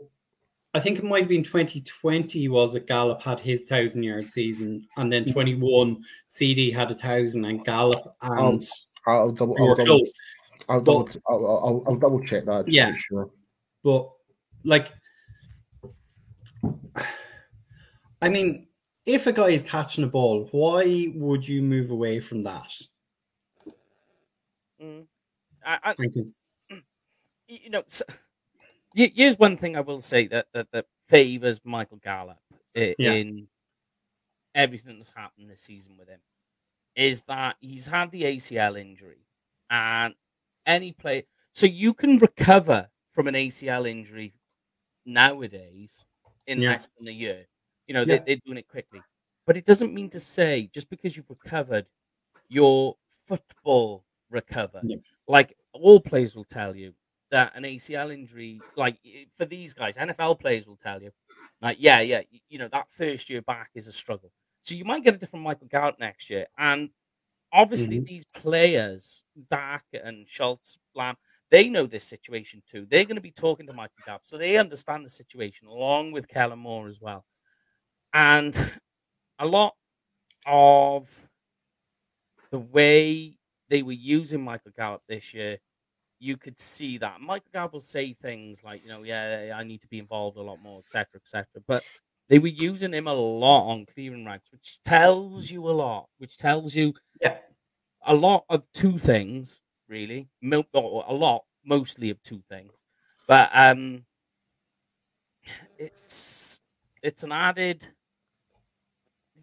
I 0.74 0.80
think 0.80 1.00
it 1.00 1.04
might 1.04 1.24
have 1.24 1.30
been 1.30 1.44
2020 1.44 2.48
was 2.48 2.76
it 2.76 2.88
Gallup 2.88 3.22
had 3.22 3.40
his 3.40 3.64
thousand 3.64 4.04
yard 4.04 4.30
season, 4.30 4.88
and 4.98 5.12
then 5.12 5.26
mm. 5.26 5.34
21 5.34 6.04
CD 6.28 6.72
had 6.72 6.92
a 6.92 6.96
thousand, 6.96 7.44
and 7.46 7.66
Gallup 7.66 8.16
and 8.22 8.64
I'll, 9.08 9.14
I'll 9.14 9.32
double, 9.32 9.56
I'll 9.60 9.76
double, 9.76 10.06
I'll, 10.70 10.82
double 10.82 11.10
I'll, 11.28 11.46
I'll, 11.46 11.84
I'll, 11.88 11.96
double 11.96 12.24
check 12.24 12.46
that. 12.46 12.72
yeah, 12.72 12.96
sure. 12.96 13.32
But 13.84 14.10
like, 14.64 14.94
I 18.22 18.30
mean, 18.30 18.68
if 19.06 19.28
a 19.28 19.34
guy 19.34 19.50
is 19.50 19.64
catching 19.64 20.04
a 20.04 20.08
ball, 20.08 20.48
why 20.52 21.12
would 21.16 21.48
you 21.48 21.62
move 21.62 21.92
away 21.92 22.20
from 22.20 22.44
that? 22.44 22.72
Mm. 24.82 25.06
I, 25.66 25.80
I, 25.84 25.96
you 27.48 27.70
know, 27.70 27.84
so, 27.88 28.04
here's 28.96 29.38
one 29.38 29.58
thing 29.58 29.76
I 29.76 29.82
will 29.82 30.02
say 30.02 30.28
that 30.28 30.48
that, 30.54 30.68
that 30.72 30.86
favors 31.08 31.62
Michael 31.64 32.00
Gallup 32.04 32.40
in, 32.74 32.96
yeah. 32.98 33.12
in 33.12 33.48
everything 34.56 34.98
that's 34.98 35.14
happened 35.16 35.50
this 35.50 35.62
season 35.62 35.98
with 35.98 36.10
him 36.10 36.20
is 36.96 37.22
that 37.24 37.56
he's 37.60 37.86
had 37.86 38.12
the 38.12 38.24
ACL 38.24 38.80
injury 38.80 39.26
and 39.70 40.14
any 40.66 40.92
play 40.92 41.26
so 41.54 41.66
you 41.66 41.94
can 41.94 42.18
recover 42.18 42.88
from 43.10 43.28
an 43.28 43.36
ACL 43.36 43.90
injury 43.90 44.34
nowadays 45.06 46.04
in 46.48 46.62
yeah. 46.62 46.72
less 46.72 46.90
than 46.98 47.08
a 47.08 47.12
year. 47.12 47.46
You 47.88 47.94
know, 47.94 48.02
yeah. 48.02 48.20
they, 48.26 48.34
are 48.34 48.42
doing 48.46 48.58
it 48.58 48.68
quickly. 48.68 49.02
But 49.46 49.58
it 49.58 49.66
doesn't 49.66 49.94
mean 49.94 50.10
to 50.12 50.20
say 50.20 50.70
just 50.74 50.90
because 50.90 51.18
you've 51.18 51.30
recovered 51.30 51.86
your 52.48 52.96
football 53.08 54.04
recover. 54.32 54.82
Yeah. 54.84 54.98
Like 55.28 55.56
all 55.74 56.00
players 56.00 56.36
will 56.36 56.46
tell 56.46 56.76
you 56.76 56.94
that 57.32 57.54
an 57.56 57.64
ACL 57.64 58.14
injury, 58.14 58.60
like 58.76 58.98
for 59.36 59.46
these 59.46 59.74
guys, 59.74 59.96
NFL 59.96 60.40
players 60.40 60.68
will 60.68 60.80
tell 60.82 61.02
you, 61.02 61.12
like, 61.62 61.78
yeah, 61.80 62.02
yeah, 62.02 62.22
you 62.50 62.60
know, 62.60 62.68
that 62.72 62.92
first 62.92 63.30
year 63.30 63.42
back 63.42 63.70
is 63.74 63.88
a 63.88 63.94
struggle. 63.94 64.32
So 64.62 64.76
you 64.76 64.86
might 64.86 65.04
get 65.04 65.16
a 65.16 65.18
different 65.18 65.46
Michael 65.46 65.68
Gallup 65.68 66.00
next 66.00 66.30
year. 66.30 66.46
And 66.58 66.90
obviously, 67.52 67.98
mm-hmm. 67.98 68.06
these 68.06 68.26
players, 68.36 69.24
Dak 69.50 69.86
and 69.94 70.28
Schultz, 70.28 70.78
Lamb, 70.94 71.16
they 71.50 71.70
know 71.70 71.86
this 71.86 72.04
situation 72.04 72.62
too. 72.70 72.86
They're 72.90 73.06
going 73.06 73.16
to 73.16 73.22
be 73.22 73.32
talking 73.32 73.66
to 73.68 73.74
Michael 73.74 73.96
Gallup. 74.06 74.22
So 74.24 74.38
they 74.38 74.58
understand 74.58 75.06
the 75.06 75.10
situation 75.10 75.68
along 75.68 76.12
with 76.12 76.28
Kellen 76.28 76.60
Moore 76.60 76.88
as 76.88 77.00
well. 77.02 77.26
And 78.14 78.56
a 79.40 79.46
lot 79.46 79.74
of 80.46 81.10
the 82.52 82.60
way 82.60 83.38
they 83.72 83.84
were 83.84 83.94
using 83.94 84.44
Michael 84.44 84.74
Gallup 84.78 85.02
this 85.08 85.34
year, 85.34 85.58
you 86.20 86.36
could 86.36 86.60
see 86.60 86.98
that 87.00 87.22
Michael 87.22 87.50
Gallup 87.54 87.74
will 87.74 87.80
say 87.80 88.14
things 88.14 88.64
like, 88.64 88.84
you 88.84 88.90
know, 88.90 89.04
yeah, 89.04 89.54
I 89.56 89.64
need 89.64 89.82
to 89.82 89.88
be 89.88 89.98
involved 89.98 90.38
a 90.38 90.42
lot 90.42 90.62
more, 90.62 90.80
etc., 90.80 91.08
etc. 91.16 91.46
But 91.66 91.82
they 92.28 92.38
were 92.38 92.48
using 92.48 92.94
him 92.94 93.08
a 93.08 93.14
lot 93.14 93.72
on 93.72 93.86
clearing 93.86 94.26
ranks, 94.26 94.52
which 94.52 94.84
tells 94.84 95.50
you 95.50 95.68
a 95.70 95.72
lot, 95.72 96.10
which 96.18 96.38
tells 96.38 96.76
you 96.76 96.94
yeah. 97.22 97.38
a 98.06 98.14
lot 98.14 98.44
of 98.50 98.70
two 98.74 98.98
things, 98.98 99.62
really, 99.88 100.28
a 100.44 101.14
lot, 101.14 101.46
mostly 101.66 102.10
of 102.10 102.22
two 102.24 102.44
things. 102.50 102.74
But 103.26 103.50
um, 103.54 104.04
it's 105.78 106.60
it's 107.02 107.24
an 107.24 107.32
added. 107.32 107.88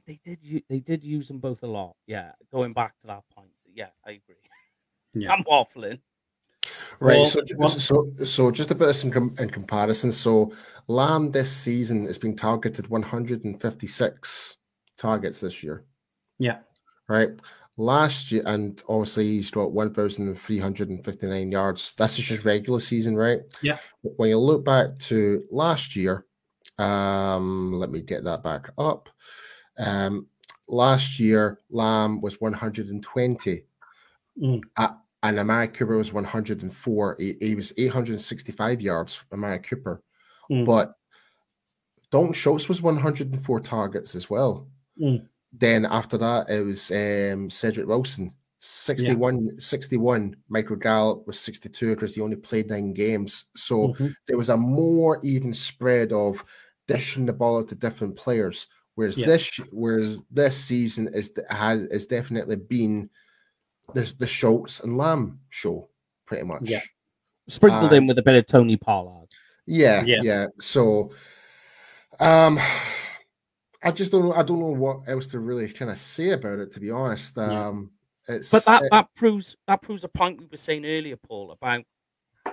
They 0.07 0.21
did 0.23 0.63
they 0.69 0.81
did 0.81 1.03
use 1.03 1.29
them 1.29 1.39
both 1.39 1.63
a 1.63 1.67
lot. 1.67 1.97
Yeah, 2.07 2.33
going 2.53 2.73
back 2.73 2.99
to 2.99 3.07
that 3.07 3.25
point 3.35 3.51
yeah, 3.79 3.89
I 4.05 4.11
agree. 4.11 4.35
Yeah. 5.15 5.33
I'm 5.33 5.43
waffling. 5.45 5.99
Right. 7.01 7.17
Well, 7.57 7.71
so, 7.71 7.79
so, 7.79 8.25
so 8.25 8.51
just 8.51 8.71
a 8.71 8.75
bit 8.75 9.03
in, 9.03 9.11
com- 9.11 9.35
in 9.39 9.49
comparison. 9.49 10.13
So, 10.13 10.53
Lamb 10.87 11.33
this 11.33 11.51
season 11.51 12.05
has 12.05 12.19
been 12.19 12.37
targeted 12.37 12.89
156 12.89 14.57
targets 14.99 15.41
this 15.41 15.63
year. 15.63 15.85
Yeah. 16.39 16.59
Right. 17.09 17.31
Last 17.79 18.31
year, 18.31 18.43
and 18.45 18.81
obviously 18.87 19.29
he's 19.29 19.51
got 19.51 19.73
1,359 19.73 21.51
yards. 21.51 21.95
That's 21.97 22.17
just 22.17 22.45
regular 22.45 22.81
season, 22.81 23.17
right? 23.17 23.41
Yeah. 23.63 23.79
When 24.03 24.29
you 24.29 24.39
look 24.39 24.65
back 24.65 24.99
to 25.09 25.43
last 25.51 25.97
year, 25.97 26.27
um, 26.79 27.73
let 27.73 27.91
me 27.91 28.03
get 28.03 28.25
that 28.25 28.43
back 28.43 28.71
up. 28.77 29.09
Um, 29.79 30.27
last 30.69 31.19
year, 31.19 31.59
Lamb 31.71 32.21
was 32.21 32.41
120 32.41 33.65
Mm. 34.41 34.63
Uh, 34.77 34.91
and 35.23 35.39
Amari 35.39 35.69
Cooper 35.69 35.97
was 35.97 36.13
104. 36.13 37.17
He, 37.19 37.35
he, 37.41 37.55
was 37.55 37.73
865 37.77 38.81
yards, 38.81 39.23
Amari 39.33 39.59
Cooper. 39.59 40.03
Mm. 40.51 40.65
But 40.65 40.95
Dalton 42.13 42.33
Schultz 42.33 42.69
was 42.69 42.83
104 42.83 43.61
targets 43.61 44.15
as 44.15 44.31
well. 44.31 44.69
Mm. 45.01 45.27
Then 45.53 45.87
after 45.87 46.19
that, 46.19 46.49
it 46.51 46.65
was 46.65 46.91
um, 46.91 47.51
Cedric 47.51 47.89
Wilson, 47.89 48.33
61, 48.61 49.47
yeah. 49.47 49.53
61. 49.59 50.37
Michael 50.49 50.77
Gallup 50.77 51.27
was 51.27 51.41
62 51.41 51.95
because 51.95 52.15
he 52.15 52.21
only 52.21 52.37
played 52.37 52.69
nine 52.69 52.93
games. 52.93 53.47
So 53.57 53.89
mm-hmm. 53.89 54.09
there 54.27 54.37
was 54.37 54.51
a 54.51 54.57
more 54.57 55.21
even 55.25 55.53
spread 55.53 56.13
of 56.13 56.45
dishing 56.87 57.27
the 57.27 57.33
ball 57.33 57.65
to 57.65 57.75
different 57.75 58.17
players. 58.17 58.69
Whereas 58.99 59.17
yeah. 59.17 59.27
this, 59.27 59.61
whereas 59.71 60.25
this 60.29 60.57
season 60.57 61.09
is 61.15 61.31
has 61.51 61.83
is 61.85 62.07
definitely 62.07 62.57
been 62.57 63.09
the 63.95 64.13
the 64.19 64.27
Schultz 64.27 64.81
and 64.81 64.99
Lamb 64.99 65.39
show, 65.51 65.89
pretty 66.27 66.43
much. 66.43 66.63
Yeah, 66.65 66.81
sprinkled 67.47 67.93
uh, 67.93 67.95
in 67.95 68.09
with 68.09 68.19
a 68.19 68.25
bit 68.25 68.35
of 68.35 68.49
Tony 68.49 68.77
Pollard. 68.77 69.29
Yeah, 69.67 70.03
yeah, 70.05 70.19
yeah. 70.25 70.47
So, 70.59 71.13
um, 72.19 72.59
I 73.85 73.93
just 73.93 74.11
don't 74.11 74.25
know. 74.25 74.33
I 74.33 74.43
don't 74.43 74.59
know 74.59 74.67
what 74.67 75.03
else 75.07 75.29
to 75.29 75.39
really 75.39 75.69
kind 75.69 75.93
of 75.93 75.99
say 75.99 76.31
about 76.31 76.59
it. 76.59 76.73
To 76.73 76.81
be 76.81 76.91
honest, 76.91 77.39
um, 77.39 77.93
yeah. 78.29 78.35
it's 78.35 78.51
but 78.51 78.65
that 78.65 78.83
it, 78.83 78.89
that 78.91 79.07
proves 79.15 79.57
that 79.69 79.81
proves 79.81 80.03
a 80.03 80.09
point 80.09 80.41
we 80.41 80.47
were 80.47 80.57
saying 80.57 80.85
earlier, 80.85 81.17
Paul, 81.17 81.53
about 81.53 81.85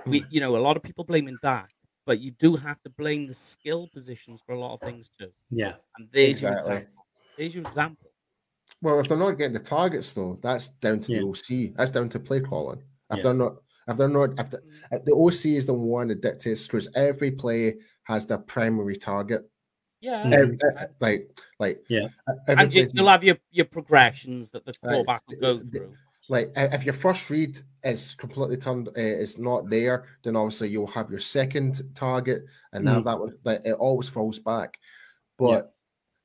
we. 0.06 0.20
Hmm. 0.20 0.26
You 0.30 0.38
know, 0.42 0.56
a 0.56 0.58
lot 0.58 0.76
of 0.76 0.84
people 0.84 1.02
blaming 1.02 1.38
Dak, 1.42 1.70
but 2.06 2.20
you 2.20 2.30
do 2.30 2.56
have 2.56 2.80
to 2.82 2.90
blame 2.90 3.26
the 3.26 3.34
skill 3.34 3.88
positions 3.92 4.40
for 4.46 4.52
a 4.52 4.58
lot 4.58 4.74
of 4.74 4.80
things 4.80 5.10
too. 5.18 5.30
Yeah, 5.50 5.74
and 5.98 6.08
there's 6.12 6.42
exactly. 6.42 6.68
your 6.68 6.76
example. 6.76 7.04
There's 7.36 7.54
your 7.54 7.66
example. 7.66 8.10
Well, 8.80 9.00
if 9.00 9.08
they're 9.08 9.18
not 9.18 9.32
getting 9.32 9.54
the 9.54 9.58
targets 9.58 10.12
though, 10.12 10.38
that's 10.42 10.68
down 10.68 11.00
to 11.00 11.12
yeah. 11.12 11.20
the 11.20 11.26
OC. 11.26 11.76
That's 11.76 11.90
down 11.90 12.08
to 12.10 12.20
play 12.20 12.40
calling. 12.40 12.82
If 13.10 13.18
yeah. 13.18 13.22
they're 13.22 13.34
not, 13.34 13.56
if 13.88 13.96
they're 13.96 14.08
not, 14.08 14.38
if 14.38 14.50
the, 14.50 14.60
if 14.92 15.04
the 15.04 15.14
OC 15.14 15.56
is 15.56 15.66
the 15.66 15.74
one 15.74 16.08
that 16.08 16.22
dictates 16.22 16.66
because 16.66 16.88
every 16.94 17.32
play 17.32 17.74
has 18.04 18.26
their 18.26 18.38
primary 18.38 18.96
target. 18.96 19.50
Yeah, 20.00 20.24
mm. 20.24 20.34
every, 20.34 20.58
eh, 20.76 20.86
like, 21.00 21.40
like, 21.58 21.80
yeah, 21.88 22.08
and 22.46 22.72
you, 22.72 22.88
will 22.94 23.08
have 23.08 23.24
your 23.24 23.38
your 23.50 23.64
progressions 23.64 24.50
that 24.50 24.64
the 24.64 24.74
quarterback 24.74 25.22
will 25.26 25.36
go 25.38 25.58
through. 25.58 25.94
Like, 26.28 26.52
if 26.56 26.84
your 26.84 26.94
first 26.94 27.30
read 27.30 27.58
is 27.84 28.14
completely 28.16 28.56
turned, 28.56 28.88
uh, 28.88 28.92
is 29.00 29.38
not 29.38 29.70
there, 29.70 30.06
then 30.24 30.34
obviously 30.34 30.68
you'll 30.68 30.86
have 30.88 31.10
your 31.10 31.20
second 31.20 31.82
target, 31.94 32.44
and 32.72 32.84
now 32.84 33.00
mm. 33.00 33.04
that 33.04 33.18
one, 33.18 33.38
like, 33.44 33.60
it 33.64 33.74
always 33.74 34.08
falls 34.08 34.38
back. 34.38 34.76
But 35.38 35.72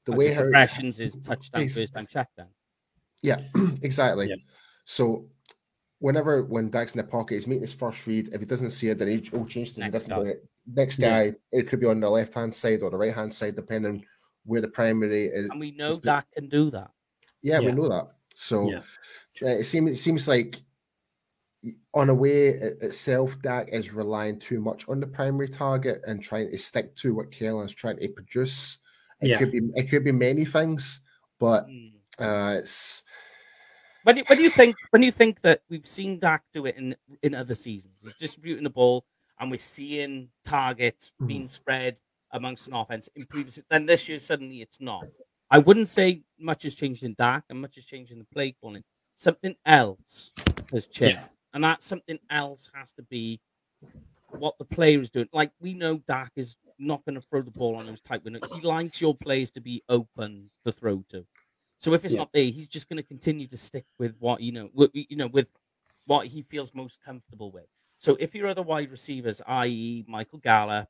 the 0.06 0.14
way 0.14 0.34
how 0.34 0.42
progressions 0.42 1.00
is 1.00 1.18
touchdown 1.18 1.68
first 1.68 1.96
and 1.96 2.10
check 2.10 2.30
down. 2.36 2.48
Yeah, 3.22 3.42
exactly. 3.82 4.30
Yeah. 4.30 4.36
So 4.86 5.28
whenever 6.00 6.44
when 6.44 6.70
Dak's 6.70 6.94
in 6.94 6.98
the 6.98 7.04
pocket, 7.04 7.36
he's 7.36 7.48
making 7.48 7.62
his 7.62 7.74
first 7.74 8.06
read. 8.08 8.30
If 8.34 8.40
he 8.40 8.46
doesn't 8.46 8.72
see 8.72 8.90
it, 8.90 8.98
then 8.98 9.08
he'll 9.08 9.46
change 9.46 9.74
to 9.74 9.76
the 9.76 9.90
next 9.90 10.08
guy. 10.08 10.34
Next 10.68 10.98
guy, 10.98 11.24
yeah. 11.24 11.32
it 11.52 11.68
could 11.68 11.80
be 11.80 11.88
on 11.88 12.00
the 12.00 12.10
left 12.10 12.34
hand 12.34 12.54
side 12.54 12.82
or 12.82 12.90
the 12.90 12.98
right 12.98 13.14
hand 13.14 13.32
side, 13.32 13.56
depending 13.56 14.04
where 14.46 14.62
the 14.62 14.68
primary 14.68 15.26
is. 15.28 15.48
And 15.50 15.60
we 15.60 15.72
know 15.72 15.98
Dak 15.98 16.28
can 16.34 16.50
do 16.50 16.72
that. 16.72 16.92
Yeah, 17.42 17.60
yeah, 17.60 17.70
we 17.70 17.72
know 17.74 17.90
that. 17.90 18.08
So 18.36 18.76
uh, 18.76 18.82
it 19.42 19.66
seems 19.66 19.92
it 19.92 19.98
seems 19.98 20.28
like 20.28 20.62
on 21.94 22.10
a 22.10 22.14
way 22.14 22.48
itself, 22.48 23.40
Dak 23.42 23.70
is 23.72 23.94
relying 23.94 24.40
too 24.40 24.60
much 24.60 24.88
on 24.90 25.00
the 25.00 25.08
primary 25.08 25.48
target 25.48 26.02
and 26.08 26.22
trying 26.22 26.50
to 26.52 26.58
stick 26.58 26.96
to 26.98 27.14
what 27.14 27.32
Carolina's 27.32 27.74
trying 27.74 28.00
to 28.00 28.08
produce. 28.08 28.80
It 29.22 29.30
yeah. 29.30 29.38
could 29.38 29.52
be 29.52 29.62
it 29.76 29.90
could 29.90 30.04
be 30.04 30.12
many 30.12 30.46
things, 30.46 31.02
but 31.40 31.68
mm. 31.68 31.92
uh, 32.20 32.60
it's. 32.60 33.04
When 34.04 34.16
do, 34.16 34.24
when 34.26 34.38
do 34.38 34.44
you 34.44 34.50
think 34.50 34.76
when 34.90 35.04
you 35.04 35.12
think 35.12 35.42
that 35.42 35.62
we've 35.70 35.86
seen 35.86 36.18
Dak 36.18 36.44
do 36.54 36.66
it 36.66 36.76
in 36.78 36.96
in 37.22 37.36
other 37.36 37.54
seasons? 37.54 38.02
He's 38.02 38.16
distributing 38.16 38.64
the 38.64 38.72
ball, 38.72 39.06
and 39.40 39.52
we're 39.52 39.58
seeing 39.58 40.30
targets 40.44 41.12
mm. 41.22 41.28
being 41.28 41.48
spread 41.48 41.98
amongst 42.32 42.68
an 42.68 42.74
offense 42.74 43.10
in 43.16 43.26
previous. 43.26 43.60
Then 43.70 43.86
this 43.86 44.10
year 44.10 44.18
suddenly 44.18 44.62
it's 44.62 44.82
not. 44.82 45.06
I 45.52 45.60
wouldn't 45.60 45.90
say 45.90 46.24
much 46.40 46.64
has 46.64 46.76
changed 46.76 47.04
in 47.04 47.14
Dak 47.18 47.44
and 47.50 47.62
much 47.62 47.76
has 47.76 47.84
changed 47.86 48.14
in 48.14 48.20
the 48.20 48.26
play 48.34 48.56
calling. 48.62 48.84
Something 49.14 49.56
else 49.66 50.32
has 50.72 50.88
changed, 50.88 51.18
yeah. 51.18 51.26
and 51.54 51.64
that 51.66 51.84
something 51.84 52.18
else 52.30 52.70
has 52.74 52.94
to 52.94 53.04
be 53.04 53.42
what 54.30 54.58
the 54.58 54.66
player 54.66 55.02
is 55.02 55.10
doing. 55.10 55.28
Like 55.34 55.52
we 55.60 55.74
know 55.74 55.98
Dak 56.08 56.32
is 56.38 56.56
not 56.80 57.04
going 57.06 57.16
to 57.16 57.22
throw 57.22 57.42
the 57.42 57.52
ball 57.52 57.76
on 57.76 57.86
those 57.86 58.00
tight 58.00 58.24
windows. 58.24 58.44
He 58.56 58.62
likes 58.62 59.02
your 59.02 59.14
players 59.14 59.52
to 59.52 59.62
be 59.62 59.84
open 59.90 60.50
to 60.66 60.72
throw 60.72 61.04
to. 61.10 61.26
So 61.78 61.94
if 61.94 62.06
it's 62.06 62.14
yeah. 62.14 62.22
not 62.22 62.32
there, 62.32 62.46
he's 62.46 62.70
just 62.70 62.88
going 62.88 62.98
to 62.98 63.04
continue 63.04 63.48
to 63.48 63.58
stick 63.58 63.86
with 64.00 64.16
what 64.20 64.40
you 64.40 64.54
know, 64.54 64.70
with, 64.74 64.92
you 64.94 65.18
know, 65.18 65.28
with 65.28 65.48
what 66.06 66.28
he 66.28 66.44
feels 66.44 66.74
most 66.74 67.00
comfortable 67.04 67.52
with. 67.52 67.66
So 67.98 68.18
if 68.20 68.34
your 68.34 68.48
other 68.48 68.64
wide 68.64 68.90
receivers, 68.90 69.42
i.e., 69.46 70.06
Michael 70.08 70.40
Gallup, 70.40 70.88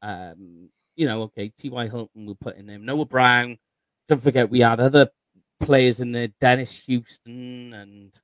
um, 0.00 0.68
you 0.96 1.06
know, 1.06 1.22
okay, 1.22 1.48
T.Y. 1.48 1.88
Hilton, 1.88 2.24
we'll 2.24 2.36
put 2.36 2.56
in 2.56 2.66
there, 2.66 2.78
Noah 2.78 3.04
Brown. 3.04 3.58
Don't 4.08 4.22
forget, 4.22 4.50
we 4.50 4.60
had 4.60 4.80
other 4.80 5.08
players 5.60 6.00
in 6.00 6.12
there, 6.12 6.28
Dennis 6.40 6.78
Houston 6.86 7.72
and 7.72 8.14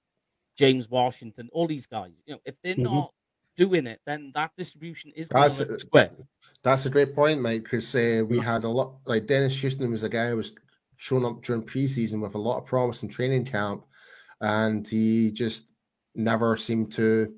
James 0.56 0.88
Washington, 0.88 1.48
all 1.52 1.66
these 1.66 1.86
guys. 1.86 2.10
You 2.26 2.34
know, 2.34 2.40
if 2.44 2.54
they're 2.62 2.74
mm-hmm. 2.74 2.84
not 2.84 3.12
doing 3.56 3.86
it, 3.86 4.00
then 4.06 4.32
that 4.34 4.50
distribution 4.56 5.12
is 5.14 5.28
going 5.28 5.50
to 5.50 5.78
square. 5.78 6.10
That's 6.62 6.86
a 6.86 6.90
great 6.90 7.14
point, 7.14 7.40
mate. 7.40 7.62
Because 7.62 7.94
uh, 7.94 8.22
we 8.28 8.38
had 8.38 8.64
a 8.64 8.68
lot 8.68 8.96
like 9.06 9.26
Dennis 9.26 9.58
Houston 9.60 9.90
was 9.90 10.02
a 10.02 10.08
guy 10.08 10.28
who 10.28 10.36
was 10.36 10.52
showing 10.96 11.24
up 11.24 11.42
during 11.42 11.62
preseason 11.62 12.20
with 12.20 12.34
a 12.34 12.38
lot 12.38 12.58
of 12.58 12.66
promise 12.66 13.02
in 13.02 13.08
training 13.08 13.46
camp, 13.46 13.84
and 14.40 14.86
he 14.86 15.30
just 15.30 15.64
never 16.14 16.56
seemed 16.56 16.92
to 16.92 17.32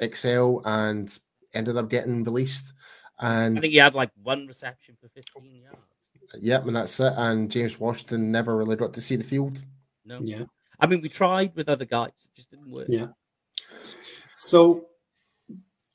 excel 0.00 0.62
and 0.64 1.18
ended 1.54 1.76
up 1.76 1.90
getting 1.90 2.22
released. 2.22 2.72
And 3.18 3.58
I 3.58 3.60
think 3.60 3.72
he 3.72 3.78
had 3.78 3.94
like 3.94 4.10
one 4.22 4.46
reception 4.46 4.96
for 5.00 5.08
15 5.08 5.62
yards. 5.62 5.78
Yep, 6.34 6.66
and 6.66 6.76
that's 6.76 6.98
it. 7.00 7.12
And 7.16 7.50
James 7.50 7.78
Washington 7.78 8.30
never 8.30 8.56
really 8.56 8.76
got 8.76 8.92
to 8.94 9.00
see 9.00 9.16
the 9.16 9.24
field. 9.24 9.62
No. 10.04 10.20
Yeah. 10.22 10.44
I 10.78 10.86
mean, 10.86 11.00
we 11.00 11.08
tried 11.08 11.54
with 11.54 11.68
other 11.68 11.84
guys, 11.84 12.10
it 12.26 12.36
just 12.36 12.50
didn't 12.50 12.70
work. 12.70 12.86
Yeah. 12.88 13.08
So 14.32 14.86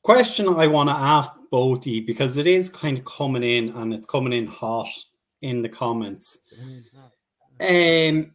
question 0.04 0.48
I 0.48 0.68
want 0.68 0.90
to 0.90 0.96
ask 0.96 1.32
both 1.52 1.86
you 1.86 2.06
because 2.06 2.38
it 2.38 2.48
is 2.48 2.70
kind 2.70 2.98
of 2.98 3.06
coming 3.06 3.44
in 3.44 3.70
and 3.70 3.94
it's 3.94 4.08
coming 4.08 4.34
in 4.34 4.48
hot 4.48 4.90
in 5.42 5.62
the 5.62 5.70
comments. 5.70 6.40
Um, 7.60 8.34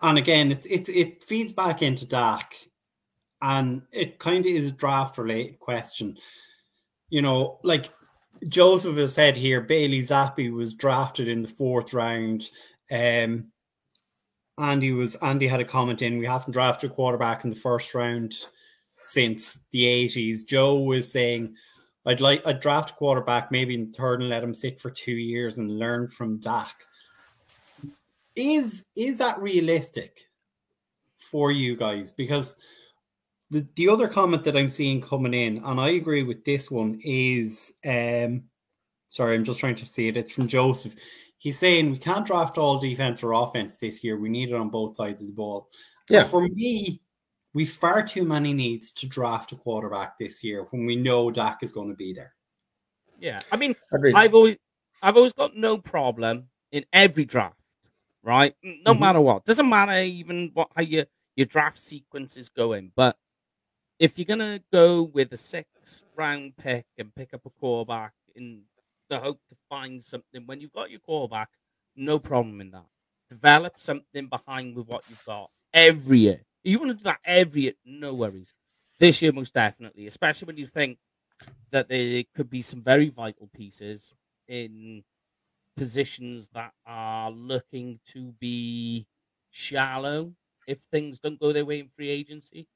and 0.00 0.18
again, 0.18 0.52
it, 0.52 0.66
it, 0.66 0.88
it 0.88 1.24
feeds 1.24 1.52
back 1.52 1.82
into 1.82 2.06
Dak, 2.06 2.54
and 3.42 3.82
it 3.92 4.18
kind 4.18 4.46
of 4.46 4.50
is 4.50 4.68
a 4.68 4.72
draft 4.72 5.18
related 5.18 5.58
question. 5.58 6.16
You 7.10 7.22
know, 7.22 7.58
like 7.62 7.90
Joseph 8.46 8.96
has 8.96 9.14
said 9.14 9.36
here, 9.36 9.60
Bailey 9.60 10.00
Zappe 10.00 10.52
was 10.52 10.74
drafted 10.74 11.28
in 11.28 11.42
the 11.42 11.48
fourth 11.48 11.92
round. 11.92 12.50
Um, 12.90 13.52
Andy 14.58 14.92
was 14.92 15.14
Andy 15.16 15.46
had 15.46 15.60
a 15.60 15.64
comment 15.64 16.02
in. 16.02 16.18
We 16.18 16.26
haven't 16.26 16.52
drafted 16.52 16.90
a 16.90 16.94
quarterback 16.94 17.44
in 17.44 17.50
the 17.50 17.56
first 17.56 17.94
round 17.94 18.34
since 19.00 19.64
the 19.70 19.84
80s. 19.84 20.44
Joe 20.44 20.76
was 20.76 21.10
saying, 21.10 21.54
I'd 22.04 22.20
like 22.20 22.42
a 22.44 22.54
draft 22.54 22.96
quarterback 22.96 23.50
maybe 23.50 23.74
in 23.74 23.90
the 23.90 23.96
third 23.96 24.20
and 24.20 24.30
let 24.30 24.42
him 24.42 24.54
sit 24.54 24.80
for 24.80 24.90
two 24.90 25.12
years 25.12 25.58
and 25.58 25.78
learn 25.78 26.08
from 26.08 26.38
Dak. 26.38 26.74
Is 28.34 28.86
is 28.96 29.18
that 29.18 29.40
realistic 29.40 30.28
for 31.18 31.50
you 31.50 31.76
guys? 31.76 32.10
Because 32.10 32.56
the, 33.50 33.66
the 33.76 33.88
other 33.88 34.08
comment 34.08 34.44
that 34.44 34.56
I'm 34.56 34.68
seeing 34.68 35.00
coming 35.00 35.34
in, 35.34 35.58
and 35.64 35.80
I 35.80 35.90
agree 35.90 36.22
with 36.22 36.44
this 36.44 36.70
one, 36.70 37.00
is 37.04 37.72
um 37.86 38.44
sorry, 39.08 39.34
I'm 39.34 39.44
just 39.44 39.60
trying 39.60 39.76
to 39.76 39.86
see 39.86 40.08
it. 40.08 40.16
It's 40.16 40.32
from 40.32 40.48
Joseph. 40.48 40.94
He's 41.38 41.58
saying 41.58 41.90
we 41.90 41.98
can't 41.98 42.26
draft 42.26 42.58
all 42.58 42.78
defense 42.78 43.22
or 43.22 43.32
offense 43.32 43.78
this 43.78 44.02
year. 44.02 44.18
We 44.18 44.28
need 44.28 44.50
it 44.50 44.54
on 44.54 44.70
both 44.70 44.96
sides 44.96 45.22
of 45.22 45.28
the 45.28 45.34
ball. 45.34 45.70
Yeah. 46.10 46.24
for 46.24 46.48
me, 46.48 47.00
We've 47.54 47.68
far 47.68 48.02
too 48.02 48.24
many 48.24 48.52
needs 48.52 48.92
to 48.92 49.08
draft 49.08 49.52
a 49.52 49.56
quarterback 49.56 50.18
this 50.18 50.44
year 50.44 50.66
when 50.70 50.84
we 50.84 50.96
know 50.96 51.30
Dak 51.30 51.58
is 51.62 51.72
going 51.72 51.88
to 51.88 51.94
be 51.96 52.12
there. 52.12 52.34
Yeah, 53.18 53.40
I 53.50 53.56
mean, 53.56 53.74
Agreed. 53.92 54.14
I've 54.14 54.34
always, 54.34 54.56
I've 55.02 55.16
always 55.16 55.32
got 55.32 55.56
no 55.56 55.78
problem 55.78 56.48
in 56.70 56.84
every 56.92 57.24
draft, 57.24 57.58
right? 58.22 58.54
No 58.62 58.92
mm-hmm. 58.92 59.00
matter 59.00 59.20
what, 59.20 59.44
doesn't 59.44 59.68
matter 59.68 59.98
even 60.02 60.50
what 60.54 60.68
how 60.76 60.82
your 60.82 61.06
your 61.34 61.46
draft 61.46 61.80
sequence 61.80 62.36
is 62.36 62.48
going. 62.48 62.92
But 62.94 63.16
if 63.98 64.18
you're 64.18 64.26
gonna 64.26 64.60
go 64.72 65.02
with 65.02 65.32
a 65.32 65.36
six 65.36 66.04
round 66.16 66.56
pick 66.56 66.86
and 66.98 67.14
pick 67.14 67.34
up 67.34 67.46
a 67.46 67.50
quarterback 67.50 68.12
in 68.34 68.62
the 69.08 69.18
hope 69.18 69.40
to 69.48 69.56
find 69.68 70.02
something 70.02 70.46
when 70.46 70.60
you've 70.60 70.72
got 70.72 70.90
your 70.90 71.00
quarterback, 71.00 71.48
no 71.96 72.18
problem 72.18 72.60
in 72.60 72.70
that. 72.70 72.86
Develop 73.30 73.74
something 73.78 74.26
behind 74.28 74.76
with 74.76 74.86
what 74.86 75.04
you've 75.08 75.24
got 75.24 75.50
every 75.74 76.20
year. 76.20 76.40
You 76.64 76.78
want 76.78 76.90
to 76.90 76.96
do 76.96 77.04
that 77.04 77.20
every 77.24 77.62
year, 77.62 77.72
no 77.84 78.14
worries. 78.14 78.54
This 78.98 79.22
year, 79.22 79.32
most 79.32 79.54
definitely, 79.54 80.06
especially 80.06 80.46
when 80.46 80.56
you 80.56 80.66
think 80.66 80.98
that 81.70 81.88
there 81.88 82.24
could 82.34 82.50
be 82.50 82.62
some 82.62 82.82
very 82.82 83.08
vital 83.10 83.48
pieces 83.54 84.12
in 84.48 85.04
positions 85.76 86.48
that 86.50 86.72
are 86.86 87.30
looking 87.30 88.00
to 88.06 88.32
be 88.40 89.06
shallow 89.50 90.34
if 90.66 90.78
things 90.92 91.18
don't 91.18 91.40
go 91.40 91.52
their 91.52 91.64
way 91.64 91.80
in 91.80 91.88
free 91.88 92.10
agency. 92.10 92.66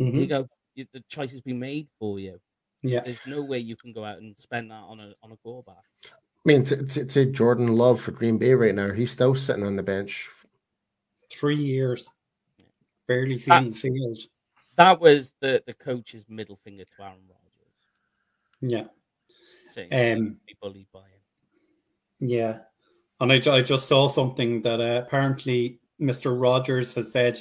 Mm-hmm. 0.00 0.18
You 0.18 0.26
go, 0.26 0.48
the 0.76 1.04
choice 1.08 1.32
has 1.32 1.40
been 1.40 1.58
made 1.58 1.88
for 1.98 2.18
you. 2.18 2.40
Yeah, 2.82 3.00
there's 3.00 3.26
no 3.26 3.42
way 3.42 3.58
you 3.58 3.76
can 3.76 3.92
go 3.92 4.04
out 4.04 4.18
and 4.18 4.36
spend 4.36 4.70
that 4.70 4.74
on 4.74 5.00
a 5.00 5.14
on 5.22 5.32
a 5.32 5.36
quarterback. 5.36 5.84
I 6.04 6.08
mean, 6.44 6.64
to, 6.64 6.84
to, 6.84 7.04
to 7.06 7.24
Jordan 7.26 7.68
Love 7.68 8.00
for 8.00 8.10
Green 8.10 8.36
Bay 8.36 8.52
right 8.52 8.74
now, 8.74 8.92
he's 8.92 9.10
still 9.10 9.34
sitting 9.34 9.64
on 9.64 9.76
the 9.76 9.82
bench. 9.82 10.28
Three 11.32 11.56
years 11.56 12.10
barely 13.06 13.38
seen 13.38 13.70
the 13.70 13.76
field. 13.76 14.18
That 14.76 15.00
was 15.00 15.34
the 15.40 15.62
the 15.66 15.74
coach's 15.74 16.26
middle 16.28 16.58
finger 16.64 16.84
to 16.84 17.02
Aaron 17.02 17.18
Rodgers. 17.28 17.40
Yeah, 18.60 18.84
saying 19.66 20.18
um, 20.18 20.36
be 20.46 20.56
bullied 20.60 20.88
by 20.92 21.00
him. 21.00 22.28
Yeah, 22.28 22.58
and 23.20 23.32
I, 23.32 23.36
I 23.50 23.62
just 23.62 23.86
saw 23.86 24.08
something 24.08 24.62
that 24.62 24.80
uh, 24.80 25.02
apparently 25.06 25.78
Mr. 26.00 26.38
Rodgers 26.38 26.94
has 26.94 27.12
said 27.12 27.38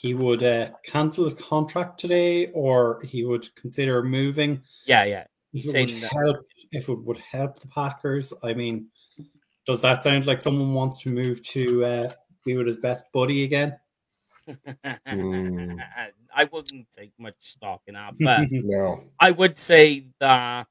he 0.00 0.14
would 0.14 0.42
uh, 0.42 0.70
cancel 0.82 1.24
his 1.24 1.34
contract 1.34 2.00
today, 2.00 2.46
or 2.52 3.02
he 3.02 3.22
would 3.22 3.54
consider 3.54 4.02
moving. 4.02 4.62
Yeah, 4.86 5.04
yeah. 5.04 5.24
He's 5.52 5.66
if 5.66 5.72
saying 5.72 5.90
it 5.90 5.94
would 6.00 6.24
help 6.24 6.46
if 6.72 6.88
it 6.88 6.98
would 7.04 7.18
help 7.18 7.58
the 7.58 7.68
Packers. 7.68 8.32
I 8.42 8.54
mean, 8.54 8.86
Does 9.66 9.82
that 9.82 10.02
sound 10.02 10.26
like 10.26 10.40
someone 10.40 10.72
wants 10.72 11.02
to 11.02 11.10
move 11.10 11.42
to 11.48 11.84
uh, 11.84 12.12
be 12.46 12.56
with 12.56 12.66
his 12.66 12.78
best 12.78 13.04
buddy 13.12 13.44
again? 13.44 13.78
mm. 14.48 15.76
I 16.34 16.44
wouldn't 16.44 16.90
take 16.90 17.12
much 17.18 17.34
stock 17.38 17.82
in 17.86 17.92
that, 17.92 18.14
but 18.18 18.48
no. 18.50 19.04
I 19.20 19.32
would 19.32 19.58
say 19.58 20.06
that 20.18 20.66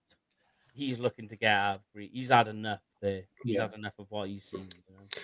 he's 0.74 0.98
looking 0.98 1.28
to 1.28 1.36
get 1.36 1.56
out. 1.56 1.82
He's 1.94 2.30
had 2.30 2.48
enough 2.48 2.82
there. 3.00 3.26
He's 3.44 3.58
yeah. 3.58 3.64
had 3.64 3.76
enough 3.76 3.94
of 4.00 4.08
what 4.10 4.28
he's 4.28 4.46
seen. 4.46 4.68
You 4.88 4.96
know? 4.96 5.22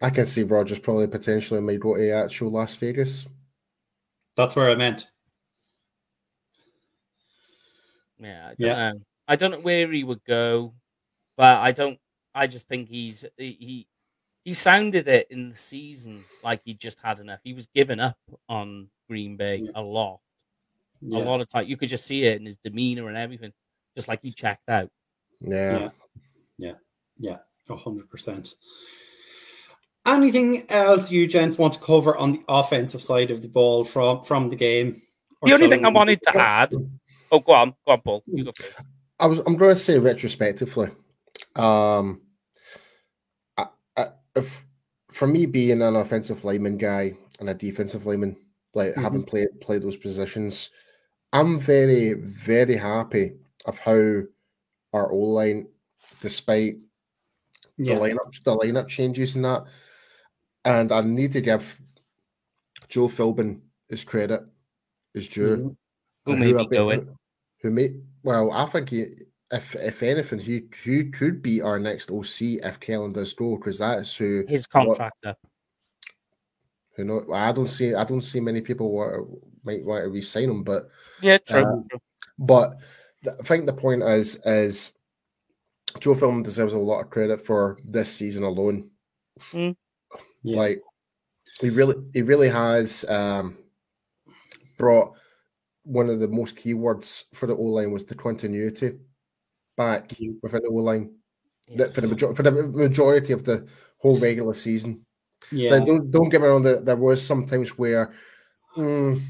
I 0.00 0.10
can 0.10 0.26
see 0.26 0.44
Rodgers 0.44 0.78
probably 0.78 1.08
potentially 1.08 1.60
might 1.60 1.80
go 1.80 1.96
to 1.96 2.10
actual 2.12 2.52
Las 2.52 2.76
Vegas. 2.76 3.26
That's 4.38 4.54
where 4.54 4.70
I 4.70 4.76
meant. 4.76 5.10
Yeah, 8.20 8.44
I 8.44 8.48
don't 8.50 8.56
yeah. 8.60 8.92
know. 8.92 9.00
I 9.26 9.34
don't 9.34 9.50
know 9.50 9.58
where 9.58 9.90
he 9.90 10.04
would 10.04 10.22
go, 10.24 10.74
but 11.36 11.58
I 11.58 11.72
don't. 11.72 11.98
I 12.36 12.46
just 12.46 12.68
think 12.68 12.88
he's 12.88 13.24
he 13.36 13.88
he 14.44 14.54
sounded 14.54 15.08
it 15.08 15.26
in 15.32 15.48
the 15.48 15.56
season 15.56 16.22
like 16.44 16.60
he 16.64 16.74
just 16.74 17.00
had 17.00 17.18
enough. 17.18 17.40
He 17.42 17.52
was 17.52 17.66
giving 17.74 17.98
up 17.98 18.16
on 18.48 18.88
Green 19.08 19.36
Bay 19.36 19.62
yeah. 19.64 19.72
a 19.74 19.82
lot, 19.82 20.20
yeah. 21.00 21.18
a 21.18 21.20
lot 21.20 21.40
of 21.40 21.48
time. 21.48 21.66
You 21.66 21.76
could 21.76 21.88
just 21.88 22.06
see 22.06 22.22
it 22.22 22.38
in 22.38 22.46
his 22.46 22.58
demeanor 22.58 23.08
and 23.08 23.16
everything, 23.16 23.52
just 23.96 24.06
like 24.06 24.20
he 24.22 24.30
checked 24.30 24.68
out. 24.68 24.88
Yeah, 25.40 25.88
yeah, 26.58 26.74
yeah, 27.18 27.38
a 27.68 27.74
hundred 27.74 28.08
percent. 28.08 28.54
Anything 30.08 30.64
else 30.70 31.10
you 31.10 31.26
gents 31.26 31.58
want 31.58 31.74
to 31.74 31.80
cover 31.80 32.16
on 32.16 32.32
the 32.32 32.42
offensive 32.48 33.02
side 33.02 33.30
of 33.30 33.42
the 33.42 33.48
ball 33.48 33.84
from 33.84 34.24
from 34.24 34.48
the 34.48 34.56
game? 34.56 35.02
The 35.42 35.52
only 35.52 35.68
thing 35.68 35.84
I 35.84 35.90
wanted 35.90 36.20
to 36.22 36.40
add. 36.40 36.74
Oh, 37.30 37.40
go 37.40 37.52
on, 37.52 37.74
go 37.86 37.92
on, 37.92 38.00
Paul. 38.00 38.24
You 38.26 38.44
go 38.44 38.52
first. 38.56 38.74
I 39.20 39.26
was. 39.26 39.40
I'm 39.40 39.56
going 39.56 39.74
to 39.74 39.80
say 39.80 39.98
retrospectively. 39.98 40.90
Um, 41.56 42.22
I, 43.56 43.66
I, 43.96 44.06
if, 44.34 44.64
for 45.10 45.26
me 45.26 45.44
being 45.44 45.82
an 45.82 45.96
offensive 45.96 46.44
lineman 46.44 46.78
guy 46.78 47.14
and 47.38 47.50
a 47.50 47.54
defensive 47.54 48.06
lineman, 48.06 48.36
like 48.74 48.92
mm-hmm. 48.92 49.02
having 49.02 49.24
played 49.24 49.48
played 49.60 49.82
those 49.82 49.96
positions, 49.96 50.70
I'm 51.32 51.60
very 51.60 52.14
very 52.14 52.76
happy 52.76 53.32
of 53.66 53.78
how 53.78 54.22
our 54.94 55.12
O 55.12 55.16
line, 55.16 55.68
despite 56.20 56.76
yeah. 57.76 57.94
the 57.94 58.00
lineup 58.00 58.42
the 58.44 58.56
lineup 58.56 58.88
changes 58.88 59.34
and 59.34 59.44
that, 59.44 59.64
and 60.64 60.92
I 60.92 61.00
need 61.00 61.32
to 61.32 61.40
give 61.40 61.80
Joe 62.88 63.08
Philbin 63.08 63.60
his 63.88 64.04
credit, 64.04 64.42
his 65.14 65.28
due. 65.28 65.56
Mm-hmm. 65.56 65.68
Who 66.26 66.36
may 66.36 66.52
be 66.52 66.66
going? 66.66 67.00
Who, 67.00 67.16
who 67.62 67.70
may 67.70 67.94
well, 68.22 68.52
I 68.52 68.66
think 68.66 68.90
he, 68.90 69.06
if 69.50 69.74
if 69.76 70.02
anything, 70.02 70.38
he 70.38 70.64
he 70.82 71.04
could 71.04 71.42
be 71.42 71.62
our 71.62 71.78
next 71.78 72.10
OC 72.10 72.60
if 72.62 72.80
Kellen 72.80 73.12
does 73.12 73.32
go 73.32 73.56
because 73.56 73.78
that's 73.78 74.14
who 74.16 74.44
his 74.48 74.66
contractor. 74.66 75.34
who 76.96 77.04
know? 77.04 77.24
I 77.32 77.52
don't 77.52 77.68
see 77.68 77.94
I 77.94 78.04
don't 78.04 78.22
see 78.22 78.40
many 78.40 78.60
people 78.60 78.92
want, 78.92 79.28
might 79.64 79.84
want 79.84 80.04
to 80.04 80.10
re-sign 80.10 80.50
him, 80.50 80.64
but 80.64 80.88
yeah, 81.22 81.38
true. 81.38 81.86
Uh, 81.94 81.98
but 82.38 82.74
I 83.26 83.42
think 83.42 83.66
the 83.66 83.72
point 83.72 84.02
is 84.02 84.36
is 84.44 84.92
Joe 86.00 86.14
Philbin 86.14 86.44
deserves 86.44 86.74
a 86.74 86.78
lot 86.78 87.00
of 87.00 87.10
credit 87.10 87.44
for 87.44 87.78
this 87.84 88.12
season 88.12 88.42
alone. 88.42 88.90
Mm. 89.52 89.76
Yeah. 90.42 90.56
Like 90.56 90.80
he 91.60 91.70
really 91.70 91.96
he 92.12 92.22
really 92.22 92.48
has 92.48 93.04
um, 93.08 93.56
brought 94.78 95.12
one 95.84 96.08
of 96.10 96.20
the 96.20 96.28
most 96.28 96.56
key 96.56 96.74
words 96.74 97.24
for 97.34 97.46
the 97.46 97.56
O 97.56 97.62
line 97.62 97.90
was 97.90 98.04
the 98.04 98.14
continuity 98.14 98.98
back 99.76 100.12
within 100.42 100.62
the 100.62 100.68
O 100.68 100.74
line 100.74 101.10
yes. 101.68 101.90
for 101.90 102.00
the 102.00 102.08
majority 102.08 102.36
for 102.36 102.42
the 102.42 102.50
majority 102.50 103.32
of 103.32 103.44
the 103.44 103.66
whole 103.98 104.18
regular 104.18 104.54
season. 104.54 105.04
Yeah, 105.50 105.78
don't 105.78 106.10
don't 106.10 106.28
get 106.28 106.40
me 106.40 106.48
wrong. 106.48 106.62
There, 106.62 106.80
there 106.80 106.96
was 106.96 107.24
sometimes 107.24 107.78
where, 107.78 108.12
mm, 108.76 109.20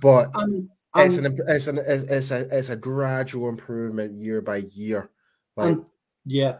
but 0.00 0.30
um, 0.34 0.70
it's, 0.96 1.18
um, 1.18 1.26
an, 1.26 1.38
it's 1.48 1.66
an 1.66 1.78
it's 1.78 2.30
a 2.30 2.58
it's 2.58 2.68
a 2.68 2.76
gradual 2.76 3.48
improvement 3.48 4.12
year 4.12 4.40
by 4.40 4.58
year. 4.58 5.10
Like, 5.56 5.72
um, 5.72 5.86
yeah, 6.24 6.58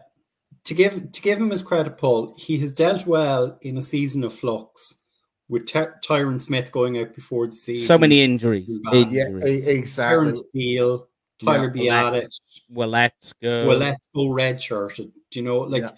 to 0.67 0.73
give 0.73 1.13
to 1.13 1.21
give 1.21 1.39
him 1.39 1.49
his 1.49 1.61
credit, 1.61 1.97
Paul, 1.97 2.35
he 2.37 2.57
has 2.57 2.73
dealt 2.73 3.07
well 3.07 3.57
in 3.61 3.77
a 3.77 3.81
season 3.81 4.25
of 4.25 4.33
flux 4.33 4.97
with 5.47 5.65
Ty- 5.65 5.93
Tyron 6.05 6.41
Smith 6.41 6.73
going 6.73 6.99
out 6.99 7.15
before 7.15 7.45
the 7.45 7.53
season. 7.53 7.85
So 7.85 7.97
many 7.97 8.21
injuries. 8.21 8.77
injuries. 8.91 9.13
Yeah, 9.13 9.71
exactly. 9.71 10.15
Aaron 10.15 10.35
Steele, 10.35 11.07
Tyler 11.39 11.71
yeah. 11.73 12.11
Biadasz. 12.11 12.41
Well, 12.69 12.89
let's 12.89 13.31
go. 13.41 13.65
Well, 13.65 13.77
let's 13.77 14.09
go 14.13 14.25
redshirted. 14.25 15.09
Do 15.31 15.39
you 15.39 15.43
know, 15.43 15.59
like, 15.59 15.83
yeah. 15.83 15.91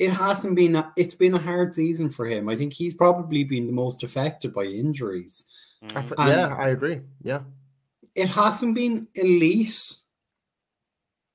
it 0.00 0.10
hasn't 0.10 0.56
been, 0.56 0.74
a, 0.74 0.92
it's 0.96 1.14
been 1.14 1.34
a 1.34 1.38
hard 1.38 1.72
season 1.72 2.10
for 2.10 2.26
him. 2.26 2.48
I 2.48 2.56
think 2.56 2.72
he's 2.72 2.94
probably 2.94 3.44
been 3.44 3.68
the 3.68 3.72
most 3.72 4.02
affected 4.02 4.52
by 4.52 4.64
injuries. 4.64 5.44
Mm. 5.84 6.12
yeah, 6.18 6.56
I 6.58 6.70
agree. 6.70 7.02
Yeah. 7.22 7.42
It 8.16 8.30
hasn't 8.30 8.74
been 8.74 9.06
elite, 9.14 9.98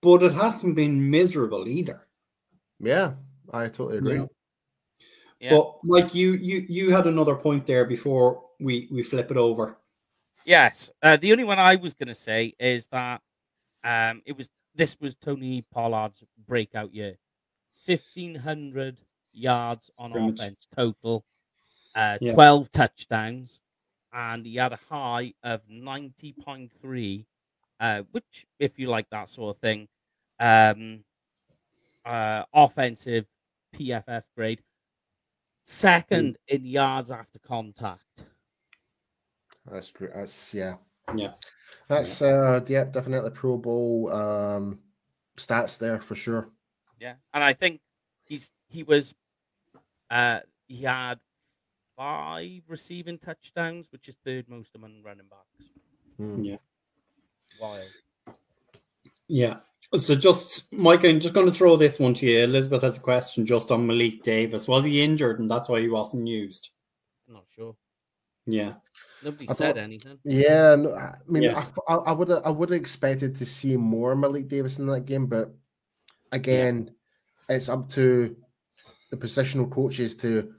but 0.02 0.22
it 0.22 0.34
hasn't 0.34 0.76
been 0.76 1.10
miserable 1.10 1.70
either. 1.70 2.08
Yeah, 2.82 3.14
I 3.54 3.68
totally 3.68 3.98
agree. 3.98 4.16
Yeah. 4.18 4.26
Yeah. 5.40 5.50
But 5.52 5.78
like 5.84 6.14
you, 6.14 6.34
you, 6.34 6.66
you 6.70 6.92
had 6.92 7.08
another 7.08 7.36
point 7.36 7.66
there 7.66 7.86
before 7.86 8.44
we 8.60 8.88
we 8.92 9.02
flip 9.02 9.32
it 9.32 9.38
over. 9.38 9.78
Yes, 10.46 10.90
uh, 11.02 11.18
the 11.18 11.32
only 11.32 11.44
one 11.44 11.60
I 11.60 11.76
was 11.76 11.94
going 11.94 12.08
to 12.10 12.16
say 12.16 12.54
is 12.60 12.88
that 12.88 13.22
um, 13.84 14.22
it 14.26 14.38
was 14.38 14.50
this 14.76 14.98
was 15.00 15.16
Tony 15.16 15.64
Pollard's 15.74 16.24
breakout 16.48 16.94
year, 16.94 17.16
fifteen 17.86 18.36
hundred 18.36 18.98
yards 19.34 19.90
on 19.98 20.12
Pretty 20.12 20.30
offense 20.30 20.68
much. 20.76 20.76
total, 20.76 21.26
uh, 21.96 22.18
yeah. 22.22 22.34
twelve 22.34 22.72
touchdowns, 22.72 23.60
and 24.14 24.46
he 24.46 24.56
had 24.56 24.74
a 24.74 24.80
high 24.90 25.34
of 25.44 25.62
ninety 25.68 26.34
point 26.34 26.72
three, 26.82 27.26
uh, 27.80 28.04
which, 28.12 28.46
if 28.60 28.78
you 28.78 28.90
like 28.90 29.10
that 29.10 29.30
sort 29.30 29.56
of 29.56 29.62
thing, 29.62 29.88
um, 30.40 31.04
uh, 32.06 32.44
offensive 32.54 33.26
PFF 33.76 34.24
grade. 34.36 34.62
Second 35.64 36.34
mm. 36.34 36.56
in 36.56 36.66
yards 36.66 37.12
after 37.12 37.40
contact. 37.40 38.24
That's 39.70 39.92
great. 39.92 40.12
That's 40.14 40.54
yeah. 40.54 40.76
Yeah. 41.16 41.34
That's 41.88 42.22
uh 42.22 42.62
yeah, 42.68 42.86
definitely 42.86 43.30
Pro 43.32 43.58
Bowl 43.58 44.12
um 44.12 44.80
stats 45.38 45.78
there 45.78 46.00
for 46.00 46.16
sure. 46.16 46.50
Yeah. 47.00 47.16
And 47.34 47.44
I 47.44 47.54
think 47.54 47.82
he's 48.26 48.52
he 48.70 48.84
was 48.84 49.14
uh 50.10 50.40
he 50.68 50.84
had 50.84 51.20
five 51.96 52.62
receiving 52.68 53.18
touchdowns, 53.18 53.88
which 53.92 54.08
is 54.08 54.18
third 54.26 54.50
most 54.50 54.76
among 54.76 55.04
running 55.04 55.28
backs. 55.30 55.70
Mm. 56.20 56.46
Yeah. 56.46 56.58
Wild. 57.60 57.90
Yeah. 59.28 59.58
So 59.98 60.16
just 60.16 60.72
Mike, 60.72 61.04
I'm 61.04 61.20
just 61.20 61.34
going 61.34 61.48
to 61.48 61.52
throw 61.52 61.76
this 61.76 62.00
one 62.00 62.14
to 62.16 62.26
you. 62.26 62.40
Elizabeth 62.40 62.84
has 62.84 62.98
a 62.98 63.02
question 63.02 63.46
just 63.46 63.72
on 63.72 63.86
Malik 63.86 64.24
Davis. 64.24 64.68
Was 64.68 64.86
he 64.86 65.02
injured 65.02 65.40
and 65.40 65.52
that's 65.52 65.68
why 65.68 65.82
he 65.82 65.90
wasn't 65.90 66.28
used? 66.28 66.70
I'm 67.28 67.36
not 67.36 67.46
sure. 67.54 67.76
Yeah. 68.46 68.76
Nobody 69.24 69.50
I 69.50 69.54
said 69.54 69.76
thought, 69.76 69.84
anything. 69.84 70.18
Yeah, 70.24 70.76
no, 70.76 70.96
I 70.96 71.14
mean, 71.28 71.44
yeah. 71.44 71.66
I, 71.88 71.96
I 71.96 72.12
would 72.12 72.32
I 72.32 72.50
would 72.50 72.70
have 72.70 72.80
expected 72.80 73.36
to 73.36 73.46
see 73.46 73.78
more 73.78 74.16
Malik 74.16 74.48
Davis 74.48 74.80
in 74.80 74.88
that 74.88 75.06
game, 75.06 75.28
but 75.28 75.54
again, 76.32 76.90
yeah. 77.50 77.56
it's 77.58 77.70
up 77.70 77.88
to 77.90 78.36
the 79.12 79.18
positional 79.18 79.70
coaches 79.70 80.16
to 80.18 80.54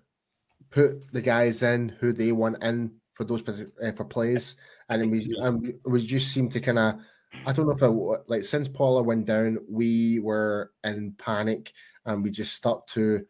put 0.71 1.13
the 1.13 1.21
guys 1.21 1.63
in 1.63 1.89
who 1.89 2.13
they 2.13 2.31
want 2.31 2.63
in 2.63 2.93
for 3.15 3.25
those 3.25 3.43
uh, 3.49 3.93
for 3.97 4.05
plays, 4.05 4.55
and 4.89 5.11
we 5.11 5.21
yeah. 5.21 5.49
and 5.49 5.75
we 5.85 6.07
just 6.07 6.33
seem 6.33 6.49
to 6.51 6.61
kind 6.61 6.79
of 6.79 7.01
I 7.45 7.53
don't 7.53 7.67
know 7.67 7.73
if 7.73 7.83
I 7.83 8.23
like 8.27 8.45
since 8.45 8.69
Pollard 8.69 9.03
went 9.03 9.27
down, 9.27 9.59
we 9.69 10.21
were 10.21 10.73
in 10.85 11.13
panic 11.19 11.73
and 12.07 12.23
we 12.23 12.31
just 12.31 12.55
stuck 12.55 12.87
to 12.89 13.25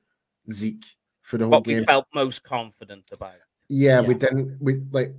Zeke 0.51 0.85
for 1.23 1.39
the 1.39 1.45
whole 1.45 1.53
what 1.53 1.65
game. 1.65 1.79
we 1.79 1.85
felt 1.85 2.07
most 2.15 2.43
confident 2.45 3.05
about. 3.13 3.35
Yeah, 3.69 4.01
yeah, 4.01 4.07
we 4.07 4.15
didn't. 4.15 4.59
We 4.61 4.83
like. 4.91 5.15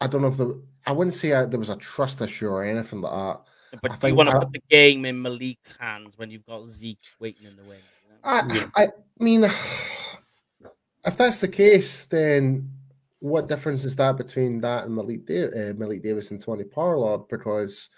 I 0.00 0.06
don't 0.06 0.22
know 0.22 0.28
if 0.28 0.36
the. 0.36 0.62
I 0.86 0.92
wouldn't 0.92 1.14
say 1.14 1.32
I, 1.32 1.46
there 1.46 1.58
was 1.58 1.70
a 1.70 1.76
trust 1.76 2.20
issue 2.20 2.48
or 2.48 2.62
anything 2.62 3.00
like 3.00 3.12
that. 3.12 3.40
But 3.82 3.92
I 3.92 3.96
do 3.96 4.08
you 4.08 4.14
want 4.14 4.30
to 4.30 4.38
put 4.38 4.52
the 4.52 4.62
game 4.70 5.04
in 5.04 5.20
Malik's 5.20 5.72
hands 5.72 6.16
when 6.16 6.30
you've 6.30 6.46
got 6.46 6.66
Zeke 6.66 6.98
waiting 7.18 7.46
in 7.46 7.56
the 7.56 7.64
wing? 7.64 7.80
You 8.04 8.60
know? 8.60 8.68
I, 8.76 8.84
I 8.84 8.88
mean, 9.18 9.44
if 9.44 11.16
that's 11.16 11.40
the 11.40 11.48
case, 11.48 12.06
then 12.06 12.70
what 13.18 13.48
difference 13.48 13.84
is 13.84 13.96
that 13.96 14.16
between 14.16 14.60
that 14.60 14.84
and 14.84 14.94
Malik, 14.94 15.26
da- 15.26 15.70
uh, 15.70 15.72
Malik 15.74 16.02
Davis 16.02 16.30
and 16.30 16.40
Tony 16.40 16.64
Pollard? 16.64 17.26
Because 17.28 17.88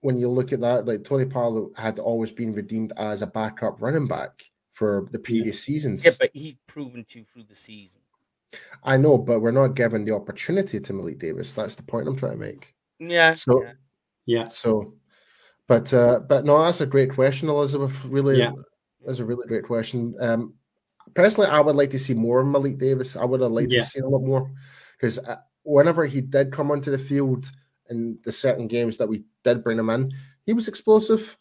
when 0.00 0.18
you 0.18 0.28
look 0.28 0.52
at 0.52 0.60
that, 0.60 0.86
like 0.86 1.04
Tony 1.04 1.26
Pollard 1.26 1.70
had 1.76 1.98
always 1.98 2.30
been 2.30 2.52
redeemed 2.52 2.92
as 2.96 3.22
a 3.22 3.26
backup 3.26 3.80
running 3.80 4.06
back 4.06 4.44
for 4.72 5.08
the 5.12 5.18
previous 5.18 5.56
yeah. 5.56 5.74
seasons. 5.74 6.04
Yeah, 6.04 6.12
but 6.18 6.30
he's 6.32 6.56
proven 6.66 7.04
to 7.04 7.24
through 7.24 7.44
the 7.48 7.54
season. 7.54 8.00
I 8.82 8.96
know, 8.96 9.18
but 9.18 9.40
we're 9.40 9.50
not 9.50 9.74
given 9.74 10.04
the 10.04 10.14
opportunity 10.14 10.80
to 10.80 10.92
Malik 10.92 11.18
Davis. 11.18 11.52
That's 11.52 11.74
the 11.74 11.82
point 11.82 12.08
I'm 12.08 12.16
trying 12.16 12.32
to 12.32 12.38
make. 12.38 12.74
Yeah. 12.98 13.34
So, 13.34 13.64
yeah. 14.26 14.48
So, 14.48 14.94
but 15.68 15.92
uh, 15.92 16.20
but 16.20 16.44
no, 16.44 16.64
that's 16.64 16.80
a 16.80 16.86
great 16.86 17.10
question, 17.10 17.48
Elizabeth. 17.48 18.04
Really, 18.06 18.38
yeah. 18.38 18.52
That's 19.06 19.20
a 19.20 19.24
really 19.24 19.46
great 19.46 19.64
question. 19.64 20.14
Um, 20.18 20.54
personally, 21.14 21.48
I 21.48 21.60
would 21.60 21.76
like 21.76 21.90
to 21.90 21.98
see 21.98 22.14
more 22.14 22.40
of 22.40 22.46
Malik 22.46 22.78
Davis. 22.78 23.16
I 23.16 23.24
would 23.24 23.40
have 23.40 23.52
liked 23.52 23.72
yeah. 23.72 23.80
to 23.80 23.86
see 23.86 24.00
a 24.00 24.08
lot 24.08 24.22
more 24.22 24.50
because 24.98 25.18
uh, 25.18 25.36
whenever 25.62 26.06
he 26.06 26.20
did 26.20 26.52
come 26.52 26.70
onto 26.70 26.90
the 26.90 26.98
field 26.98 27.50
in 27.90 28.18
the 28.24 28.32
certain 28.32 28.66
games 28.68 28.96
that 28.96 29.08
we 29.08 29.24
did 29.44 29.62
bring 29.62 29.78
him 29.78 29.90
in, 29.90 30.12
he 30.46 30.52
was 30.52 30.68
explosive. 30.68 31.36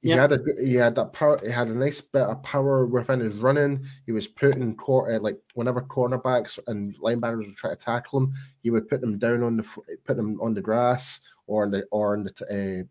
He 0.00 0.10
had 0.10 0.30
a 0.30 0.38
he 0.62 0.74
had 0.74 0.94
that 0.94 1.12
power. 1.12 1.40
He 1.44 1.50
had 1.50 1.68
a 1.68 1.74
nice 1.74 2.00
bit 2.00 2.22
of 2.22 2.40
power 2.44 2.86
within 2.86 3.18
his 3.18 3.34
running. 3.34 3.84
He 4.06 4.12
was 4.12 4.28
putting 4.28 4.76
court 4.76 5.12
uh, 5.12 5.18
like 5.18 5.40
whenever 5.54 5.82
cornerbacks 5.82 6.56
and 6.68 6.96
linebackers 6.98 7.46
would 7.46 7.56
try 7.56 7.70
to 7.70 7.76
tackle 7.76 8.20
him, 8.20 8.32
he 8.62 8.70
would 8.70 8.88
put 8.88 9.00
them 9.00 9.18
down 9.18 9.42
on 9.42 9.56
the 9.56 9.66
put 10.04 10.16
them 10.16 10.40
on 10.40 10.54
the 10.54 10.62
grass 10.62 11.20
or 11.48 11.64
on 11.64 11.72
the 11.72 11.84
or 11.90 12.16
on 12.16 12.22
the 12.22 12.86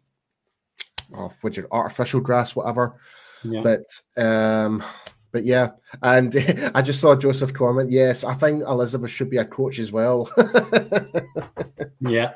uh, 1.14 1.18
oh, 1.18 1.34
which 1.42 1.58
is 1.58 1.66
artificial 1.72 2.20
grass, 2.20 2.58
whatever. 2.58 3.00
Yeah. 3.42 3.62
But 3.62 4.22
um, 4.22 4.84
but 5.32 5.46
yeah, 5.46 5.70
and 6.04 6.36
I 6.76 6.82
just 6.82 7.00
saw 7.00 7.16
Joseph 7.16 7.54
comment. 7.54 7.90
Yes, 7.90 8.26
I 8.26 8.34
think 8.34 8.64
Elizabeth 8.64 9.12
should 9.12 9.30
be 9.30 9.38
a 9.38 9.46
coach 9.46 9.80
as 9.80 9.94
well. 9.94 10.30
yeah. 12.02 12.34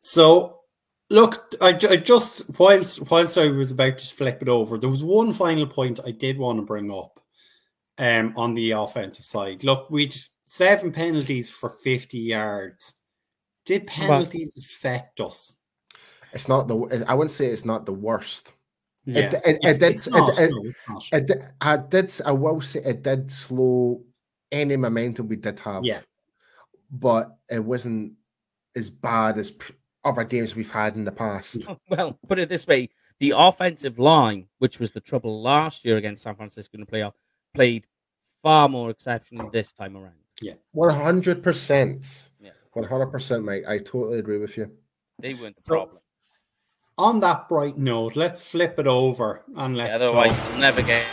So 0.00 0.64
Look, 1.10 1.54
I, 1.60 1.68
I, 1.68 1.96
just 1.96 2.58
whilst 2.58 3.10
whilst 3.10 3.36
I 3.36 3.48
was 3.48 3.72
about 3.72 3.98
to 3.98 4.14
flip 4.14 4.40
it 4.40 4.48
over, 4.48 4.78
there 4.78 4.88
was 4.88 5.04
one 5.04 5.32
final 5.34 5.66
point 5.66 6.00
I 6.04 6.12
did 6.12 6.38
want 6.38 6.58
to 6.58 6.62
bring 6.62 6.90
up 6.90 7.20
um, 7.98 8.32
on 8.36 8.54
the 8.54 8.70
offensive 8.72 9.24
side. 9.24 9.62
Look, 9.64 9.90
we 9.90 10.06
just, 10.06 10.30
seven 10.44 10.92
penalties 10.92 11.50
for 11.50 11.68
fifty 11.68 12.18
yards. 12.18 12.96
Did 13.66 13.86
penalties 13.86 14.54
but 14.54 14.64
affect 14.64 15.20
us? 15.20 15.56
It's 16.32 16.48
not 16.48 16.68
the. 16.68 17.04
I 17.06 17.12
wouldn't 17.12 17.30
say 17.30 17.46
it's 17.46 17.66
not 17.66 17.84
the 17.84 17.92
worst. 17.92 18.54
Yeah. 19.04 19.26
It, 19.26 19.34
it, 19.34 19.58
it, 19.62 19.78
did. 19.78 20.06
It, 20.06 21.30
it, 21.30 21.42
I 21.60 21.76
did. 21.76 22.12
I 22.24 22.32
will 22.32 22.62
say 22.62 22.80
it 22.82 23.02
did 23.02 23.30
slow 23.30 24.02
any 24.50 24.76
momentum 24.76 25.28
we 25.28 25.36
did 25.36 25.60
have. 25.60 25.84
Yeah, 25.84 26.00
but 26.90 27.36
it 27.50 27.62
wasn't 27.62 28.14
as 28.76 28.90
bad 28.90 29.38
as 29.38 29.52
other 30.04 30.24
games 30.24 30.54
we've 30.54 30.70
had 30.70 30.94
in 30.96 31.04
the 31.04 31.12
past. 31.12 31.66
Well, 31.88 32.18
put 32.28 32.38
it 32.38 32.48
this 32.48 32.66
way: 32.66 32.90
the 33.20 33.34
offensive 33.36 33.98
line, 33.98 34.46
which 34.58 34.78
was 34.78 34.92
the 34.92 35.00
trouble 35.00 35.42
last 35.42 35.84
year 35.84 35.96
against 35.96 36.22
San 36.22 36.34
Francisco 36.34 36.76
in 36.76 36.80
the 36.80 36.86
playoff, 36.86 37.12
played 37.54 37.86
far 38.42 38.68
more 38.68 38.90
exceptionally 38.90 39.48
this 39.52 39.72
time 39.72 39.96
around. 39.96 40.14
Yeah, 40.40 40.54
one 40.72 40.90
hundred 40.90 41.42
percent. 41.42 42.30
Yeah, 42.40 42.50
one 42.72 42.88
hundred 42.88 43.06
percent, 43.06 43.44
mate. 43.44 43.64
I 43.66 43.78
totally 43.78 44.18
agree 44.18 44.38
with 44.38 44.56
you. 44.56 44.70
They 45.20 45.34
weren't 45.34 45.56
the 45.56 45.62
so, 45.62 45.74
problem. 45.74 45.98
On 46.96 47.20
that 47.20 47.48
bright 47.48 47.76
note, 47.76 48.14
let's 48.14 48.46
flip 48.46 48.78
it 48.78 48.86
over 48.86 49.42
and 49.56 49.76
let's. 49.76 49.90
Yeah, 49.90 50.06
otherwise, 50.06 50.36
talk. 50.36 50.58
never 50.58 50.82
get. 50.82 51.04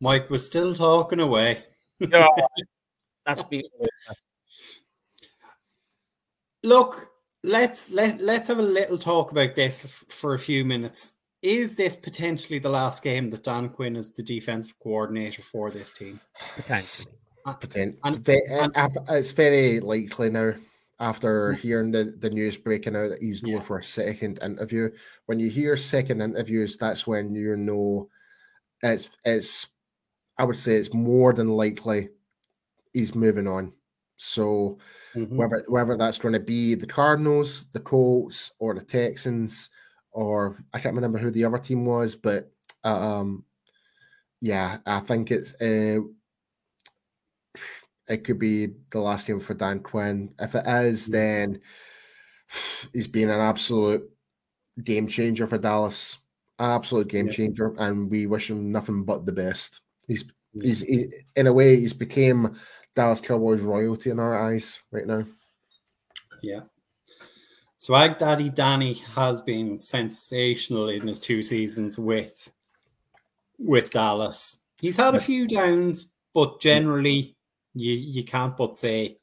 Mike 0.00 0.28
was 0.28 0.44
still 0.44 0.74
talking 0.74 1.20
away. 1.20 1.62
That's 3.26 3.42
beautiful. 3.44 3.86
Look, 6.62 7.10
let's 7.42 7.92
let 7.92 8.20
let's 8.20 8.48
have 8.48 8.58
a 8.58 8.62
little 8.62 8.98
talk 8.98 9.30
about 9.30 9.54
this 9.54 9.86
for 10.08 10.34
a 10.34 10.38
few 10.38 10.64
minutes. 10.64 11.16
Is 11.42 11.76
this 11.76 11.94
potentially 11.94 12.58
the 12.58 12.70
last 12.70 13.02
game 13.02 13.28
that 13.30 13.44
Dan 13.44 13.68
Quinn 13.68 13.96
is 13.96 14.14
the 14.14 14.22
defensive 14.22 14.78
coordinator 14.82 15.42
for 15.42 15.70
this 15.70 15.90
team? 15.90 16.20
Potentially. 16.56 17.14
And, 17.76 18.26
and, 18.26 18.72
and, 18.74 18.96
it's 19.10 19.32
very 19.32 19.78
likely 19.80 20.30
now 20.30 20.54
after 20.98 21.52
mm. 21.52 21.58
hearing 21.58 21.90
the, 21.90 22.14
the 22.18 22.30
news 22.30 22.56
breaking 22.56 22.96
out 22.96 23.10
that 23.10 23.20
he's 23.20 23.42
going 23.42 23.56
yeah. 23.56 23.62
for 23.62 23.78
a 23.78 23.82
second 23.82 24.38
interview. 24.42 24.90
When 25.26 25.38
you 25.38 25.50
hear 25.50 25.76
second 25.76 26.22
interviews, 26.22 26.78
that's 26.78 27.06
when 27.06 27.34
you 27.34 27.56
know 27.58 28.08
it's 28.82 29.10
it's 29.26 29.66
I 30.38 30.44
would 30.44 30.56
say 30.56 30.76
it's 30.76 30.94
more 30.94 31.34
than 31.34 31.48
likely 31.48 32.08
he's 32.94 33.14
moving 33.14 33.46
on. 33.46 33.72
So 34.16 34.78
mm-hmm. 35.14 35.36
whether 35.36 35.64
whether 35.68 35.96
that's 35.96 36.18
going 36.18 36.34
to 36.34 36.40
be 36.40 36.74
the 36.74 36.86
Cardinals, 36.86 37.66
the 37.72 37.80
Colts, 37.80 38.52
or 38.58 38.74
the 38.74 38.80
Texans, 38.80 39.70
or 40.12 40.64
I 40.72 40.78
can't 40.78 40.94
remember 40.94 41.18
who 41.18 41.30
the 41.30 41.44
other 41.44 41.58
team 41.58 41.84
was, 41.84 42.14
but 42.14 42.50
um, 42.84 43.44
yeah, 44.40 44.78
I 44.86 45.00
think 45.00 45.30
it's 45.30 45.54
uh, 45.60 46.00
it 48.08 48.24
could 48.24 48.38
be 48.38 48.68
the 48.90 49.00
last 49.00 49.26
game 49.26 49.40
for 49.40 49.54
Dan 49.54 49.80
Quinn. 49.80 50.32
If 50.38 50.54
it 50.54 50.64
is, 50.66 51.04
mm-hmm. 51.04 51.12
then 51.12 51.60
he's 52.92 53.08
been 53.08 53.30
an 53.30 53.40
absolute 53.40 54.08
game 54.82 55.08
changer 55.08 55.46
for 55.46 55.58
Dallas, 55.58 56.18
absolute 56.58 57.08
game 57.08 57.26
yeah. 57.26 57.32
changer, 57.32 57.74
and 57.78 58.10
we 58.10 58.26
wish 58.26 58.50
him 58.50 58.70
nothing 58.70 59.04
but 59.04 59.26
the 59.26 59.32
best. 59.32 59.80
He's 60.06 60.24
he's 60.62 60.80
he, 60.80 61.06
in 61.34 61.46
a 61.46 61.52
way 61.52 61.76
he's 61.76 61.92
became 61.92 62.54
Dallas 62.94 63.20
Cowboys 63.20 63.60
royalty 63.60 64.10
in 64.10 64.20
our 64.20 64.38
eyes 64.38 64.80
right 64.90 65.06
now. 65.06 65.24
Yeah. 66.42 66.60
Swag 67.78 68.18
Daddy 68.18 68.48
Danny 68.48 68.94
has 69.14 69.42
been 69.42 69.80
sensational 69.80 70.88
in 70.88 71.06
his 71.06 71.20
two 71.20 71.42
seasons 71.42 71.98
with 71.98 72.50
with 73.58 73.90
Dallas. 73.90 74.58
He's 74.80 74.96
had 74.96 75.14
a 75.14 75.20
few 75.20 75.46
downs, 75.46 76.10
but 76.32 76.60
generally 76.60 77.36
you 77.74 77.92
you 77.92 78.24
can't 78.24 78.56
but 78.56 78.76
say 78.76 79.18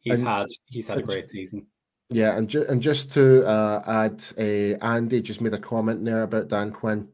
he's 0.00 0.20
and, 0.20 0.28
had 0.28 0.46
he's 0.66 0.88
had 0.88 0.98
a 0.98 1.02
great 1.02 1.30
season. 1.30 1.66
Yeah, 2.10 2.36
and 2.36 2.48
ju- 2.48 2.66
and 2.68 2.80
just 2.82 3.10
to 3.12 3.44
uh, 3.46 3.82
add, 3.86 4.24
uh, 4.38 4.84
Andy 4.84 5.22
just 5.22 5.40
made 5.40 5.54
a 5.54 5.58
comment 5.58 6.04
there 6.04 6.22
about 6.22 6.48
Dan 6.48 6.70
Quinn, 6.70 7.08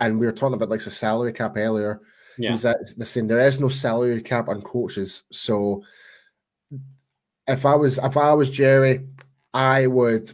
and 0.00 0.20
we 0.20 0.26
were 0.26 0.32
talking 0.32 0.54
about 0.54 0.68
like 0.68 0.84
the 0.84 0.90
salary 0.90 1.32
cap 1.32 1.56
earlier. 1.56 2.00
Yeah. 2.38 2.52
He's 2.52 2.64
at 2.64 2.78
the 2.96 3.04
same. 3.04 3.28
There 3.28 3.40
is 3.40 3.60
no 3.60 3.68
salary 3.68 4.22
cap 4.22 4.48
on 4.48 4.62
coaches, 4.62 5.22
so 5.30 5.82
if 7.46 7.64
I 7.64 7.74
was 7.74 7.98
if 7.98 8.16
I 8.16 8.34
was 8.34 8.50
Jerry, 8.50 9.06
I 9.54 9.86
would 9.86 10.30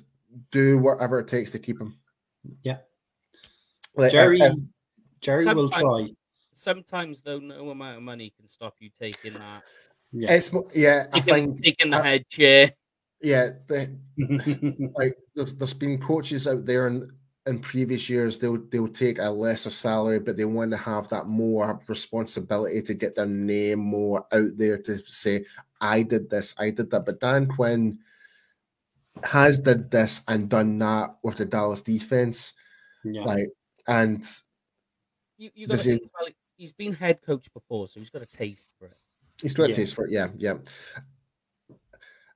do 0.50 0.78
whatever 0.78 1.20
it 1.20 1.28
takes 1.28 1.50
to 1.52 1.58
keep 1.58 1.80
him. 1.80 1.98
Yeah, 2.62 2.78
like, 3.94 4.12
Jerry. 4.12 4.40
Uh, 4.40 4.54
Jerry 5.20 5.44
will 5.54 5.70
try. 5.70 6.08
Sometimes, 6.52 7.22
though, 7.22 7.38
no 7.38 7.70
amount 7.70 7.96
of 7.96 8.02
money 8.02 8.32
can 8.36 8.48
stop 8.48 8.74
you 8.80 8.90
taking 9.00 9.34
that. 9.34 9.62
Yeah, 10.12 10.32
it's, 10.32 10.52
yeah. 10.74 11.06
I 11.12 11.20
think 11.20 11.62
taking 11.62 11.90
the 11.90 12.02
head 12.02 12.28
chair. 12.28 12.72
Yeah, 13.22 13.50
the, 13.68 13.96
like 14.96 15.16
there's, 15.34 15.54
there's 15.54 15.72
been 15.72 15.98
coaches 16.00 16.46
out 16.46 16.66
there 16.66 16.88
and 16.88 17.10
in 17.46 17.58
previous 17.58 18.08
years 18.08 18.38
they'll 18.38 18.62
they'll 18.70 18.88
take 18.88 19.18
a 19.18 19.30
lesser 19.30 19.70
salary, 19.70 20.20
but 20.20 20.36
they 20.36 20.44
want 20.44 20.70
to 20.70 20.76
have 20.76 21.08
that 21.08 21.26
more 21.26 21.80
responsibility 21.88 22.82
to 22.82 22.94
get 22.94 23.16
their 23.16 23.26
name 23.26 23.80
more 23.80 24.26
out 24.32 24.56
there 24.56 24.78
to 24.78 24.98
say, 24.98 25.44
I 25.80 26.02
did 26.02 26.30
this, 26.30 26.54
I 26.58 26.70
did 26.70 26.90
that. 26.90 27.04
But 27.04 27.20
Dan 27.20 27.46
Quinn 27.46 27.98
has 29.24 29.58
did 29.58 29.90
this 29.90 30.22
and 30.28 30.48
done 30.48 30.78
that 30.78 31.16
with 31.22 31.36
the 31.36 31.44
Dallas 31.44 31.82
defense. 31.82 32.54
Yeah. 33.04 33.22
Like 33.22 33.48
and 33.88 34.24
you, 35.38 35.50
you 35.54 35.66
got 35.66 35.80
he, 35.80 36.00
he's 36.56 36.72
been 36.72 36.94
head 36.94 37.20
coach 37.22 37.52
before, 37.52 37.88
so 37.88 37.98
he's 37.98 38.10
got 38.10 38.22
a 38.22 38.26
taste 38.26 38.68
for 38.78 38.86
it. 38.86 38.96
He's 39.40 39.54
got 39.54 39.70
a 39.70 39.72
taste 39.72 39.96
for 39.96 40.06
it, 40.06 40.12
yeah, 40.12 40.28
yeah. 40.36 40.54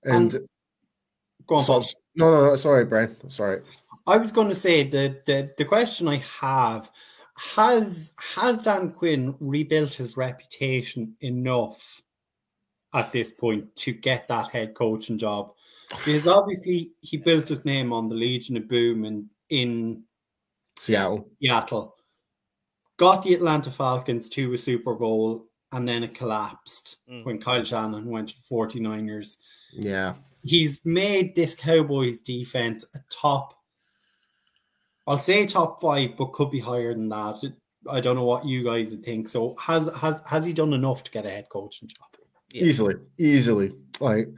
And, 0.03 0.35
and 0.35 0.49
go 1.47 1.57
on, 1.57 1.65
so, 1.65 1.83
No, 2.16 2.31
no, 2.31 2.47
no, 2.47 2.57
sorry, 2.57 2.85
Brian. 2.85 3.16
Sorry. 3.31 3.61
I 4.07 4.16
was 4.16 4.33
going 4.33 4.49
to 4.49 4.55
say 4.55 4.85
the, 4.85 5.20
the 5.27 5.51
the 5.59 5.65
question 5.65 6.09
I 6.09 6.23
have 6.41 6.91
has 7.37 8.15
has 8.35 8.59
Dan 8.59 8.93
Quinn 8.93 9.37
rebuilt 9.41 9.95
his 9.95 10.16
reputation 10.16 11.15
enough 11.20 12.03
at 12.95 13.12
this 13.12 13.31
point 13.31 13.74
to 13.77 13.93
get 13.93 14.27
that 14.28 14.51
head 14.51 14.74
coaching 14.74 15.19
job? 15.19 15.53
Because 15.89 16.27
obviously 16.27 16.93
he 17.01 17.16
built 17.19 17.49
his 17.49 17.65
name 17.65 17.93
on 17.93 18.09
the 18.09 18.15
Legion 18.15 18.57
of 18.57 18.69
Boom 18.69 19.05
and 19.05 19.27
in 19.51 20.03
Seattle. 20.78 21.28
Seattle. 21.41 21.95
Got 22.97 23.23
the 23.23 23.35
Atlanta 23.35 23.70
Falcons 23.70 24.31
to 24.31 24.53
a 24.53 24.59
Super 24.59 24.95
Bowl 24.95 25.47
and 25.73 25.87
then 25.87 26.03
it 26.03 26.15
collapsed 26.15 26.97
mm. 27.11 27.24
when 27.24 27.39
Kyle 27.39 27.62
Shanahan 27.62 28.07
went 28.07 28.31
to 28.31 28.37
the 28.37 28.55
49ers. 28.55 29.37
Yeah. 29.73 30.15
He's 30.43 30.81
made 30.85 31.35
this 31.35 31.55
Cowboys 31.55 32.20
defense 32.20 32.87
a 32.95 33.01
top 33.11 33.56
I'll 35.07 35.19
say 35.19 35.47
top 35.47 35.81
five, 35.81 36.16
but 36.16 36.33
could 36.33 36.51
be 36.51 36.61
higher 36.61 36.93
than 36.93 37.09
that. 37.11 37.41
I 37.89 38.01
don't 38.01 38.16
know 38.16 38.24
what 38.24 38.47
you 38.47 38.65
guys 38.65 38.91
would 38.91 39.05
think. 39.05 39.28
So 39.28 39.55
has 39.61 39.89
has 39.97 40.20
has 40.27 40.45
he 40.45 40.53
done 40.53 40.73
enough 40.73 41.05
to 41.05 41.11
get 41.11 41.27
a 41.27 41.31
head 41.31 41.49
coaching 41.49 41.89
job? 41.89 42.09
Yeah. 42.53 42.65
Easily, 42.65 42.95
easily. 43.19 43.73
Like 44.01 44.28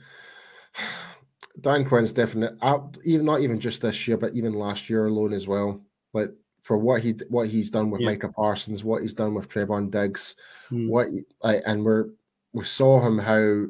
Dan 1.60 1.84
Quinn's 1.84 2.12
definite. 2.12 2.54
Uh, 2.60 2.80
even 3.04 3.26
not 3.26 3.40
even 3.40 3.58
just 3.58 3.80
this 3.80 4.06
year, 4.06 4.16
but 4.16 4.34
even 4.34 4.52
last 4.52 4.88
year 4.90 5.06
alone 5.06 5.32
as 5.32 5.46
well. 5.46 5.80
Like 6.12 6.30
for 6.62 6.76
what 6.76 7.02
he 7.02 7.12
what 7.28 7.48
he's 7.48 7.70
done 7.70 7.90
with 7.90 8.00
yeah. 8.00 8.10
Micah 8.10 8.28
Parsons, 8.28 8.84
what 8.84 9.02
he's 9.02 9.14
done 9.14 9.34
with 9.34 9.48
Trevon 9.48 9.90
Diggs, 9.90 10.36
hmm. 10.68 10.88
what 10.88 11.08
like, 11.42 11.62
and 11.66 11.84
we're 11.84 12.06
we 12.52 12.64
saw 12.64 13.00
him 13.00 13.18
how 13.18 13.66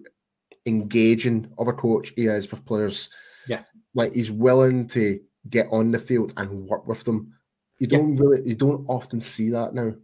engaging 0.67 1.51
of 1.59 1.69
a 1.69 1.73
coach 1.73 2.13
he 2.17 2.27
is 2.27 2.51
with 2.51 2.65
players. 2.67 3.09
Yeah, 3.47 3.63
like 3.95 4.13
he's 4.13 4.31
willing 4.31 4.87
to 4.89 5.21
get 5.51 5.67
on 5.71 5.91
the 5.91 5.99
field 5.99 6.33
and 6.37 6.67
work 6.67 6.87
with 6.87 7.05
them. 7.05 7.35
You 7.79 7.87
don't 7.87 8.17
yeah. 8.17 8.23
really, 8.23 8.49
you 8.49 8.55
don't 8.55 8.85
often 8.89 9.21
see 9.21 9.51
that 9.51 9.75
now. 9.75 9.95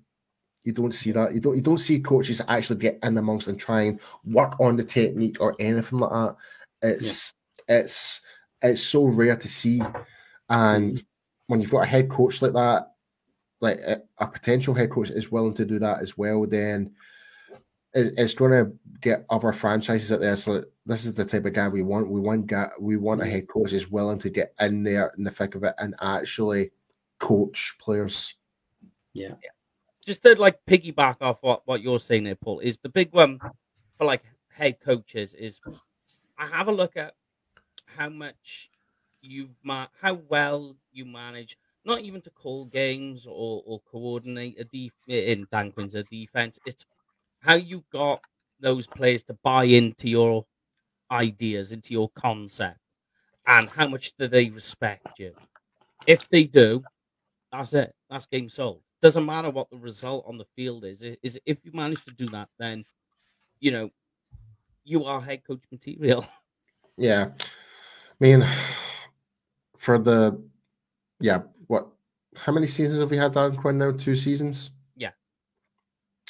You 0.62 0.72
don't 0.72 0.92
see 0.92 1.10
that. 1.12 1.34
You 1.34 1.40
don't. 1.40 1.56
You 1.56 1.62
don't 1.62 1.78
see 1.78 2.00
coaches 2.00 2.40
actually 2.48 2.80
get 2.80 2.98
in 3.02 3.18
amongst 3.18 3.48
and 3.48 3.60
try 3.60 3.82
and 3.82 4.00
work 4.24 4.58
on 4.60 4.76
the 4.76 4.84
technique 4.84 5.36
or 5.40 5.54
anything 5.58 5.98
like 5.98 6.10
that. 6.10 6.36
It's 6.82 7.34
yeah. 7.68 7.80
it's 7.80 8.20
it's 8.62 8.82
so 8.82 9.04
rare 9.04 9.36
to 9.36 9.48
see, 9.48 9.80
and 10.48 10.92
mm-hmm. 10.92 11.04
when 11.48 11.60
you've 11.60 11.70
got 11.70 11.82
a 11.82 11.86
head 11.86 12.08
coach 12.08 12.40
like 12.40 12.54
that, 12.54 12.92
like 13.60 13.78
a, 13.80 14.00
a 14.18 14.26
potential 14.26 14.72
head 14.72 14.90
coach 14.90 15.10
is 15.10 15.30
willing 15.30 15.54
to 15.54 15.66
do 15.66 15.78
that 15.80 16.00
as 16.00 16.16
well, 16.16 16.46
then 16.46 16.92
it's 17.94 18.34
going 18.34 18.52
to 18.52 18.72
get 19.00 19.24
other 19.30 19.52
franchises 19.52 20.10
out 20.12 20.20
there. 20.20 20.36
So 20.36 20.64
this 20.86 21.04
is 21.04 21.14
the 21.14 21.24
type 21.24 21.44
of 21.44 21.52
guy 21.52 21.68
we 21.68 21.82
want. 21.82 22.10
We 22.10 22.20
want 22.20 22.46
guy, 22.46 22.70
we 22.80 22.96
want 22.96 23.22
a 23.22 23.24
mm. 23.24 23.30
head 23.30 23.48
coach 23.48 23.72
is 23.72 23.90
willing 23.90 24.18
to 24.20 24.30
get 24.30 24.54
in 24.60 24.82
there 24.82 25.12
in 25.16 25.24
the 25.24 25.30
thick 25.30 25.54
of 25.54 25.64
it 25.64 25.74
and 25.78 25.94
actually 26.00 26.70
coach 27.18 27.76
players. 27.78 28.34
Yeah. 29.12 29.34
yeah. 29.42 29.50
Just 30.04 30.22
to 30.22 30.34
like 30.34 30.58
piggyback 30.66 31.16
off 31.20 31.38
what, 31.42 31.62
what 31.66 31.82
you're 31.82 32.00
saying 32.00 32.24
there, 32.24 32.34
Paul, 32.34 32.60
is 32.60 32.78
the 32.78 32.88
big 32.88 33.12
one 33.12 33.38
for 33.96 34.04
like 34.04 34.24
head 34.48 34.80
coaches 34.80 35.34
is 35.34 35.60
I 36.38 36.46
have 36.46 36.68
a 36.68 36.72
look 36.72 36.96
at 36.96 37.14
how 37.86 38.08
much 38.08 38.70
you've 39.22 39.54
ma- 39.62 39.86
how 40.00 40.14
well 40.28 40.76
you 40.92 41.04
manage 41.04 41.56
not 41.84 42.00
even 42.00 42.20
to 42.22 42.30
call 42.30 42.64
games 42.66 43.26
or, 43.26 43.62
or 43.66 43.80
coordinate 43.80 44.58
a 44.58 44.64
def- 44.64 44.92
in 45.06 45.46
Dan 45.52 45.70
Quinn's 45.70 45.94
a 45.94 46.02
defense. 46.04 46.58
It's 46.64 46.86
how 47.44 47.54
you 47.54 47.84
got 47.92 48.20
those 48.60 48.86
players 48.86 49.22
to 49.24 49.34
buy 49.44 49.64
into 49.64 50.08
your 50.08 50.46
ideas, 51.10 51.72
into 51.72 51.92
your 51.92 52.08
concept, 52.14 52.78
and 53.46 53.68
how 53.68 53.86
much 53.86 54.16
do 54.18 54.26
they 54.26 54.48
respect 54.48 55.18
you? 55.18 55.34
If 56.06 56.28
they 56.30 56.44
do, 56.44 56.82
that's 57.52 57.74
it. 57.74 57.94
That's 58.08 58.26
game 58.26 58.48
sold. 58.48 58.80
Doesn't 59.02 59.26
matter 59.26 59.50
what 59.50 59.68
the 59.70 59.76
result 59.76 60.24
on 60.26 60.38
the 60.38 60.46
field 60.56 60.84
is. 60.84 61.02
Is 61.02 61.38
if 61.44 61.58
you 61.62 61.72
manage 61.74 62.02
to 62.06 62.10
do 62.12 62.26
that, 62.28 62.48
then 62.58 62.84
you 63.60 63.70
know 63.70 63.90
you 64.84 65.04
are 65.04 65.20
head 65.20 65.44
coach 65.46 65.62
material. 65.70 66.26
Yeah, 66.96 67.30
I 67.36 68.14
mean, 68.20 68.44
for 69.76 69.98
the 69.98 70.40
yeah, 71.18 71.40
what? 71.66 71.88
How 72.36 72.52
many 72.52 72.68
seasons 72.68 73.00
have 73.00 73.10
we 73.10 73.16
had 73.16 73.32
Dan 73.32 73.56
Quinn 73.56 73.78
now? 73.78 73.90
Two 73.90 74.14
seasons 74.14 74.70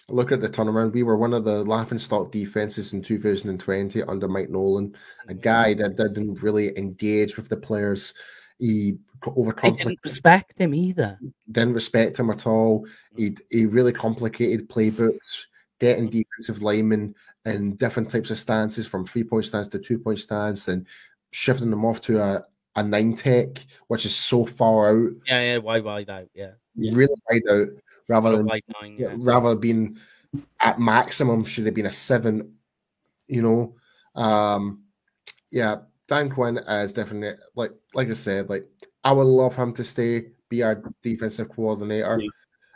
look 0.09 0.33
at 0.33 0.41
the 0.41 0.49
turnaround. 0.49 0.93
We 0.93 1.03
were 1.03 1.17
one 1.17 1.35
of 1.35 1.45
the 1.45 1.65
laughing 1.65 1.99
stock 1.99 2.31
defenses 2.31 2.93
in 2.93 3.03
2020 3.03 4.03
under 4.03 4.29
Mike 4.29 4.51
Nolan, 4.51 4.95
a 5.29 5.33
mm-hmm. 5.33 5.41
guy 5.41 5.75
that 5.75 5.97
didn't 5.97 6.43
really 6.43 6.77
engage 6.79 7.37
with 7.37 7.49
the 7.49 7.57
players. 7.57 8.15
He 8.59 8.99
overcomplicated. 9.21 9.79
Didn't 9.79 10.01
respect 10.05 10.59
him 10.59 10.75
either. 10.75 11.19
Didn't 11.51 11.75
respect 11.75 12.19
him 12.19 12.31
at 12.31 12.47
all. 12.47 12.87
He 13.17 13.37
he 13.51 13.67
really 13.67 13.93
complicated 13.93 14.69
playbooks, 14.69 15.47
getting 15.81 16.09
defensive 16.09 16.63
linemen 16.63 17.15
in 17.45 17.77
different 17.77 18.11
types 18.11 18.31
of 18.31 18.39
stances, 18.39 18.87
from 18.87 19.07
three 19.07 19.25
point 19.25 19.47
stance 19.47 19.69
to 19.69 19.79
two 19.79 19.99
point 19.99 20.21
stance, 20.21 20.69
and 20.69 20.87
shifting 21.33 21.71
them 21.71 21.85
off 21.85 22.01
to 22.03 22.23
a 22.23 22.45
a 22.77 22.83
nine 22.83 23.15
tech, 23.15 23.65
which 23.89 24.07
is 24.07 24.15
so 24.15 24.47
far 24.47 24.91
out. 24.91 25.13
Yeah, 25.27 25.41
yeah, 25.41 25.59
wide, 25.59 25.85
wide 25.85 26.11
out. 26.11 26.29
Yeah, 26.35 26.53
really 26.77 27.15
wide 27.29 27.43
out 27.51 27.69
rather 28.09 28.37
than 28.37 28.47
nine, 28.47 28.97
yeah. 28.99 29.15
rather 29.17 29.55
being 29.55 29.99
at 30.61 30.81
maximum 30.81 31.45
should 31.45 31.67
have 31.67 31.75
been 31.75 31.87
a 31.87 31.93
seven. 31.93 32.55
You 33.27 33.43
know, 33.43 33.75
um, 34.21 34.83
yeah, 35.51 35.77
Dan 36.09 36.31
Quinn 36.31 36.59
is 36.59 36.93
definitely 36.93 37.39
like 37.55 37.73
like 37.95 38.09
I 38.09 38.15
said, 38.15 38.51
like 38.51 38.67
I 39.03 39.13
would 39.13 39.27
love 39.27 39.55
him 39.55 39.73
to 39.75 39.85
stay, 39.85 40.27
be 40.49 40.63
our 40.63 40.83
defensive 41.03 41.49
coordinator. 41.49 42.19
Yeah. 42.21 42.29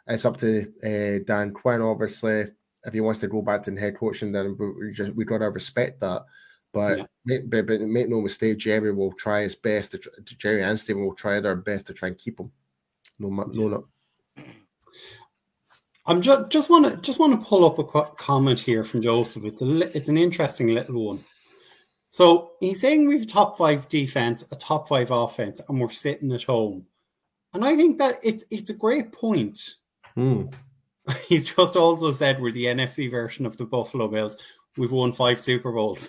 It's 0.09 0.25
up 0.25 0.39
to 0.39 0.63
uh, 0.83 1.25
Dan 1.27 1.53
Quinn, 1.53 1.83
obviously. 1.83 2.47
If 2.85 2.95
he 2.95 3.01
wants 3.01 3.21
to 3.21 3.29
go 3.29 3.43
back 3.43 3.63
to 3.65 3.77
head 3.77 3.97
coaching, 3.97 4.33
then 4.33 4.57
we 4.59 4.93
just 4.93 5.15
we 5.15 5.25
gotta 5.25 5.51
respect 5.51 6.01
that. 6.01 6.25
But, 6.73 6.99
yeah. 6.99 7.05
make, 7.25 7.51
but, 7.51 7.67
but 7.67 7.81
make 7.81 8.09
no 8.09 8.21
mistake, 8.21 8.59
Jerry 8.59 8.93
will 8.93 9.13
try 9.13 9.43
his 9.43 9.55
best 9.55 9.93
to, 9.93 9.99
to 9.99 10.39
Jerry 10.39 10.63
and 10.63 10.79
Steven 10.79 11.03
will 11.03 11.15
try 11.15 11.41
their 11.41 11.57
best 11.57 11.87
to 11.87 11.95
try 11.95 12.09
and 12.09 12.19
keep 12.19 12.39
him. 12.39 12.53
No, 13.19 13.31
no, 13.31 13.69
no, 13.69 13.89
I'm 16.09 16.23
just 16.23 16.51
just 16.51 16.71
want 16.71 16.87
to 16.87 16.97
just 16.97 17.19
want 17.19 17.39
to 17.39 17.47
pull 17.47 17.67
up 17.67 17.79
a 17.79 18.03
comment 18.17 18.59
here 18.59 18.83
from 18.83 19.03
Joseph. 19.03 19.45
It's 19.45 19.61
a 19.61 19.97
it's 19.97 20.09
an 20.09 20.17
interesting 20.17 20.69
little 20.69 21.07
one. 21.07 21.25
So 22.09 22.53
he's 22.61 22.81
saying 22.81 23.07
we've 23.07 23.25
a 23.25 23.27
top 23.27 23.59
five 23.59 23.89
defense, 23.91 24.43
a 24.51 24.57
top 24.57 24.89
five 24.89 25.11
offense, 25.11 25.61
and 25.69 25.79
we're 25.79 25.91
sitting 25.91 26.33
at 26.33 26.45
home. 26.45 26.87
And 27.53 27.63
I 27.63 27.77
think 27.77 27.99
that 27.99 28.21
it's 28.23 28.45
it's 28.51 28.71
a 28.71 28.75
great 28.75 29.13
point. 29.13 29.61
Hmm. 30.15 30.47
He's 31.27 31.55
just 31.55 31.77
also 31.77 32.13
said 32.13 32.41
we're 32.41 32.53
the 32.53 32.67
NFC 32.67 33.11
version 33.11 33.47
of 33.47 33.57
the 33.57 33.65
Buffalo 33.65 34.09
Bills. 34.09 34.37
We've 34.77 34.93
won 34.93 35.13
five 35.13 35.39
Super 35.39 35.73
Bowls. 35.73 36.09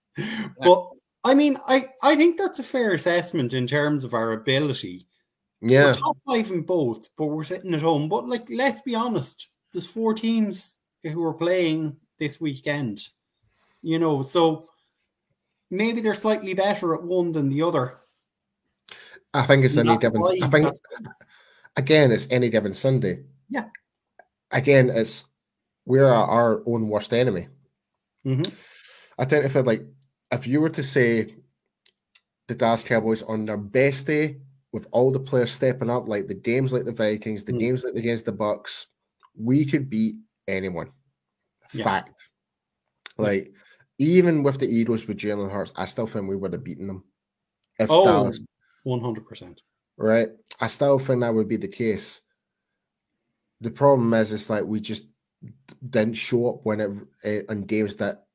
but 0.62 0.86
I 1.24 1.34
mean, 1.34 1.56
I, 1.66 1.88
I 2.02 2.16
think 2.16 2.38
that's 2.38 2.58
a 2.58 2.64
fair 2.64 2.92
assessment 2.92 3.52
in 3.52 3.66
terms 3.66 4.04
of 4.04 4.14
our 4.14 4.32
ability 4.32 5.06
yeah. 5.62 5.86
We're 5.86 5.94
top 5.94 6.16
five 6.26 6.50
in 6.50 6.62
both, 6.62 7.08
but 7.16 7.26
we're 7.26 7.44
sitting 7.44 7.74
at 7.74 7.82
home. 7.82 8.08
But 8.08 8.28
like, 8.28 8.50
let's 8.50 8.80
be 8.80 8.94
honest, 8.94 9.48
there's 9.72 9.86
four 9.86 10.12
teams 10.14 10.78
who 11.02 11.24
are 11.24 11.34
playing 11.34 11.96
this 12.18 12.40
weekend. 12.40 13.00
You 13.80 13.98
know, 13.98 14.22
so 14.22 14.68
maybe 15.70 16.00
they're 16.00 16.14
slightly 16.14 16.54
better 16.54 16.94
at 16.94 17.02
one 17.02 17.32
than 17.32 17.48
the 17.48 17.62
other. 17.62 18.00
I 19.34 19.42
think 19.42 19.64
it's 19.64 19.76
any 19.76 19.96
given. 19.96 20.22
I 20.42 20.48
think 20.48 20.74
again, 21.76 22.12
it's 22.12 22.26
any 22.30 22.48
given 22.48 22.72
Sunday. 22.72 23.24
Yeah. 23.48 23.66
Again, 24.50 24.90
it's 24.90 25.24
we're 25.86 26.06
our 26.06 26.62
own 26.66 26.88
worst 26.88 27.12
enemy. 27.12 27.48
Mm-hmm. 28.26 28.52
I 29.18 29.24
think 29.24 29.44
if 29.44 29.56
it 29.56 29.64
like 29.64 29.84
if 30.30 30.46
you 30.46 30.60
were 30.60 30.70
to 30.70 30.82
say 30.82 31.34
the 32.48 32.54
Dallas 32.54 32.82
Cowboys 32.82 33.22
on 33.22 33.46
their 33.46 33.56
best 33.56 34.06
day 34.06 34.38
with 34.72 34.86
all 34.90 35.12
the 35.12 35.20
players 35.20 35.52
stepping 35.52 35.90
up, 35.90 36.08
like 36.08 36.28
the 36.28 36.34
games 36.34 36.72
like 36.72 36.84
the 36.84 36.92
Vikings, 36.92 37.44
the 37.44 37.52
mm. 37.52 37.60
games 37.60 37.84
like 37.84 37.94
against 37.94 38.24
the 38.24 38.32
Bucs, 38.32 38.86
we 39.38 39.64
could 39.64 39.90
beat 39.90 40.16
anyone. 40.48 40.90
Yeah. 41.72 41.84
Fact. 41.84 42.28
Like 43.18 43.52
even 43.98 44.42
with 44.42 44.58
the 44.58 44.66
Eagles 44.66 45.06
with 45.06 45.18
Jalen 45.18 45.50
Hurts, 45.50 45.72
I 45.76 45.86
still 45.86 46.06
think 46.06 46.28
we 46.28 46.36
would 46.36 46.52
have 46.52 46.64
beaten 46.64 46.86
them. 46.86 47.04
If 47.78 47.90
oh, 47.90 48.04
Dallas, 48.04 48.40
one 48.84 49.00
hundred 49.00 49.26
percent. 49.26 49.60
Right. 49.96 50.30
I 50.60 50.66
still 50.68 50.98
think 50.98 51.20
that 51.20 51.34
would 51.34 51.48
be 51.48 51.56
the 51.56 51.68
case. 51.68 52.20
The 53.60 53.70
problem 53.70 54.12
is, 54.14 54.32
it's 54.32 54.50
like 54.50 54.64
we 54.64 54.80
just 54.80 55.04
didn't 55.88 56.14
show 56.14 56.48
up 56.48 56.60
when 56.64 56.80
it 56.80 56.90
uh, 57.24 57.52
in 57.52 57.62
games 57.62 57.96
that 57.96 58.26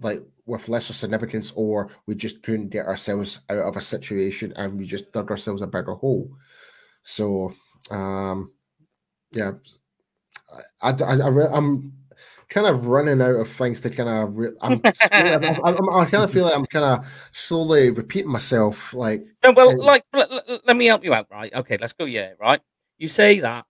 like 0.00 0.22
with 0.46 0.68
lesser 0.68 0.92
significance, 0.92 1.52
or 1.54 1.90
we 2.06 2.14
just 2.14 2.42
couldn't 2.42 2.70
get 2.70 2.86
ourselves 2.86 3.40
out 3.48 3.58
of 3.58 3.76
a 3.76 3.80
situation 3.80 4.52
and 4.56 4.78
we 4.78 4.86
just 4.86 5.12
dug 5.12 5.30
ourselves 5.30 5.62
a 5.62 5.66
bigger 5.66 5.94
hole. 5.94 6.30
So, 7.02 7.52
um, 7.90 8.52
yeah, 9.32 9.52
I, 10.82 10.90
I, 10.90 11.16
I, 11.16 11.56
am 11.56 11.92
kind 12.48 12.66
of 12.66 12.86
running 12.86 13.20
out 13.22 13.34
of 13.34 13.48
things 13.48 13.80
to 13.80 13.90
kind 13.90 14.08
of. 14.08 14.36
Re- 14.36 14.56
I'm, 14.60 14.80
I'm, 15.12 15.64
I'm, 15.64 15.90
i 15.90 16.04
kind 16.04 16.24
of 16.24 16.30
feel 16.30 16.44
like 16.44 16.54
I'm 16.54 16.66
kind 16.66 16.84
of 16.84 17.28
slowly 17.32 17.90
repeating 17.90 18.30
myself. 18.30 18.92
Like, 18.94 19.24
no, 19.42 19.52
well, 19.52 19.70
and, 19.70 19.80
like, 19.80 20.04
let, 20.12 20.30
let, 20.66 20.76
me 20.76 20.86
help 20.86 21.04
you 21.04 21.14
out, 21.14 21.26
right? 21.30 21.52
Okay, 21.54 21.76
let's 21.80 21.92
go. 21.92 22.04
Yeah, 22.04 22.32
right. 22.38 22.60
You 22.98 23.08
say 23.08 23.40
that 23.40 23.64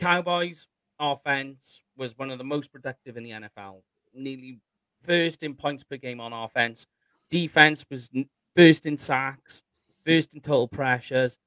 Cowboys 0.00 0.66
offense 0.98 1.82
was 1.96 2.16
one 2.16 2.30
of 2.30 2.38
the 2.38 2.44
most 2.44 2.72
productive 2.72 3.16
in 3.16 3.24
the 3.24 3.30
NFL, 3.30 3.82
nearly 4.14 4.60
first 5.02 5.42
in 5.42 5.54
points 5.54 5.84
per 5.84 5.96
game 5.96 6.20
on 6.20 6.32
offense. 6.32 6.86
Defense 7.30 7.84
was 7.90 8.10
first 8.56 8.86
in 8.86 8.96
sacks, 8.98 9.62
first 10.06 10.34
in 10.34 10.40
total 10.40 10.68
pressures. 10.68 11.38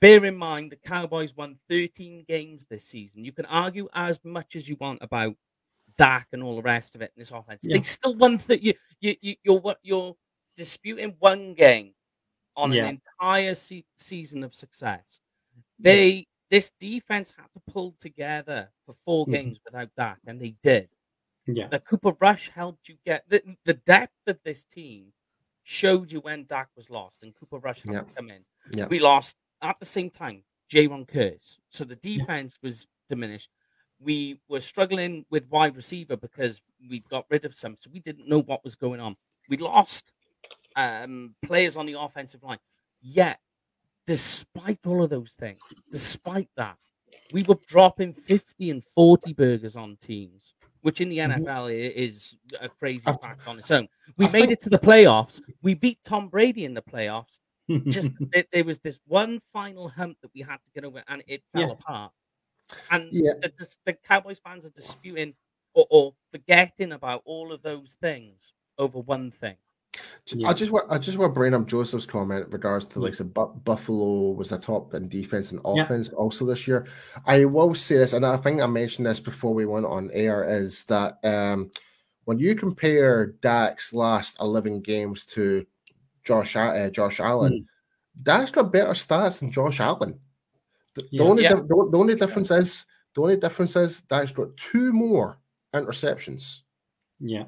Bear 0.00 0.24
in 0.24 0.36
mind 0.36 0.72
the 0.72 0.76
Cowboys 0.76 1.36
won 1.36 1.56
13 1.68 2.24
games 2.28 2.66
this 2.68 2.84
season. 2.84 3.24
You 3.24 3.32
can 3.32 3.46
argue 3.46 3.88
as 3.94 4.20
much 4.24 4.56
as 4.56 4.68
you 4.68 4.76
want 4.80 4.98
about 5.00 5.36
Dak 5.96 6.28
and 6.32 6.42
all 6.42 6.56
the 6.56 6.62
rest 6.62 6.94
of 6.94 7.02
it 7.02 7.12
in 7.16 7.20
this 7.20 7.30
offense. 7.30 7.62
Yeah. 7.64 7.76
They 7.76 7.82
still 7.82 8.14
won. 8.16 8.38
Th- 8.38 8.60
you, 8.60 8.74
you, 9.00 9.14
you, 9.20 9.34
you're 9.44 9.76
you're 9.82 10.16
disputing 10.56 11.14
one 11.18 11.54
game 11.54 11.92
on 12.56 12.72
yeah. 12.72 12.86
an 12.86 13.00
entire 13.20 13.54
se- 13.54 13.84
season 13.96 14.44
of 14.44 14.54
success. 14.54 15.20
They 15.78 16.08
yeah. 16.10 16.22
this 16.50 16.72
defense 16.80 17.32
had 17.36 17.46
to 17.54 17.72
pull 17.72 17.94
together 17.98 18.70
for 18.86 18.94
4 19.04 19.24
mm-hmm. 19.24 19.32
games 19.32 19.60
without 19.64 19.90
Dak, 19.96 20.18
and 20.26 20.40
they 20.40 20.54
did. 20.62 20.88
Yeah. 21.54 21.68
The 21.68 21.80
Cooper 21.80 22.12
Rush 22.20 22.48
helped 22.48 22.88
you 22.88 22.96
get 23.04 23.24
the, 23.28 23.42
the 23.64 23.74
depth 23.74 24.26
of 24.26 24.38
this 24.44 24.64
team 24.64 25.06
showed 25.64 26.10
you 26.10 26.20
when 26.20 26.44
Dak 26.44 26.68
was 26.76 26.90
lost 26.90 27.22
and 27.22 27.34
Cooper 27.34 27.58
Rush 27.58 27.82
had 27.82 27.92
yeah. 27.92 28.00
to 28.00 28.06
come 28.16 28.30
in. 28.30 28.44
Yeah. 28.72 28.86
We 28.86 28.98
lost 28.98 29.36
at 29.62 29.78
the 29.78 29.86
same 29.86 30.10
time 30.10 30.42
Jayron 30.70 31.08
Kearse. 31.08 31.58
So 31.68 31.84
the 31.84 31.96
defense 31.96 32.58
yeah. 32.60 32.68
was 32.68 32.86
diminished. 33.08 33.50
We 34.00 34.40
were 34.48 34.60
struggling 34.60 35.24
with 35.30 35.48
wide 35.50 35.76
receiver 35.76 36.16
because 36.16 36.60
we 36.88 37.00
got 37.10 37.26
rid 37.30 37.44
of 37.44 37.54
some. 37.54 37.76
So 37.78 37.90
we 37.92 38.00
didn't 38.00 38.28
know 38.28 38.42
what 38.42 38.64
was 38.64 38.74
going 38.74 39.00
on. 39.00 39.16
We 39.48 39.56
lost 39.58 40.12
um, 40.74 41.34
players 41.44 41.76
on 41.76 41.86
the 41.86 42.00
offensive 42.00 42.42
line. 42.42 42.58
Yet 43.00 43.38
despite 44.06 44.80
all 44.86 45.02
of 45.02 45.10
those 45.10 45.34
things, 45.34 45.60
despite 45.90 46.48
that, 46.56 46.78
we 47.32 47.42
were 47.44 47.58
dropping 47.66 48.12
50 48.12 48.70
and 48.70 48.84
40 48.84 49.32
burgers 49.32 49.76
on 49.76 49.96
teams, 50.00 50.54
which 50.82 51.00
in 51.00 51.08
the 51.08 51.18
NFL 51.18 51.44
mm-hmm. 51.44 51.98
is 51.98 52.36
a 52.60 52.68
crazy 52.68 53.10
fact 53.22 53.46
on 53.48 53.58
its 53.58 53.70
own. 53.70 53.88
We 54.16 54.26
I 54.26 54.30
made 54.30 54.40
think... 54.40 54.52
it 54.52 54.60
to 54.62 54.70
the 54.70 54.78
playoffs. 54.78 55.40
We 55.62 55.74
beat 55.74 55.98
Tom 56.04 56.28
Brady 56.28 56.64
in 56.64 56.74
the 56.74 56.82
playoffs. 56.82 57.40
Just 57.86 58.12
it, 58.32 58.48
there 58.52 58.64
was 58.64 58.80
this 58.80 59.00
one 59.06 59.40
final 59.52 59.88
hump 59.88 60.18
that 60.22 60.30
we 60.34 60.42
had 60.42 60.58
to 60.64 60.72
get 60.74 60.84
over, 60.84 61.02
and 61.08 61.22
it 61.26 61.42
fell 61.52 61.68
yeah. 61.68 61.72
apart. 61.72 62.12
And 62.90 63.08
yeah. 63.12 63.32
the, 63.40 63.52
the, 63.58 63.76
the, 63.86 63.92
Cowboys 63.92 64.38
fans 64.38 64.66
are 64.66 64.70
disputing 64.70 65.34
or, 65.74 65.86
or 65.90 66.14
forgetting 66.30 66.92
about 66.92 67.22
all 67.24 67.52
of 67.52 67.62
those 67.62 67.96
things 68.00 68.52
over 68.78 68.98
one 69.00 69.30
thing. 69.30 69.56
Yeah. 70.26 70.48
I 70.48 70.52
just 70.52 70.70
want 70.70 70.90
I 70.90 70.98
just 70.98 71.18
want 71.18 71.30
to 71.30 71.34
bring 71.34 71.52
up 71.52 71.66
Joseph's 71.66 72.06
comment 72.06 72.46
in 72.46 72.50
regards 72.50 72.86
to 72.86 73.00
like 73.00 73.16
the 73.16 73.24
Buffalo 73.24 74.30
was 74.30 74.50
the 74.50 74.58
top 74.58 74.94
in 74.94 75.08
defense 75.08 75.52
and 75.52 75.60
offense 75.64 76.08
yeah. 76.10 76.18
also 76.18 76.46
this 76.46 76.66
year. 76.66 76.86
I 77.26 77.44
will 77.44 77.74
say 77.74 77.98
this, 77.98 78.12
and 78.12 78.24
I 78.24 78.36
think 78.36 78.62
I 78.62 78.66
mentioned 78.66 79.06
this 79.06 79.20
before 79.20 79.52
we 79.52 79.66
went 79.66 79.84
on 79.84 80.10
air, 80.12 80.44
is 80.44 80.84
that 80.84 81.18
um, 81.24 81.70
when 82.24 82.38
you 82.38 82.54
compare 82.54 83.34
Dak's 83.42 83.92
last 83.92 84.40
eleven 84.40 84.80
games 84.80 85.26
to 85.26 85.66
Josh 86.24 86.56
uh, 86.56 86.88
Josh 86.90 87.20
Allen, 87.20 87.52
mm. 87.52 88.22
Dak's 88.22 88.52
got 88.52 88.72
better 88.72 88.92
stats 88.92 89.40
than 89.40 89.50
Josh 89.50 89.80
Allen. 89.80 90.18
The, 90.94 91.08
yeah. 91.10 91.22
the 91.22 91.28
only 91.28 91.42
the, 91.48 91.88
the, 91.90 91.98
only 91.98 92.14
difference 92.14 92.50
is 92.50 92.86
the 93.14 93.22
only 93.22 93.36
difference 93.36 93.76
is 93.76 94.02
Dak's 94.02 94.32
got 94.32 94.56
two 94.56 94.92
more 94.92 95.40
interceptions. 95.74 96.60
Yeah 97.18 97.46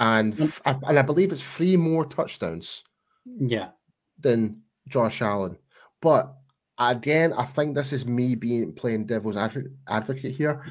and 0.00 0.52
and 0.64 0.98
I 0.98 1.02
believe 1.02 1.32
it's 1.32 1.42
three 1.42 1.76
more 1.76 2.04
touchdowns. 2.04 2.84
Yeah, 3.24 3.70
than 4.20 4.62
Josh 4.88 5.22
Allen. 5.22 5.56
But 6.00 6.34
again, 6.78 7.32
I 7.32 7.44
think 7.44 7.74
this 7.74 7.92
is 7.92 8.06
me 8.06 8.34
being 8.34 8.72
playing 8.72 9.06
devil's 9.06 9.36
advocate 9.36 10.32
here. 10.32 10.64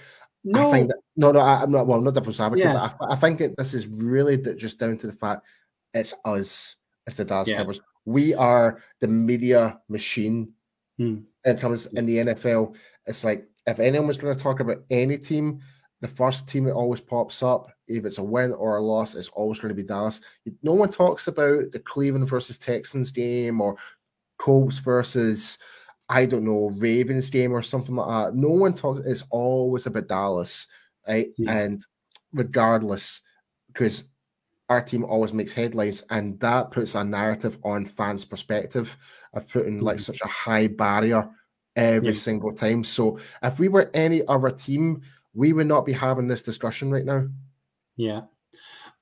No, 0.43 0.69
I 0.69 0.71
think 0.71 0.87
that, 0.89 0.97
no, 1.15 1.31
no, 1.31 1.39
I, 1.39 1.63
am 1.63 1.71
not. 1.71 1.87
Well, 1.87 1.97
I'm 1.97 2.03
not 2.03 2.13
devil's 2.13 2.39
advocate. 2.39 2.65
Yeah. 2.65 2.91
But 2.99 3.09
I, 3.09 3.13
I 3.13 3.15
think 3.15 3.41
it, 3.41 3.57
this 3.57 3.73
is 3.73 3.87
really 3.87 4.37
just 4.37 4.79
down 4.79 4.97
to 4.99 5.07
the 5.07 5.13
fact 5.13 5.45
it's 5.93 6.13
us, 6.23 6.75
it's 7.07 7.17
the 7.17 7.25
Dallas 7.25 7.47
yeah. 7.47 7.57
Cowboys. 7.57 7.79
We 8.05 8.35
are 8.35 8.81
the 9.01 9.07
media 9.07 9.79
machine. 9.89 10.53
Hmm. 10.97 11.19
In 11.43 11.57
terms 11.57 11.87
in 11.87 12.05
the 12.05 12.17
NFL, 12.17 12.75
it's 13.05 13.23
like 13.23 13.47
if 13.67 13.79
anyone 13.79 14.07
was 14.07 14.17
going 14.17 14.35
to 14.35 14.41
talk 14.41 14.59
about 14.59 14.83
any 14.89 15.17
team, 15.17 15.61
the 16.01 16.07
first 16.07 16.47
team 16.47 16.65
that 16.65 16.73
always 16.73 17.01
pops 17.01 17.43
up, 17.43 17.71
if 17.87 18.05
it's 18.05 18.17
a 18.17 18.23
win 18.23 18.51
or 18.53 18.77
a 18.77 18.81
loss, 18.81 19.15
it's 19.15 19.29
always 19.29 19.59
going 19.59 19.69
to 19.69 19.81
be 19.81 19.87
Dallas. 19.87 20.21
No 20.63 20.73
one 20.73 20.89
talks 20.89 21.27
about 21.27 21.71
the 21.71 21.79
Cleveland 21.79 22.27
versus 22.27 22.57
Texans 22.57 23.11
game 23.11 23.61
or 23.61 23.77
Colts 24.37 24.79
versus, 24.79 25.57
I 26.09 26.25
don't 26.25 26.45
know, 26.45 26.71
Ravens 26.77 27.29
game 27.29 27.51
or 27.51 27.61
something 27.61 27.95
like 27.95 28.07
that. 28.07 28.35
No 28.35 28.49
one 28.49 28.73
talks, 28.73 29.05
it's 29.05 29.23
always 29.29 29.85
about 29.85 30.07
Dallas, 30.07 30.67
right? 31.07 31.27
Yeah. 31.37 31.57
And 31.57 31.85
regardless, 32.33 33.21
because 33.67 34.05
our 34.69 34.81
team 34.81 35.05
always 35.05 35.31
makes 35.31 35.53
headlines, 35.53 36.03
and 36.09 36.39
that 36.39 36.71
puts 36.71 36.95
a 36.95 37.03
narrative 37.03 37.59
on 37.63 37.85
fans' 37.85 38.25
perspective 38.25 38.97
of 39.33 39.47
putting 39.49 39.75
mm-hmm. 39.75 39.85
like 39.85 39.99
such 39.99 40.21
a 40.21 40.27
high 40.27 40.67
barrier 40.67 41.29
every 41.75 42.09
yeah. 42.09 42.15
single 42.15 42.51
time. 42.51 42.83
So 42.83 43.19
if 43.43 43.59
we 43.59 43.67
were 43.67 43.91
any 43.93 44.25
other 44.27 44.49
team, 44.49 45.01
we 45.33 45.53
would 45.53 45.67
not 45.67 45.85
be 45.85 45.93
having 45.93 46.27
this 46.27 46.41
discussion 46.41 46.89
right 46.89 47.05
now. 47.05 47.27
Yeah, 47.95 48.21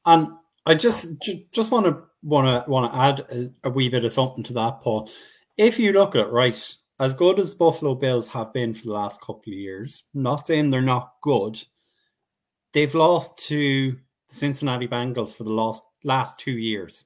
and 0.06 0.30
I 0.66 0.76
just 0.76 1.10
just 1.52 1.72
want 1.72 1.86
to 1.86 2.04
want 2.22 2.66
to 2.66 2.70
want 2.70 2.92
to 2.92 2.98
add 2.98 3.20
a, 3.20 3.68
a, 3.68 3.70
wee 3.70 3.90
bit 3.90 4.06
of 4.06 4.14
something 4.14 4.44
to 4.46 4.54
that, 4.54 4.82
Paul. 4.82 5.10
If 5.58 5.80
you 5.80 5.92
look 5.92 6.16
at 6.16 6.28
it, 6.28 6.32
right, 6.32 6.76
as 7.00 7.14
good 7.14 7.40
as 7.40 7.56
Buffalo 7.56 7.96
Bills 7.96 8.30
have 8.30 8.54
been 8.54 8.74
for 8.74 8.86
the 8.86 8.94
last 8.94 9.22
couple 9.22 9.52
of 9.52 9.60
years, 9.60 10.04
not 10.14 10.48
saying 10.48 10.70
they're 10.70 10.82
not 10.82 11.14
good, 11.22 11.60
they've 12.72 12.96
lost 12.96 13.38
to 13.48 13.92
the 13.92 14.34
Cincinnati 14.34 14.88
Bengals 14.88 15.34
for 15.34 15.44
the 15.44 15.52
last 15.52 15.84
last 16.04 16.40
two 16.40 16.58
years. 16.58 17.06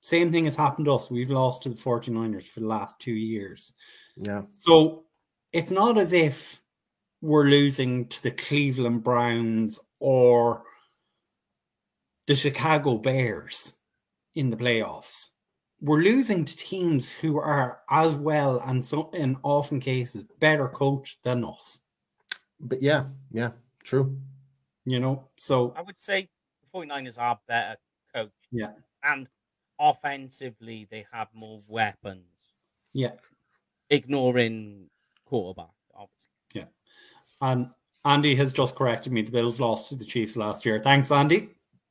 Same 0.00 0.30
thing 0.30 0.44
has 0.44 0.56
happened 0.56 0.84
to 0.84 0.94
us. 0.94 1.10
We've 1.10 1.30
lost 1.30 1.62
to 1.62 1.70
the 1.70 1.76
49ers 1.76 2.44
for 2.46 2.60
the 2.60 2.66
last 2.66 3.00
two 3.00 3.14
years. 3.14 3.72
Yeah. 4.16 4.42
So 4.52 5.04
it's 5.50 5.70
not 5.70 5.96
as 5.96 6.12
if 6.12 6.60
we're 7.22 7.46
losing 7.46 8.06
to 8.08 8.22
the 8.22 8.30
Cleveland 8.30 9.02
Browns 9.02 9.80
or 10.04 10.64
the 12.26 12.34
Chicago 12.34 12.98
Bears 12.98 13.72
in 14.34 14.50
the 14.50 14.56
playoffs. 14.56 15.30
We're 15.80 16.02
losing 16.02 16.44
to 16.44 16.56
teams 16.56 17.08
who 17.08 17.38
are 17.38 17.80
as 17.88 18.14
well 18.14 18.60
and 18.66 18.84
so 18.84 19.08
in 19.14 19.38
often 19.42 19.80
cases 19.80 20.22
better 20.40 20.68
coached 20.68 21.22
than 21.22 21.42
us. 21.42 21.78
But 22.60 22.82
yeah, 22.82 23.04
yeah, 23.32 23.52
true. 23.82 24.18
You 24.84 25.00
know, 25.00 25.24
so 25.36 25.72
I 25.74 25.80
would 25.80 26.00
say 26.02 26.28
the 26.60 26.78
49ers 26.78 27.18
are 27.18 27.40
better 27.48 27.78
coached. 28.14 28.48
Yeah. 28.52 28.72
And 29.02 29.26
offensively 29.78 30.86
they 30.90 31.06
have 31.12 31.28
more 31.32 31.62
weapons. 31.66 32.26
Yeah. 32.92 33.12
Ignoring 33.88 34.90
quarterback. 35.24 35.72
Obviously. 35.94 36.30
Yeah. 36.52 36.66
And 37.40 37.70
Andy 38.04 38.34
has 38.36 38.52
just 38.52 38.76
corrected 38.76 39.12
me. 39.12 39.22
The 39.22 39.30
Bills 39.30 39.60
lost 39.60 39.88
to 39.88 39.96
the 39.96 40.04
Chiefs 40.04 40.36
last 40.36 40.66
year. 40.66 40.80
Thanks, 40.82 41.10
Andy. 41.10 41.50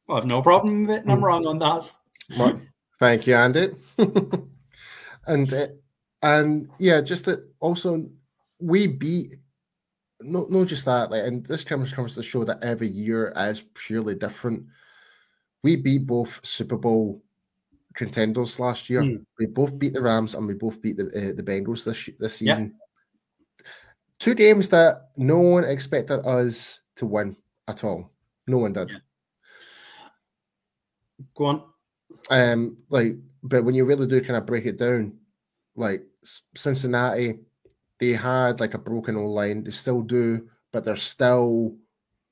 I 0.09 0.15
have 0.15 0.25
no 0.25 0.41
problem 0.41 0.83
admitting 0.83 1.09
I'm 1.09 1.23
wrong 1.23 1.47
on 1.47 1.59
that. 1.59 1.89
Well, 2.37 2.61
thank 2.99 3.25
you, 3.25 3.35
Andy. 3.35 3.69
and 5.27 5.53
uh, 5.53 5.67
and 6.21 6.69
yeah, 6.77 7.01
just 7.01 7.25
that 7.25 7.47
also 7.59 8.09
we 8.59 8.87
beat 8.87 9.35
not 10.21 10.51
not 10.51 10.67
just 10.67 10.85
that, 10.85 11.09
like, 11.09 11.23
and 11.23 11.45
this 11.45 11.63
comes 11.63 11.93
comes 11.93 12.15
to 12.15 12.23
show 12.23 12.43
that 12.43 12.63
every 12.63 12.87
year 12.87 13.33
is 13.35 13.63
purely 13.73 14.15
different. 14.15 14.65
We 15.63 15.77
beat 15.77 16.05
both 16.05 16.39
Super 16.43 16.77
Bowl 16.77 17.23
contenders 17.95 18.59
last 18.59 18.89
year. 18.89 19.01
Mm. 19.01 19.25
We 19.39 19.45
both 19.47 19.77
beat 19.79 19.93
the 19.93 20.01
Rams 20.01 20.35
and 20.35 20.45
we 20.45 20.53
both 20.53 20.81
beat 20.81 20.97
the 20.97 21.07
uh, 21.07 21.33
the 21.35 21.43
Bengals 21.43 21.83
this 21.85 22.09
this 22.19 22.37
season 22.37 22.75
two 24.23 24.33
games 24.33 24.69
that 24.69 25.09
no 25.17 25.37
one 25.39 25.65
expected 25.65 26.25
us 26.25 26.79
to 26.95 27.05
win 27.05 27.35
at 27.67 27.83
all. 27.83 28.09
No 28.47 28.59
one 28.59 28.71
did. 28.71 28.89
Go 31.35 31.45
on. 31.45 31.63
Um, 32.29 32.77
like, 32.87 33.17
but 33.43 33.65
when 33.65 33.75
you 33.75 33.83
really 33.83 34.07
do 34.07 34.21
kind 34.21 34.37
of 34.37 34.45
break 34.45 34.65
it 34.65 34.77
down, 34.77 35.17
like 35.75 36.05
Cincinnati, 36.55 37.39
they 37.99 38.11
had 38.11 38.61
like 38.61 38.75
a 38.75 38.77
broken 38.77 39.17
O 39.17 39.25
line. 39.25 39.65
They 39.65 39.71
still 39.71 40.01
do, 40.01 40.47
but 40.71 40.85
they're 40.85 40.95
still 40.95 41.75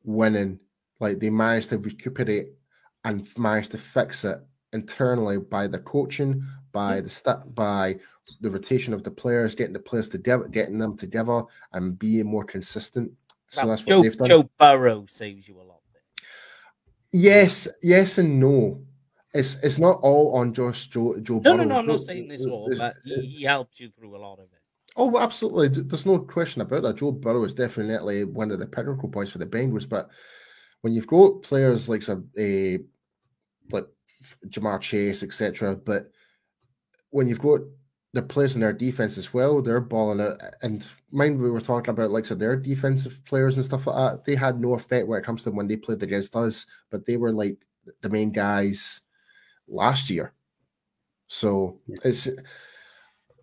winning. 0.06 0.62
Like 1.02 1.20
they 1.20 1.30
managed 1.30 1.72
to 1.72 1.78
recuperate 1.78 2.54
and 3.04 3.28
managed 3.38 3.72
to 3.72 3.78
fix 3.78 4.24
it 4.24 4.40
internally 4.72 5.40
by 5.40 5.68
the 5.68 5.80
coaching, 5.80 6.42
by 6.72 7.02
the 7.02 7.10
stat, 7.10 7.54
by 7.54 8.00
the 8.40 8.50
rotation 8.50 8.94
of 8.94 9.04
the 9.04 9.12
players, 9.12 9.56
getting 9.56 9.74
the 9.74 9.80
players 9.80 10.10
together, 10.10 10.48
getting 10.48 10.78
them 10.78 10.96
together, 10.98 11.44
and 11.74 11.98
being 12.00 12.26
more 12.26 12.44
consistent. 12.44 13.12
So 13.48 13.68
that's 13.68 13.82
Joe, 13.82 13.98
what 13.98 14.04
they've 14.04 14.18
done. 14.18 14.28
Joe 14.28 14.50
Burrow 14.58 15.06
saves 15.08 15.48
you 15.48 15.60
a 15.60 15.64
lot. 15.64 15.82
Yes, 17.12 17.68
yes, 17.82 18.18
and 18.18 18.40
no. 18.40 18.82
It's 19.34 19.56
it's 19.64 19.78
not 19.78 20.00
all 20.02 20.36
on 20.36 20.54
just 20.54 20.92
Joe 20.92 21.18
Joe. 21.22 21.36
No, 21.36 21.56
Burrow. 21.56 21.56
no, 21.58 21.64
no. 21.64 21.80
I'm 21.80 21.86
not 21.86 22.02
saying 22.02 22.28
this 22.28 22.46
uh, 22.46 22.50
all, 22.50 22.74
but 22.78 22.94
he, 23.06 23.22
he 23.22 23.44
helps 23.44 23.80
you 23.80 23.90
through 23.90 24.16
a 24.16 24.20
lot 24.20 24.40
of 24.40 24.46
it. 24.46 24.60
Oh, 24.98 25.18
absolutely. 25.18 25.84
There's 25.84 26.06
no 26.06 26.20
question 26.20 26.62
about 26.62 26.82
that. 26.84 26.98
Joe 26.98 27.12
Burrow 27.12 27.46
is 27.46 27.54
definitely 27.54 28.26
one 28.26 28.52
of 28.52 28.60
the 28.60 28.68
pinnacle 28.68 29.08
points 29.08 29.32
for 29.32 29.38
the 29.38 29.46
Bengals. 29.46 29.88
But 29.88 30.10
when 30.82 30.92
you've 30.92 31.08
got 31.08 31.44
players 31.44 31.88
like 31.88 32.02
some 32.02 32.30
a 32.38 32.80
like 33.72 33.88
Ja'Marr 34.48 34.82
Chase, 34.82 35.24
etc., 35.24 35.78
but 35.78 36.08
when 37.10 37.28
you've 37.28 37.40
got 37.40 37.62
the 38.14 38.22
players 38.22 38.56
in 38.56 38.62
their 38.62 38.74
defense 38.74 39.18
as 39.18 39.34
well, 39.34 39.62
they're 39.62 39.80
balling 39.80 40.20
it. 40.20 40.38
And 40.62 40.86
mind 41.12 41.42
we 41.42 41.50
were 41.50 41.62
talking 41.62 41.92
about 41.92 42.12
like 42.12 42.26
so 42.26 42.36
their 42.36 42.58
defensive 42.58 43.24
players 43.26 43.56
and 43.56 43.66
stuff 43.66 43.88
like 43.88 43.96
that. 43.96 44.26
They 44.26 44.36
had 44.36 44.60
no 44.60 44.74
effect 44.74 45.08
when 45.08 45.20
it 45.20 45.26
comes 45.26 45.44
to 45.44 45.52
when 45.52 45.68
they 45.68 45.78
played 45.78 46.04
against 46.04 46.36
us, 46.36 46.66
but 46.90 47.06
they 47.06 47.18
were 47.18 47.32
like 47.32 47.58
the 48.02 48.10
main 48.10 48.32
guys 48.32 49.02
last 49.68 50.10
year. 50.10 50.34
So 51.28 51.80
it's 52.04 52.28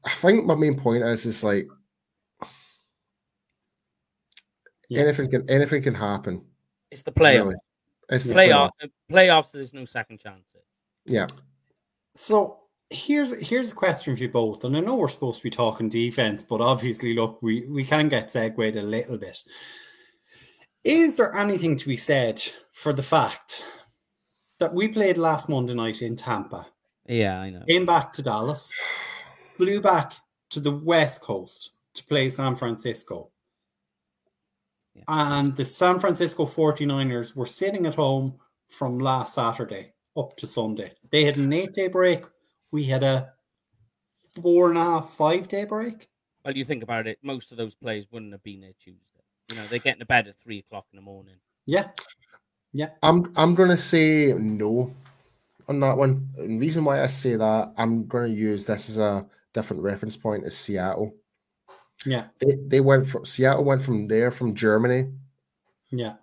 I 0.05 0.11
think 0.11 0.45
my 0.45 0.55
main 0.55 0.79
point 0.79 1.03
is 1.03 1.25
is 1.25 1.43
like 1.43 1.67
yeah. 4.91 5.01
anything 5.01 5.31
can 5.31 5.49
anything 5.49 5.83
can 5.83 5.95
happen. 5.95 6.45
It's 6.91 7.03
the 7.03 7.13
playoffs. 7.13 7.45
Really. 7.45 7.57
It's 8.11 8.25
the 8.27 8.35
playoff. 8.35 8.71
playoff. 8.83 8.91
Playoffs. 9.11 9.53
There's 9.53 9.73
no 9.73 9.87
second 9.87 10.19
chance. 10.19 10.45
Yeah. 11.07 11.27
So 12.15 12.68
here's 12.91 13.39
here's 13.41 13.73
a 13.73 13.75
question 13.75 14.17
for 14.17 14.23
you 14.23 14.29
both, 14.29 14.65
and 14.65 14.77
I 14.77 14.81
know 14.81 14.97
we're 14.97 15.09
supposed 15.09 15.39
to 15.39 15.43
be 15.43 15.51
talking 15.51 15.89
defense, 15.89 16.43
but 16.43 16.61
obviously, 16.61 17.15
look, 17.15 17.43
we 17.43 17.67
we 17.67 17.85
can 17.85 18.09
get 18.09 18.31
segued 18.31 18.77
a 18.77 18.83
little 18.83 19.19
bit. 19.19 19.45
Is 20.85 21.17
there 21.17 21.35
anything 21.35 21.77
to 21.77 21.89
be 21.89 21.97
said 21.97 22.43
for 22.73 22.93
the 22.93 23.03
fact 23.03 23.65
that 24.59 24.73
we 24.73 24.89
played 24.89 25.19
last 25.19 25.49
Monday 25.49 25.75
night 25.75 26.03
in 26.03 26.17
Tampa? 26.17 26.67
Yeah, 27.07 27.41
I 27.41 27.51
know. 27.51 27.65
Came 27.69 27.87
back 27.87 28.13
to 28.15 28.23
Dallas. 28.23 28.73
flew 29.57 29.81
back 29.81 30.13
to 30.51 30.61
the 30.61 30.73
West 30.73 31.21
Coast 31.21 31.73
to 31.95 32.05
play 32.05 32.31
San 32.31 32.57
Francisco. 32.57 33.31
Yeah. 34.95 35.05
And 35.09 35.57
the 35.57 35.65
San 35.65 35.99
Francisco 35.99 36.47
49ers 36.47 37.35
were 37.37 37.47
sitting 37.47 37.87
at 37.87 37.97
home 37.97 38.35
from 38.69 38.99
last 38.99 39.35
Saturday 39.35 39.93
up 40.17 40.37
to 40.37 40.47
Sunday. 40.47 40.93
They 41.11 41.25
had 41.25 41.37
an 41.37 41.53
eight 41.53 41.75
day 41.75 41.89
break. 41.89 42.25
We 42.71 42.85
had 42.85 43.03
a 43.03 43.33
four 44.35 44.69
and 44.69 44.79
a 44.79 44.83
half, 44.83 45.11
five 45.11 45.49
day 45.49 45.65
break. 45.65 46.09
Well, 46.45 46.57
you 46.57 46.65
think 46.65 46.83
about 46.83 47.07
it, 47.07 47.19
most 47.23 47.53
of 47.53 47.59
those 47.59 47.75
players 47.75 48.07
wouldn't 48.11 48.33
have 48.33 48.43
been 48.43 48.61
there 48.61 48.73
Tuesday. 48.79 49.03
You 49.51 49.57
know, 49.57 49.67
they're 49.69 49.79
getting 49.79 50.01
to 50.01 50.07
bed 50.07 50.29
at 50.29 50.39
three 50.43 50.59
o'clock 50.59 50.87
in 50.93 50.97
the 50.97 51.03
morning. 51.03 51.35
Yeah. 51.67 51.89
Yeah. 52.73 52.91
I'm 53.03 53.33
I'm 53.37 53.55
gonna 53.55 53.77
say 53.77 54.35
no 54.39 54.95
on 55.69 55.81
that 55.81 55.97
one. 55.97 56.29
And 56.39 56.61
reason 56.61 56.85
why 56.85 57.03
I 57.03 57.07
say 57.07 57.37
that, 57.37 57.73
I'm 57.77 58.07
gonna 58.07 58.29
use 58.29 58.67
this 58.67 58.91
as 58.91 58.99
a 58.99 59.27
different 59.55 59.83
reference 59.83 60.17
point 60.17 60.45
is 60.45 60.57
Seattle. 60.57 61.15
Yeah. 62.05 62.27
They 62.39 62.57
they 62.67 62.81
went 62.81 63.07
from 63.07 63.25
Seattle 63.25 63.65
went 63.65 63.83
from 63.83 64.07
there 64.07 64.31
from 64.31 64.55
Germany. 64.55 65.11
Yeah. 65.91 66.15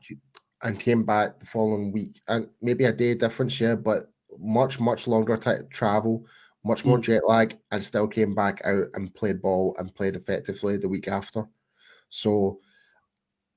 And 0.62 0.80
came 0.80 1.04
back 1.04 1.40
the 1.40 1.46
following 1.46 1.92
week. 1.92 2.22
And 2.28 2.50
maybe 2.62 2.86
a 2.86 2.92
day 2.92 3.14
difference, 3.16 3.60
yeah, 3.60 3.76
but 3.76 4.12
much, 4.40 4.80
much 4.80 5.08
longer 5.08 5.38
type 5.38 5.70
travel, 5.70 6.26
much 6.64 6.86
more 6.86 6.98
mm. 6.98 7.04
jet 7.04 7.28
lag, 7.28 7.58
and 7.72 7.84
still 7.84 8.08
came 8.08 8.34
back 8.34 8.62
out 8.66 8.88
and 8.94 9.14
played 9.14 9.42
ball 9.42 9.76
and 9.80 9.94
played 9.94 10.16
effectively 10.16 10.78
the 10.78 10.90
week 10.90 11.08
after. 11.08 11.46
So 12.10 12.60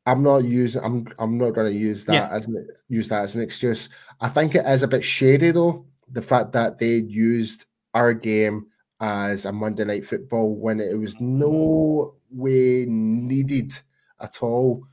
I'm 0.07 0.23
not 0.23 0.45
using. 0.45 0.83
I'm. 0.83 1.07
I'm 1.19 1.37
not 1.37 1.51
going 1.51 1.73
to 1.73 1.79
use 1.79 2.05
that 2.07 2.15
yeah. 2.15 2.29
as 2.31 2.47
an, 2.47 2.67
use 2.89 3.09
that 3.09 3.23
as 3.23 3.37
an 3.37 3.43
excuse. 3.43 3.91
I 4.21 4.29
think 4.29 4.55
it 4.55 4.67
is 4.67 4.83
a 4.83 4.89
bit 4.89 5.05
shady 5.05 5.51
though. 5.51 5.87
The 6.11 6.23
fact 6.23 6.53
that 6.53 6.79
they 6.79 6.97
used 6.97 7.67
our 7.93 8.15
game 8.15 8.67
as 9.01 9.45
a 9.45 9.53
Monday 9.53 9.85
night 9.85 10.07
football 10.07 10.55
when 10.57 10.81
it 10.81 10.99
was 10.99 11.21
no 11.21 12.15
way 12.31 12.87
needed 12.89 13.73
at 14.21 14.43
all. 14.43 14.85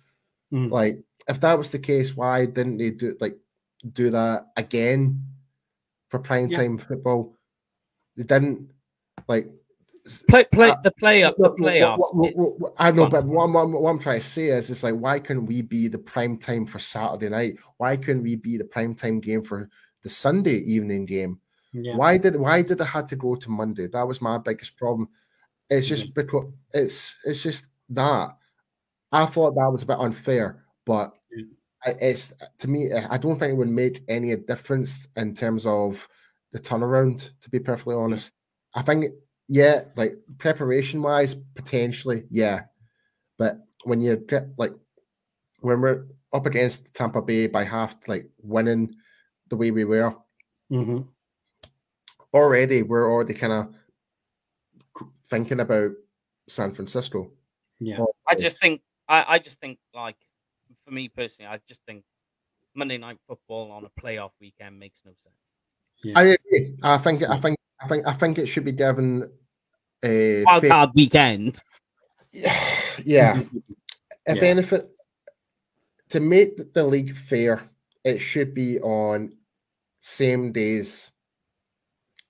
Mm. 0.54 0.70
Like, 0.70 1.04
if 1.28 1.40
that 1.42 1.58
was 1.58 1.70
the 1.70 1.80
case, 1.80 2.16
why 2.16 2.46
didn't 2.46 2.78
they 2.78 2.92
do 2.92 3.16
like 3.20 3.38
do 3.94 4.10
that 4.10 4.48
again 4.58 5.24
for 6.16 6.20
prime 6.20 6.50
time 6.50 6.78
yeah. 6.78 6.86
football? 6.86 7.38
They 8.16 8.24
didn't. 8.24 8.72
Like, 9.28 9.50
Play, 10.30 10.44
play 10.54 10.70
uh, 10.70 10.76
the 10.84 10.94
playoff, 11.02 11.36
the 11.38 11.50
playoffs. 11.52 11.98
What, 11.98 12.36
what, 12.36 12.60
what, 12.60 12.74
I 12.78 12.92
know, 12.92 13.10
but 13.10 13.26
what, 13.26 13.50
what, 13.50 13.90
I'm 13.90 13.98
trying 13.98 14.20
to 14.20 14.26
say 14.26 14.50
is, 14.50 14.70
it's 14.70 14.84
like, 14.84 14.94
why 14.94 15.18
couldn't 15.18 15.48
we 15.48 15.64
be 15.64 15.88
the 15.88 15.98
prime 15.98 16.38
time 16.38 16.68
for 16.68 16.78
Saturday 16.78 17.30
night? 17.30 17.58
Why 17.78 17.98
couldn't 17.98 18.22
we 18.22 18.36
be 18.36 18.56
the 18.56 18.66
prime 18.66 18.94
time 18.94 19.20
game 19.20 19.42
for 19.42 19.68
the 20.04 20.10
Sunday 20.10 20.58
evening 20.58 21.06
game? 21.06 21.40
Yeah. 21.74 21.96
Why 21.96 22.20
did 22.20 22.36
why 22.36 22.62
did 22.62 22.80
it 22.80 22.86
had 22.86 23.08
to 23.10 23.16
go 23.16 23.36
to 23.36 23.50
Monday? 23.50 23.88
That 23.88 24.08
was 24.08 24.22
my 24.22 24.38
biggest 24.38 24.78
problem. 24.78 25.10
It's 25.72 25.88
just 25.88 26.04
mm-hmm. 26.04 26.22
because 26.22 26.46
it's 26.72 27.16
it's 27.26 27.42
just 27.42 27.66
that 27.90 28.38
I 29.12 29.26
thought 29.26 29.56
that 29.56 29.72
was 29.72 29.82
a 29.82 29.88
bit 29.88 30.00
unfair, 30.00 30.64
but 30.86 31.18
it's 31.86 32.34
to 32.60 32.68
me, 32.68 32.92
I 32.92 33.18
don't 33.18 33.38
think 33.40 33.52
it 33.52 33.58
would 33.58 33.70
make 33.70 34.04
any 34.08 34.36
difference 34.36 35.08
in 35.16 35.34
terms 35.34 35.66
of 35.66 36.08
the 36.52 36.60
turnaround. 36.60 37.30
To 37.42 37.50
be 37.50 37.60
perfectly 37.60 37.96
honest, 37.96 38.34
I 38.74 38.82
think 38.82 39.14
yeah, 39.48 39.84
like 39.96 40.18
preparation 40.38 41.02
wise, 41.02 41.36
potentially, 41.36 42.24
yeah. 42.30 42.64
But 43.38 43.60
when 43.84 44.02
you 44.02 44.16
get 44.16 44.48
like 44.58 44.74
when 45.60 45.82
we're 45.82 46.06
up 46.34 46.46
against 46.46 46.94
Tampa 46.94 47.22
Bay 47.22 47.48
by 47.48 47.64
half, 47.64 47.96
like 48.08 48.30
winning 48.42 48.96
the 49.50 49.56
way 49.56 49.72
we 49.72 49.86
were, 49.86 50.16
mm-hmm. 50.72 51.02
already 52.34 52.82
we're 52.82 53.12
already 53.12 53.34
kind 53.34 53.54
of 53.54 53.76
thinking 55.30 55.60
about 55.60 55.92
San 56.48 56.74
Francisco. 56.74 57.32
Yeah, 57.80 58.04
I 58.28 58.36
just 58.36 58.60
think 58.60 58.82
I, 59.08 59.26
I 59.28 59.40
just 59.40 59.60
think 59.60 59.78
like 59.94 60.16
for 60.86 60.92
me 60.92 61.10
personally, 61.10 61.50
I 61.50 61.60
just 61.68 61.82
think 61.88 62.04
Monday 62.76 62.98
Night 62.98 63.18
Football 63.28 63.72
on 63.72 63.86
a 63.86 64.02
playoff 64.02 64.32
weekend 64.40 64.80
makes 64.80 65.00
no 65.04 65.12
sense. 65.24 65.36
Yeah. 66.04 66.20
I 66.20 66.24
agree. 66.24 66.76
I 66.84 66.98
think 66.98 67.24
I 67.24 67.38
think 67.38 67.58
I 67.82 67.88
think 67.88 68.08
I 68.08 68.14
think 68.14 68.38
it 68.38 68.46
should 68.46 68.66
be 68.66 68.72
given 68.72 69.30
a 70.04 70.44
wild 70.44 70.62
fair... 70.62 70.70
card 70.70 70.90
weekend. 70.96 71.60
Yeah, 73.04 73.40
if 74.26 74.38
yeah. 74.38 74.44
anything, 74.44 74.88
to 76.08 76.20
make 76.22 76.74
the 76.74 76.84
league 76.84 77.14
fair, 77.14 77.70
it 78.06 78.20
should 78.20 78.54
be 78.54 78.80
on 78.80 79.34
same 80.00 80.54
days. 80.54 81.12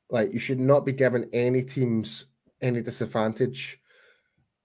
Like 0.10 0.34
you 0.34 0.40
should 0.40 0.60
not 0.60 0.86
be 0.86 0.91
giving 0.91 1.30
any 1.34 1.61
teams 1.61 2.26
any 2.61 2.82
disadvantage 2.82 3.80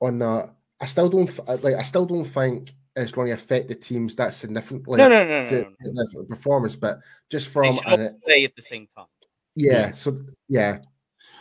on 0.00 0.20
that. 0.20 0.54
I 0.80 0.86
still 0.86 1.10
don't 1.10 1.62
like. 1.62 1.74
I 1.74 1.82
still 1.82 2.06
don't 2.06 2.24
think 2.24 2.72
it's 2.96 3.12
going 3.12 3.28
to 3.28 3.34
affect 3.34 3.68
the 3.68 3.74
teams 3.74 4.14
that 4.16 4.34
significantly. 4.34 4.98
No, 4.98 5.08
no, 5.08 5.24
no, 5.24 5.46
to, 5.46 5.62
no, 5.62 5.72
no, 5.80 6.04
no. 6.12 6.24
performance, 6.24 6.76
but 6.76 6.98
just 7.30 7.48
from 7.48 7.76
they 7.86 8.10
play 8.24 8.44
at 8.44 8.56
the 8.56 8.62
same 8.62 8.88
time. 8.96 9.06
Yeah, 9.54 9.72
yeah, 9.72 9.90
So 9.92 10.18
yeah, 10.48 10.78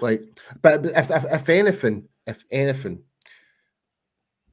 like, 0.01 0.23
but 0.61 0.85
if, 0.85 1.11
if, 1.11 1.26
if 1.26 1.49
anything, 1.49 2.07
if 2.27 2.43
anything, 2.51 3.03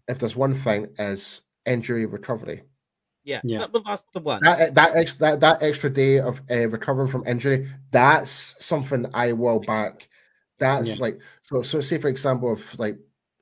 if 0.08 0.18
there's 0.18 0.36
one 0.36 0.54
thing 0.54 0.88
is 0.98 1.42
injury 1.64 2.06
recovery. 2.06 2.62
Yeah, 3.24 3.40
yeah, 3.42 3.66
that, 3.66 3.82
that's 3.84 4.04
the 4.12 4.20
one. 4.20 4.40
That 4.44 4.74
that 4.76 4.94
extra 4.94 5.18
that, 5.18 5.40
that 5.40 5.62
extra 5.62 5.90
day 5.90 6.20
of 6.20 6.40
uh, 6.48 6.68
recovering 6.68 7.08
from 7.08 7.26
injury, 7.26 7.68
that's 7.90 8.54
something 8.60 9.06
I 9.12 9.32
will 9.32 9.58
back. 9.58 10.08
That's 10.58 10.90
yeah. 10.90 10.96
like 11.00 11.20
so. 11.42 11.62
So 11.62 11.80
say 11.80 11.98
for 11.98 12.08
example, 12.08 12.52
if 12.52 12.78
like 12.78 12.96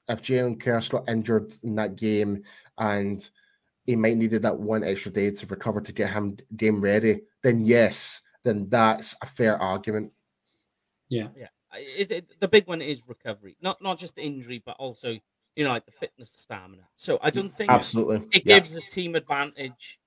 if 0.09 0.23
Jalen 0.23 0.59
Kearse 0.63 0.91
got 0.91 1.09
injured 1.09 1.55
in 1.63 1.75
that 1.75 1.97
game 1.97 2.45
and 2.79 3.29
he 3.85 3.97
might 3.97 4.17
needed 4.17 4.43
that 4.43 4.59
one 4.59 4.85
extra 4.85 5.13
day 5.13 5.31
to 5.31 5.47
recover 5.47 5.81
to 5.81 5.93
get 5.93 6.11
him 6.11 6.37
game 6.57 6.81
ready, 6.81 7.23
then 7.43 7.65
yes, 7.65 8.21
then 8.43 8.69
that's 8.69 9.17
a 9.23 9.27
fair 9.27 9.61
argument. 9.61 10.13
Yeah, 11.09 11.29
yeah 11.37 11.49
it, 11.77 12.11
it, 12.11 12.41
the 12.41 12.49
big 12.49 12.67
one 12.67 12.83
is 12.83 13.03
recovery, 13.07 13.57
not 13.61 13.83
not 13.83 13.99
just 13.99 14.19
injury, 14.19 14.63
but 14.65 14.77
also 14.79 15.19
you 15.57 15.65
know 15.65 15.71
like 15.71 15.87
the 15.87 15.93
fitness, 15.93 16.31
the 16.31 16.39
stamina. 16.39 16.83
So 16.97 17.19
I 17.23 17.31
don't 17.31 17.57
think 17.57 17.71
absolutely 17.71 18.27
it 18.33 18.43
yeah. 18.45 18.59
gives 18.59 18.77
a 18.77 18.81
team 18.83 19.15
advantage 19.15 19.99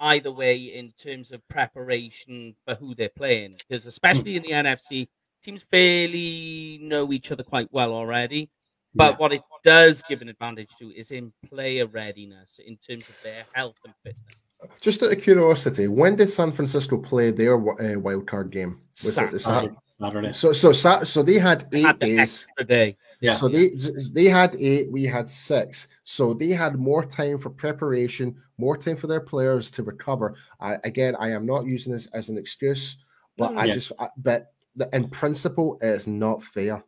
either 0.00 0.32
way 0.32 0.56
in 0.56 0.92
terms 0.92 1.30
of 1.30 1.46
preparation 1.48 2.54
for 2.64 2.74
who 2.74 2.94
they're 2.94 3.08
playing, 3.08 3.54
because 3.68 3.86
especially 3.86 4.36
in 4.36 4.42
the 4.42 4.50
NFC, 4.50 5.08
teams 5.42 5.62
fairly 5.62 6.78
know 6.82 7.12
each 7.12 7.30
other 7.30 7.42
quite 7.42 7.68
well 7.70 7.92
already. 7.92 8.50
But 8.94 9.12
yeah. 9.12 9.16
what 9.18 9.32
it 9.32 9.42
does 9.62 10.02
give 10.08 10.20
an 10.22 10.28
advantage 10.28 10.70
to 10.78 10.92
is 10.94 11.10
in 11.10 11.32
player 11.48 11.86
readiness 11.86 12.60
in 12.64 12.76
terms 12.76 13.08
of 13.08 13.14
their 13.22 13.44
health 13.52 13.76
and 13.84 13.94
fitness. 14.02 14.36
Just 14.80 15.02
out 15.02 15.12
of 15.12 15.22
curiosity, 15.22 15.88
when 15.88 16.16
did 16.16 16.28
San 16.28 16.52
Francisco 16.52 16.98
play 16.98 17.30
their 17.30 17.56
uh, 17.56 17.98
wild 17.98 18.26
card 18.26 18.50
game? 18.50 18.78
Was 19.04 19.14
Saturday. 19.14 19.36
it 19.36 19.40
Saturday? 19.40 19.76
Saturday. 19.86 20.32
So 20.32 20.52
so 20.52 20.72
so 20.72 21.22
they 21.22 21.38
had 21.38 21.66
eight 21.72 21.86
had 21.86 22.00
the 22.00 22.06
days. 22.06 22.46
day. 22.66 22.96
Yeah. 23.20 23.34
So 23.34 23.48
they 23.48 23.70
they 24.12 24.24
had 24.24 24.56
eight, 24.56 24.90
we 24.90 25.04
had 25.04 25.28
six. 25.28 25.88
So 26.04 26.34
they 26.34 26.48
had 26.48 26.76
more 26.76 27.04
time 27.04 27.38
for 27.38 27.50
preparation, 27.50 28.34
more 28.58 28.76
time 28.76 28.96
for 28.96 29.06
their 29.06 29.20
players 29.20 29.70
to 29.72 29.82
recover. 29.82 30.34
I, 30.58 30.76
again, 30.84 31.16
I 31.18 31.30
am 31.30 31.46
not 31.46 31.66
using 31.66 31.92
this 31.92 32.06
as 32.14 32.28
an 32.30 32.38
excuse, 32.38 32.96
but 33.36 33.56
I 33.56 33.66
yeah. 33.66 33.74
just 33.74 33.92
I, 33.98 34.08
but 34.16 34.52
the, 34.76 34.88
in 34.94 35.08
principle, 35.08 35.78
it's 35.82 36.06
not 36.06 36.42
fair. 36.42 36.82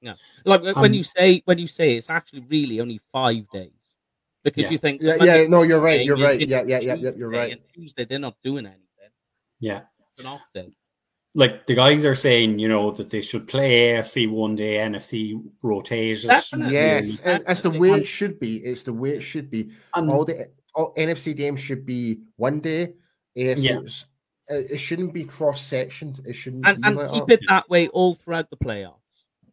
Yeah, 0.00 0.14
like 0.44 0.62
when 0.62 0.76
um, 0.76 0.94
you 0.94 1.02
say 1.02 1.42
when 1.44 1.58
you 1.58 1.66
say 1.66 1.96
it's 1.96 2.08
actually 2.10 2.44
really 2.48 2.80
only 2.80 3.00
five 3.12 3.50
days 3.50 3.72
because 4.44 4.64
yeah. 4.64 4.70
you 4.70 4.78
think 4.78 5.02
yeah 5.02 5.16
yeah 5.20 5.46
no 5.48 5.62
you're 5.62 5.80
right 5.80 6.04
you're 6.04 6.16
right 6.16 6.40
yeah 6.40 6.62
yeah 6.66 6.78
yeah, 6.78 6.94
yeah 6.94 7.10
you're 7.16 7.28
right. 7.28 7.52
And 7.52 7.60
Tuesday 7.74 8.04
they're 8.04 8.18
not 8.18 8.36
doing 8.42 8.66
anything. 8.66 8.84
Yeah, 9.60 9.82
it's 10.12 10.20
an 10.20 10.26
off 10.26 10.42
day 10.54 10.72
like 11.34 11.66
the 11.66 11.74
guys 11.74 12.04
are 12.04 12.14
saying, 12.14 12.58
you 12.58 12.68
know, 12.68 12.90
that 12.90 13.10
they 13.10 13.20
should 13.20 13.46
play 13.46 13.92
AFC 13.92 14.30
one 14.30 14.56
day, 14.56 14.76
NFC 14.78 15.40
rotate. 15.62 16.24
Yes, 16.24 17.20
and 17.20 17.44
that's 17.46 17.60
the 17.60 17.70
way 17.70 17.90
it 17.90 18.06
should 18.06 18.40
be. 18.40 18.56
It's 18.56 18.82
the 18.82 18.92
way 18.92 19.10
it 19.10 19.20
should 19.20 19.50
be. 19.50 19.70
Um, 19.94 20.10
all 20.10 20.24
the 20.24 20.50
all 20.74 20.94
NFC 20.96 21.36
games 21.36 21.60
should 21.60 21.84
be 21.86 22.20
one 22.36 22.60
day. 22.60 22.94
AFC, 23.36 23.62
yeah. 23.62 23.80
It 24.50 24.78
shouldn't 24.78 25.12
be 25.12 25.24
cross 25.24 25.62
sectioned. 25.62 26.20
It 26.26 26.32
shouldn't 26.32 26.66
and, 26.66 26.84
and 26.84 26.96
like 26.96 27.12
keep 27.12 27.26
that. 27.26 27.34
it 27.34 27.40
that 27.48 27.68
way 27.68 27.88
all 27.88 28.16
throughout 28.16 28.50
the 28.50 28.56
playoffs. 28.56 28.97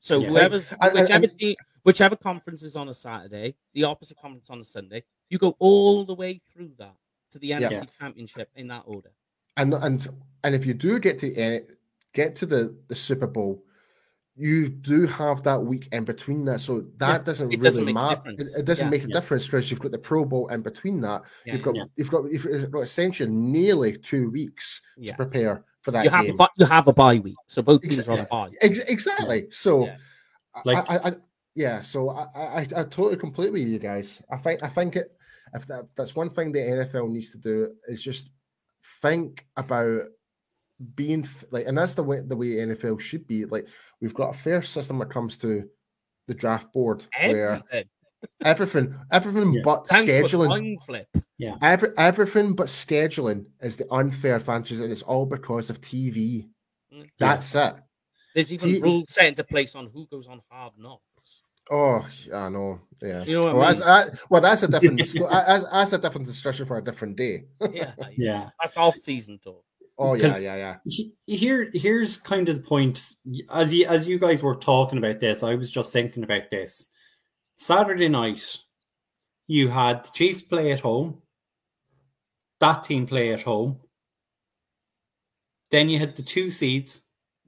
So 0.06 0.20
yeah. 0.20 0.28
whoever's 0.28 0.70
whichever 0.70 1.26
and, 1.26 1.40
team, 1.40 1.56
whichever 1.84 2.16
conference 2.16 2.64
is 2.64 2.76
on 2.76 2.90
a 2.90 2.94
Saturday, 2.94 3.56
the 3.74 3.86
opposite 3.86 4.18
conference 4.18 4.50
on 4.50 4.62
a 4.62 4.66
Sunday, 4.66 5.04
you 5.30 5.38
go 5.38 5.56
all 5.60 6.06
the 6.06 6.14
way 6.14 6.42
through 6.54 6.72
that 6.78 6.96
to 7.32 7.40
the 7.40 7.52
NFC 7.52 7.72
yeah. 7.72 7.84
Championship 8.00 8.50
in 8.56 8.68
that 8.68 8.84
order 8.86 9.12
and 9.58 9.74
and 9.74 10.08
and 10.44 10.56
if 10.56 10.66
you 10.66 10.74
do 10.74 11.00
get 11.00 11.20
to 11.20 11.42
uh, 11.42 11.60
get 12.14 12.36
to 12.38 12.46
the 12.46 12.76
the 12.88 12.96
Super 12.96 13.28
Bowl, 13.28 13.64
you 14.36 14.70
do 14.70 15.08
have 15.08 15.44
that 15.44 15.62
week 15.62 15.88
in 15.92 16.04
between 16.04 16.46
that, 16.46 16.62
so 16.62 16.86
that 16.98 17.08
yeah, 17.08 17.18
doesn't 17.20 17.48
really 17.48 17.64
doesn't 17.64 17.94
matter. 17.94 18.32
It, 18.38 18.48
it, 18.58 18.66
doesn't 18.66 18.88
yeah, 18.88 18.90
make 18.90 19.06
a 19.06 19.08
yeah. 19.08 19.16
difference 19.16 19.46
because 19.46 19.72
you've 19.72 19.80
got 19.80 19.92
the 19.92 19.98
Pro 19.98 20.26
Bowl 20.26 20.48
in 20.48 20.62
between 20.62 21.00
that. 21.02 21.24
you've 21.46 21.64
got 21.64 21.76
you've 21.96 22.12
got 22.12 22.32
you've 22.32 22.72
got 22.72 22.82
essentially 22.82 23.32
nearly 23.32 23.96
two 23.96 24.30
weeks 24.30 24.82
to 25.04 25.14
prepare 25.14 25.64
for 25.86 25.92
that. 25.92 26.04
You 26.04 26.10
have 26.10 26.26
game. 26.26 26.40
A, 26.40 26.50
you 26.58 26.66
have 26.66 26.88
a 26.88 26.94
bye 26.94 27.20
week, 27.20 27.36
so 27.48 27.62
both 27.62 27.82
teams 27.82 28.00
exactly. 28.00 28.16
are 28.16 28.20
on 28.20 28.26
a 28.26 28.50
bye. 28.50 28.56
Exactly. 28.62 29.48
So 29.52 29.90
Like, 30.66 30.90
I, 30.90 31.10
I, 31.10 31.14
yeah, 31.54 31.82
so 31.82 32.10
I, 32.10 32.28
I, 32.36 32.60
I 32.62 32.84
totally 32.84 33.18
complete 33.18 33.52
with 33.54 33.68
you 33.68 33.80
guys. 33.80 34.22
I 34.32 34.38
think, 34.38 34.64
I 34.64 34.70
think 34.70 34.96
it. 34.96 35.12
If 35.54 35.68
that, 35.68 35.86
that's 35.96 36.16
one 36.16 36.30
thing 36.30 36.52
the 36.52 36.60
NFL 36.60 37.10
needs 37.10 37.32
to 37.32 37.38
do 37.38 37.74
is 37.88 38.04
just 38.04 38.30
think 39.02 39.46
about 39.56 40.04
being 40.96 41.28
like, 41.52 41.68
and 41.68 41.78
that's 41.78 41.94
the 41.94 42.04
way 42.04 42.20
the 42.20 42.36
way 42.36 42.48
NFL 42.48 43.00
should 43.00 43.26
be. 43.28 43.46
Like, 43.46 43.68
we've 44.02 44.14
got 44.14 44.36
a 44.36 44.38
fair 44.38 44.62
system 44.62 45.00
when 45.00 45.08
it 45.08 45.14
comes 45.14 45.38
to 45.40 45.70
the 46.28 46.34
draft 46.34 46.74
board, 46.74 47.06
where 47.22 47.62
Everything. 48.44 48.86
everything, 48.86 49.00
everything 49.12 49.54
Yeah. 49.54 49.62
but 49.64 49.88
Thanks 49.88 50.10
scheduling, 50.10 50.48
coin 50.48 50.78
flip. 50.86 51.08
every, 51.62 51.90
everything 51.98 52.54
but 52.54 52.68
scheduling 52.68 53.46
is 53.62 53.78
the 53.78 53.92
unfair 53.92 54.36
advantage, 54.38 54.80
and 54.80 54.92
it's 54.92 55.02
all 55.02 55.26
because 55.26 55.70
of 55.70 55.82
TV. 55.82 56.48
Mm. 56.94 57.10
That's 57.18 57.54
it. 57.56 57.76
There's 58.34 58.52
even 58.52 58.74
See, 58.74 58.82
rules 58.82 59.06
set 59.10 59.28
into 59.28 59.44
place 59.44 59.76
on 59.76 59.88
who 59.88 60.08
goes 60.08 60.28
on 60.28 60.42
hard 60.50 60.74
knocks. 60.78 61.02
Oh, 61.72 62.06
I 62.34 62.50
know. 62.50 62.80
Yeah. 63.02 63.24
You 63.24 63.40
know 63.40 63.48
what 63.48 63.50
I 63.50 63.54
well, 63.54 63.54
mean? 63.54 63.62
that's, 63.62 63.86
that, 63.86 64.20
well, 64.30 64.42
that's 64.42 64.64
a 64.64 64.68
different. 64.68 65.02
sto- 65.08 65.30
that's, 65.30 65.66
that's 65.72 65.94
a 65.94 65.98
different 65.98 66.28
discussion 66.28 66.66
for 66.66 66.78
a 66.78 66.84
different 66.84 67.16
day. 67.16 67.46
Yeah, 67.72 67.94
yeah. 68.16 68.50
that's 68.62 68.78
off 68.78 68.96
season 68.98 69.40
talk. 69.40 69.64
Oh 69.98 70.14
yeah, 70.14 70.38
yeah, 70.38 70.56
yeah. 70.58 70.76
He- 70.86 71.14
Here, 71.26 71.72
here's 71.74 72.18
kind 72.18 72.50
of 72.50 72.58
the 72.58 72.62
point. 72.62 73.16
As 73.50 73.74
you 73.74 73.88
as 73.88 74.06
you 74.08 74.20
guys 74.20 74.44
were 74.44 74.56
talking 74.56 74.98
about 74.98 75.20
this, 75.22 75.42
I 75.42 75.56
was 75.56 75.72
just 75.72 75.92
thinking 75.94 76.24
about 76.24 76.50
this. 76.52 76.88
Saturday 77.56 78.10
night, 78.10 78.58
you 79.48 79.70
had 79.70 80.06
the 80.06 80.12
Chiefs 80.14 80.44
play 80.44 80.72
at 80.72 80.82
home. 80.82 81.22
That 82.60 82.84
team 82.84 83.06
play 83.08 83.34
at 83.34 83.44
home. 83.44 83.80
Then 85.72 85.90
you 85.90 86.00
had 86.00 86.16
the 86.16 86.24
two 86.24 86.50
seeds 86.50 87.02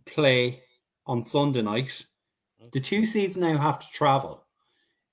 play 0.05 0.63
on 1.05 1.23
Sunday 1.23 1.61
night. 1.61 2.03
The 2.71 2.79
two 2.79 3.05
seeds 3.05 3.37
now 3.37 3.57
have 3.57 3.79
to 3.79 3.87
travel. 3.91 4.43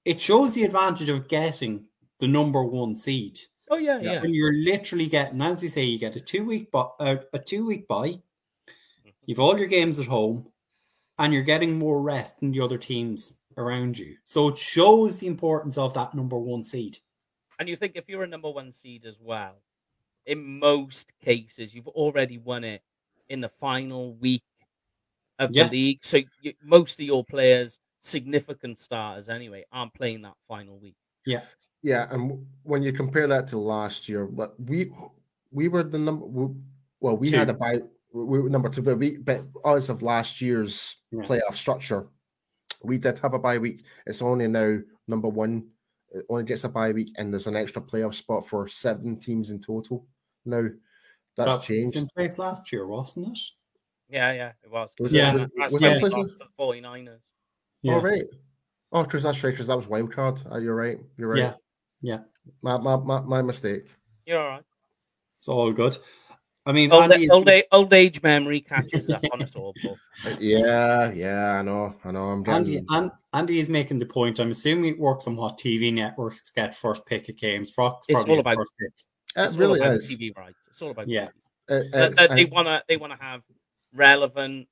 It 0.05 0.21
shows 0.21 0.55
the 0.55 0.65
advantage 0.65 1.09
of 1.09 1.29
getting 1.29 1.87
the 2.21 2.29
number 2.29 2.63
one 2.63 2.97
seed 2.97 3.39
Oh 3.71 3.77
yeah, 3.77 3.99
Yeah. 4.01 4.13
yeah. 4.15 4.23
when 4.23 4.35
you're 4.35 4.53
literally 4.53 5.09
getting, 5.09 5.41
as 5.41 5.63
you 5.63 5.69
say, 5.69 5.85
you 5.85 5.99
get 5.99 6.17
a 6.17 6.21
two 6.21 6.45
week 6.45 6.71
bu- 6.71 6.91
uh, 7.01 7.17
a 7.33 7.39
two 7.39 7.65
week 7.67 7.89
bye. 7.89 8.21
You've 9.27 9.41
all 9.41 9.57
your 9.59 9.69
games 9.69 9.99
at 9.99 10.07
home, 10.07 10.49
and 11.19 11.33
you're 11.33 11.43
getting 11.43 11.79
more 11.79 12.01
rest 12.03 12.41
than 12.41 12.51
the 12.53 12.61
other 12.61 12.77
teams 12.77 13.33
around 13.57 13.99
you. 13.99 14.17
So 14.25 14.49
it 14.49 14.59
shows 14.59 15.19
the 15.19 15.27
importance 15.27 15.79
of 15.79 15.95
that 15.95 16.15
number 16.15 16.37
one 16.39 16.65
seed. 16.65 16.99
And 17.59 17.69
you 17.69 17.77
think 17.77 17.93
if 17.97 18.09
you're 18.09 18.25
a 18.25 18.29
number 18.29 18.51
one 18.51 18.73
seed 18.73 19.05
as 19.05 19.19
well, 19.21 19.63
in 20.27 20.59
most 20.59 21.13
cases 21.21 21.75
you've 21.75 21.89
already 21.89 22.39
won 22.39 22.65
it 22.65 22.83
in 23.29 23.41
the 23.41 23.49
final 23.49 24.15
week 24.15 24.43
of 25.39 25.51
Yeah. 25.53 25.65
the 25.65 25.71
league. 25.71 26.05
So 26.05 26.21
you, 26.43 26.53
most 26.63 26.99
of 26.99 27.07
your 27.07 27.25
players, 27.25 27.79
significant 28.01 28.79
starters 28.79 29.29
anyway, 29.29 29.65
aren't 29.73 29.95
playing 29.95 30.23
that 30.23 30.35
final 30.49 30.79
week. 30.79 30.97
Yeah, 31.27 31.43
Yeah, 31.83 32.07
and 32.11 32.47
when 32.63 32.83
you 32.83 32.93
compare 32.93 33.27
that 33.27 33.47
to 33.49 33.59
last 33.59 34.09
year, 34.09 34.27
but 34.27 34.59
we 34.61 34.93
we 35.53 35.69
were 35.69 35.83
the 35.85 35.99
number. 35.99 36.27
we- 36.27 36.55
Well, 37.01 37.17
we 37.17 37.31
had 37.31 37.49
Two. 37.49 37.55
a 37.55 37.57
bye. 37.57 37.83
We 38.13 38.41
were 38.41 38.49
number 38.49 38.69
two, 38.71 38.81
but 38.83 38.97
we 38.99 39.19
but 39.19 39.45
as 39.65 39.91
of 39.91 40.03
last 40.03 40.41
year's 40.41 40.97
Yeah. 41.11 41.23
playoff 41.25 41.55
structure, 41.57 42.09
we 42.85 42.99
did 42.99 43.19
have 43.21 43.35
a 43.35 43.39
bye 43.39 43.59
week. 43.59 43.85
It's 44.07 44.23
only 44.23 44.49
now 44.49 44.79
number 45.09 45.29
one. 45.29 45.69
It 46.13 46.25
only 46.29 46.45
gets 46.45 46.65
a 46.65 46.69
bye 46.69 46.93
week, 46.93 47.13
and 47.17 47.33
there's 47.33 47.47
an 47.49 47.57
extra 47.57 47.83
playoff 47.83 48.15
spot 48.15 48.47
for 48.47 48.69
seven 48.69 49.19
teams 49.19 49.51
in 49.51 49.61
total. 49.61 50.07
Now 50.45 50.63
that's 51.37 51.49
That 51.51 51.57
was 51.57 51.65
changed. 51.67 51.97
in 51.97 52.09
place 52.15 52.39
last 52.39 52.71
year, 52.73 52.87
wasn't 52.87 53.29
it? 53.29 53.39
Yeah, 54.09 54.33
yeah, 54.33 54.53
it 54.63 54.71
was. 54.71 54.93
Was 55.01 55.13
it- 55.13 55.17
Yeah. 55.17 55.35
was- 55.35 55.73
was 55.73 55.73
when 55.83 56.01
that 56.01 56.03
lost 56.13 56.29
to 56.29 56.35
the 56.37 56.49
49ers. 56.59 57.21
Yeah. 57.83 57.95
Oh 57.95 58.01
right. 58.01 58.25
Oh, 58.93 59.03
because 59.03 59.25
that's 59.25 59.43
right. 59.43 59.51
Because 59.51 59.67
that 59.67 59.77
was 59.77 59.89
wild 59.89 60.13
card. 60.13 60.41
Uh, 60.51 60.59
you're 60.59 60.77
right. 60.77 60.99
You're 61.17 61.31
right. 61.31 61.39
Yeah. 61.39 61.55
Yeah. 62.01 62.19
My 62.63 62.77
my 62.79 62.97
my, 62.97 63.21
my 63.23 63.43
mistake. 63.43 63.87
You're 64.27 64.39
all 64.41 64.49
right. 64.49 64.63
It's 65.39 65.49
all 65.49 65.73
good. 65.73 65.99
I 66.67 66.73
mean, 66.73 66.91
Old, 66.93 67.13
Andy, 67.13 67.29
old, 67.29 67.49
age, 67.49 67.65
old 67.73 67.93
age 67.93 68.23
memory 68.23 68.61
catches 68.63 69.11
up 69.11 69.23
on 69.33 69.43
us 69.43 69.55
all. 69.55 69.75
Paul. 69.83 69.99
Uh, 70.27 70.37
Yeah, 70.41 71.13
yeah. 71.13 71.59
I 71.59 71.63
know. 71.63 71.95
I 72.05 72.11
know. 72.11 72.25
I'm 72.31 72.43
getting. 72.43 72.57
Andy, 72.77 72.85
An- 72.91 73.11
Andy 73.35 73.61
is 73.61 73.69
making 73.69 73.99
the 73.99 74.07
point. 74.07 74.39
I'm 74.39 74.51
assuming 74.51 74.87
it 74.95 74.99
works 74.99 75.27
on 75.27 75.37
what 75.37 75.59
TV 75.59 75.93
networks 75.93 76.49
get 76.51 76.75
first 76.75 77.05
pick 77.05 77.29
of 77.29 77.37
games. 77.37 77.71
Fox 77.71 78.07
It's 78.09 78.17
probably 78.19 78.35
all 78.35 78.41
about- 78.41 78.57
first 78.57 78.73
pick. 78.81 78.89
it 79.37 79.43
It's 79.43 79.57
really 79.57 79.81
all 79.81 79.87
about 79.89 79.99
is. 79.99 80.09
TV 80.11 80.35
rights. 80.37 80.57
It's 80.69 80.81
all 80.81 80.91
about 80.91 81.07
Yeah. 81.09 81.27
TV. 81.27 81.31
Uh, 81.69 81.83
That- 81.93 82.31
uh, 82.31 82.35
they 82.35 82.45
wanna 82.47 82.83
they 82.89 82.97
wanna 82.97 83.19
have 83.21 83.43
relevant 83.93 84.67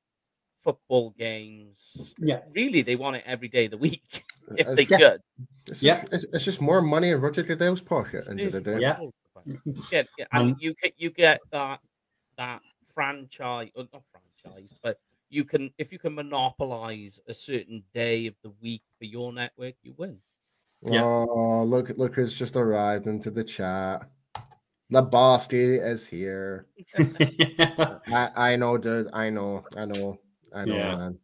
football 0.60 1.10
games. 1.10 2.14
Yeah. 2.18 2.40
Really, 2.54 2.82
they 2.82 2.96
want 2.96 3.16
it 3.16 3.24
every 3.26 3.48
day 3.48 3.66
of 3.66 3.72
the 3.72 3.78
week 3.78 4.24
if 4.56 4.66
uh, 4.66 4.74
they 4.74 4.84
yeah. 4.84 4.96
could. 4.98 5.20
It's 5.66 5.82
Yeah. 5.82 6.00
just, 6.02 6.12
it's, 6.24 6.34
it's 6.34 6.44
just 6.44 6.60
more 6.62 6.80
money 6.80 7.10
in 7.10 7.20
Roger 7.20 7.42
Goodell's 7.42 7.80
pocket. 7.82 8.24
End 8.30 8.40
of 8.40 8.52
the 8.52 8.60
day. 8.62 8.78
what 8.80 9.12
Yeah. 9.46 9.54
it's 9.66 9.66
all 9.66 9.72
about. 9.72 9.74
You 9.74 9.82
get, 9.90 10.08
yeah, 10.18 10.26
and 10.32 10.50
Um, 10.50 10.56
you 10.60 10.74
get 10.82 10.94
you 10.96 11.10
get 11.10 11.40
that 11.50 11.80
that 12.36 12.62
franchise, 12.86 13.70
or 13.74 13.86
not 13.92 14.02
franchise, 14.12 14.70
but 14.82 14.98
you 15.30 15.44
can 15.44 15.72
if 15.78 15.92
you 15.92 15.98
can 15.98 16.14
monopolize 16.14 17.20
a 17.26 17.34
certain 17.34 17.82
day 17.94 18.26
of 18.26 18.34
the 18.42 18.50
week 18.60 18.82
for 18.98 19.04
your 19.04 19.32
network, 19.32 19.74
you 19.82 19.94
win. 19.96 20.18
Yeah. 20.82 21.02
Oh, 21.02 21.64
look! 21.64 21.90
Look 21.96 22.14
who's 22.16 22.36
just 22.36 22.56
arrived 22.56 23.06
into 23.06 23.30
the 23.30 23.44
chat. 23.44 24.08
Lebowski 24.92 25.80
is 25.82 26.06
here. 26.06 26.66
I, 28.08 28.30
I 28.36 28.56
know, 28.56 28.76
dude. 28.76 29.08
I 29.12 29.30
know. 29.30 29.64
I 29.76 29.84
know. 29.86 30.18
I 30.54 30.64
know, 30.64 30.76
Yeah. 30.76 30.96
man. 30.96 31.18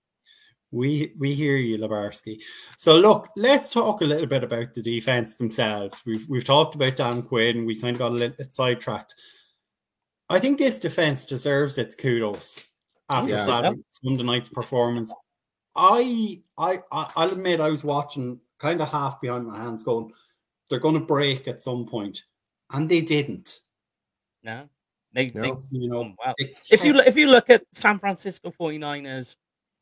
We 0.71 1.15
we 1.19 1.33
hear 1.35 1.57
you, 1.57 1.79
Labarsky. 1.79 2.43
So 2.77 2.97
look, 2.97 3.29
let's 3.37 3.71
talk 3.71 4.03
a 4.03 4.05
little 4.05 4.27
bit 4.27 4.45
about 4.45 4.75
the 4.75 4.83
defense 4.83 5.37
themselves. 5.37 6.01
We've 6.05 6.29
we've 6.29 6.45
talked 6.45 6.75
about 6.75 6.97
Dan 6.97 7.23
Quinn. 7.23 7.65
We 7.65 7.81
kind 7.81 7.97
of 7.97 7.99
got 8.01 8.13
a 8.13 8.15
little 8.15 8.37
bit 8.37 8.53
sidetracked. 8.53 9.15
I 10.29 10.39
think 10.39 10.59
this 10.59 10.79
defense 10.79 11.25
deserves 11.25 11.79
its 11.79 11.95
kudos 11.95 12.63
after 13.09 13.35
Yeah. 13.37 13.45
Saturday, 13.47 13.81
Sunday 13.91 14.23
night's 14.23 14.51
performance. 14.51 15.15
I 15.75 16.43
I 16.59 16.81
I- 16.93 17.13
I'll 17.17 17.33
admit 17.33 17.61
I 17.61 17.71
was 17.71 17.83
watching 17.85 18.39
kind 18.59 18.83
of 18.83 18.91
half 18.91 19.21
behind 19.23 19.47
my 19.47 19.57
hands, 19.57 19.83
going, 19.85 20.13
they're 20.69 20.81
going 20.81 20.99
to 20.99 21.01
break 21.01 21.49
at 21.49 21.63
some 21.63 21.87
point, 21.87 22.25
and 22.73 22.91
they 22.91 23.01
didn't. 23.01 23.61
No, 24.43 24.69
they 25.15 25.29
they 25.29 25.41
No. 25.51 25.65
You 25.71 25.89
know, 25.89 26.15
well. 26.23 26.35
they 26.39 26.53
If 26.71 26.85
you 26.85 26.99
if 27.01 27.17
you 27.17 27.29
look 27.31 27.49
at 27.49 27.65
San 27.73 27.99
Francisco 27.99 28.51
49ers 28.51 29.37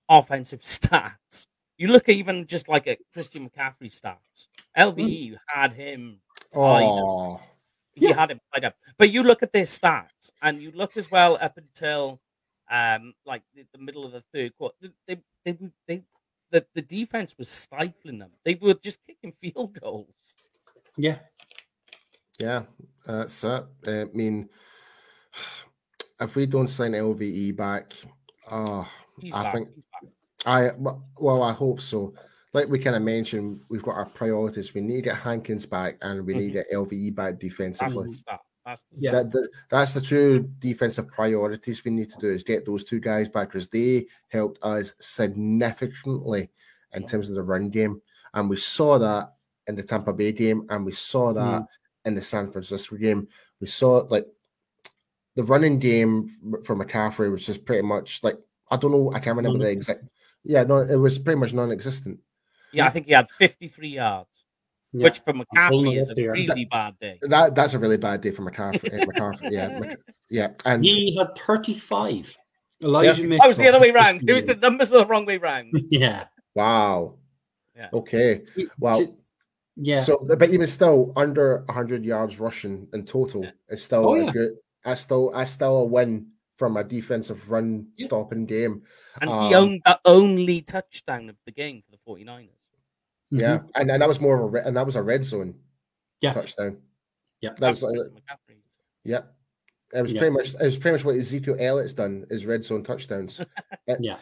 offensive 0.08 0.60
stats, 0.62 1.46
you 1.78 1.88
look 1.88 2.08
even 2.08 2.46
just 2.46 2.68
like 2.68 2.86
at 2.86 2.98
Christian 3.12 3.48
McCaffrey 3.48 3.90
stats. 3.90 4.48
LVE 4.76 5.20
you 5.26 5.38
had 5.48 5.72
him. 5.72 6.20
Oh, 6.54 7.40
he 7.94 8.08
Yeah. 8.08 8.14
had 8.14 8.30
him 8.30 8.40
tied 8.54 8.64
up. 8.64 8.76
But 8.98 9.10
you 9.10 9.22
look 9.22 9.42
at 9.42 9.52
their 9.52 9.64
stats, 9.64 10.30
and 10.42 10.62
you 10.62 10.70
look 10.72 10.96
as 10.96 11.10
well 11.10 11.38
up 11.40 11.56
until 11.58 12.20
um 12.70 13.14
like 13.24 13.42
the, 13.54 13.64
the 13.72 13.78
middle 13.78 14.04
of 14.04 14.12
the 14.12 14.24
third 14.34 14.56
quarter. 14.56 14.74
They 14.80 14.90
they 15.06 15.20
they, 15.44 15.52
would- 15.52 15.72
they 15.86 16.02
the, 16.50 16.64
the 16.74 16.82
defense 16.82 17.34
was 17.38 17.48
stifling 17.48 18.18
them. 18.18 18.30
They 18.44 18.54
were 18.54 18.74
just 18.74 19.00
kicking 19.06 19.32
field 19.40 19.78
goals. 19.80 20.34
yeah, 20.96 21.18
yeah. 22.40 22.62
That's 23.04 23.44
it. 23.44 23.64
I 23.86 24.04
mean, 24.14 24.48
if 26.20 26.36
we 26.36 26.46
don't 26.46 26.68
sign 26.68 26.92
LVE 26.92 27.56
back, 27.56 27.94
oh, 28.50 28.88
He's 29.20 29.34
I 29.34 29.42
back. 29.44 29.54
think 29.54 29.68
he's 29.74 29.84
back. 30.02 30.12
I 30.46 30.68
w- 30.68 31.02
well, 31.18 31.42
I 31.42 31.52
hope 31.52 31.80
so. 31.80 32.14
Like 32.52 32.68
we 32.68 32.78
kind 32.78 32.96
of 32.96 33.02
mentioned, 33.02 33.60
we've 33.68 33.82
got 33.82 33.96
our 33.96 34.06
priorities. 34.06 34.72
We 34.74 34.80
need 34.80 34.96
to 34.96 35.02
get 35.02 35.16
Hankins 35.16 35.66
back, 35.66 35.98
and 36.02 36.24
we 36.24 36.34
need 36.34 36.48
to 36.48 36.52
get 36.52 36.70
mm-hmm. 36.72 36.94
LVE 36.94 37.14
back 37.14 37.32
That's 37.32 37.40
defensively. 37.40 38.08
the. 38.08 38.38
That's 38.64 38.82
the 38.90 38.98
Yeah. 38.98 39.10
That, 39.12 39.32
that- 39.32 39.50
that's 39.70 39.94
the 39.94 40.00
two 40.00 40.50
defensive 40.58 41.08
priorities 41.08 41.84
we 41.84 41.90
need 41.90 42.10
to 42.10 42.18
do 42.18 42.28
is 42.28 42.42
get 42.42 42.66
those 42.66 42.84
two 42.84 43.00
guys 43.00 43.28
back 43.28 43.48
because 43.48 43.68
they 43.68 44.06
helped 44.28 44.58
us 44.62 44.94
significantly 44.98 46.50
in 46.94 47.06
terms 47.06 47.28
of 47.28 47.34
the 47.34 47.42
run 47.42 47.68
game, 47.68 48.00
and 48.34 48.48
we 48.48 48.56
saw 48.56 48.98
that 48.98 49.34
in 49.66 49.74
the 49.74 49.82
Tampa 49.82 50.12
Bay 50.12 50.32
game, 50.32 50.66
and 50.70 50.84
we 50.84 50.92
saw 50.92 51.32
mm-hmm. 51.32 51.50
that 51.50 51.66
in 52.04 52.14
the 52.14 52.22
San 52.22 52.50
Francisco 52.50 52.96
game. 52.96 53.28
We 53.60 53.66
saw 53.66 54.06
like 54.08 54.26
the 55.34 55.42
running 55.42 55.78
game 55.78 56.26
f- 56.54 56.64
for 56.64 56.76
McCaffrey 56.76 57.30
was 57.30 57.44
just 57.44 57.64
pretty 57.64 57.82
much 57.82 58.22
like 58.22 58.38
I 58.70 58.76
don't 58.76 58.92
know, 58.92 59.12
I 59.12 59.18
can't 59.20 59.36
remember 59.36 59.58
the 59.64 59.70
exact. 59.70 60.04
Yeah, 60.44 60.64
no, 60.64 60.78
it 60.78 60.96
was 60.96 61.18
pretty 61.18 61.38
much 61.40 61.52
non-existent. 61.52 62.18
Yeah, 62.72 62.86
I 62.86 62.90
think 62.90 63.06
he 63.06 63.12
had 63.12 63.28
53 63.30 63.88
yards, 63.88 64.44
yeah. 64.92 65.04
which 65.04 65.18
for 65.20 65.32
pulling 65.32 65.46
McCaffrey 65.54 65.94
it 65.94 65.98
is 65.98 66.10
up 66.10 66.16
a 66.18 66.20
here. 66.20 66.32
really 66.32 66.64
bad 66.66 66.94
day. 67.00 67.18
That 67.22 67.54
that's 67.54 67.74
a 67.74 67.78
really 67.78 67.96
bad 67.96 68.20
day 68.20 68.30
for 68.30 68.42
McCaffrey. 68.48 68.92
eh, 68.92 69.04
McCaffrey 69.04 69.50
yeah, 69.50 69.94
yeah, 70.30 70.48
and 70.64 70.84
he 70.84 71.16
had 71.16 71.28
35. 71.38 72.36
Elijah 72.84 73.20
Yeah. 73.22 73.26
Mitchell. 73.28 73.44
Oh, 73.44 73.48
was 73.48 73.56
the 73.56 73.68
other 73.68 73.80
way 73.80 73.90
round. 73.90 74.22
It 74.28 74.32
was 74.32 74.44
the 74.44 74.54
numbers 74.56 74.92
are 74.92 74.98
the 74.98 75.06
wrong 75.06 75.24
way 75.26 75.38
round. 75.38 75.70
yeah. 75.90 76.24
wow. 76.54 77.14
Yeah. 77.74 77.88
Okay. 77.92 78.42
Well, 78.78 79.16
yeah. 79.76 80.00
So, 80.02 80.18
but 80.38 80.50
even 80.50 80.66
still, 80.66 81.12
under 81.16 81.62
100 81.66 82.04
yards 82.04 82.38
rushing 82.40 82.88
in 82.92 83.04
total 83.04 83.44
Yeah. 83.44 83.50
is 83.70 83.82
still 83.82 84.06
Oh, 84.08 84.14
a 84.14 84.24
yeah. 84.26 84.32
good. 84.32 84.50
That's 84.84 85.00
still 85.00 85.30
that's 85.32 85.50
still 85.50 85.78
a 85.78 85.84
win 85.84 86.28
from 86.56 86.76
a 86.76 86.84
defensive 86.84 87.50
run 87.50 87.88
Yeah. 87.96 88.06
stopping 88.06 88.46
game. 88.46 88.82
And 89.20 89.30
Um, 89.30 89.48
he 89.48 89.54
owned 89.54 89.82
the 89.84 90.00
only 90.04 90.62
touchdown 90.62 91.28
of 91.28 91.36
the 91.44 91.52
game 91.52 91.82
for 91.82 91.92
the 91.92 91.98
49ers. 92.06 92.50
Yeah, 93.30 93.62
and, 93.74 93.90
and 93.90 94.00
that 94.00 94.08
was 94.08 94.20
more 94.20 94.36
of 94.36 94.42
a 94.42 94.46
re- 94.46 94.62
and 94.64 94.76
that 94.76 94.86
was 94.86 94.96
a 94.96 95.02
red 95.02 95.24
zone 95.24 95.58
Yeah. 96.20 96.32
touchdown. 96.32 96.80
Yeah. 97.40 97.50
That 97.58 97.70
was 97.70 97.82
like, 97.82 97.98
yeah. 99.04 99.22
It 99.92 100.02
was 100.02 100.12
Yeah. 100.12 100.18
pretty 100.20 100.32
much 100.34 100.54
it 100.54 100.62
was 100.64 100.76
pretty 100.78 100.96
much 100.96 101.04
what 101.04 101.16
Ezekiel 101.16 101.56
Elliott's 101.58 101.94
done 101.94 102.26
is 102.30 102.46
red 102.46 102.64
zone 102.64 102.82
touchdowns. 102.82 103.40
Yeah. 104.00 104.18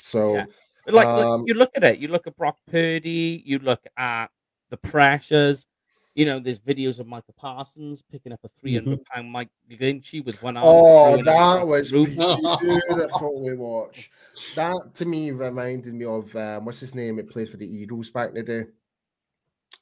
So 0.00 0.34
Yeah. 0.34 0.46
But 0.84 0.94
like, 0.94 1.06
look- 1.06 1.24
Um, 1.26 1.44
you 1.46 1.54
look 1.54 1.70
at 1.76 1.84
it, 1.84 1.98
you 1.98 2.08
look 2.08 2.26
at 2.26 2.36
Brock 2.36 2.58
Purdy, 2.70 3.42
you 3.46 3.58
look 3.60 3.84
at 3.96 4.30
the 4.70 4.76
pressures. 4.76 5.66
You 6.14 6.26
know, 6.26 6.38
there's 6.38 6.58
videos 6.58 7.00
of 7.00 7.06
Micah 7.06 7.32
Parsons 7.32 8.02
picking 8.10 8.32
up 8.32 8.40
a 8.44 8.50
300 8.60 9.02
pound 9.06 9.30
Mike 9.30 9.48
McGlinchey 9.70 10.24
with 10.24 10.40
one 10.42 10.58
arm. 10.58 10.66
Oh, 10.66 11.22
that 11.22 11.66
was 11.66 11.90
the 11.90 11.98
room. 11.98 12.86
beautiful 12.86 13.42
to 13.44 13.54
watch. 13.54 14.10
That 14.54 14.94
to 14.94 15.06
me 15.06 15.30
reminded 15.30 15.94
me 15.94 16.04
of 16.04 16.34
um, 16.36 16.66
what's 16.66 16.80
his 16.80 16.94
name? 16.94 17.18
It 17.18 17.30
played 17.30 17.48
for 17.48 17.56
the 17.56 17.66
Eagles 17.66 18.10
back 18.10 18.28
in 18.28 18.34
the 18.34 18.42
day. 18.42 18.64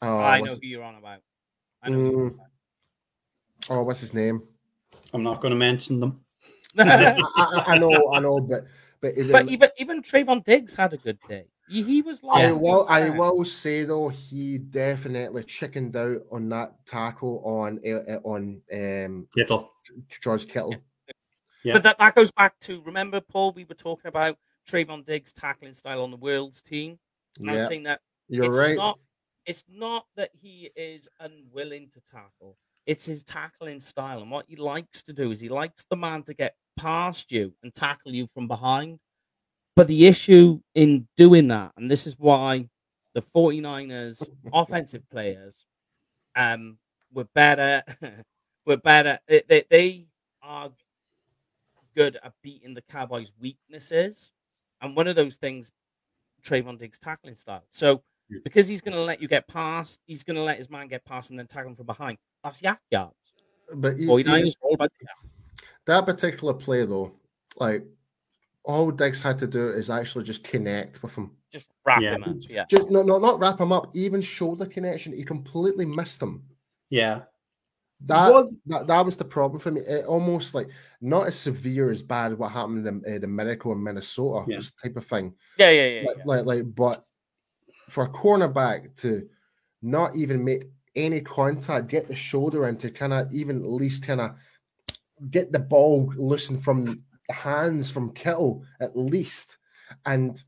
Oh, 0.02 0.18
I 0.18 0.40
know 0.40 0.54
who 0.54 0.60
you're 0.62 0.84
on 0.84 0.94
about. 0.94 1.20
I 1.82 1.90
know. 1.90 1.96
who 1.96 2.10
you're 2.10 2.24
on 2.24 2.30
Mm. 2.30 2.38
oh, 3.70 3.82
what's 3.82 4.00
his 4.00 4.14
name? 4.14 4.42
I'm 5.12 5.24
not 5.24 5.40
going 5.40 5.50
to 5.50 5.58
mention 5.58 5.98
them. 5.98 6.20
I. 6.78 7.16
I, 7.36 7.64
I 7.66 7.78
know, 7.78 8.12
I 8.12 8.20
know, 8.20 8.40
but 8.40 8.64
but 9.00 9.16
even, 9.16 9.32
but 9.32 9.48
even 9.48 9.68
even 9.78 10.02
Trevon 10.02 10.44
Diggs 10.44 10.74
had 10.74 10.92
a 10.92 10.96
good 10.96 11.18
day. 11.28 11.46
He, 11.70 11.82
he 11.82 12.02
was 12.02 12.22
like, 12.22 12.44
I 12.44 12.52
will 12.52 12.84
I 12.88 13.08
will 13.10 13.44
say 13.44 13.84
though 13.84 14.08
he 14.08 14.58
definitely 14.58 15.44
chickened 15.44 15.94
out 15.94 16.22
on 16.32 16.48
that 16.48 16.84
tackle 16.84 17.40
on 17.44 17.80
uh, 17.86 18.18
on 18.24 18.60
um 18.72 19.28
Kittle. 19.32 19.70
George 20.20 20.48
Kittle. 20.48 20.74
Yeah. 21.62 21.74
But 21.74 21.82
that, 21.84 21.98
that 21.98 22.14
goes 22.14 22.30
back 22.32 22.58
to 22.60 22.80
remember, 22.82 23.20
Paul, 23.20 23.52
we 23.52 23.64
were 23.64 23.74
talking 23.74 24.08
about 24.08 24.36
Trevon 24.68 25.04
Diggs' 25.04 25.32
tackling 25.32 25.74
style 25.74 26.02
on 26.02 26.10
the 26.10 26.16
world's 26.16 26.62
team. 26.62 26.98
And 27.38 27.50
I 27.50 27.52
was 27.52 27.60
Yeah, 27.62 27.68
saying 27.68 27.82
that 27.84 28.00
you're 28.28 28.46
it's 28.46 28.58
right. 28.58 28.76
not 28.76 28.98
it's 29.46 29.64
not 29.68 30.06
that 30.16 30.30
he 30.32 30.70
is 30.74 31.08
unwilling 31.20 31.88
to 31.90 32.00
tackle. 32.00 32.56
It's 32.86 33.04
his 33.04 33.22
tackling 33.22 33.78
style. 33.80 34.22
And 34.22 34.30
what 34.30 34.46
he 34.48 34.56
likes 34.56 35.02
to 35.04 35.12
do 35.12 35.30
is 35.30 35.40
he 35.40 35.48
likes 35.48 35.84
the 35.84 35.96
man 35.96 36.24
to 36.24 36.34
get 36.34 36.56
past 36.76 37.30
you 37.30 37.54
and 37.62 37.72
tackle 37.72 38.12
you 38.12 38.26
from 38.34 38.48
behind. 38.48 38.98
But 39.80 39.86
the 39.86 40.06
issue 40.08 40.60
in 40.74 41.08
doing 41.16 41.48
that, 41.48 41.72
and 41.78 41.90
this 41.90 42.06
is 42.06 42.14
why 42.18 42.68
the 43.14 43.22
49ers 43.22 44.28
offensive 44.52 45.08
players 45.08 45.64
um 46.36 46.76
were 47.14 47.24
better 47.34 47.82
were 48.66 48.76
better 48.76 49.18
they, 49.26 49.42
they, 49.48 49.64
they 49.70 50.06
are 50.42 50.70
good 51.96 52.18
at 52.22 52.34
beating 52.42 52.74
the 52.74 52.82
Cowboys' 52.90 53.32
weaknesses. 53.40 54.32
And 54.82 54.94
one 54.94 55.08
of 55.08 55.16
those 55.16 55.36
things, 55.36 55.70
Trevon 56.42 56.78
Diggs' 56.78 56.98
tackling 56.98 57.34
style. 57.34 57.64
So 57.70 58.02
because 58.44 58.68
he's 58.68 58.82
going 58.82 58.98
to 58.98 59.02
let 59.02 59.22
you 59.22 59.28
get 59.28 59.48
past, 59.48 59.98
he's 60.06 60.24
going 60.24 60.36
to 60.36 60.42
let 60.42 60.58
his 60.58 60.68
man 60.68 60.88
get 60.88 61.06
past 61.06 61.30
and 61.30 61.38
then 61.38 61.46
tackle 61.46 61.70
him 61.70 61.76
from 61.76 61.86
behind. 61.86 62.18
That's 62.44 62.60
YAC 62.60 62.76
yards. 62.90 63.32
But 63.74 63.96
he- 63.96 64.06
49ers 64.06 64.56
are 64.62 64.66
all 64.66 64.74
about 64.74 64.90
that 65.86 66.04
particular 66.04 66.52
play 66.52 66.84
though, 66.84 67.14
like 67.56 67.82
all 68.70 68.90
Diggs 68.90 69.20
had 69.20 69.38
to 69.38 69.46
do 69.46 69.68
is 69.68 69.90
actually 69.90 70.24
just 70.24 70.44
connect 70.44 71.02
with 71.02 71.14
him. 71.14 71.32
Just 71.52 71.66
wrap 71.84 72.00
Yeah. 72.00 72.14
him 72.14 72.24
up. 72.24 72.36
Yeah. 72.40 72.64
Just 72.70 72.90
no, 72.90 73.02
no, 73.02 73.18
not 73.18 73.38
wrap 73.40 73.60
him 73.60 73.72
up. 73.72 73.90
Even 73.94 74.20
shoulder 74.20 74.66
connection, 74.66 75.12
he 75.12 75.24
completely 75.24 75.86
missed 75.86 76.22
him. 76.22 76.42
Yeah. 76.90 77.22
That 78.06 78.32
was- 78.32 78.56
that, 78.66 78.86
that 78.86 79.04
was 79.04 79.16
the 79.16 79.24
problem 79.24 79.60
for 79.60 79.70
me. 79.70 79.82
It 79.82 80.06
almost 80.06 80.54
like 80.54 80.68
not 81.00 81.26
as 81.26 81.34
severe 81.38 81.90
as 81.90 82.02
bad 82.02 82.36
what 82.38 82.52
happened 82.52 82.86
in 82.86 83.04
uh, 83.06 83.18
the 83.18 83.26
Miracle 83.26 83.72
in 83.72 83.82
Minnesota, 83.82 84.44
Yeah. 84.48 84.56
this 84.56 84.70
type 84.72 84.96
of 84.96 85.04
thing. 85.04 85.34
Yeah, 85.58 85.70
yeah, 85.70 85.86
yeah. 85.86 86.02
like, 86.06 86.16
yeah. 86.18 86.24
like, 86.24 86.44
like, 86.46 86.74
but 86.74 87.04
for 87.90 88.04
a 88.04 88.08
cornerback 88.08 88.94
to 89.02 89.28
not 89.82 90.16
even 90.16 90.42
make 90.44 90.64
any 90.94 91.20
contact, 91.20 91.88
get 91.88 92.08
the 92.08 92.14
shoulder 92.14 92.68
in 92.68 92.76
to 92.78 92.90
kind 92.90 93.12
of 93.12 93.32
even 93.32 93.62
at 93.62 93.70
least 93.70 94.02
kind 94.02 94.20
of 94.20 94.34
get 95.30 95.52
the 95.52 95.58
ball 95.58 96.12
loosened 96.16 96.62
from 96.64 96.84
the 96.84 97.00
hands 97.30 97.90
from 97.90 98.12
Kittle 98.12 98.64
at 98.80 98.96
least, 98.96 99.58
and 100.06 100.42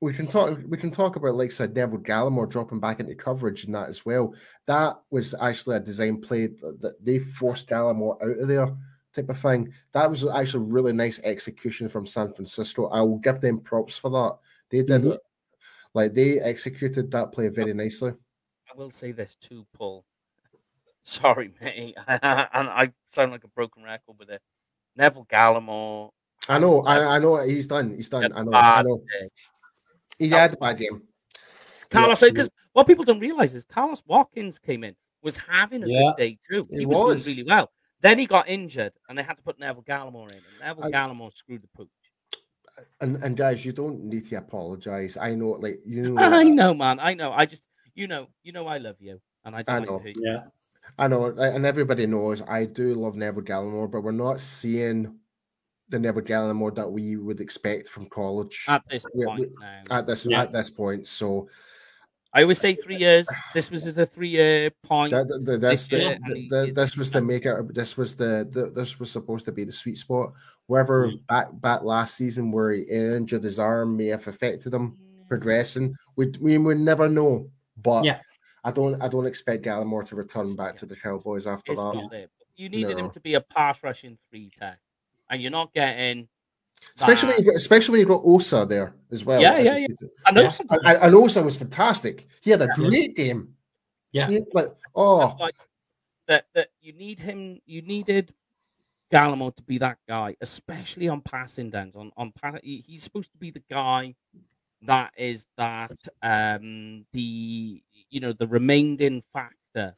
we 0.00 0.12
can 0.12 0.26
talk. 0.26 0.58
We 0.68 0.76
can 0.76 0.90
talk 0.90 1.16
about 1.16 1.34
like 1.36 1.52
said 1.52 1.74
Neville 1.74 1.98
Gallimore 1.98 2.50
dropping 2.50 2.80
back 2.80 2.98
into 3.00 3.14
coverage 3.14 3.64
and 3.64 3.74
that 3.74 3.88
as 3.88 4.04
well. 4.04 4.34
That 4.66 5.00
was 5.10 5.34
actually 5.40 5.76
a 5.76 5.80
design 5.80 6.20
play 6.20 6.48
that, 6.48 6.96
they 7.00 7.20
forced 7.20 7.68
Gallimore 7.68 8.20
out 8.22 8.40
of 8.40 8.48
there 8.48 8.76
type 9.14 9.28
of 9.28 9.38
thing. 9.38 9.72
That 9.92 10.10
was 10.10 10.26
actually 10.26 10.64
really 10.72 10.92
nice 10.92 11.20
execution 11.20 11.88
from 11.88 12.06
San 12.06 12.32
Francisco. 12.32 12.88
I 12.88 13.00
will 13.02 13.18
give 13.18 13.40
them 13.40 13.60
props 13.60 13.96
for 13.96 14.10
that. 14.10 14.38
They 14.70 14.82
did 14.82 15.02
Mhm. 15.02 15.18
like 15.94 16.14
they 16.14 16.40
executed 16.40 17.10
that 17.10 17.30
play 17.30 17.48
very 17.48 17.74
nicely. 17.74 18.12
I 18.70 18.74
will 18.74 18.90
say 18.90 19.12
this 19.12 19.36
too, 19.36 19.66
Paul. 19.74 20.04
Sorry, 21.04 21.52
mate. 21.60 21.94
and 22.08 22.20
I 22.68 22.92
sound 23.08 23.32
like 23.32 23.44
a 23.44 23.48
broken 23.48 23.82
record 23.84 24.18
with 24.18 24.30
it. 24.30 24.42
Neville 24.96 25.26
Gallimore. 25.30 26.10
I 26.48 26.58
know, 26.58 26.82
I, 26.82 27.16
I 27.16 27.18
know 27.18 27.36
he's 27.38 27.66
done. 27.66 27.94
He's 27.94 28.08
done. 28.08 28.32
I 28.34 28.42
know, 28.42 28.52
I 28.52 28.82
know. 28.82 28.96
day. 28.98 29.28
He 30.18 30.28
had 30.28 30.50
was 30.50 30.56
a 30.56 30.60
bad 30.60 30.78
game. 30.78 31.02
Carlos, 31.90 32.22
Yeah. 32.22 32.28
because 32.30 32.50
what 32.72 32.86
people 32.86 33.04
don't 33.04 33.20
realize 33.20 33.54
is 33.54 33.64
Carlos 33.64 34.02
Watkins 34.06 34.58
came 34.58 34.82
in, 34.84 34.94
was 35.22 35.36
having 35.36 35.82
a 35.84 35.86
Yeah. 35.86 36.02
good 36.02 36.16
day 36.16 36.38
too. 36.48 36.64
He 36.70 36.80
He, 36.80 36.86
was, 36.86 36.96
was. 36.96 37.24
doing 37.24 37.36
really 37.36 37.48
well. 37.48 37.70
Then 38.00 38.18
he 38.18 38.26
got 38.26 38.48
injured, 38.48 38.92
and 39.08 39.16
they 39.16 39.22
had 39.22 39.36
to 39.36 39.42
put 39.42 39.60
Neville 39.60 39.84
Gallimore 39.84 40.30
in. 40.30 40.36
And 40.38 40.44
Neville 40.60 40.84
I- 40.86 40.90
Gallimore 40.90 41.32
screwed 41.32 41.62
the 41.62 41.68
pooch. 41.76 41.88
And 43.00 43.16
and 43.22 43.36
guys, 43.36 43.64
you 43.64 43.72
don't 43.72 44.02
need 44.04 44.24
to 44.26 44.36
apologize. 44.36 45.16
I 45.16 45.34
know, 45.34 45.50
like 45.50 45.78
you 45.86 46.02
know, 46.14 46.22
I 46.22 46.42
know, 46.44 46.72
man. 46.74 46.98
I 46.98 47.14
know. 47.14 47.30
I 47.32 47.44
just, 47.46 47.62
you 47.94 48.06
know, 48.08 48.28
you 48.42 48.52
know, 48.52 48.66
I 48.66 48.78
love 48.78 48.96
you, 48.98 49.20
and 49.44 49.54
I 49.54 49.62
don't 49.62 49.74
I 49.76 49.78
like 49.80 49.88
know. 49.88 49.98
to 49.98 50.04
hurt 50.04 50.16
you. 50.16 50.22
Yeah. 50.24 50.42
I 50.98 51.08
know, 51.08 51.26
and 51.26 51.64
everybody 51.66 52.06
knows 52.06 52.42
I 52.42 52.64
do 52.66 52.94
love 52.94 53.16
Neville 53.16 53.42
Gallimore, 53.42 53.90
but 53.90 54.02
we're 54.02 54.12
not 54.12 54.40
seeing 54.40 55.14
the 55.88 55.98
Neville 55.98 56.22
Gallimore 56.22 56.74
that 56.74 56.90
we 56.90 57.16
would 57.16 57.40
expect 57.40 57.88
from 57.88 58.06
college 58.06 58.64
At 58.68 58.82
this 58.88 59.04
We- 59.14 59.24
point 59.26 59.40
we- 59.40 59.50
now, 59.60 59.82
at 59.98 60.06
this 60.06 60.24
Yeah. 60.24 60.42
at 60.42 60.52
this 60.52 60.70
point. 60.70 61.06
So 61.06 61.48
I 62.34 62.42
always 62.42 62.58
say 62.58 62.74
three 62.74 62.96
years. 62.96 63.26
This 63.52 63.70
was 63.70 63.94
the 63.94 64.06
three-year 64.06 64.70
point. 64.84 65.10
that, 65.10 65.28
that, 65.28 65.44
that- 65.44 65.60
that's 65.60 65.86
this 65.86 65.88
the, 65.88 65.98
year, 65.98 66.18
the- 66.48 66.66
the- 66.66 66.72
this 66.72 66.96
was 66.96 67.10
the 67.10 67.18
done. 67.20 67.26
make 67.26 67.44
it. 67.44 67.74
This 67.74 67.96
was 67.98 68.16
the, 68.16 68.48
the 68.50 68.70
this 68.70 68.98
was 68.98 69.10
supposed 69.10 69.44
to 69.46 69.52
be 69.52 69.64
the 69.64 69.72
sweet 69.72 69.98
spot. 69.98 70.32
Wherever 70.66 71.08
Mm. 71.08 71.26
back 71.26 71.48
back 71.60 71.82
last 71.82 72.14
season 72.16 72.50
where 72.50 72.72
he 72.72 72.82
injured 72.82 73.44
his 73.44 73.58
arm 73.58 73.96
may 73.98 74.06
have 74.06 74.26
affected 74.26 74.72
him 74.72 74.96
progressing. 75.28 75.94
We 76.16 76.32
we 76.40 76.56
would 76.58 76.80
never 76.80 77.08
know, 77.08 77.50
but 77.82 78.04
Yeah. 78.04 78.20
I 78.64 78.70
don't 78.70 79.00
I 79.02 79.08
don't 79.08 79.26
expect 79.26 79.64
Gallimore 79.64 80.06
to 80.08 80.16
return 80.16 80.54
back 80.54 80.76
to 80.78 80.86
the 80.86 80.96
Cowboys 80.96 81.46
after 81.46 81.72
It's 81.72 81.82
that. 81.82 82.28
You 82.56 82.68
needed 82.68 82.98
him 82.98 83.10
to 83.10 83.20
be 83.20 83.34
a 83.34 83.40
pass 83.40 83.82
rushing 83.82 84.18
three 84.30 84.50
tech, 84.58 84.78
and 85.30 85.40
you're 85.42 85.50
not 85.50 85.72
getting. 85.72 86.28
Especially 86.96 87.28
when 87.28 87.36
that. 87.36 87.44
you 87.44 87.50
got, 87.52 87.56
especially 87.56 87.92
when 87.92 88.00
you 88.00 88.06
got 88.06 88.22
Osa 88.24 88.66
there 88.68 88.94
as 89.10 89.24
well. 89.24 89.40
Yeah, 89.40 89.58
yeah, 89.58 89.76
yeah. 89.76 89.86
I 90.26 90.32
know 90.32 90.42
Yeah. 90.42 90.48
sometimes 90.48 90.82
And, 90.84 90.98
and 90.98 91.14
Osa 91.14 91.42
was 91.42 91.56
fantastic. 91.56 92.26
He 92.40 92.50
had 92.50 92.60
a 92.62 92.66
Yeah. 92.66 92.74
great 92.74 93.16
game. 93.16 93.54
Yeah. 94.12 94.28
He- 94.28 94.44
like 94.52 94.72
oh 94.94 95.36
like 95.40 95.54
that 96.26 96.46
that 96.54 96.68
you 96.80 96.92
need 96.92 97.18
him 97.18 97.60
you 97.66 97.82
needed 97.82 98.34
Gallimore 99.12 99.54
to 99.56 99.62
be 99.62 99.78
that 99.78 99.98
guy, 100.08 100.36
especially 100.40 101.08
on 101.08 101.20
passing 101.20 101.70
downs. 101.70 101.94
On 101.96 102.12
on 102.16 102.32
pa- 102.32 102.58
he- 102.62 102.84
he's 102.86 103.02
supposed 103.02 103.30
to 103.32 103.38
be 103.38 103.50
the 103.50 103.62
guy 103.70 104.14
that 104.82 105.12
is 105.16 105.46
that 105.56 105.96
um 106.22 107.06
the 107.12 107.82
you 108.12 108.20
know 108.20 108.34
the 108.34 108.48
remaining 108.48 109.24
factor 109.34 109.96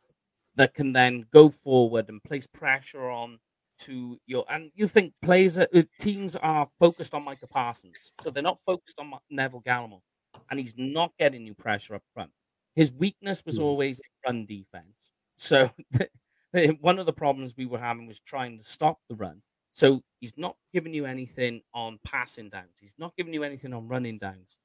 that 0.57 0.75
can 0.75 0.93
then 0.93 1.27
go 1.33 1.49
forward 1.51 2.09
and 2.09 2.23
place 2.23 2.47
pressure 2.47 3.09
on 3.11 3.39
to 3.79 4.19
your 4.27 4.45
and 4.51 4.71
you 4.75 4.87
think 4.89 5.13
players 5.23 5.59
uh, 5.59 5.67
teams 5.99 6.37
are 6.37 6.69
focused 6.81 7.15
on 7.15 7.25
Micah 7.25 7.49
Parsons, 7.49 8.13
so 8.21 8.31
they're 8.31 8.43
not 8.43 8.61
focused 8.67 8.99
on 9.01 9.13
Neville 9.31 9.63
Gallimore, 9.63 10.03
and 10.51 10.61
he's 10.61 10.75
not 10.79 11.13
getting 11.19 11.47
you 11.47 11.55
pressure 11.55 11.97
up 11.97 12.03
front. 12.15 12.31
His 12.77 12.93
weakness 12.93 13.45
was 13.45 13.59
Mhm. 13.59 13.63
always 13.63 14.03
run 14.27 14.47
defense. 14.47 15.11
So 15.37 15.73
one 16.81 16.99
of 17.01 17.07
the 17.07 17.13
problems 17.13 17.55
we 17.57 17.67
were 17.67 17.79
having 17.79 18.07
was 18.07 18.21
trying 18.21 18.59
to 18.59 18.65
stop 18.65 18.99
the 19.09 19.17
run. 19.17 19.43
So 19.73 20.03
he's 20.21 20.39
not 20.39 20.57
giving 20.73 20.95
you 20.95 21.05
anything 21.05 21.63
on 21.75 21.99
passing 22.05 22.49
downs. 22.51 22.79
He's 22.81 22.95
not 22.99 23.17
giving 23.17 23.35
you 23.35 23.43
anything 23.43 23.73
on 23.73 23.89
running 23.89 24.19
downs. 24.19 24.59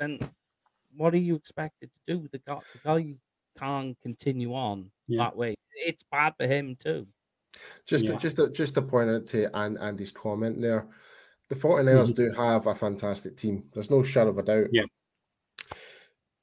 Then 0.00 0.20
what 0.96 1.14
are 1.14 1.18
you 1.18 1.34
expected 1.34 1.90
to 1.92 2.00
do? 2.06 2.28
The 2.32 2.38
guy, 2.38 2.58
the 2.72 2.78
guy 2.84 3.14
can't 3.58 3.96
continue 4.02 4.54
on 4.54 4.90
Yeah. 5.06 5.24
that 5.24 5.36
way. 5.36 5.54
It's 5.74 6.04
bad 6.10 6.34
for 6.38 6.46
him 6.46 6.76
too. 6.76 7.06
just 7.86 8.04
Yeah. 8.04 8.16
just 8.18 8.36
to, 8.36 8.50
just 8.50 8.74
to 8.74 8.82
point 8.82 9.08
out 9.08 9.26
to 9.28 9.44
An- 9.56 9.78
Andy's 9.78 10.12
comment 10.12 10.60
there. 10.60 10.86
The 11.48 11.54
49ers 11.54 12.14
do 12.14 12.30
have 12.32 12.66
a 12.66 12.74
fantastic 12.74 13.36
team. 13.36 13.70
There's 13.72 13.88
no 13.90 14.02
shadow 14.02 14.28
of 14.30 14.38
a 14.38 14.42
doubt. 14.42 14.64
Mm-hmm. 14.64 14.74
Yeah. 14.74 14.84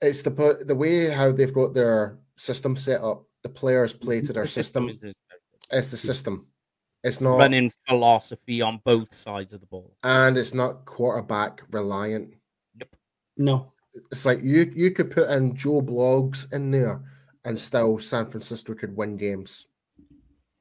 It's 0.02 0.22
the 0.24 0.32
po- 0.32 0.64
the 0.64 0.76
way 0.76 1.10
how 1.10 1.32
they've 1.32 1.54
got 1.54 1.74
their 1.74 2.18
system 2.38 2.76
set 2.76 3.02
up. 3.02 3.26
The 3.44 3.50
players 3.50 3.94
play 3.94 4.22
to 4.22 4.34
their 4.34 4.44
The 4.44 4.50
system. 4.50 4.90
is 4.90 5.00
the- 5.00 5.14
It's 5.72 5.92
the 5.92 5.98
system. 5.98 6.48
It's 7.04 7.20
not 7.22 7.38
running 7.38 7.72
philosophy 7.88 8.62
on 8.62 8.82
both 8.86 9.14
sides 9.14 9.54
of 9.54 9.60
the 9.60 9.68
ball. 9.68 9.96
and 10.04 10.38
it's 10.38 10.54
not 10.54 10.86
quarterback 10.86 11.62
reliant. 11.72 12.34
No. 13.38 13.73
It's 14.12 14.26
like 14.26 14.42
you 14.44 14.72
you 14.76 14.92
could 14.92 15.12
put 15.12 15.30
in 15.30 15.56
Joe 15.56 15.82
Bloggs 15.82 16.52
in 16.54 16.72
there, 16.72 17.02
and 17.46 17.60
still 17.60 18.00
San 18.00 18.30
Francisco 18.30 18.74
could 18.74 18.96
win 18.96 19.18
games. 19.18 19.68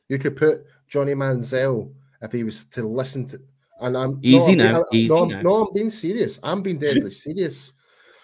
You 0.09 0.19
could 0.19 0.37
put 0.37 0.67
Johnny 0.89 1.15
Manziel 1.15 1.93
if 2.21 2.33
he 2.33 2.45
was 2.45 2.65
to 2.67 2.83
listen 2.87 3.25
to. 3.27 3.41
And 3.81 3.97
I'm 3.97 4.19
Easy 4.23 4.55
no, 4.55 4.65
I'm 4.67 4.73
now, 4.75 4.85
being- 4.91 5.05
easy 5.05 5.15
no, 5.15 5.25
now. 5.25 5.43
no, 5.43 5.55
I'm 5.67 5.73
being 5.73 5.91
serious. 5.91 6.39
I'm 6.43 6.63
being 6.63 6.79
deadly 6.79 7.11
serious. 7.27 7.73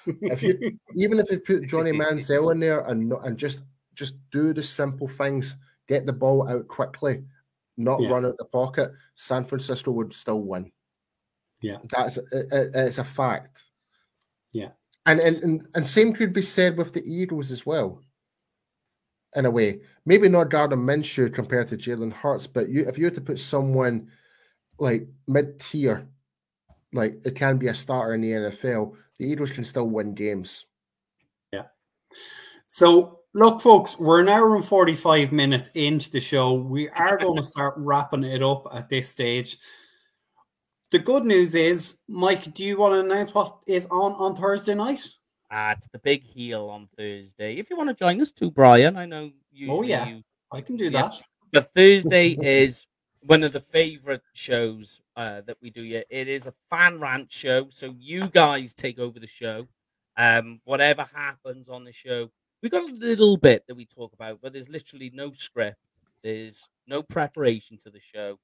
If 0.07 0.43
you 0.43 0.79
even 0.97 1.19
if 1.19 1.31
you 1.31 1.41
put 1.41 1.69
Johnny 1.69 1.93
Manziel 1.93 2.53
in 2.53 2.61
there 2.61 2.81
and 2.87 3.09
no- 3.09 3.19
and 3.21 3.37
just 3.39 3.61
just 3.95 4.15
do 4.31 4.53
the 4.53 4.63
simple 4.63 5.09
things, 5.09 5.57
get 5.89 6.07
the 6.07 6.13
ball 6.13 6.47
out 6.49 6.69
quickly, 6.69 7.25
not 7.77 8.01
Yeah. 8.01 8.11
run 8.11 8.27
out 8.27 8.37
the 8.39 8.45
pocket, 8.45 8.93
San 9.17 9.45
Francisco 9.45 9.91
would 9.91 10.13
still 10.13 10.41
win. 10.43 10.71
Yeah. 11.63 11.79
that's 11.89 12.19
it, 12.19 12.25
it- 12.33 12.71
it's 12.75 12.99
a 12.99 13.05
fact. 13.05 13.65
Yeah. 14.53 14.71
And, 15.09 15.21
and 15.21 15.67
and 15.75 15.87
same 15.87 16.13
could 16.13 16.33
be 16.33 16.43
said 16.43 16.77
with 16.77 16.93
the 16.93 17.03
Eagles 17.05 17.51
as 17.51 17.65
well. 17.65 18.03
In 19.37 19.45
a 19.45 19.51
way, 19.51 19.81
maybe 20.07 20.29
not 20.29 20.51
Gardner 20.51 20.77
Minshew 20.77 21.33
compared 21.33 21.69
to 21.69 21.77
Jalen 21.77 22.13
Hurts, 22.13 22.47
but 22.47 22.69
you 22.69 22.87
if 22.87 22.99
you 22.99 23.05
had 23.05 23.15
to 23.15 23.21
put 23.21 23.39
someone 23.39 24.11
like 24.79 25.07
mid 25.27 25.59
tier, 25.59 26.09
like 26.93 27.21
it 27.25 27.35
can 27.35 27.59
be 27.59 27.69
a 27.69 27.75
starter 27.75 28.15
in 28.15 28.21
the 28.21 28.33
NFL, 28.33 28.95
the 29.19 29.27
Eagles 29.27 29.51
can 29.51 29.65
still 29.65 29.87
win 29.87 30.15
games. 30.15 30.67
Yeah. 31.53 31.65
So, 32.67 33.21
look, 33.35 33.61
folks, 33.61 33.99
we're 33.99 34.21
an 34.21 34.29
hour 34.29 34.55
and 34.55 34.65
45 34.65 35.33
minutes 35.33 35.71
into 35.75 36.11
the 36.11 36.21
show. 36.21 36.55
We 36.55 36.89
are 36.91 37.19
going 37.19 37.37
to 37.37 37.43
start 37.43 37.75
wrapping 37.79 38.25
it 38.25 38.43
up 38.43 38.67
at 38.73 38.89
this 38.89 39.09
stage. 39.09 39.59
The 40.91 40.99
good 40.99 41.25
news 41.27 41.55
is, 41.55 41.99
Mike, 42.09 42.55
do 42.55 42.65
you 42.65 42.79
want 42.79 42.95
to 42.95 43.01
announce 43.01 43.35
what 43.35 43.59
is 43.67 43.87
on 43.91 44.13
on 44.15 44.35
Thursday 44.35 44.75
night? 44.75 45.07
Ah, 45.51 45.73
it's 45.73 45.89
the 45.89 45.99
big 45.99 46.23
heel 46.23 46.69
on 46.69 46.89
Thursday. 46.97 47.57
If 47.59 47.69
you 47.69 47.77
want 47.77 47.91
to 47.91 47.95
join 47.95 48.21
us 48.23 48.33
too, 48.33 48.51
Brian, 48.51 48.97
I 48.97 49.05
know 49.05 49.31
you. 49.53 49.71
Oh, 49.71 49.83
yeah. 49.83 50.07
you 50.07 50.23
I 50.51 50.63
can 50.63 50.77
do 50.77 50.85
Yeah. 50.85 51.03
that. 51.03 51.21
But 51.53 51.75
Thursday 51.75 52.37
is 52.41 52.87
one 53.21 53.43
of 53.43 53.53
the 53.53 53.61
favorite 53.61 54.23
shows 54.33 55.01
uh, 55.17 55.43
that 55.43 55.59
we 55.61 55.69
do 55.71 55.83
here. 55.83 56.05
It 56.09 56.27
is 56.29 56.47
a 56.47 56.55
fan 56.71 56.99
rant 57.01 57.31
show, 57.31 57.69
so 57.71 57.95
you 57.99 58.29
guys 58.29 58.73
take 58.73 58.99
over 58.99 59.19
the 59.19 59.27
show. 59.27 59.67
Um, 60.17 60.61
whatever 60.65 61.07
happens 61.15 61.69
on 61.69 61.85
the 61.85 61.93
show, 61.93 62.31
we've 62.63 62.73
got 62.73 62.89
a 62.91 62.95
little 62.95 63.37
bit 63.37 63.65
that 63.69 63.75
we 63.75 63.85
talk 63.85 64.13
about, 64.15 64.41
but 64.43 64.53
there's 64.55 64.69
literally 64.69 65.11
no 65.15 65.31
script. 65.33 65.79
There's 66.23 66.67
no 66.87 67.03
preparation 67.03 67.79
to 67.85 67.91
the 67.91 68.01
show. 68.01 68.39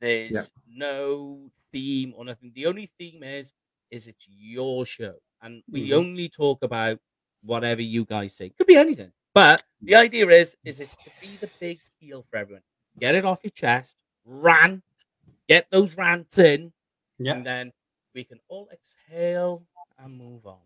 There's 0.00 0.30
Yeah. 0.30 0.42
no 0.68 1.50
theme 1.72 2.14
or 2.16 2.24
nothing. 2.24 2.52
The 2.54 2.66
only 2.66 2.86
theme 2.98 3.22
is 3.22 3.54
is 3.90 4.08
it's 4.08 4.26
your 4.28 4.84
show, 4.84 5.14
and 5.42 5.62
we 5.70 5.90
Mhm. 5.90 5.94
only 5.94 6.28
talk 6.28 6.62
about 6.64 6.98
whatever 7.42 7.80
you 7.80 8.04
guys 8.04 8.34
say. 8.34 8.50
Could 8.50 8.66
be 8.66 8.74
anything, 8.76 9.12
but 9.32 9.62
the 9.80 9.94
idea 9.94 10.26
is 10.28 10.56
is 10.64 10.80
it's 10.80 10.96
to 10.96 11.10
be 11.20 11.36
the 11.36 11.48
big 11.60 11.78
heel 12.00 12.26
for 12.28 12.36
everyone. 12.36 12.64
Get 12.98 13.14
it 13.14 13.24
off 13.24 13.40
your 13.44 13.52
chest, 13.52 13.96
rant, 14.24 14.82
get 15.48 15.70
those 15.70 15.94
rants 15.96 16.38
in, 16.38 16.72
Yeah. 17.18 17.34
and 17.34 17.46
then 17.46 17.72
we 18.12 18.24
can 18.24 18.40
all 18.48 18.68
exhale 18.72 19.66
and 19.98 20.16
move 20.18 20.46
on. 20.46 20.62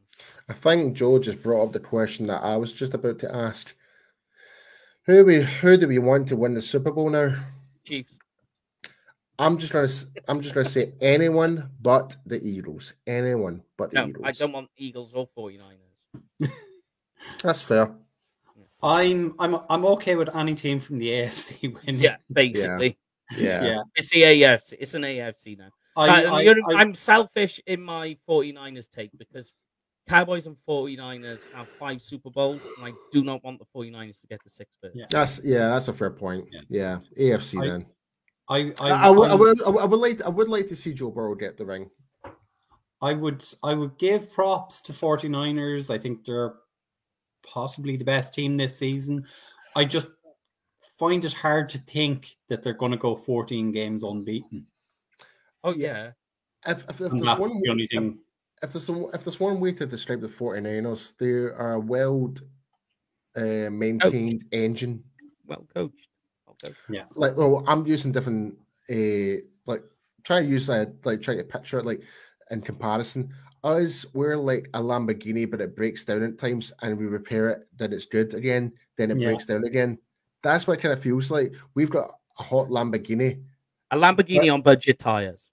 I 0.48 0.54
think 0.54 0.96
Joe 0.96 1.18
just 1.18 1.42
brought 1.42 1.66
up 1.66 1.72
the 1.72 1.80
question 1.80 2.26
that 2.28 2.42
I 2.42 2.56
was 2.56 2.72
just 2.72 2.94
about 2.94 3.18
to 3.20 3.34
ask. 3.34 3.76
Who 5.04 5.24
we 5.24 5.42
who 5.42 5.76
do 5.76 5.88
we 5.88 5.98
want 5.98 6.28
to 6.28 6.36
win 6.36 6.54
the 6.54 6.62
Super 6.62 6.90
Bowl 6.90 7.10
now? 7.10 7.36
Chiefs. 7.84 8.18
I'm 9.40 9.58
just 9.58 9.72
gonna 9.72 9.84
s- 9.84 10.06
I'm 10.28 10.40
just 10.40 10.54
gonna 10.54 10.68
say 10.68 10.92
anyone 11.00 11.70
but 11.80 12.16
the 12.26 12.42
Eagles. 12.46 12.94
Anyone 13.06 13.62
but 13.76 13.90
the 13.90 14.02
No, 14.02 14.08
Eagles. 14.08 14.26
I 14.26 14.32
don't 14.32 14.52
want 14.52 14.68
Eagles 14.76 15.14
or 15.14 15.28
49ers. 15.36 16.50
That's 17.42 17.60
fair. 17.60 17.94
I'm 18.82 19.34
I'm 19.38 19.58
I'm 19.68 19.84
okay 19.86 20.16
with 20.16 20.34
any 20.34 20.54
team 20.54 20.80
from 20.80 20.98
the 20.98 21.08
AFC 21.10 21.74
winning. 21.74 22.00
Yeah, 22.00 22.16
basically. 22.32 22.98
Yeah. 23.36 23.64
Yeah. 23.64 23.82
It's 23.94 24.10
the 24.10 24.22
AFC. 24.22 24.74
It's 24.78 24.94
an 24.94 25.02
AFC 25.02 25.58
now. 25.58 25.68
I, 25.96 26.54
am 26.80 26.94
selfish 26.94 27.60
in 27.66 27.82
my 27.82 28.16
49ers 28.28 28.88
take 28.88 29.10
because 29.18 29.52
Cowboys 30.08 30.46
and 30.46 30.56
49ers 30.68 31.44
have 31.52 31.68
five 31.68 32.00
Super 32.00 32.30
Bowls, 32.30 32.64
and 32.64 32.86
I 32.86 32.92
do 33.12 33.22
not 33.22 33.44
want 33.44 33.58
the 33.58 33.66
49ers 33.76 34.20
to 34.22 34.26
get 34.26 34.42
the 34.42 34.50
sixth 34.50 34.74
first. 34.82 34.96
Yeah. 34.96 35.06
That's 35.10 35.40
yeah, 35.44 35.68
that's 35.68 35.88
a 35.88 35.92
fair 35.92 36.10
point. 36.10 36.48
Yeah. 36.50 36.98
Yeah. 37.16 37.36
AFC 37.36 37.62
I- 37.62 37.66
then. 37.66 37.86
I, 38.50 38.72
I, 38.80 38.90
I, 38.90 39.06
I, 39.06 39.10
would, 39.10 39.28
I, 39.28 39.32
I- 39.32 39.34
would, 39.36 39.62
I 39.62 39.68
would 39.70 39.80
I 39.80 39.84
would 39.86 40.00
like 40.00 40.22
I 40.22 40.28
would 40.28 40.48
like 40.48 40.66
to 40.68 40.76
see 40.76 40.92
Joe 40.92 41.10
Burrow 41.10 41.34
get 41.34 41.56
the 41.56 41.64
ring. 41.64 41.88
I 43.00 43.14
would 43.14 43.44
I 43.62 43.72
would 43.74 43.96
give 43.96 44.30
props 44.32 44.80
to 44.82 44.92
49ers. 44.92 45.88
I 45.88 45.98
think 45.98 46.24
they're 46.24 46.54
possibly 47.46 47.96
the 47.96 48.04
best 48.04 48.34
team 48.34 48.56
this 48.56 48.76
season. 48.76 49.26
I 49.74 49.84
just 49.86 50.08
find 50.98 51.24
it 51.24 51.32
hard 51.32 51.70
to 51.70 51.78
think 51.78 52.28
that 52.48 52.62
they're 52.62 52.74
going 52.74 52.92
to 52.92 52.98
go 52.98 53.16
14 53.16 53.72
games 53.72 54.04
unbeaten. 54.04 54.66
Oh 55.64 55.72
yeah, 55.74 56.10
If, 56.66 56.82
if, 56.84 56.90
if 56.90 56.96
there's 56.98 57.12
one 57.38 57.60
the 57.62 57.70
only 57.70 57.84
if, 57.84 57.90
thing. 57.90 58.18
if 58.62 58.72
there's 58.72 58.84
some, 58.84 59.06
if 59.14 59.24
there's 59.24 59.40
one 59.40 59.60
way 59.60 59.72
to 59.72 59.86
describe 59.86 60.20
the 60.20 60.28
49ers, 60.28 61.16
they 61.16 61.30
are 61.30 61.74
a 61.74 61.80
well 61.80 62.34
uh, 63.36 63.70
maintained 63.70 64.44
engine. 64.52 65.02
well 65.46 65.66
coached. 65.74 66.09
Coached. 66.62 66.76
like 67.14 67.36
well, 67.36 67.64
I'm 67.66 67.86
using 67.86 68.12
different 68.12 68.56
uh 68.90 69.40
like 69.66 69.82
try 70.24 70.40
to 70.40 70.46
use 70.46 70.66
that 70.66 70.94
like 71.04 71.20
try 71.22 71.36
to 71.36 71.44
picture 71.44 71.78
it 71.78 71.86
like 71.86 72.02
in 72.50 72.60
comparison. 72.60 73.32
Us 73.62 74.06
we're 74.14 74.36
like 74.36 74.68
a 74.74 74.80
Lamborghini, 74.80 75.50
but 75.50 75.60
it 75.60 75.76
breaks 75.76 76.04
down 76.04 76.22
at 76.22 76.38
times 76.38 76.72
and 76.82 76.96
we 76.98 77.06
repair 77.06 77.50
it, 77.50 77.64
then 77.76 77.92
it's 77.92 78.06
good 78.06 78.32
again, 78.34 78.72
then 78.96 79.10
it 79.10 79.18
Yeah. 79.18 79.28
breaks 79.28 79.46
down 79.46 79.64
again. 79.64 79.98
That's 80.42 80.66
what 80.66 80.78
it 80.78 80.82
kind 80.82 80.92
of 80.94 81.00
feels 81.02 81.30
like. 81.30 81.54
We've 81.74 81.90
got 81.90 82.14
a 82.38 82.42
hot 82.42 82.68
Lamborghini. 82.68 83.42
A 83.90 83.96
Lamborghini 83.96 84.52
on 84.52 84.62
budget 84.62 84.98
tires. 84.98 85.48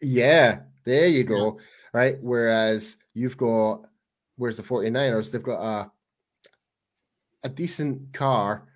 Yeah, 0.00 0.60
there 0.84 1.06
you 1.06 1.24
go. 1.24 1.58
Right. 1.92 2.18
Whereas 2.22 2.96
you've 3.12 3.36
got 3.36 3.82
where's 4.36 4.56
the 4.56 4.62
49ers? 4.62 5.30
They've 5.30 5.42
got 5.42 5.60
a 5.60 5.90
a 7.44 7.48
decent 7.50 8.12
car, 8.14 8.66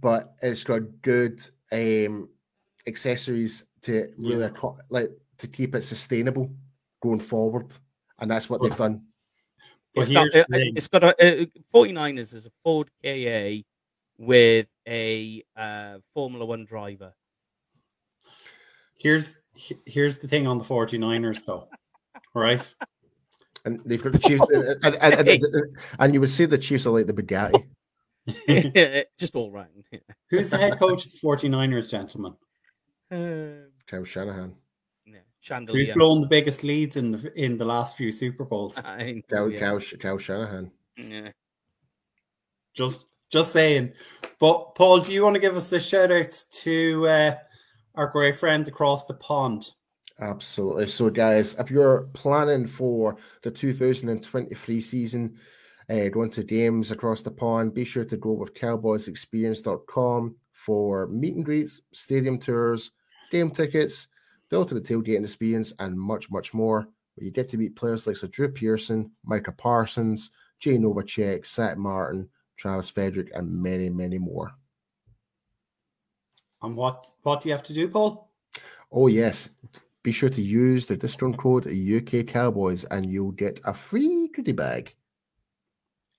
but 0.00 0.34
it's 0.42 0.64
got 0.64 0.82
good 1.02 1.42
um 1.72 2.28
accessories 2.86 3.64
to 3.82 4.08
really 4.16 4.42
Yeah. 4.42 4.50
acco- 4.50 4.78
like 4.90 5.10
to 5.38 5.48
keep 5.48 5.74
it 5.74 5.82
sustainable 5.82 6.50
going 7.02 7.20
forward. 7.20 7.76
And 8.18 8.30
that's 8.30 8.48
what 8.48 8.62
they've 8.62 8.76
done. 8.76 9.02
But 9.94 10.02
It's 10.02 10.08
got, 10.12 10.28
here's 10.32 10.44
uh, 10.44 10.46
the 10.48 10.58
thing. 10.58 10.72
it's 10.76 10.88
got 10.88 11.04
a, 11.04 11.42
uh 11.42 11.46
49ers 11.74 12.32
is 12.34 12.46
a 12.46 12.50
Ford 12.64 12.88
KA 13.04 13.62
with 14.18 14.66
a 14.88 15.42
uh, 15.56 15.98
Formula 16.14 16.44
One 16.46 16.64
driver. 16.64 17.12
Here's 18.98 19.36
here's 19.84 20.18
the 20.20 20.28
thing 20.28 20.46
on 20.46 20.58
the 20.58 20.64
49ers 20.64 21.44
though. 21.44 21.68
Right? 22.34 22.74
And 23.64 23.80
they've 23.84 24.02
got 24.02 24.12
the 24.12 24.18
Chiefs 24.18 24.44
and, 24.52 24.94
and, 25.02 25.18
and, 25.18 25.28
and, 25.28 25.76
and 25.98 26.14
you 26.14 26.20
would 26.20 26.30
say 26.30 26.46
the 26.46 26.58
Chiefs 26.58 26.86
are 26.86 26.90
like 26.90 27.06
the 27.06 27.12
Bugatti. 27.12 27.66
Just 29.18 29.34
all 29.36 29.50
round. 29.50 29.84
Who's 30.30 30.50
the 30.50 30.58
head 30.58 30.78
coach 30.78 31.06
of 31.06 31.12
the 31.12 31.18
49ers, 31.18 31.90
gentlemen? 31.90 32.36
Uh, 33.10 33.68
Kyle 33.86 34.04
Shanahan. 34.04 34.56
yeah, 35.06 35.18
Who's 35.68 35.90
blown 35.90 36.20
the 36.20 36.26
biggest 36.26 36.64
leads 36.64 36.96
in 36.96 37.12
the 37.12 37.32
in 37.40 37.56
the 37.56 37.64
last 37.64 37.96
few 37.96 38.10
Super 38.10 38.44
Bowls? 38.44 38.78
I 38.84 39.12
know, 39.12 39.22
Kyle, 39.30 39.50
yeah. 39.50 39.58
Kyle, 39.58 39.80
Kyle 40.00 40.18
Shanahan. 40.18 40.72
Yeah. 40.96 41.30
Just 42.74 43.04
just 43.30 43.52
saying. 43.52 43.92
But 44.38 44.74
Paul, 44.74 45.00
do 45.00 45.12
you 45.12 45.22
want 45.22 45.34
to 45.34 45.40
give 45.40 45.56
us 45.56 45.70
the 45.70 45.80
shout 45.80 46.10
outs 46.10 46.44
to 46.62 47.06
uh, 47.06 47.36
our 47.94 48.08
great 48.08 48.36
friends 48.36 48.68
across 48.68 49.04
the 49.04 49.14
pond? 49.14 49.70
Absolutely. 50.20 50.86
So, 50.86 51.10
guys, 51.10 51.54
if 51.58 51.70
you're 51.70 52.08
planning 52.14 52.66
for 52.66 53.16
the 53.42 53.50
2023 53.50 54.80
season, 54.80 55.38
uh, 55.90 56.08
going 56.08 56.30
to 56.30 56.42
games 56.42 56.90
across 56.90 57.22
the 57.22 57.30
pond, 57.30 57.74
be 57.74 57.84
sure 57.84 58.04
to 58.04 58.16
go 58.16 58.32
with 58.32 58.54
cowboysexperience.com 58.54 60.36
for 60.52 61.06
meet 61.08 61.36
and 61.36 61.44
greets, 61.44 61.82
stadium 61.92 62.38
tours, 62.38 62.90
game 63.30 63.50
tickets, 63.50 64.08
the 64.50 64.56
ultimate 64.56 64.84
tailgating 64.84 65.22
experience, 65.22 65.72
and 65.78 65.98
much, 65.98 66.30
much 66.30 66.52
more. 66.54 66.88
Where 67.14 67.24
you 67.24 67.30
get 67.30 67.48
to 67.50 67.56
meet 67.56 67.76
players 67.76 68.06
like 68.06 68.16
Sir 68.16 68.26
Drew 68.28 68.48
Pearson, 68.48 69.10
Micah 69.24 69.52
Parsons, 69.52 70.30
Jay 70.58 70.76
Novacek, 70.76 71.46
Seth 71.46 71.76
Martin, 71.76 72.28
Travis 72.56 72.90
Frederick, 72.90 73.30
and 73.34 73.50
many, 73.50 73.88
many 73.88 74.18
more. 74.18 74.52
And 76.62 76.76
what 76.76 77.06
what 77.22 77.40
do 77.40 77.48
you 77.48 77.54
have 77.54 77.62
to 77.64 77.74
do, 77.74 77.88
Paul? 77.88 78.30
Oh, 78.90 79.06
yes. 79.06 79.50
Be 80.02 80.12
sure 80.12 80.28
to 80.28 80.42
use 80.42 80.86
the 80.86 80.96
discount 80.96 81.36
code 81.36 81.66
UK 81.66 82.26
Cowboys 82.26 82.84
and 82.84 83.10
you'll 83.10 83.32
get 83.32 83.60
a 83.64 83.74
free 83.74 84.30
goodie 84.34 84.52
bag. 84.52 84.94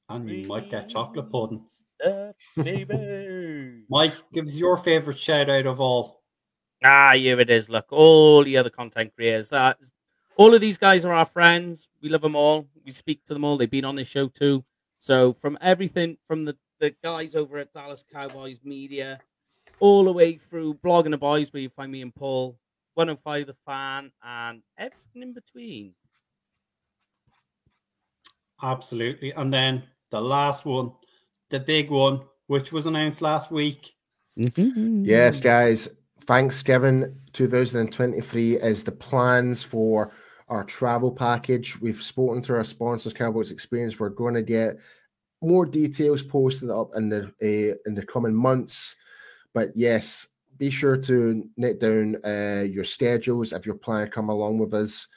And 0.09 0.29
you 0.29 0.47
might 0.47 0.69
get 0.69 0.89
chocolate 0.89 1.31
pudding. 1.31 1.65
Stuff, 1.99 2.35
baby. 2.55 3.83
Mike, 3.89 4.13
give 4.33 4.45
us 4.45 4.57
your 4.57 4.77
favorite 4.77 5.19
shout 5.19 5.49
out 5.49 5.65
of 5.65 5.81
all. 5.81 6.21
Ah, 6.83 7.13
here 7.15 7.39
it 7.39 7.49
is. 7.49 7.69
Look, 7.69 7.87
all 7.91 8.43
the 8.43 8.57
other 8.57 8.69
content 8.69 9.13
creators. 9.15 9.49
That 9.49 9.77
all 10.37 10.53
of 10.53 10.61
these 10.61 10.77
guys 10.77 11.03
are 11.03 11.13
our 11.13 11.25
friends. 11.25 11.89
We 12.01 12.09
love 12.09 12.21
them 12.21 12.35
all. 12.35 12.67
We 12.85 12.91
speak 12.91 13.25
to 13.25 13.33
them 13.33 13.43
all. 13.43 13.57
They've 13.57 13.69
been 13.69 13.85
on 13.85 13.95
this 13.95 14.07
show 14.07 14.27
too. 14.27 14.63
So 14.99 15.33
from 15.33 15.57
everything 15.61 16.17
from 16.27 16.45
the, 16.45 16.55
the 16.79 16.95
guys 17.03 17.35
over 17.35 17.57
at 17.57 17.73
Dallas 17.73 18.05
Cowboys 18.11 18.59
Media, 18.63 19.19
all 19.79 20.03
the 20.05 20.13
way 20.13 20.37
through 20.37 20.75
blogging 20.75 21.11
the 21.11 21.17
boys, 21.17 21.51
where 21.51 21.61
you 21.61 21.69
find 21.69 21.91
me 21.91 22.01
and 22.01 22.13
Paul, 22.13 22.57
105 22.93 23.47
the 23.47 23.55
fan, 23.65 24.11
and 24.23 24.61
everything 24.77 25.21
in 25.21 25.33
between. 25.33 25.93
Absolutely. 28.61 29.31
And 29.31 29.53
then 29.53 29.83
the 30.09 30.21
last 30.21 30.65
one, 30.65 30.93
the 31.49 31.59
big 31.59 31.89
one, 31.89 32.21
which 32.47 32.71
was 32.71 32.85
announced 32.85 33.21
last 33.21 33.51
week. 33.51 33.95
Mm-hmm. 34.37 35.03
Yes, 35.05 35.39
guys. 35.39 35.89
Thanksgiving 36.21 37.15
2023 37.33 38.57
is 38.57 38.83
the 38.83 38.91
plans 38.91 39.63
for 39.63 40.11
our 40.49 40.63
travel 40.63 41.11
package. 41.11 41.79
We've 41.79 42.01
spoken 42.01 42.41
to 42.43 42.55
our 42.55 42.63
sponsors, 42.63 43.13
Cowboys 43.13 43.51
Experience. 43.51 43.99
We're 43.99 44.09
going 44.09 44.33
to 44.33 44.41
get 44.41 44.77
more 45.41 45.65
details 45.65 46.23
posted 46.23 46.69
up 46.69 46.89
in 46.95 47.09
the 47.09 47.25
uh, 47.41 47.77
in 47.85 47.95
the 47.95 48.05
coming 48.05 48.33
months. 48.33 48.95
But 49.53 49.69
yes, 49.75 50.27
be 50.57 50.69
sure 50.69 50.97
to 50.97 51.47
note 51.57 51.79
down 51.79 52.17
uh, 52.23 52.63
your 52.63 52.83
schedules 52.83 53.53
if 53.53 53.65
you're 53.65 53.75
planning 53.75 54.07
to 54.07 54.11
come 54.11 54.29
along 54.29 54.57
with 54.57 54.73
us. 54.73 55.07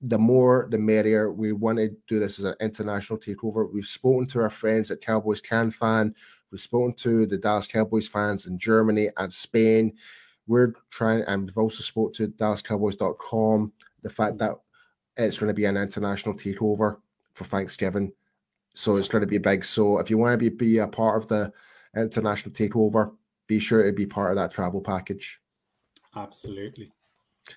The 0.00 0.18
more, 0.18 0.68
the 0.70 0.78
merrier. 0.78 1.32
We 1.32 1.52
want 1.52 1.78
to 1.78 1.90
do 2.06 2.20
this 2.20 2.38
as 2.38 2.44
an 2.44 2.54
international 2.60 3.18
takeover. 3.18 3.72
We've 3.72 3.84
spoken 3.84 4.26
to 4.28 4.40
our 4.40 4.50
friends 4.50 4.90
at 4.90 5.00
Cowboys 5.00 5.40
Can 5.40 5.70
Fan. 5.72 6.14
We've 6.52 6.60
spoken 6.60 6.94
to 6.94 7.26
the 7.26 7.36
Dallas 7.36 7.66
Cowboys 7.66 8.08
fans 8.08 8.46
in 8.46 8.58
Germany 8.58 9.08
and 9.16 9.32
Spain. 9.32 9.94
We're 10.46 10.74
trying, 10.90 11.22
and 11.22 11.46
we've 11.46 11.58
also 11.58 11.82
spoke 11.82 12.14
to 12.14 12.28
DallasCowboys.com. 12.28 13.72
The 14.02 14.10
fact 14.10 14.38
that 14.38 14.52
it's 15.16 15.38
going 15.38 15.48
to 15.48 15.54
be 15.54 15.64
an 15.64 15.76
international 15.76 16.34
takeover 16.34 16.98
for 17.34 17.44
Thanksgiving. 17.44 18.12
So 18.74 18.96
it's 18.96 19.08
going 19.08 19.22
to 19.22 19.26
be 19.26 19.38
big. 19.38 19.64
So 19.64 19.98
if 19.98 20.10
you 20.10 20.18
want 20.18 20.34
to 20.34 20.50
be, 20.50 20.54
be 20.54 20.78
a 20.78 20.86
part 20.86 21.20
of 21.20 21.28
the 21.28 21.52
international 21.96 22.54
takeover, 22.54 23.12
be 23.48 23.58
sure 23.58 23.84
to 23.84 23.92
be 23.92 24.06
part 24.06 24.30
of 24.30 24.36
that 24.36 24.52
travel 24.52 24.80
package. 24.80 25.40
Absolutely. 26.14 26.92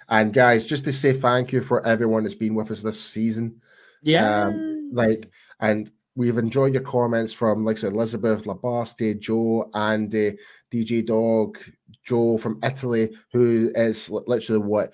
And 0.09 0.33
guys, 0.33 0.65
just 0.65 0.83
to 0.85 0.93
say 0.93 1.13
thank 1.13 1.51
you 1.51 1.61
for 1.61 1.85
everyone 1.85 2.23
that's 2.23 2.35
been 2.35 2.55
with 2.55 2.71
us 2.71 2.81
this 2.81 2.99
season. 2.99 3.61
Yeah. 4.01 4.45
Um, 4.45 4.91
like, 4.93 5.29
and 5.59 5.91
we've 6.15 6.37
enjoyed 6.37 6.73
your 6.73 6.83
comments 6.83 7.33
from, 7.33 7.65
like 7.65 7.77
I 7.77 7.81
said, 7.81 7.93
Elizabeth 7.93 8.43
Labasti, 8.43 9.19
Joe, 9.19 9.69
Andy, 9.73 10.37
DJ 10.71 11.05
Dog, 11.05 11.57
Joe 12.03 12.37
from 12.37 12.59
Italy, 12.63 13.15
who 13.31 13.71
is 13.75 14.09
literally 14.09 14.61
what 14.61 14.93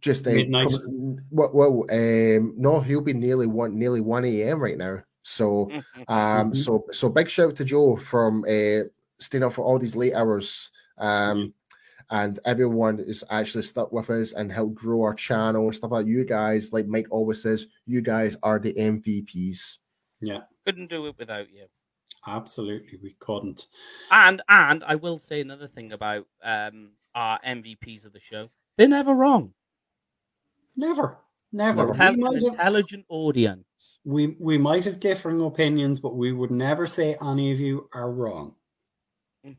just 0.00 0.26
a 0.26 0.32
midnight. 0.32 0.72
Well, 1.30 1.50
well 1.52 1.84
um, 1.90 2.54
no, 2.56 2.80
he'll 2.80 3.00
be 3.00 3.14
nearly 3.14 3.46
one, 3.46 3.78
nearly 3.78 4.00
one 4.00 4.24
a.m. 4.24 4.60
right 4.60 4.76
now. 4.76 4.98
So, 5.22 5.70
um, 6.08 6.50
mm-hmm. 6.50 6.54
so, 6.54 6.84
so 6.92 7.08
big 7.08 7.28
shout 7.28 7.50
out 7.50 7.56
to 7.56 7.64
Joe 7.64 7.96
from 7.96 8.44
uh, 8.48 8.88
staying 9.18 9.44
up 9.44 9.54
for 9.54 9.64
all 9.64 9.78
these 9.78 9.96
late 9.96 10.14
hours. 10.14 10.70
Um, 10.98 11.08
mm-hmm. 11.08 11.48
And 12.12 12.38
everyone 12.44 13.00
is 13.00 13.24
actually 13.30 13.62
stuck 13.62 13.90
with 13.90 14.10
us 14.10 14.32
and 14.32 14.52
helped 14.52 14.74
grow 14.74 15.02
our 15.02 15.14
channel 15.14 15.64
and 15.64 15.74
stuff 15.74 15.92
like 15.92 16.06
you 16.06 16.26
guys. 16.26 16.70
Like 16.70 16.86
Mike 16.86 17.06
always 17.10 17.42
says, 17.42 17.66
you 17.86 18.02
guys 18.02 18.36
are 18.42 18.58
the 18.58 18.74
MVPs. 18.74 19.78
Yeah, 20.20 20.40
couldn't 20.66 20.90
do 20.90 21.06
it 21.06 21.14
without 21.18 21.50
you. 21.50 21.64
Absolutely, 22.26 22.98
we 23.02 23.16
couldn't. 23.18 23.66
And 24.10 24.42
and 24.48 24.84
I 24.84 24.94
will 24.94 25.18
say 25.18 25.40
another 25.40 25.66
thing 25.66 25.92
about 25.92 26.26
um, 26.44 26.90
our 27.14 27.40
MVPs 27.40 28.04
of 28.04 28.12
the 28.12 28.20
show: 28.20 28.50
they're 28.76 28.86
never 28.86 29.14
wrong. 29.14 29.54
Never, 30.76 31.18
never. 31.50 31.88
Intel- 31.88 32.44
intelligent 32.44 33.06
have, 33.08 33.16
audience. 33.16 33.64
We 34.04 34.36
we 34.38 34.58
might 34.58 34.84
have 34.84 35.00
differing 35.00 35.42
opinions, 35.42 35.98
but 35.98 36.14
we 36.14 36.32
would 36.32 36.50
never 36.50 36.84
say 36.84 37.16
any 37.22 37.52
of 37.52 37.58
you 37.58 37.88
are 37.94 38.12
wrong. 38.12 38.54
yeah. 39.44 39.54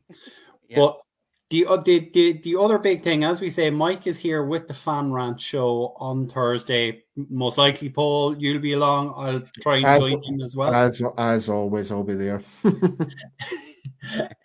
But 0.76 1.00
the, 1.50 1.66
uh, 1.66 1.76
the 1.76 2.10
the 2.12 2.32
the 2.42 2.56
other 2.56 2.78
big 2.78 3.02
thing, 3.02 3.22
as 3.22 3.40
we 3.40 3.50
say, 3.50 3.70
Mike 3.70 4.06
is 4.06 4.18
here 4.18 4.44
with 4.44 4.66
the 4.66 4.74
Fan 4.74 5.12
Rant 5.12 5.40
show 5.40 5.94
on 5.98 6.28
Thursday. 6.28 7.04
Most 7.16 7.58
likely, 7.58 7.90
Paul, 7.90 8.36
you'll 8.38 8.60
be 8.60 8.72
along. 8.72 9.14
I'll 9.16 9.42
try 9.60 9.76
and 9.76 10.00
join 10.00 10.22
him 10.22 10.40
as 10.40 10.56
well. 10.56 10.74
As 10.74 11.02
as 11.18 11.48
always, 11.48 11.92
I'll 11.92 12.02
be 12.02 12.14
there. 12.14 12.42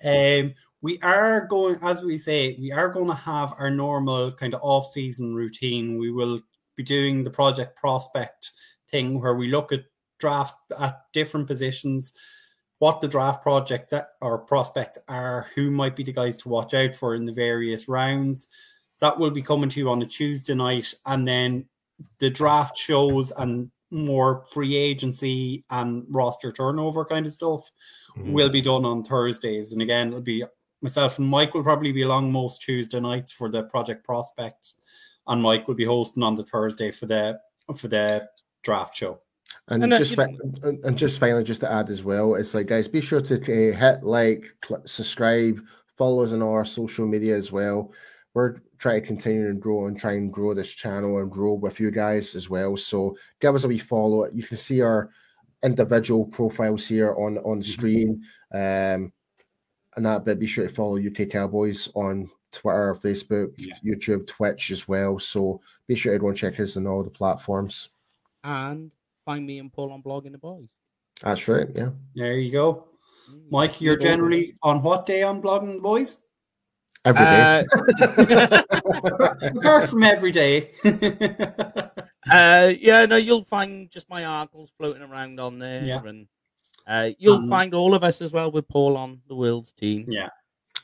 um, 0.04 0.54
we 0.82 1.00
are 1.02 1.46
going, 1.48 1.78
as 1.82 2.02
we 2.02 2.18
say, 2.18 2.56
we 2.60 2.72
are 2.72 2.90
going 2.90 3.08
to 3.08 3.14
have 3.14 3.54
our 3.58 3.70
normal 3.70 4.32
kind 4.32 4.54
of 4.54 4.62
off-season 4.62 5.36
routine. 5.36 5.98
We 5.98 6.12
will 6.12 6.42
be 6.76 6.84
doing 6.84 7.24
the 7.24 7.30
project 7.30 7.78
prospect 7.78 8.52
thing 8.90 9.20
where 9.20 9.36
we 9.36 9.48
look 9.48 9.72
at 9.72 9.86
draft 10.20 10.56
at 10.78 11.02
different 11.14 11.48
positions, 11.48 12.14
what 12.80 13.02
the 13.02 13.08
draft 13.08 13.44
projects 13.44 13.94
or 14.22 14.40
prospects 14.40 14.98
are, 15.08 15.48
who 15.56 15.70
might 15.70 15.96
be 15.96 16.04
the 16.04 16.14
guys 16.14 16.38
to 16.38 16.50
watch 16.50 16.74
out 16.74 16.96
for 16.96 17.16
in 17.16 17.26
the 17.26 17.32
various 17.32 17.88
rounds. 17.88 18.48
That 19.00 19.20
will 19.20 19.32
be 19.32 19.42
coming 19.42 19.70
to 19.70 19.80
you 19.80 19.90
on 19.90 20.02
a 20.02 20.06
Tuesday 20.06 20.56
night, 20.56 20.94
and 21.06 21.28
then 21.28 21.66
the 22.20 22.30
draft 22.30 22.78
shows 22.78 23.32
and 23.38 23.72
more 23.92 24.46
free 24.52 24.76
agency 24.76 25.64
and 25.70 26.06
roster 26.10 26.52
turnover 26.52 27.06
kind 27.06 27.26
of 27.26 27.34
stuff 27.34 27.72
mm-hmm. 28.18 28.32
will 28.32 28.50
be 28.50 28.62
done 28.62 28.86
on 28.86 29.04
Thursdays. 29.04 29.74
And 29.74 29.82
again, 29.82 30.10
it'll 30.10 30.22
be 30.22 30.44
myself 30.82 31.18
and 31.18 31.28
Mike 31.28 31.54
will 31.54 31.64
probably 31.64 31.92
be 31.92 32.04
along 32.04 32.32
most 32.32 32.62
Tuesday 32.62 33.00
nights 33.00 33.32
for 33.32 33.50
the 33.50 33.64
project 33.64 34.06
prospect 34.06 34.76
and 35.28 35.42
Mike 35.42 35.68
will 35.68 35.76
be 35.76 35.86
hosting 35.86 36.24
on 36.24 36.36
the 36.36 36.44
Thursday 36.44 36.92
for 36.92 37.06
the 37.06 37.40
for 37.76 37.88
the 37.88 38.28
draft 38.64 38.96
show. 38.96 39.20
And, 39.70 39.84
and 39.84 39.98
just 39.98 40.16
fi- 40.16 40.38
and 40.64 40.98
just 40.98 41.20
finally, 41.20 41.44
just 41.44 41.62
to 41.62 41.72
add 41.72 41.90
as 41.90 42.04
well, 42.04 42.36
it's 42.36 42.54
like 42.54 42.68
guys, 42.68 42.88
be 42.88 43.02
sure 43.02 43.22
to 43.22 43.36
uh, 43.36 43.78
hit 43.78 44.04
like, 44.04 44.46
subscribe, 44.86 45.62
follow 45.96 46.24
us 46.24 46.34
on 46.34 46.42
our 46.42 46.66
social 46.66 47.06
media 47.06 47.36
as 47.36 47.52
well. 47.52 47.94
We're 48.34 48.62
trying 48.80 49.02
to 49.02 49.08
continue 49.08 49.48
and 49.48 49.62
grow 49.62 49.88
and 49.88 50.00
try 50.00 50.14
and 50.14 50.34
grow 50.34 50.54
this 50.54 50.72
channel 50.72 51.20
and 51.20 51.32
grow 51.32 51.54
with 51.54 51.80
you 51.80 51.92
guys 51.92 52.36
as 52.36 52.50
well. 52.50 52.78
So 52.78 53.16
give 53.40 53.54
us 53.54 53.64
a 53.64 53.68
wee 53.68 53.78
follow. 53.78 54.28
You 54.34 54.44
can 54.44 54.58
see 54.58 54.82
our 54.82 55.12
individual 55.64 56.26
profiles 56.26 56.88
here 56.88 57.14
on 57.16 57.38
on 57.40 57.62
mm-hmm. 57.62 57.72
screen. 57.72 58.24
Um, 58.54 59.14
and 59.96 60.06
that, 60.06 60.26
but 60.26 60.40
be 60.40 60.48
sure 60.48 60.68
to 60.68 60.74
follow 60.74 60.98
UK 60.98 61.30
Cowboys 61.30 61.90
on 61.96 62.30
Twitter, 62.52 62.96
Facebook, 62.96 63.54
yeah. 63.58 63.76
YouTube, 63.86 64.28
Twitch 64.28 64.72
as 64.72 64.88
well. 64.88 65.20
So 65.20 65.62
be 65.88 65.96
sure 65.96 66.14
everyone 66.14 66.36
check 66.36 66.60
us 66.60 66.78
on 66.78 66.88
all 66.88 67.04
the 67.04 67.10
platforms. 67.10 67.90
And 68.44 68.92
find 69.26 69.46
me 69.46 69.60
and 69.60 69.72
Paul 69.72 69.92
on 69.92 70.02
Blogging 70.02 70.32
the 70.32 70.38
Boys. 70.38 70.70
That's 71.22 71.48
right. 71.48 71.68
Yeah. 71.76 71.90
There 72.16 72.38
you 72.38 72.52
go. 72.52 72.88
Mm, 73.30 73.52
Mike, 73.52 73.82
you're 73.82 73.98
generally 73.98 74.56
on 74.64 74.82
what 74.82 75.06
day 75.06 75.24
on 75.24 75.42
Blogging 75.42 75.76
the 75.76 75.82
Boys? 75.82 76.18
Every 77.06 77.26
day. 77.26 77.66
Uh, 78.02 78.62
Apart 79.58 79.90
from 79.90 80.04
every 80.04 80.32
day. 80.32 80.72
uh, 82.32 82.74
yeah, 82.80 83.06
no, 83.06 83.16
you'll 83.16 83.46
find 83.46 83.90
just 83.90 84.10
my 84.10 84.26
articles 84.26 84.72
floating 84.78 85.04
around 85.04 85.40
on 85.40 85.60
there. 85.60 85.84
Yeah. 85.84 86.02
And 86.04 86.28
uh, 86.88 87.12
you'll 87.18 87.38
um, 87.38 87.50
find 87.50 87.74
all 87.74 87.94
of 87.94 88.04
us 88.04 88.22
as 88.22 88.34
well 88.34 88.52
with 88.52 88.68
Paul 88.68 88.98
on 88.98 89.22
the 89.28 89.36
World's 89.36 89.72
team. 89.72 90.06
Yeah. 90.10 90.30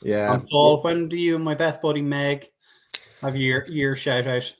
Yeah. 0.02 0.34
And 0.34 0.46
Paul, 0.48 0.82
when 0.82 1.08
do 1.08 1.18
you 1.18 1.36
and 1.36 1.44
my 1.44 1.54
best 1.54 1.82
buddy 1.82 2.02
Meg 2.02 2.48
have 3.20 3.36
your 3.36 3.66
your 3.66 3.96
shout 3.96 4.26
out? 4.26 4.54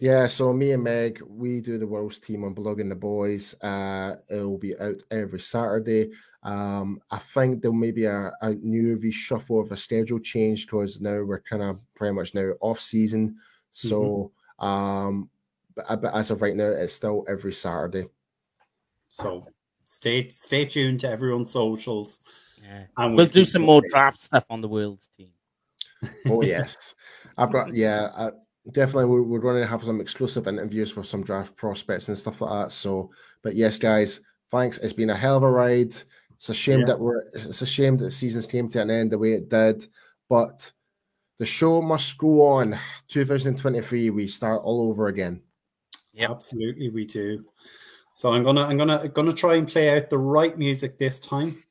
Yeah, 0.00 0.26
so 0.26 0.52
me 0.52 0.72
and 0.72 0.82
Meg, 0.82 1.22
we 1.24 1.60
do 1.60 1.78
the 1.78 1.86
World's 1.86 2.18
team 2.18 2.42
on 2.44 2.54
Blogging 2.54 2.88
the 2.88 2.96
Boys. 2.96 3.54
Uh, 3.62 4.16
it 4.28 4.36
will 4.36 4.58
be 4.58 4.76
out 4.78 5.00
every 5.10 5.38
Saturday. 5.38 6.10
Um, 6.42 7.00
I 7.10 7.18
think 7.18 7.62
there 7.62 7.72
may 7.72 7.92
be 7.92 8.06
a, 8.06 8.32
a 8.40 8.54
new 8.54 8.98
reshuffle 8.98 9.62
of 9.62 9.70
a 9.70 9.76
schedule 9.76 10.18
change 10.18 10.66
because 10.66 11.00
now 11.00 11.22
we're 11.22 11.40
kind 11.40 11.62
of 11.62 11.80
pretty 11.94 12.12
much 12.12 12.34
now 12.34 12.52
off 12.60 12.80
season. 12.80 13.36
So, 13.70 14.32
mm-hmm. 14.60 14.66
um, 14.66 15.30
but, 15.76 16.02
but 16.02 16.14
as 16.14 16.30
of 16.32 16.42
right 16.42 16.56
now, 16.56 16.64
it's 16.64 16.92
still 16.92 17.24
every 17.28 17.52
Saturday. 17.52 18.06
So 19.08 19.46
stay 19.84 20.28
stay 20.30 20.64
tuned 20.64 21.00
to 21.00 21.08
everyone's 21.08 21.50
socials. 21.50 22.18
Yeah. 22.62 22.84
And 22.96 23.14
we'll, 23.14 23.26
do 23.26 23.44
some 23.44 23.62
more 23.62 23.82
draft 23.90 24.20
stuff 24.20 24.44
on 24.50 24.60
the 24.60 24.68
world's 24.68 25.08
team. 25.08 25.30
Oh 26.26 26.42
yes, 26.42 26.94
I've 27.38 27.52
got 27.52 27.74
yeah. 27.74 28.10
Uh, 28.16 28.30
definitely, 28.72 29.06
we're, 29.06 29.22
we're 29.22 29.38
going 29.40 29.60
to 29.60 29.66
have 29.66 29.84
some 29.84 30.00
exclusive 30.00 30.46
interviews 30.46 30.96
with 30.96 31.06
some 31.06 31.22
draft 31.22 31.56
prospects 31.56 32.08
and 32.08 32.16
stuff 32.16 32.40
like 32.40 32.50
that. 32.50 32.72
So, 32.72 33.10
but 33.42 33.54
yes, 33.54 33.78
guys, 33.78 34.20
thanks. 34.50 34.78
It's 34.78 34.92
been 34.92 35.10
a 35.10 35.16
hell 35.16 35.36
of 35.36 35.42
a 35.42 35.50
ride. 35.50 35.94
It's 36.36 36.48
a 36.48 36.54
shame 36.54 36.80
yes. 36.80 36.88
that 36.88 37.04
we're. 37.04 37.24
It's 37.32 37.62
a 37.62 37.66
shame 37.66 37.96
that 37.98 38.04
the 38.04 38.10
seasons 38.10 38.46
came 38.46 38.68
to 38.70 38.82
an 38.82 38.90
end 38.90 39.12
the 39.12 39.18
way 39.18 39.32
it 39.32 39.48
did, 39.48 39.86
but 40.28 40.70
the 41.38 41.46
show 41.46 41.80
must 41.80 42.18
go 42.18 42.42
on. 42.42 42.78
2023, 43.08 44.10
we 44.10 44.26
start 44.26 44.62
all 44.64 44.88
over 44.88 45.08
again. 45.08 45.40
Yeah, 46.12 46.30
absolutely, 46.30 46.90
we 46.90 47.04
do. 47.04 47.44
So 48.14 48.32
I'm 48.32 48.44
gonna, 48.44 48.62
I'm 48.62 48.76
gonna, 48.76 49.08
gonna 49.08 49.32
try 49.32 49.56
and 49.56 49.66
play 49.66 49.96
out 49.96 50.10
the 50.10 50.18
right 50.18 50.56
music 50.56 50.98
this 50.98 51.18
time. 51.18 51.64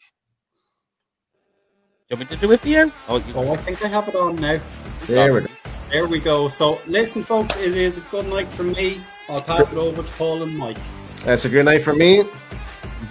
you 2.10 2.18
want 2.18 2.32
me 2.32 2.36
to 2.36 2.42
do 2.42 2.52
it 2.52 2.60
for 2.60 2.68
you? 2.68 2.92
Oh, 3.08 3.18
you 3.18 3.34
oh 3.36 3.54
I 3.54 3.58
think 3.58 3.84
I 3.84 3.88
have 3.88 4.10
it 4.10 4.16
on 4.16 4.36
now. 4.36 4.60
There 5.08 5.34
we 5.34 5.42
go. 5.42 5.63
There 5.94 6.08
we 6.08 6.20
go. 6.20 6.48
So, 6.50 6.82
listen, 6.88 7.22
folks, 7.22 7.56
it 7.58 7.78
is 7.78 8.00
a 8.00 8.02
good 8.10 8.26
night 8.26 8.52
for 8.52 8.64
me. 8.64 9.00
I'll 9.30 9.44
pass 9.44 9.72
it 9.72 9.78
over 9.78 10.02
to 10.02 10.10
Paul 10.14 10.42
and 10.42 10.58
Mike. 10.58 10.80
That's 11.24 11.46
a 11.46 11.50
good 11.50 11.66
night 11.66 11.84
for 11.84 11.94
me. 11.94 12.24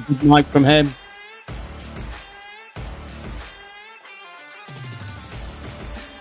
Good 0.08 0.24
night 0.24 0.48
from 0.48 0.64
him. 0.64 0.92